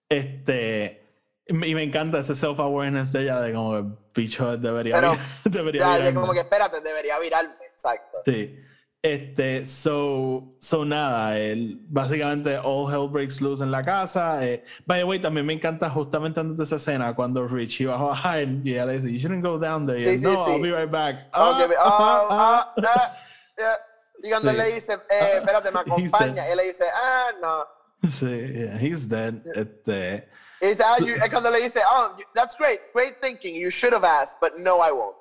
Este, 0.08 1.06
y 1.46 1.52
me 1.52 1.82
encanta 1.82 2.18
ese 2.18 2.34
self-awareness 2.34 3.12
de 3.12 3.22
ella, 3.22 3.40
de 3.40 3.52
como 3.52 3.72
que, 3.72 3.84
bicho, 4.14 4.56
debería, 4.56 4.94
Pero, 4.96 5.12
vir- 5.12 5.20
debería 5.44 5.80
Ya, 5.80 5.86
ya 5.86 5.96
virarme". 5.98 6.20
como 6.20 6.32
que 6.32 6.40
espérate, 6.40 6.80
debería 6.80 7.18
virarme. 7.18 7.54
Exacto. 7.72 8.18
Sí. 8.24 8.58
Este, 9.00 9.64
so, 9.64 10.56
so 10.58 10.84
nada, 10.84 11.38
el, 11.38 11.78
básicamente 11.88 12.56
all 12.58 12.88
hell 12.92 13.08
breaks 13.08 13.40
loose 13.40 13.62
en 13.62 13.70
la 13.70 13.82
casa. 13.82 14.44
Eh, 14.44 14.64
by 14.86 14.98
the 14.98 15.04
way, 15.04 15.20
también 15.20 15.46
me 15.46 15.52
encanta 15.52 15.88
justamente 15.88 16.40
antes 16.40 16.56
de 16.56 16.64
esa 16.64 16.76
escena 16.76 17.14
cuando 17.14 17.46
Richie 17.46 17.86
va 17.86 17.94
a 17.94 18.02
bajar 18.02 18.42
y 18.64 18.72
ella 18.72 18.86
le 18.86 18.94
dice, 18.94 19.12
you 19.12 19.18
shouldn't 19.20 19.44
go 19.44 19.56
down 19.56 19.86
there. 19.86 19.98
Y 20.00 20.02
Sí, 20.02 20.08
él, 20.10 20.18
sí, 20.18 20.24
no, 20.24 20.44
sí. 20.46 20.50
I'll 20.52 20.60
be 20.62 20.72
right 20.72 20.90
back. 20.90 21.28
Ah, 21.32 21.50
ok, 21.50 21.72
Ah, 21.78 21.84
ah, 21.84 21.88
ah, 21.88 22.26
ah, 22.30 22.74
ah. 22.76 22.84
ah, 22.88 23.16
yeah. 23.56 23.76
Y 24.24 24.30
cuando 24.30 24.50
él 24.50 24.56
le 24.56 24.74
dice, 24.74 24.94
eh, 24.94 25.36
espérate, 25.36 25.70
me 25.70 25.78
acompaña, 25.86 26.42
said- 26.42 26.50
él 26.50 26.56
le 26.56 26.64
dice, 26.64 26.84
ah, 26.92 27.26
no. 27.40 27.64
Sí, 28.08 28.26
yeah, 28.26 28.78
he's 28.80 29.08
dead. 29.08 29.34
Este, 29.54 30.28
Y 30.60 30.66
dice, 30.70 30.82
ah, 30.84 30.96
you- 30.98 31.14
cuando 31.30 31.52
le 31.52 31.60
dice, 31.62 31.80
oh, 31.88 32.16
that's 32.34 32.56
great, 32.56 32.80
great 32.92 33.20
thinking, 33.22 33.54
you 33.54 33.70
should 33.70 33.92
have 33.92 34.02
asked, 34.04 34.38
but 34.40 34.54
no, 34.58 34.80
I 34.80 34.90
won't. 34.90 35.14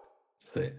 sí. 0.51 0.73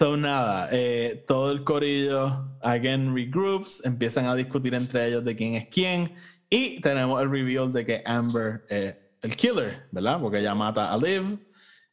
So 0.00 0.16
nada, 0.16 0.70
eh, 0.72 1.24
todo 1.26 1.50
el 1.50 1.62
corillo, 1.62 2.56
again, 2.62 3.14
regroups, 3.14 3.84
empiezan 3.84 4.24
a 4.24 4.34
discutir 4.34 4.72
entre 4.72 5.08
ellos 5.08 5.22
de 5.22 5.36
quién 5.36 5.56
es 5.56 5.68
quién 5.68 6.14
y 6.48 6.80
tenemos 6.80 7.20
el 7.20 7.30
reveal 7.30 7.70
de 7.70 7.84
que 7.84 8.02
Amber 8.06 8.64
es 8.70 8.94
el 9.20 9.36
killer, 9.36 9.88
¿verdad? 9.92 10.18
Porque 10.18 10.38
ella 10.38 10.54
mata 10.54 10.90
a 10.90 10.96
Liv 10.96 11.38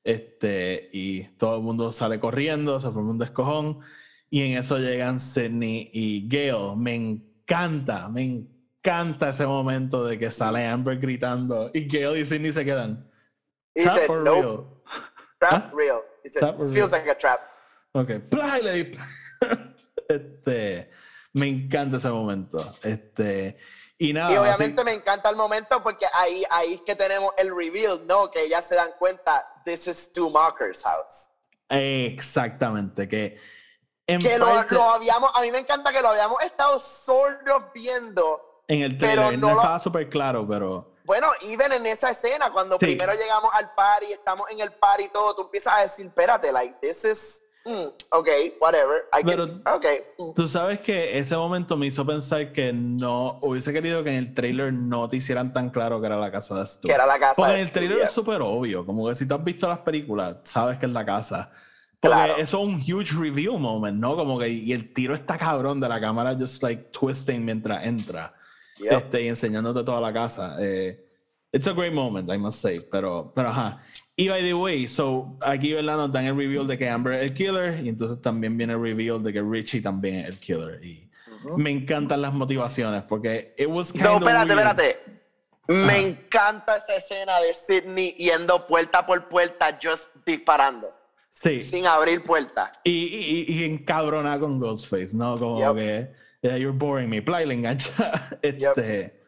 este, 0.05 0.89
y 0.93 1.23
todo 1.35 1.57
el 1.57 1.63
mundo 1.63 1.91
sale 1.91 2.17
corriendo, 2.17 2.79
se 2.79 2.89
forma 2.91 3.11
un 3.11 3.17
descojón 3.17 3.79
y 4.29 4.41
en 4.41 4.57
eso 4.57 4.77
llegan 4.77 5.19
Sidney 5.19 5.89
y 5.91 6.29
Gail. 6.29 6.77
Me 6.77 6.95
encanta, 6.95 8.07
me 8.07 8.23
encanta 8.23 9.31
ese 9.31 9.45
momento 9.45 10.05
de 10.05 10.17
que 10.17 10.31
sale 10.31 10.65
Amber 10.65 10.97
gritando 10.97 11.71
y 11.73 11.89
Gail 11.89 12.15
y 12.15 12.25
Sidney 12.25 12.53
se 12.53 12.63
quedan. 12.63 13.05
He 13.75 13.83
"Trap 13.83 13.95
said, 13.97 14.09
or 14.09 14.23
nope, 14.23 14.43
real?" 14.45 14.65
trap, 15.41 15.73
real. 15.73 16.01
He 16.23 16.29
said, 16.29 16.39
Trap 16.39 16.55
or 16.55 16.59
this 16.59 16.73
feels 16.73 16.93
real? 16.93 17.01
like 17.01 17.11
a 17.11 17.19
trap. 17.19 17.56
Ok, 17.99 18.09
¡plá! 18.29 18.59
y 18.59 18.63
le 18.63 18.73
di- 18.73 18.97
este, 20.09 20.89
me 21.33 21.47
encanta 21.47 21.97
ese 21.97 22.09
momento. 22.09 22.75
Este, 22.83 23.57
y 23.97 24.13
nada. 24.13 24.31
Y 24.31 24.35
así- 24.35 24.41
obviamente 24.43 24.83
me 24.83 24.93
encanta 24.93 25.29
el 25.29 25.35
momento 25.35 25.81
porque 25.81 26.05
ahí, 26.13 26.43
ahí 26.49 26.75
es 26.75 26.81
que 26.81 26.95
tenemos 26.95 27.31
el 27.37 27.55
reveal, 27.55 28.05
¿no? 28.05 28.29
Que 28.29 28.47
ya 28.49 28.61
se 28.61 28.75
dan 28.75 28.91
cuenta, 28.99 29.45
this 29.65 29.87
is 29.87 29.97
Stu 29.97 30.29
Macher's 30.29 30.83
house. 30.83 31.29
Exactamente, 31.69 33.07
que 33.07 33.37
en, 34.05 34.19
Que 34.19 34.37
lo, 34.37 34.45
parte- 34.45 34.75
lo 34.75 34.83
habíamos, 34.89 35.31
a 35.33 35.41
mí 35.41 35.51
me 35.51 35.59
encanta 35.59 35.91
que 35.91 36.01
lo 36.01 36.09
habíamos 36.09 36.41
estado 36.43 36.79
sort 36.79 37.47
of 37.49 37.65
viendo. 37.73 38.43
en 38.69 38.81
el 38.81 38.97
pero 38.97 39.21
trailer 39.23 39.39
no 39.39 39.47
no 39.49 39.53
lo- 39.55 39.61
estaba 39.61 39.79
súper 39.79 40.09
claro, 40.09 40.45
pero 40.47 40.93
Bueno, 41.05 41.27
even 41.41 41.71
en 41.71 41.85
esa 41.85 42.11
escena, 42.11 42.51
cuando 42.51 42.75
Sí. 42.75 42.85
primero 42.85 43.13
llegamos 43.13 43.49
al 43.53 43.73
party, 43.73 44.11
estamos 44.11 44.45
en 44.51 44.59
el 44.59 44.71
party 44.73 45.05
y 45.05 45.09
todo, 45.09 45.35
tú 45.35 45.41
empiezas 45.43 45.73
a 45.73 45.81
decir, 45.81 46.05
espérate, 46.05 46.51
like, 46.51 46.75
this 46.81 47.05
is, 47.05 47.45
mm, 47.67 47.87
ok, 48.11 48.27
whatever, 48.61 49.03
I 49.13 49.23
can, 49.23 49.25
Pero- 49.25 49.43
ok. 49.75 49.85
mm. 50.17 50.33
tú 50.35 50.47
sabes 50.47 50.79
que 50.79 51.17
ese 51.19 51.35
momento 51.35 51.75
me 51.77 51.85
hizo 51.87 52.05
pensar 52.05 52.51
que 52.53 52.71
no 52.73 53.39
hubiese 53.41 53.71
querido 53.73 54.03
que 54.03 54.09
en 54.11 54.15
el 54.15 54.33
trailer 54.33 54.73
no 54.73 55.07
te 55.09 55.17
hicieran 55.17 55.53
tan 55.53 55.69
claro 55.69 55.99
que 55.99 56.07
era 56.07 56.17
la 56.17 56.31
casa 56.31 56.55
de 56.59 56.65
Stu. 56.65 56.87
que 56.87 56.93
era 56.93 57.05
la 57.05 57.19
casa 57.19 57.33
Porque 57.35 57.53
en 57.55 57.59
el 57.59 57.71
trailer 57.71 57.99
es 57.99 58.11
súper 58.11 58.41
obvio, 58.41 58.85
como 58.85 59.07
que 59.07 59.15
si 59.15 59.27
tú 59.27 59.35
has 59.35 59.43
visto 59.43 59.67
las 59.67 59.79
películas, 59.79 60.37
sabes 60.43 60.77
que 60.79 60.85
es 60.85 60.91
la 60.91 61.05
casa. 61.05 61.51
Porque 61.99 62.15
Claro. 62.15 62.33
eso 62.37 62.59
es 62.61 62.67
un 62.67 62.75
huge 62.75 63.13
reveal 63.19 63.59
moment, 63.59 63.97
¿no? 63.99 64.15
Como 64.15 64.37
que 64.37 64.47
y 64.49 64.71
el 64.71 64.93
tiro 64.93 65.15
está 65.15 65.35
cabrón 65.37 65.79
de 65.79 65.89
la 65.89 65.99
cámara 65.99 66.35
just 66.39 66.61
like 66.61 66.89
twisting 66.91 67.43
mientras 67.43 67.83
entra 67.85 68.33
Yep. 68.79 68.91
este, 68.91 69.21
y 69.23 69.27
enseñándote 69.29 69.83
toda 69.83 69.99
la 69.99 70.13
casa. 70.13 70.57
Eh, 70.59 71.03
it's 71.51 71.65
a 71.67 71.71
great 71.73 71.91
moment, 71.91 72.31
I 72.31 72.37
must 72.37 72.59
say, 72.61 72.79
pero, 72.79 73.31
pero 73.35 73.49
ajá. 73.49 73.81
Y 74.19 74.27
by 74.29 74.41
the 74.41 74.53
way, 74.55 74.87
so 74.87 75.37
aquí 75.41 75.73
¿verdad? 75.73 75.95
nos 75.97 76.11
dan 76.11 76.25
el 76.25 76.35
reveal 76.35 76.65
de 76.65 76.75
que 76.75 76.89
Amber 76.89 77.13
es 77.13 77.21
el 77.25 77.33
killer 77.35 77.79
y 77.85 77.89
entonces 77.89 78.19
también 78.19 78.57
viene 78.57 78.73
el 78.73 78.81
reveal 78.81 79.21
de 79.21 79.31
que 79.31 79.41
Richie 79.43 79.79
también 79.81 80.15
es 80.21 80.25
el 80.29 80.39
killer. 80.39 80.83
Y 80.83 81.07
me 81.55 81.69
encantan 81.69 82.23
las 82.23 82.33
motivaciones 82.33 83.03
porque 83.03 83.53
it 83.59 83.67
was 83.67 83.91
kind 83.93 84.05
No, 84.05 84.17
espérate, 84.17 84.55
weird. 84.55 84.67
espérate. 84.69 84.99
Me 85.67 86.07
encanta 86.07 86.77
esa 86.77 86.95
escena 86.95 87.39
de 87.41 87.53
Sidney 87.53 88.13
yendo 88.17 88.65
puerta 88.65 89.05
por 89.05 89.27
puerta, 89.29 89.77
just 89.79 90.09
disparando, 90.25 90.87
Sí. 91.29 91.61
sin 91.61 91.85
abrir 91.85 92.23
puerta. 92.23 92.71
Y, 92.83 92.91
y, 92.91 93.45
y 93.55 93.63
encabrona 93.65 94.39
con 94.39 94.59
Ghostface, 94.59 95.15
¿no? 95.15 95.37
Como 95.37 95.59
Yep. 95.59 95.75
que 95.75 96.11
yeah, 96.41 96.57
you're 96.57 96.75
boring 96.75 97.07
me. 97.09 97.21
Play 97.21 97.45
le 97.45 97.53
engancha. 97.53 98.29
Este. 98.41 99.21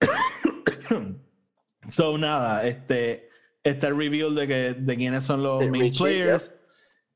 so, 1.88 2.16
nada, 2.18 2.64
este. 2.64 3.25
Está 3.66 3.88
el 3.88 3.96
reveal 3.98 4.32
de, 4.34 4.46
que, 4.46 4.74
de 4.78 4.96
quiénes 4.96 5.24
son 5.24 5.42
los 5.42 5.58
De 5.58 5.68
main 5.70 5.82
Richie, 5.82 5.98
players. 6.04 6.54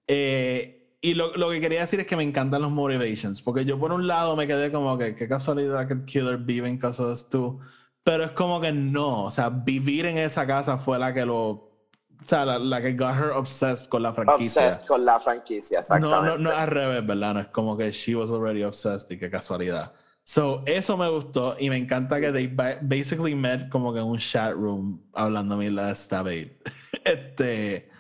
Eh, 0.09 0.97
y 1.01 1.15
lo, 1.15 1.37
lo 1.37 1.51
que 1.51 1.61
quería 1.61 1.81
decir 1.81 2.01
es 2.01 2.07
que 2.07 2.17
me 2.17 2.25
encantan 2.25 2.61
los 2.61 2.73
motivations. 2.73 3.41
Porque 3.41 3.65
yo, 3.65 3.79
por 3.79 3.93
un 3.93 4.07
lado, 4.09 4.35
me 4.35 4.47
quedé 4.49 4.73
como 4.73 4.99
que 4.99 5.15
qué 5.15 5.29
casualidad 5.29 5.87
que 5.87 5.95
el 5.95 6.05
killer 6.05 6.39
vive 6.39 6.69
en 6.69 6.77
casa 6.77 7.07
de 7.07 7.15
Stu. 7.15 7.61
Pero 8.03 8.25
es 8.25 8.31
como 8.33 8.61
que 8.61 8.73
no. 8.73 9.25
O 9.25 9.31
sea, 9.31 9.49
vivir 9.49 10.07
en 10.07 10.19
esa 10.19 10.45
casa 10.47 10.77
fue 10.77 10.99
la 10.99 11.15
que 11.15 11.25
lo. 11.25 11.49
O 11.49 12.27
sea, 12.27 12.45
la, 12.45 12.59
la 12.59 12.83
que 12.83 12.95
got 12.95 13.17
her 13.17 13.31
obsessed 13.31 13.89
con 13.89 14.03
la 14.03 14.13
franquicia. 14.13 14.67
Obsessed 14.67 14.87
con 14.87 15.05
la 15.05 15.21
franquicia, 15.21 15.79
No, 15.79 15.81
exactamente. 15.81 16.27
no, 16.27 16.39
no 16.39 16.51
es 16.51 16.59
al 16.59 16.69
revés, 16.69 17.07
¿verdad? 17.07 17.35
No 17.35 17.41
es 17.41 17.47
como 17.47 17.77
que 17.77 17.93
she 17.93 18.17
was 18.17 18.31
already 18.31 18.65
obsessed 18.65 19.11
y 19.11 19.19
qué 19.19 19.31
casualidad. 19.31 19.93
So, 20.25 20.63
eso 20.67 20.97
me 20.97 21.09
gustó 21.11 21.57
y 21.59 21.69
me 21.71 21.77
encanta 21.77 22.21
que 22.21 22.31
they 22.31 22.47
ba- 22.47 22.79
basically 22.83 23.35
met 23.35 23.69
como 23.69 23.93
que 23.93 23.99
en 24.01 24.07
un 24.07 24.19
chat 24.19 24.53
room 24.53 25.03
hablando 25.13 25.57
mil 25.57 25.75
de 25.75 25.91
esta 25.91 26.23
babe. 26.23 26.59
este. 27.05 27.91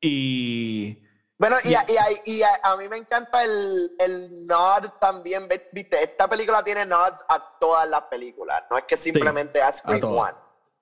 Y. 0.00 1.02
Bueno, 1.38 1.56
y, 1.64 1.70
Y- 1.70 1.74
a, 1.74 1.84
y 1.88 1.96
a- 1.96 2.22
y 2.24 2.42
a- 2.42 2.60
a 2.62 2.76
mí 2.76 2.88
me 2.88 2.98
encanta 2.98 3.42
el, 3.44 3.90
el 3.98 4.46
nod 4.46 4.90
también, 5.00 5.48
viste, 5.72 6.02
esta 6.02 6.28
película 6.28 6.62
tiene 6.62 6.84
nods 6.86 7.24
a 7.28 7.58
todas 7.58 7.88
las 7.88 8.02
películas, 8.02 8.62
no 8.70 8.76
es 8.78 8.84
que 8.84 8.96
simplemente 8.96 9.60
a 9.62 9.72
Scream 9.72 10.00
todas. 10.00 10.30
One. 10.30 10.38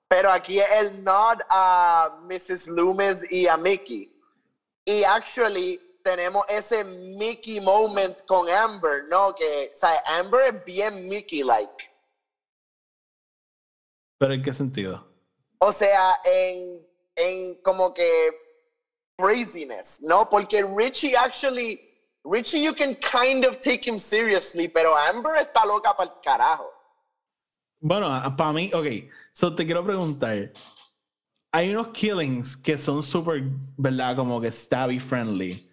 Pero 0.07 0.31
aquí 0.31 0.59
es 0.59 0.67
el 0.79 1.03
nod 1.03 1.39
a 1.49 2.19
Mrs. 2.23 2.67
Loomis 2.67 3.31
y 3.31 3.47
a 3.47 3.55
Mickey. 3.57 4.11
Y 4.85 5.03
actually 5.03 5.79
tenemos 6.09 6.43
ese 6.49 6.83
Mickey 6.83 7.59
moment 7.59 8.25
con 8.25 8.49
Amber, 8.49 9.03
¿no? 9.09 9.35
Que, 9.35 9.69
o 9.71 9.75
sea, 9.75 10.01
Amber 10.19 10.41
es 10.47 10.65
bien 10.65 11.07
Mickey-like. 11.07 11.91
¿Pero 14.17 14.33
en 14.33 14.41
qué 14.41 14.51
sentido? 14.51 15.05
O 15.59 15.71
sea, 15.71 16.17
en, 16.25 16.83
en 17.15 17.61
como 17.61 17.93
que 17.93 18.31
craziness, 19.17 20.01
¿no? 20.01 20.27
Porque 20.27 20.63
Richie 20.63 21.15
actually, 21.15 21.79
Richie 22.23 22.63
you 22.63 22.73
can 22.73 22.95
kind 22.95 23.45
of 23.45 23.61
take 23.61 23.87
him 23.87 23.99
seriously, 23.99 24.67
pero 24.67 24.95
Amber 24.97 25.35
está 25.35 25.63
loca 25.63 25.95
para 25.95 26.09
el 26.09 26.21
carajo. 26.21 26.71
Bueno, 27.81 28.09
para 28.35 28.51
mí, 28.51 28.71
ok, 28.73 29.11
so 29.31 29.55
te 29.55 29.63
quiero 29.63 29.85
preguntar, 29.85 30.51
hay 31.51 31.69
unos 31.69 31.89
killings 31.89 32.57
que 32.57 32.77
son 32.79 33.03
súper, 33.03 33.43
¿verdad? 33.77 34.15
Como 34.15 34.41
que 34.41 34.51
stabby 34.51 34.99
friendly. 34.99 35.68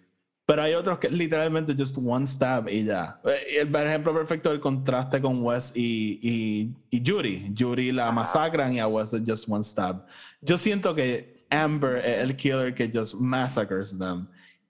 Pero 0.47 0.63
hay 0.63 0.75
otros 0.75 0.97
que 0.97 1.09
literalmente 1.09 1.75
just 1.77 1.97
one 2.01 2.25
stab 2.25 2.69
y 2.69 2.85
ya. 2.85 3.19
Eh, 3.25 3.59
el 3.59 3.75
ejemplo 3.75 4.13
perfecto 4.13 4.49
el 4.49 4.61
contraste 4.61 5.21
con 5.21 5.43
Wes 5.43 5.73
y, 5.75 6.19
y, 6.21 6.73
y 6.89 7.01
Yuri. 7.01 7.49
Yuri 7.53 7.91
la 7.91 8.09
masacran 8.11 8.71
y 8.71 8.79
a 8.79 8.87
Wes 8.87 9.11
es 9.11 9.23
just 9.27 9.49
one 9.49 9.61
stab. 9.61 10.05
Yo 10.39 10.57
siento 10.57 10.95
que 10.95 11.45
Amber 11.49 11.97
es 11.97 12.21
el 12.21 12.37
killer 12.37 12.73
que 12.73 12.89
just 12.89 13.15
massacres 13.15 13.99
them. 13.99 14.29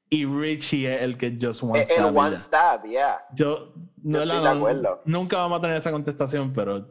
Y 0.10 0.26
Richie 0.26 0.96
es 0.96 1.04
el 1.04 1.16
que 1.16 1.38
just 1.40 1.62
one 1.62 1.86
stab. 1.86 2.08
El 2.08 2.18
one 2.18 2.38
stab, 2.38 2.84
yeah. 2.88 3.20
Yo, 3.36 3.72
no 4.02 4.24
estoy 4.24 4.42
de 4.42 4.50
acuerdo. 4.50 5.02
Nunca 5.06 5.38
vamos 5.38 5.60
a 5.60 5.62
tener 5.62 5.78
esa 5.78 5.92
contestación, 5.92 6.54
pero 6.54 6.78
eh, 6.78 6.86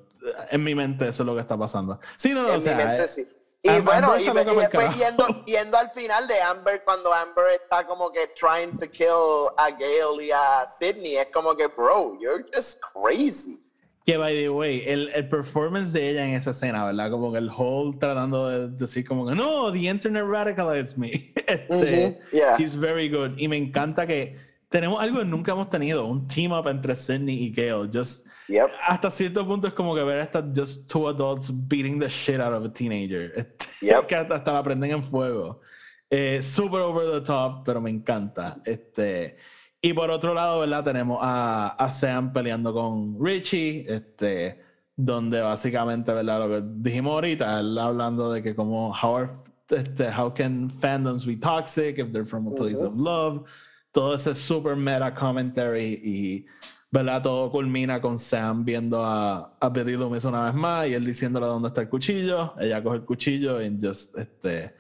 en 0.53 0.63
mi 0.63 0.77
mente 0.77 1.09
eso 1.09 1.25
es 1.25 1.27
lo 1.27 1.35
que 1.35 1.41
está 1.41 1.59
pasando. 1.59 1.99
Sí, 2.15 2.33
no, 2.33 2.45
no, 2.45 2.51
en 2.51 2.59
o 2.59 2.61
sea, 2.61 2.77
mi 2.77 2.85
mente 2.85 3.05
eh, 3.05 3.09
sí. 3.09 3.27
Y 3.67 3.81
bueno, 3.81 4.19
y, 4.19 4.25
después 4.25 4.97
yendo, 4.97 5.27
yendo, 5.47 5.77
al 5.77 5.91
final 5.91 6.29
de 6.29 6.41
Amber, 6.41 6.83
cuando 6.85 7.13
Amber 7.13 7.47
está 7.61 7.87
como 7.87 8.11
que 8.11 8.29
trying 8.39 8.77
to 8.77 8.89
kill 8.91 9.49
a 9.57 9.71
Gale 9.71 10.25
y 10.25 10.31
a 10.31 10.65
Sydney, 10.79 11.17
es 11.17 11.29
como 11.33 11.55
que, 11.55 11.67
bro, 11.67 12.17
you're 12.21 12.45
just 12.55 12.79
crazy. 12.81 13.59
Que, 14.07 14.17
by 14.17 14.35
the 14.35 14.49
way, 14.49 14.85
el, 14.87 15.09
el 15.09 15.29
performance 15.29 15.93
de 15.93 16.11
ella 16.11 16.25
en 16.25 16.35
esa 16.35 16.51
escena, 16.51 16.85
¿verdad? 16.87 17.11
Como 17.11 17.33
que 17.33 17.39
el 17.39 17.51
whole 17.51 17.97
tratando 17.99 18.49
de 18.49 18.69
decir 18.69 19.05
como 19.05 19.27
que, 19.27 19.35
no, 19.35 19.73
the 19.73 19.81
internet 19.81 20.25
radicalized 20.25 20.97
me. 20.97 21.11
este, 21.47 22.21
yeah. 22.33 22.57
She's 22.57 22.77
very 22.77 23.09
good. 23.09 23.37
Y 23.37 23.49
me 23.49 23.57
encanta 23.57 24.07
que 24.07 24.37
tenemos 24.69 25.01
algo 25.01 25.19
que 25.19 25.25
nunca 25.25 25.53
hemos 25.53 25.71
tenido, 25.71 26.07
un 26.07 26.25
team 26.27 26.53
up 26.53 26.69
entre 26.69 26.95
Sydney 26.95 27.37
y 27.37 27.51
Gale. 27.51 27.89
Just 27.93 28.26
Yep. 28.49 28.71
Hasta 28.87 29.11
cierto 29.11 29.47
punto 29.47 29.67
es 29.69 29.75
como 29.75 29.95
que 29.95 30.03
ver 30.03 30.21
estas 30.21 30.45
just 30.55 30.91
two 30.91 31.09
adults 31.09 31.51
beating 31.51 31.99
the 31.99 32.09
shit 32.09 32.41
out 32.41 32.53
of 32.53 32.65
a 32.65 32.73
teenager. 32.73 33.33
Yep. 33.83 34.07
que 34.07 34.15
hasta 34.15 34.53
la 34.53 34.63
prenden 34.63 34.91
en 34.91 35.03
fuego. 35.03 35.61
Eh, 36.09 36.41
super 36.43 36.81
over 36.81 37.05
the 37.13 37.21
top, 37.21 37.65
pero 37.65 37.81
me 37.81 37.91
encanta. 37.91 38.61
Este, 38.65 39.37
y 39.81 39.93
por 39.93 40.11
otro 40.11 40.35
lado, 40.35 40.61
¿verdad? 40.61 40.85
Tenemos 40.85 41.19
a, 41.21 41.77
a 41.79 41.91
Sam 41.91 42.33
peleando 42.33 42.73
con 42.73 43.17
Richie, 43.21 43.85
este, 43.89 44.63
donde 44.95 45.41
básicamente, 45.41 46.13
¿verdad? 46.13 46.41
Lo 46.41 46.49
que 46.49 46.67
dijimos 46.77 47.13
ahorita, 47.13 47.61
él 47.61 47.79
hablando 47.79 48.33
de 48.33 48.43
que 48.43 48.55
como 48.55 48.91
how, 48.91 49.17
are, 49.17 49.31
este, 49.69 50.09
how 50.11 50.33
can 50.33 50.71
fandoms 50.71 51.27
be 51.27 51.37
toxic 51.37 51.99
if 51.99 52.13
they're 52.13 52.25
from 52.25 52.47
a 52.47 52.51
place 52.51 52.83
of 52.83 52.95
love. 52.97 53.45
Todo 53.93 54.15
ese 54.15 54.35
super 54.35 54.77
meta 54.77 55.15
commentary 55.15 56.01
y 56.05 56.47
¿verdad? 56.91 57.23
Todo 57.23 57.51
culmina 57.51 58.01
con 58.01 58.19
Sam 58.19 58.65
viendo 58.65 59.05
a, 59.05 59.57
a 59.61 59.69
Betty 59.69 59.93
Loomis 59.93 60.25
una 60.25 60.45
vez 60.45 60.55
más 60.55 60.89
y 60.89 60.95
él 60.95 61.05
diciéndole 61.05 61.47
dónde 61.47 61.69
está 61.69 61.81
el 61.83 61.89
cuchillo. 61.89 62.55
Ella 62.59 62.83
coge 62.83 62.97
el 62.97 63.05
cuchillo 63.05 63.61
y 63.61 63.79
just, 63.81 64.17
este... 64.19 64.75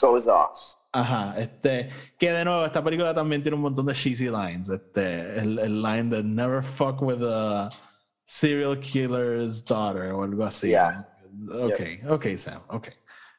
Goes 0.00 0.28
off. 0.28 0.76
Ajá, 0.92 1.34
este... 1.38 1.88
Que 2.18 2.32
de 2.32 2.44
nuevo, 2.44 2.64
esta 2.64 2.82
película 2.82 3.14
también 3.14 3.42
tiene 3.42 3.56
un 3.56 3.62
montón 3.62 3.86
de 3.86 3.94
cheesy 3.94 4.30
lines. 4.30 4.68
Este, 4.68 5.38
el, 5.38 5.58
el 5.58 5.82
line 5.82 6.04
de 6.04 6.22
never 6.22 6.62
fuck 6.62 7.00
with 7.02 7.22
a 7.22 7.70
serial 8.24 8.78
killer's 8.80 9.64
daughter 9.64 10.12
o 10.12 10.24
algo 10.24 10.44
así. 10.44 10.68
Yeah. 10.68 11.08
Ok, 11.50 12.10
ok, 12.10 12.26
Sam, 12.36 12.62
ok. 12.68 12.88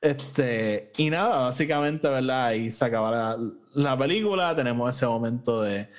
Este, 0.02 0.92
y 0.98 1.10
nada, 1.10 1.46
básicamente, 1.46 2.10
¿verdad? 2.10 2.48
Ahí 2.48 2.70
se 2.72 2.84
acaba 2.84 3.12
la, 3.12 3.38
la 3.74 3.98
película, 3.98 4.56
tenemos 4.56 4.96
ese 4.96 5.06
momento 5.06 5.62
de 5.62 5.90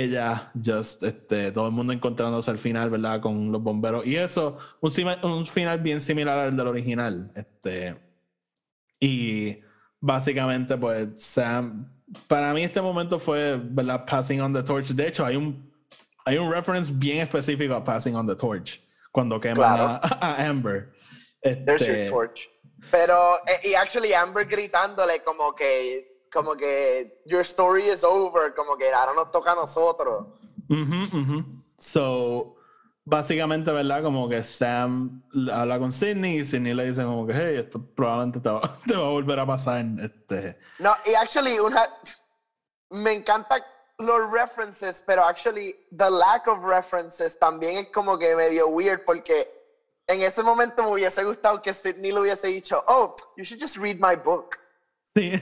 ella, 0.00 0.50
just, 0.54 1.02
este, 1.02 1.52
todo 1.52 1.66
el 1.66 1.72
mundo 1.72 1.92
encontrándose 1.92 2.50
al 2.50 2.58
final, 2.58 2.90
¿verdad? 2.90 3.20
Con 3.20 3.50
los 3.52 3.62
bomberos 3.62 4.06
y 4.06 4.16
eso, 4.16 4.56
un, 4.80 4.92
un 5.22 5.46
final 5.46 5.80
bien 5.80 6.00
similar 6.00 6.38
al 6.38 6.56
del 6.56 6.66
original, 6.66 7.30
este, 7.34 7.96
y 9.00 9.58
básicamente, 10.00 10.76
pues, 10.76 11.08
Sam, 11.16 11.90
para 12.28 12.52
mí 12.54 12.62
este 12.62 12.80
momento 12.80 13.18
fue, 13.18 13.58
¿verdad? 13.62 14.04
Passing 14.06 14.40
on 14.40 14.52
the 14.52 14.62
torch, 14.62 14.88
de 14.88 15.08
hecho, 15.08 15.24
hay 15.24 15.36
un, 15.36 15.72
hay 16.24 16.38
un 16.38 16.50
reference 16.52 16.92
bien 16.94 17.18
específico 17.18 17.74
a 17.74 17.82
Passing 17.82 18.14
on 18.14 18.26
the 18.26 18.36
torch, 18.36 18.80
cuando 19.10 19.40
queman 19.40 19.56
Claro. 19.56 19.84
a, 19.84 20.00
a 20.20 20.46
Amber. 20.46 20.92
There's 21.42 21.82
Este, 21.82 22.02
your 22.04 22.10
torch. 22.10 22.48
Pero, 22.90 23.38
eh, 23.46 23.70
y 23.70 23.74
actually 23.74 24.12
Amber 24.12 24.46
gritándole 24.46 25.22
como 25.24 25.54
que, 25.54 26.11
como 26.32 26.54
que, 26.56 27.22
your 27.26 27.40
story 27.40 27.88
is 27.88 28.02
over, 28.04 28.54
como 28.54 28.76
que 28.76 28.92
ahora 28.92 29.12
nos 29.14 29.30
toca 29.30 29.52
a 29.52 29.54
nosotros. 29.54 30.26
Ujú, 30.68 31.18
ujú. 31.18 31.44
So, 31.78 32.56
básicamente, 33.04 33.70
¿verdad? 33.70 34.02
Como 34.02 34.28
que 34.28 34.42
Sam 34.42 35.22
habla 35.52 35.78
con 35.78 35.92
Sidney 35.92 36.38
y 36.38 36.44
Sidney 36.44 36.74
le 36.74 36.86
dice 36.86 37.02
como 37.04 37.26
que, 37.26 37.34
hey, 37.34 37.56
esto 37.58 37.80
probablemente 37.94 38.40
te 38.40 38.48
va, 38.48 38.60
te 38.86 38.96
va 38.96 39.06
a 39.06 39.10
volver 39.10 39.38
a 39.40 39.46
pasar. 39.46 39.84
Este, 40.00 40.58
No, 40.78 40.94
y 41.04 41.14
actually, 41.14 41.58
una, 41.58 41.88
me 42.90 43.12
encanta 43.12 43.64
los 43.98 44.30
references, 44.30 45.02
pero 45.06 45.22
actually, 45.24 45.74
the 45.96 46.10
lack 46.10 46.46
of 46.48 46.64
references 46.64 47.38
también 47.38 47.76
es 47.76 47.88
como 47.92 48.18
que 48.18 48.34
medio 48.34 48.68
weird, 48.68 49.04
porque 49.04 49.48
en 50.06 50.22
ese 50.22 50.42
momento 50.42 50.82
me 50.82 50.92
hubiese 50.92 51.22
gustado 51.24 51.60
que 51.60 51.72
Sidney 51.74 52.10
le 52.12 52.20
hubiese 52.20 52.48
dicho, 52.48 52.82
oh, 52.88 53.14
you 53.36 53.44
should 53.44 53.60
just 53.60 53.76
read 53.76 53.98
my 54.00 54.16
book. 54.16 54.58
Sí. 55.14 55.32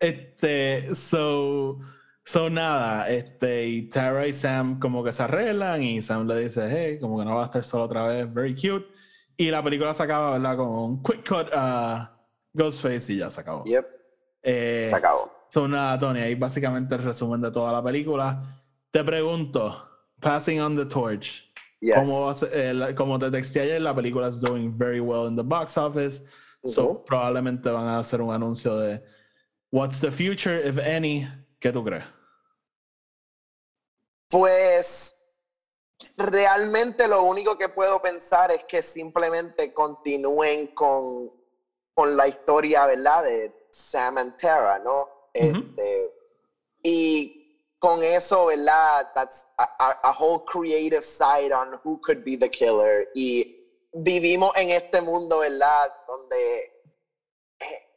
este, 0.00 0.94
so, 0.94 1.78
so 2.24 2.50
nada, 2.50 3.08
este, 3.10 3.66
y 3.66 3.82
Tara 3.88 4.26
y 4.26 4.32
Sam 4.32 4.78
como 4.78 5.04
que 5.04 5.12
se 5.12 5.22
arreglan 5.22 5.82
y 5.82 6.02
Sam 6.02 6.26
le 6.26 6.40
dice, 6.40 6.66
hey, 6.68 6.98
como 7.00 7.18
que 7.18 7.24
no 7.24 7.36
va 7.36 7.42
a 7.42 7.46
estar 7.46 7.64
solo 7.64 7.84
otra 7.84 8.06
vez, 8.06 8.32
very 8.32 8.54
cute. 8.54 8.86
Y 9.36 9.50
la 9.50 9.62
película 9.62 9.94
se 9.94 10.02
acaba, 10.02 10.32
¿verdad? 10.32 10.56
Con 10.56 10.68
un 10.68 11.02
quick 11.02 11.26
cut 11.28 11.48
a 11.54 12.16
Ghostface 12.52 13.12
y 13.14 13.18
ya 13.18 13.30
se 13.30 13.40
acabó. 13.40 13.64
Yep. 13.64 13.86
Eh, 14.42 14.86
Se 14.88 14.94
acabó. 14.94 15.32
So, 15.50 15.68
nada, 15.68 15.98
Tony, 15.98 16.20
ahí 16.20 16.34
básicamente 16.34 16.94
el 16.94 17.02
resumen 17.02 17.40
de 17.40 17.50
toda 17.50 17.72
la 17.72 17.82
película. 17.82 18.42
Te 18.90 19.02
pregunto, 19.04 19.88
Passing 20.20 20.60
on 20.60 20.76
the 20.76 20.84
Torch, 20.86 21.50
Yes. 21.80 21.94
como, 22.08 22.32
eh, 22.52 22.94
como 22.96 23.18
te 23.18 23.30
texté 23.30 23.60
ayer, 23.60 23.80
la 23.82 23.94
película 23.94 24.28
is 24.28 24.40
doing 24.40 24.76
very 24.76 25.00
well 25.00 25.26
in 25.28 25.34
the 25.36 25.42
box 25.42 25.76
office. 25.76 26.22
So, 26.64 26.82
Ujú. 26.90 27.04
probablemente 27.04 27.68
van 27.70 27.88
a 27.88 27.98
hacer 27.98 28.20
un 28.20 28.32
anuncio 28.32 28.76
de 28.78 29.02
What's 29.70 30.00
the 30.00 30.10
future, 30.12 30.60
if 30.68 30.78
any? 30.78 31.26
¿Qué 31.60 31.72
tú 31.72 31.82
crees? 31.84 32.04
Pues 34.30 35.14
realmente 36.16 37.06
lo 37.08 37.22
único 37.22 37.56
que 37.56 37.68
puedo 37.68 38.00
pensar 38.00 38.50
es 38.50 38.64
que 38.64 38.82
simplemente 38.82 39.72
continúen 39.72 40.68
con, 40.68 41.30
con 41.94 42.16
la 42.16 42.28
historia, 42.28 42.86
¿verdad? 42.86 43.24
De 43.24 43.66
Sam 43.70 44.18
and 44.18 44.36
Tara, 44.36 44.78
¿no? 44.78 45.08
Este, 45.34 46.12
y 46.82 47.58
con 47.78 48.02
eso, 48.02 48.46
¿verdad? 48.46 49.10
That's 49.14 49.46
a, 49.58 49.64
a- 49.78 50.00
a 50.10 50.12
whole 50.12 50.44
creative 50.44 51.02
side 51.02 51.52
on 51.52 51.80
who 51.84 51.98
could 52.00 52.22
be 52.24 52.36
the 52.36 52.50
killer. 52.50 53.08
Y 53.14 53.61
vivimos 53.92 54.52
en 54.56 54.70
este 54.70 55.00
mundo, 55.00 55.38
¿verdad? 55.38 55.94
Donde 56.06 56.72
eh, 57.60 57.92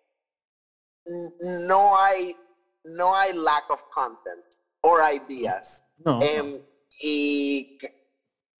no 1.67 1.97
hay, 1.97 2.35
no 2.83 3.15
hay 3.15 3.33
lack 3.33 3.69
of 3.69 3.83
content 3.89 4.45
or 4.81 5.01
ideas. 5.01 5.85
No. 5.97 6.19
Em, 6.21 6.63
y, 7.01 7.77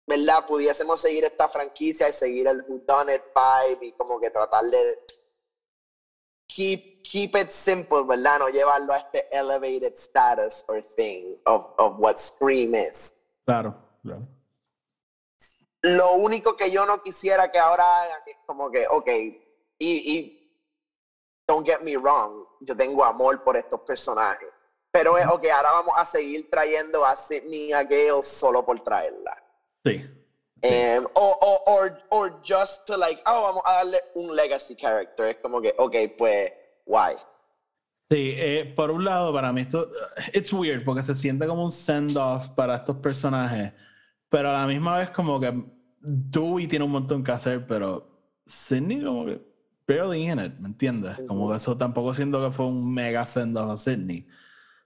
¿verdad? 0.08 0.46
Pudiésemos 0.46 1.00
seguir 1.00 1.24
esta 1.24 1.48
franquicia 1.50 2.10
y 2.10 2.14
seguir 2.14 2.48
el 2.48 2.64
whodunit 2.68 3.22
vibe 3.34 3.88
y 3.88 3.92
como 3.94 4.20
que 4.20 4.30
tratar 4.30 4.66
de 4.66 5.00
keep, 6.48 7.04
keep 7.04 7.36
it 7.36 7.50
simple, 7.50 8.04
¿verdad? 8.04 8.40
No 8.40 8.50
llevarlo 8.50 8.94
a 8.94 8.98
este 8.98 9.28
elevated 9.32 9.94
status 9.96 10.64
or 10.68 10.82
thing 10.82 11.38
of, 11.46 11.72
of 11.78 11.98
what 12.00 12.18
Scream 12.18 12.76
is. 12.76 13.16
Claro, 13.46 13.76
claro. 14.02 14.28
Lo 15.86 16.14
único 16.14 16.58
que 16.58 16.72
yo 16.72 16.86
no 16.86 17.02
quisiera 17.02 17.52
que 17.52 17.60
ahora 17.60 18.02
hagan 18.02 18.22
es 18.26 18.38
como 18.46 18.72
que, 18.72 18.88
ok, 18.88 19.08
y, 19.08 19.38
y 19.80 20.52
don't 21.48 21.68
get 21.68 21.82
me 21.82 21.96
wrong, 21.96 22.46
yo 22.62 22.76
tengo 22.76 23.04
amor 23.04 23.44
por 23.44 23.56
estos 23.56 23.82
personajes. 23.82 24.50
Pero 24.92 25.18
es, 25.18 25.26
ok, 25.28 25.46
ahora 25.54 25.72
vamos 25.72 25.94
a 25.98 26.06
seguir 26.06 26.50
trayendo 26.50 27.06
a 27.06 27.16
Sidney 27.16 27.74
a 27.74 27.84
Gale 27.84 28.24
solo 28.24 28.66
por 28.66 28.80
traerla. 28.82 29.38
Sí. 29.84 30.10
Em, 30.62 31.06
o, 31.14 31.38
o, 31.42 31.74
or, 31.74 32.02
or 32.10 32.42
just 32.44 32.88
to 32.88 32.98
like, 32.98 33.22
oh, 33.28 33.42
vamos 33.42 33.62
a 33.66 33.74
darle 33.74 34.00
un 34.16 34.36
legacy 34.36 34.76
character. 34.76 35.28
Es 35.28 35.38
como 35.38 35.62
que, 35.62 35.76
ok, 35.78 35.96
pues, 36.18 36.52
why? 36.86 37.14
Sí, 37.16 37.36
Sí, 38.12 38.34
eh, 38.38 38.74
por 38.76 38.92
un 38.92 39.04
lado, 39.04 39.34
para 39.34 39.52
mí 39.52 39.62
esto, 39.62 39.88
it's 40.34 40.54
weird 40.54 40.84
porque 40.86 41.02
se 41.02 41.16
siente 41.16 41.48
como 41.48 41.64
un 41.64 41.72
send-off 41.72 42.50
para 42.50 42.76
estos 42.76 42.98
personajes, 42.98 43.74
pero 44.36 44.50
a 44.50 44.60
la 44.60 44.68
misma 44.68 44.98
vez 44.98 45.12
como 45.12 45.40
que 45.40 45.64
Dewey 46.02 46.68
tiene 46.68 46.84
un 46.84 46.92
montón 46.92 47.24
que 47.24 47.32
hacer, 47.32 47.66
pero 47.66 48.20
Sidney 48.46 49.02
como 49.02 49.26
que 49.26 49.42
barely 49.88 50.30
in 50.30 50.40
it, 50.40 50.60
¿me 50.60 50.68
entiendes? 50.68 51.16
Como 51.26 51.50
que 51.50 51.56
eso 51.56 51.78
tampoco 51.78 52.14
siento 52.14 52.44
que 52.44 52.52
fue 52.52 52.66
un 52.66 52.94
mega 52.94 53.26
send-off 53.26 53.72
a 53.72 53.78
Sidney. 53.78 54.28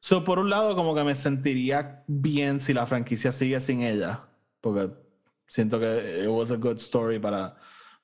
So, 0.02 0.24
por 0.24 0.38
un 0.38 0.52
lado, 0.52 0.76
como 0.76 0.94
que 0.94 1.04
me 1.04 1.16
sentiría 1.16 2.04
bien 2.06 2.60
si 2.60 2.76
la 2.76 2.86
franquicia 2.86 3.32
sigue 3.32 3.60
sin 3.60 3.82
ella, 3.82 4.20
porque 4.62 4.92
siento 5.48 5.80
que 5.80 6.22
it 6.22 6.30
was 6.30 6.52
a 6.52 6.58
good 6.58 6.78
story 6.78 7.18
para, 7.18 7.58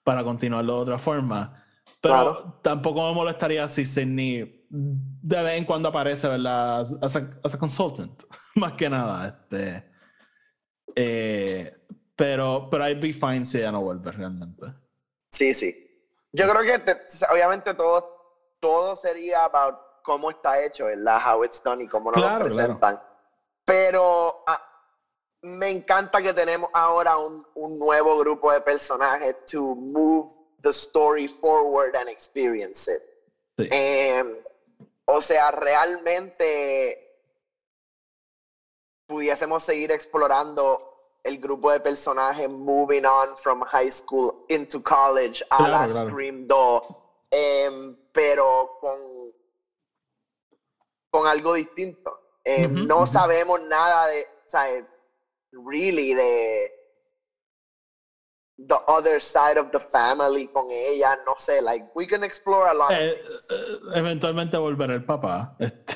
para 0.03 0.23
continuarlo 0.23 0.77
de 0.77 0.81
otra 0.81 0.97
forma. 0.97 1.63
Pero 2.01 2.59
tampoco 2.63 3.07
me 3.07 3.13
molestaría 3.13 3.67
si 3.67 3.85
Sidney 3.85 4.65
de 4.67 5.43
vez 5.43 5.59
en 5.59 5.65
cuando 5.65 5.89
aparece, 5.89 6.27
¿verdad? 6.27 6.79
As 6.79 7.15
a, 7.15 7.39
as 7.43 7.53
a 7.53 7.59
consultant, 7.59 8.23
más 8.55 8.73
que 8.73 8.89
nada. 8.89 9.27
Este, 9.27 9.94
eh, 10.95 11.75
pero, 12.15 12.67
pero 12.69 12.87
I'd 12.87 13.01
be 13.01 13.13
fine 13.13 13.45
si 13.45 13.57
ella 13.59 13.71
no 13.71 13.81
vuelve 13.81 14.11
realmente. 14.11 14.65
Sí, 15.29 15.53
sí. 15.53 15.81
Yo 16.31 16.49
creo 16.49 16.63
que 16.63 16.95
obviamente 17.31 17.73
todo, 17.73 18.57
todo 18.59 18.95
sería 18.95 19.43
about 19.45 19.75
cómo 20.03 20.29
está 20.29 20.63
hecho, 20.63 20.85
¿verdad? 20.85 21.19
How 21.25 21.43
it's 21.43 21.61
done 21.63 21.83
y 21.83 21.87
cómo 21.87 22.11
nos 22.11 22.21
lo 22.21 22.39
presentan. 22.39 23.01
Pero 23.65 24.43
ah, 24.47 24.61
me 25.41 25.69
encanta 25.69 26.21
que 26.21 26.33
tenemos 26.33 26.69
ahora 26.73 27.17
un, 27.17 27.45
un 27.55 27.79
nuevo 27.79 28.17
grupo 28.19 28.51
de 28.51 28.61
personajes 28.61 29.35
to 29.45 29.75
move 29.75 30.31
the 30.61 30.71
story 30.71 31.27
forward 31.27 31.95
and 31.95 32.09
experience 32.09 32.91
it. 32.91 33.01
Em, 33.57 34.35
o 35.05 35.21
sea, 35.21 35.51
realmente 35.51 37.01
pudiésemos 39.07 39.63
seguir 39.63 39.91
explorando 39.91 40.84
el 41.25 41.39
grupo 41.39 41.71
de 41.71 41.79
personajes 41.79 42.47
moving 42.47 43.03
on 43.03 43.35
from 43.35 43.61
high 43.61 43.89
school 43.89 44.45
into 44.47 44.79
college 44.79 45.41
a 45.49 45.63
la 45.63 45.87
Scream 45.87 46.47
2, 46.47 46.81
em, 47.31 47.97
pero 48.13 48.77
con, 48.79 48.97
con 51.09 51.27
algo 51.27 51.55
distinto. 51.55 52.11
Em, 52.43 52.85
no 52.85 53.07
sabemos 53.07 53.59
nada 53.67 54.07
de, 54.07 54.21
o 54.21 54.49
sea, 54.49 54.87
really 55.51 56.13
de 56.13 56.71
the 58.67 58.79
other 58.87 59.19
side 59.19 59.57
of 59.57 59.71
the 59.71 59.79
family 59.79 60.47
con 60.47 60.71
ella, 60.71 61.17
no 61.25 61.33
sé, 61.33 61.59
like 61.61 61.87
we 61.95 62.05
can 62.05 62.23
explore 62.23 62.67
a 62.67 62.73
lot 62.73 62.93
of 62.93 62.99
eh, 62.99 63.15
things. 63.27 63.47
Eh, 63.49 63.79
eventualmente 63.95 64.57
volver 64.57 64.91
el 64.91 65.03
papá. 65.03 65.55
Este... 65.57 65.94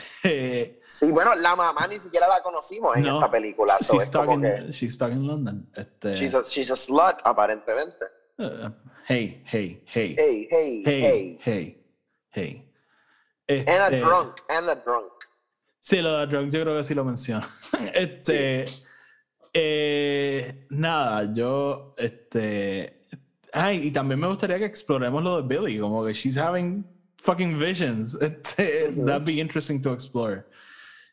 Sí, 0.89 1.11
bueno, 1.11 1.35
la 1.35 1.55
mamá 1.55 1.85
ni 1.87 1.99
siquiera 1.99 2.27
la 2.27 2.41
conocimos 2.41 2.97
en 2.97 3.05
esta 3.05 3.29
película. 3.29 3.77
she's, 3.79 4.05
stuck 4.05 4.27
in, 4.31 4.71
she's 4.71 4.93
stuck 4.95 5.11
in 5.11 5.27
London. 5.27 5.69
Este... 5.75 6.15
She's, 6.15 6.33
a, 6.33 6.43
she's 6.43 6.71
a 6.71 6.75
slut, 6.75 7.19
aparentemente. 7.23 8.05
Uh, 8.39 8.71
hey, 9.07 9.43
hey, 9.45 9.83
hey. 9.85 10.15
Hey, 10.17 10.47
hey, 10.49 10.83
hey. 10.83 11.37
Hey, 11.41 11.83
hey. 12.31 12.71
Este... 13.47 13.71
And 13.71 13.93
a 13.93 13.95
este, 13.95 13.99
drunk, 13.99 14.41
and 14.49 14.69
a 14.69 14.75
drunk. 14.75 15.11
Sí, 15.79 16.01
lo 16.01 16.17
de 16.17 16.27
drunk 16.27 16.51
yo 16.51 16.61
creo 16.61 16.77
que 16.77 16.83
sí 16.83 16.95
lo 16.95 17.03
menciona. 17.03 17.47
Este... 17.93 18.67
Sí. 18.67 18.83
Eh, 19.53 20.65
nada, 20.69 21.31
yo, 21.33 21.93
este, 21.97 23.05
ay, 23.51 23.87
y 23.87 23.91
también 23.91 24.19
me 24.19 24.27
gustaría 24.27 24.59
que 24.59 24.65
exploremos 24.65 25.23
lo 25.23 25.41
de 25.41 25.47
Billy, 25.47 25.79
como 25.79 26.05
que 26.05 26.13
she's 26.13 26.37
having 26.37 26.85
fucking 27.21 27.57
visions. 27.57 28.15
Este, 28.21 28.91
That'd 29.05 29.25
be 29.25 29.39
interesting 29.39 29.81
to 29.81 29.93
explore. 29.93 30.45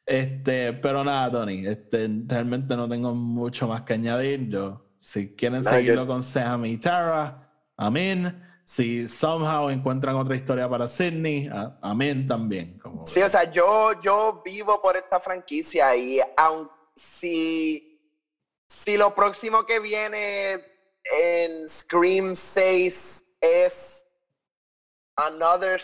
Este, 0.06 0.72
pero 0.72 1.02
nada, 1.02 1.32
Tony, 1.32 1.66
este, 1.66 2.08
realmente 2.26 2.76
no 2.76 2.88
tengo 2.88 3.12
mucho 3.14 3.66
más 3.66 3.82
que 3.82 3.94
añadir. 3.94 4.48
Yo, 4.48 4.86
si 5.00 5.34
quieren 5.34 5.64
seguirlo 5.64 6.06
con 6.06 6.22
Sam 6.22 6.64
y 6.66 6.78
Tara, 6.78 7.52
amén. 7.76 8.40
Si 8.64 9.06
somehow 9.08 9.68
encuentran 9.68 10.16
otra 10.16 10.36
historia 10.36 10.68
para 10.68 10.88
Sydney, 10.88 11.50
amén 11.82 12.26
también. 12.26 12.78
Como 12.78 13.04
sí, 13.04 13.20
o 13.20 13.28
sea, 13.28 13.50
yo, 13.50 14.00
yo 14.00 14.42
vivo 14.44 14.80
por 14.80 14.96
esta 14.96 15.20
franquicia 15.20 15.94
y 15.96 16.20
aun 16.36 16.68
si 16.94 17.96
si 18.68 18.96
lo 18.96 19.14
próximo 19.14 19.64
que 19.64 19.80
viene 19.80 20.54
en 21.04 21.68
Scream 21.68 22.34
6 22.34 23.24
es 23.40 24.06
another 25.16 25.80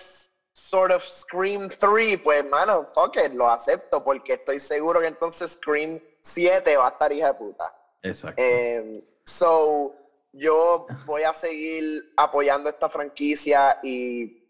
sort 0.72 0.90
of 0.90 1.02
Scream 1.02 1.68
3, 1.68 2.16
pues, 2.24 2.48
mano, 2.48 2.86
fuck 2.94 3.16
it, 3.16 3.34
lo 3.34 3.50
acepto 3.50 4.02
porque 4.02 4.32
estoy 4.34 4.58
seguro 4.58 5.00
que 5.00 5.06
entonces 5.06 5.52
Scream 5.52 6.00
7 6.22 6.78
va 6.78 6.86
a 6.86 6.90
estar 6.92 7.12
hija 7.12 7.26
de 7.26 7.34
puta. 7.34 7.74
Exacto. 8.02 8.42
Em, 8.42 9.02
so, 9.22 9.94
yo 10.32 10.86
voy 11.04 11.24
a 11.24 11.34
seguir 11.34 12.14
apoyando 12.16 12.70
esta 12.70 12.88
franquicia 12.88 13.80
y, 13.82 14.42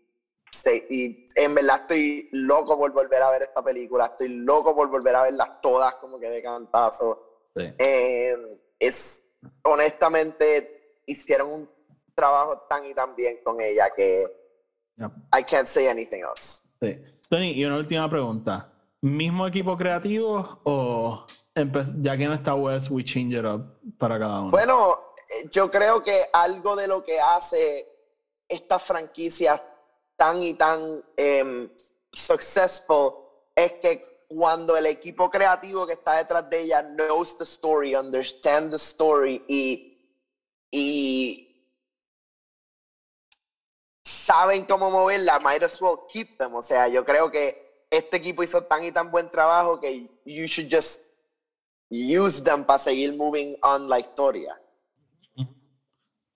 y 0.90 1.26
en 1.34 1.54
verdad 1.56 1.80
estoy 1.80 2.28
loco 2.30 2.78
por 2.78 2.92
volver 2.92 3.20
a 3.20 3.30
ver 3.30 3.42
esta 3.42 3.60
película, 3.60 4.06
estoy 4.06 4.28
loco 4.28 4.76
por 4.76 4.88
volver 4.90 5.16
a 5.16 5.22
verlas 5.22 5.60
todas 5.60 5.96
como 5.96 6.20
que 6.20 6.30
de 6.30 6.40
cantazo. 6.40 7.48
Eh, 7.56 8.36
es, 8.78 9.26
honestamente, 9.64 11.00
hicieron 11.04 11.50
un 11.50 11.70
trabajo 12.14 12.64
tan 12.68 12.86
y 12.86 12.94
tan 12.94 13.16
bien 13.16 13.40
con 13.42 13.60
ella 13.60 13.90
que 13.90 14.41
I 14.98 15.42
can't 15.42 15.66
say 15.66 15.88
anything 15.88 16.22
else. 16.22 16.62
Sí. 16.80 16.98
Tony, 17.28 17.52
y 17.52 17.64
una 17.64 17.76
última 17.76 18.08
pregunta. 18.10 18.70
¿Mismo 19.00 19.46
equipo 19.46 19.76
creativo 19.76 20.60
o 20.64 21.26
ya 22.00 22.16
que 22.16 22.26
no 22.26 22.34
está 22.34 22.54
Wes, 22.54 22.90
we 22.90 23.02
change 23.02 23.34
it 23.34 23.44
up 23.44 23.78
para 23.98 24.18
cada 24.18 24.40
uno? 24.40 24.50
Bueno, 24.50 24.98
eh, 25.16 25.48
yo 25.50 25.70
creo 25.70 26.02
que 26.02 26.26
algo 26.32 26.76
de 26.76 26.86
lo 26.86 27.02
que 27.02 27.20
hace 27.20 27.86
esta 28.48 28.78
franquicia 28.78 29.62
tan 30.16 30.42
y 30.42 30.54
tan 30.54 30.80
um, 30.82 31.68
successful 32.12 33.14
es 33.54 33.72
que 33.74 34.26
cuando 34.28 34.76
el 34.76 34.86
equipo 34.86 35.30
creativo 35.30 35.86
que 35.86 35.94
está 35.94 36.16
detrás 36.16 36.48
de 36.48 36.60
ella 36.60 36.82
knows 36.82 37.36
the 37.36 37.44
story, 37.44 37.94
understand 37.94 38.70
the 38.70 38.76
story 38.76 39.42
y, 39.48 39.98
y 40.70 41.51
saben 44.22 44.64
cómo 44.64 44.90
moverla, 44.90 45.38
might 45.40 45.62
as 45.62 45.80
well 45.80 46.06
keep 46.08 46.38
them. 46.38 46.54
O 46.54 46.62
sea, 46.62 46.88
yo 46.88 47.04
creo 47.04 47.30
que 47.30 47.86
este 47.90 48.16
equipo 48.16 48.42
hizo 48.42 48.62
tan 48.64 48.84
y 48.84 48.92
tan 48.92 49.10
buen 49.10 49.30
trabajo 49.30 49.78
que 49.80 50.08
you 50.24 50.46
should 50.46 50.72
just 50.72 51.02
use 51.90 52.42
them 52.42 52.64
para 52.64 52.78
seguir 52.78 53.16
moving 53.16 53.56
on 53.62 53.88
la 53.88 53.98
historia. 53.98 54.58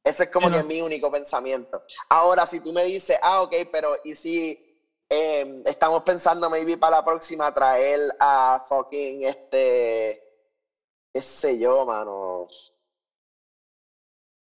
Ese 0.04 0.24
es 0.24 0.30
como 0.30 0.50
que 0.50 0.62
mi 0.62 0.80
único 0.80 1.10
pensamiento. 1.10 1.82
Ahora, 2.08 2.46
si 2.46 2.60
tú 2.60 2.72
me 2.72 2.84
dices, 2.84 3.18
ah, 3.20 3.42
ok, 3.42 3.54
pero 3.72 3.96
¿y 4.04 4.14
si 4.14 4.66
Em, 5.08 5.62
estamos 5.64 6.02
pensando 6.02 6.50
maybe 6.50 6.76
para 6.76 6.96
la 6.96 7.04
próxima 7.04 7.54
traer 7.54 8.00
a 8.18 8.58
fucking 8.68 9.22
este, 9.22 10.20
qué 11.12 11.22
sé 11.22 11.58
yo, 11.58 11.86
mano. 11.86 12.48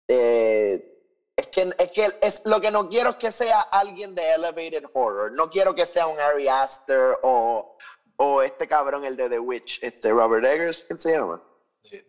Eh, 0.08 0.93
es 1.36 1.46
que, 1.48 1.62
es 1.78 1.90
que 1.90 2.08
es, 2.22 2.42
lo 2.44 2.60
que 2.60 2.70
no 2.70 2.88
quiero 2.88 3.10
es 3.10 3.16
que 3.16 3.32
sea 3.32 3.60
alguien 3.60 4.14
de 4.14 4.34
Elevated 4.34 4.84
Horror. 4.92 5.32
No 5.32 5.48
quiero 5.48 5.74
que 5.74 5.86
sea 5.86 6.06
un 6.06 6.18
Ari 6.18 6.48
Aster 6.48 7.16
o, 7.22 7.76
o 8.16 8.42
este 8.42 8.68
cabrón, 8.68 9.04
el 9.04 9.16
de 9.16 9.28
The 9.28 9.38
Witch, 9.38 9.82
este 9.82 10.10
Robert 10.10 10.44
Eggers, 10.44 10.84
¿qué 10.84 10.96
se 10.96 11.12
llama? 11.12 11.42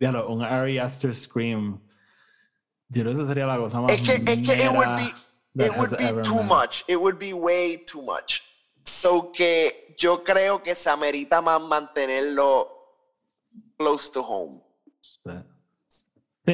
Diablo, 0.00 0.28
un 0.28 0.42
Ari 0.42 0.78
Aster 0.78 1.14
Scream. 1.14 1.80
Yo 2.88 3.02
creo 3.02 3.18
que 3.18 3.26
sería 3.26 3.46
la 3.46 3.56
cosa 3.56 3.80
más. 3.80 3.92
Es 3.92 4.00
que, 4.02 4.14
es 4.14 4.46
que 4.46 4.64
it 4.64 4.70
would 4.70 4.96
be 4.96 5.64
it 5.64 5.76
would 5.76 5.96
be 5.96 6.22
too 6.22 6.42
much. 6.42 6.84
It 6.86 6.96
would 6.96 7.18
be 7.18 7.32
way 7.32 7.78
too 7.78 8.02
much. 8.02 8.42
So 8.84 9.32
que 9.32 9.94
yo 9.98 10.22
creo 10.22 10.62
que 10.62 10.74
se 10.74 10.88
amerita 10.88 11.40
más 11.40 11.60
mantenerlo 11.60 12.68
close 13.76 14.10
to 14.12 14.22
home. 14.22 14.62
Sí, 15.00 15.30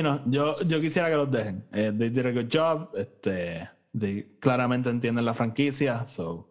no, 0.01 0.23
yo, 0.31 0.52
yo 0.69 0.81
quisiera 0.81 1.10
que 1.10 1.16
los 1.16 1.31
dejen. 1.31 1.66
Eh, 1.73 1.93
they 1.97 2.09
did 2.09 2.27
a 2.27 2.32
good 2.32 2.48
job. 2.48 2.90
Este, 2.97 3.69
they 3.93 4.39
claramente 4.40 4.89
entienden 4.89 5.24
la 5.24 5.35
franquicia. 5.35 6.06
So, 6.06 6.51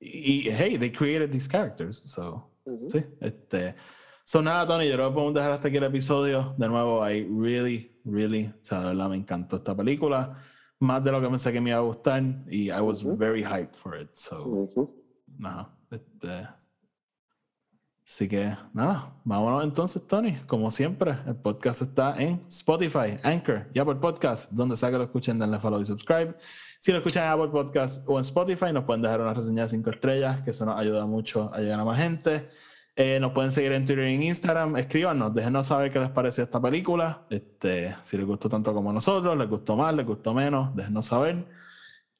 y, 0.00 0.48
hey, 0.50 0.76
they 0.76 0.90
created 0.90 1.30
these 1.30 1.46
characters. 1.46 1.98
So, 1.98 2.50
sí, 2.90 3.04
este. 3.20 3.74
So, 4.24 4.40
nada, 4.40 4.66
Tony, 4.66 4.88
yo 4.88 4.94
creo 4.94 5.10
que 5.10 5.14
podemos 5.14 5.34
dejar 5.34 5.52
hasta 5.52 5.68
aquí 5.68 5.76
el 5.76 5.84
episodio. 5.84 6.54
De 6.56 6.66
nuevo, 6.66 7.08
I 7.08 7.28
really, 7.30 8.00
really, 8.04 8.46
o 8.46 8.64
sea, 8.64 8.80
de 8.80 8.86
verdad 8.86 9.10
me 9.10 9.16
encantó 9.16 9.56
esta 9.56 9.76
película 9.76 10.36
más 10.80 11.02
de 11.04 11.12
lo 11.12 11.20
que 11.20 11.28
pensé 11.28 11.52
que 11.52 11.60
me 11.60 11.70
iba 11.70 11.78
a 11.78 11.82
gustar 11.82 12.22
y 12.48 12.70
I 12.70 12.80
was 12.80 13.02
very 13.02 13.42
hyped 13.42 13.74
for 13.74 13.98
it. 13.98 14.10
So, 14.14 14.70
no, 15.38 15.68
este, 15.90 16.48
Así 18.06 18.28
que 18.28 18.54
nada, 18.74 19.14
vámonos 19.24 19.64
entonces, 19.64 20.06
Tony. 20.06 20.36
Como 20.46 20.70
siempre, 20.70 21.16
el 21.26 21.36
podcast 21.36 21.80
está 21.80 22.14
en 22.20 22.44
Spotify, 22.48 23.18
Anchor 23.22 23.66
y 23.72 23.78
Apple 23.78 23.94
Podcast, 23.94 24.50
donde 24.52 24.76
sea 24.76 24.90
que 24.90 24.98
lo 24.98 25.04
escuchen, 25.04 25.38
denle 25.38 25.58
follow 25.58 25.80
y 25.80 25.86
subscribe. 25.86 26.34
Si 26.78 26.92
lo 26.92 26.98
escuchan 26.98 27.24
en 27.24 27.30
Apple 27.30 27.48
Podcast 27.48 28.06
o 28.06 28.18
en 28.18 28.20
Spotify, 28.20 28.72
nos 28.74 28.84
pueden 28.84 29.00
dejar 29.00 29.22
una 29.22 29.32
reseña 29.32 29.62
de 29.62 29.68
5 29.68 29.90
estrellas, 29.90 30.42
que 30.42 30.50
eso 30.50 30.66
nos 30.66 30.78
ayuda 30.78 31.06
mucho 31.06 31.50
a 31.54 31.60
llegar 31.60 31.80
a 31.80 31.84
más 31.84 31.98
gente. 31.98 32.48
Eh, 32.94 33.18
nos 33.18 33.32
pueden 33.32 33.50
seguir 33.50 33.72
en 33.72 33.86
Twitter 33.86 34.06
y 34.06 34.14
en 34.14 34.22
Instagram. 34.22 34.76
Escríbanos, 34.76 35.34
déjenos 35.34 35.66
saber 35.66 35.90
qué 35.90 35.98
les 35.98 36.10
pareció 36.10 36.44
esta 36.44 36.60
película. 36.60 37.22
Este, 37.30 37.96
si 38.02 38.18
les 38.18 38.26
gustó 38.26 38.50
tanto 38.50 38.74
como 38.74 38.92
nosotros, 38.92 39.36
les 39.36 39.48
gustó 39.48 39.76
más, 39.76 39.94
les 39.94 40.06
gustó 40.06 40.34
menos, 40.34 40.76
déjenos 40.76 41.06
saber. 41.06 41.46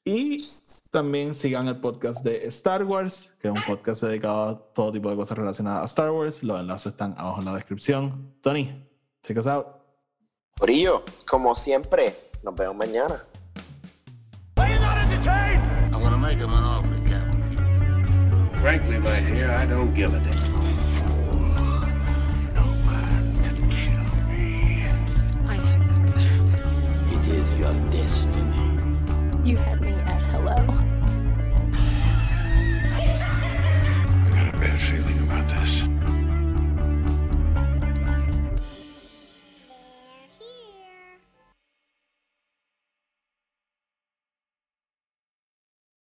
Y 0.07 0.37
también 0.91 1.33
sigan 1.33 1.67
el 1.67 1.77
podcast 1.77 2.23
de 2.23 2.45
Star 2.45 2.83
Wars, 2.83 3.35
que 3.41 3.47
es 3.47 3.53
un 3.55 3.61
podcast 3.63 4.03
dedicado 4.03 4.49
a 4.49 4.73
todo 4.73 4.91
tipo 4.91 5.09
de 5.09 5.15
cosas 5.15 5.35
relacionadas 5.35 5.81
a 5.81 5.85
Star 5.85 6.11
Wars. 6.11 6.43
Los 6.43 6.59
enlaces 6.59 6.91
están 6.91 7.15
abajo 7.17 7.39
en 7.39 7.45
la 7.45 7.55
descripción. 7.55 8.35
Tony, 8.41 8.71
take 9.23 9.39
us 9.39 9.47
out. 9.47 9.65
Brillo, 10.61 11.03
como 11.27 11.55
siempre, 11.55 12.15
nos 12.43 12.53
vemos 12.55 12.75
mañana. 12.75 13.23
Frankly, 18.61 18.97
I 18.97 19.65
don't 19.65 19.95
give 19.95 20.13
a 20.13 20.19
damn. 20.19 20.55
It 27.11 27.27
is 27.27 27.55
your 27.55 27.73
destiny. 27.89 28.75
You 29.43 29.57
had 29.57 29.79
me. 29.79 29.94
I 30.57 30.61
got 34.31 34.53
a 34.53 34.57
bad 34.57 34.79
feeling 34.79 35.19
about 35.23 35.47
this. 35.49 35.94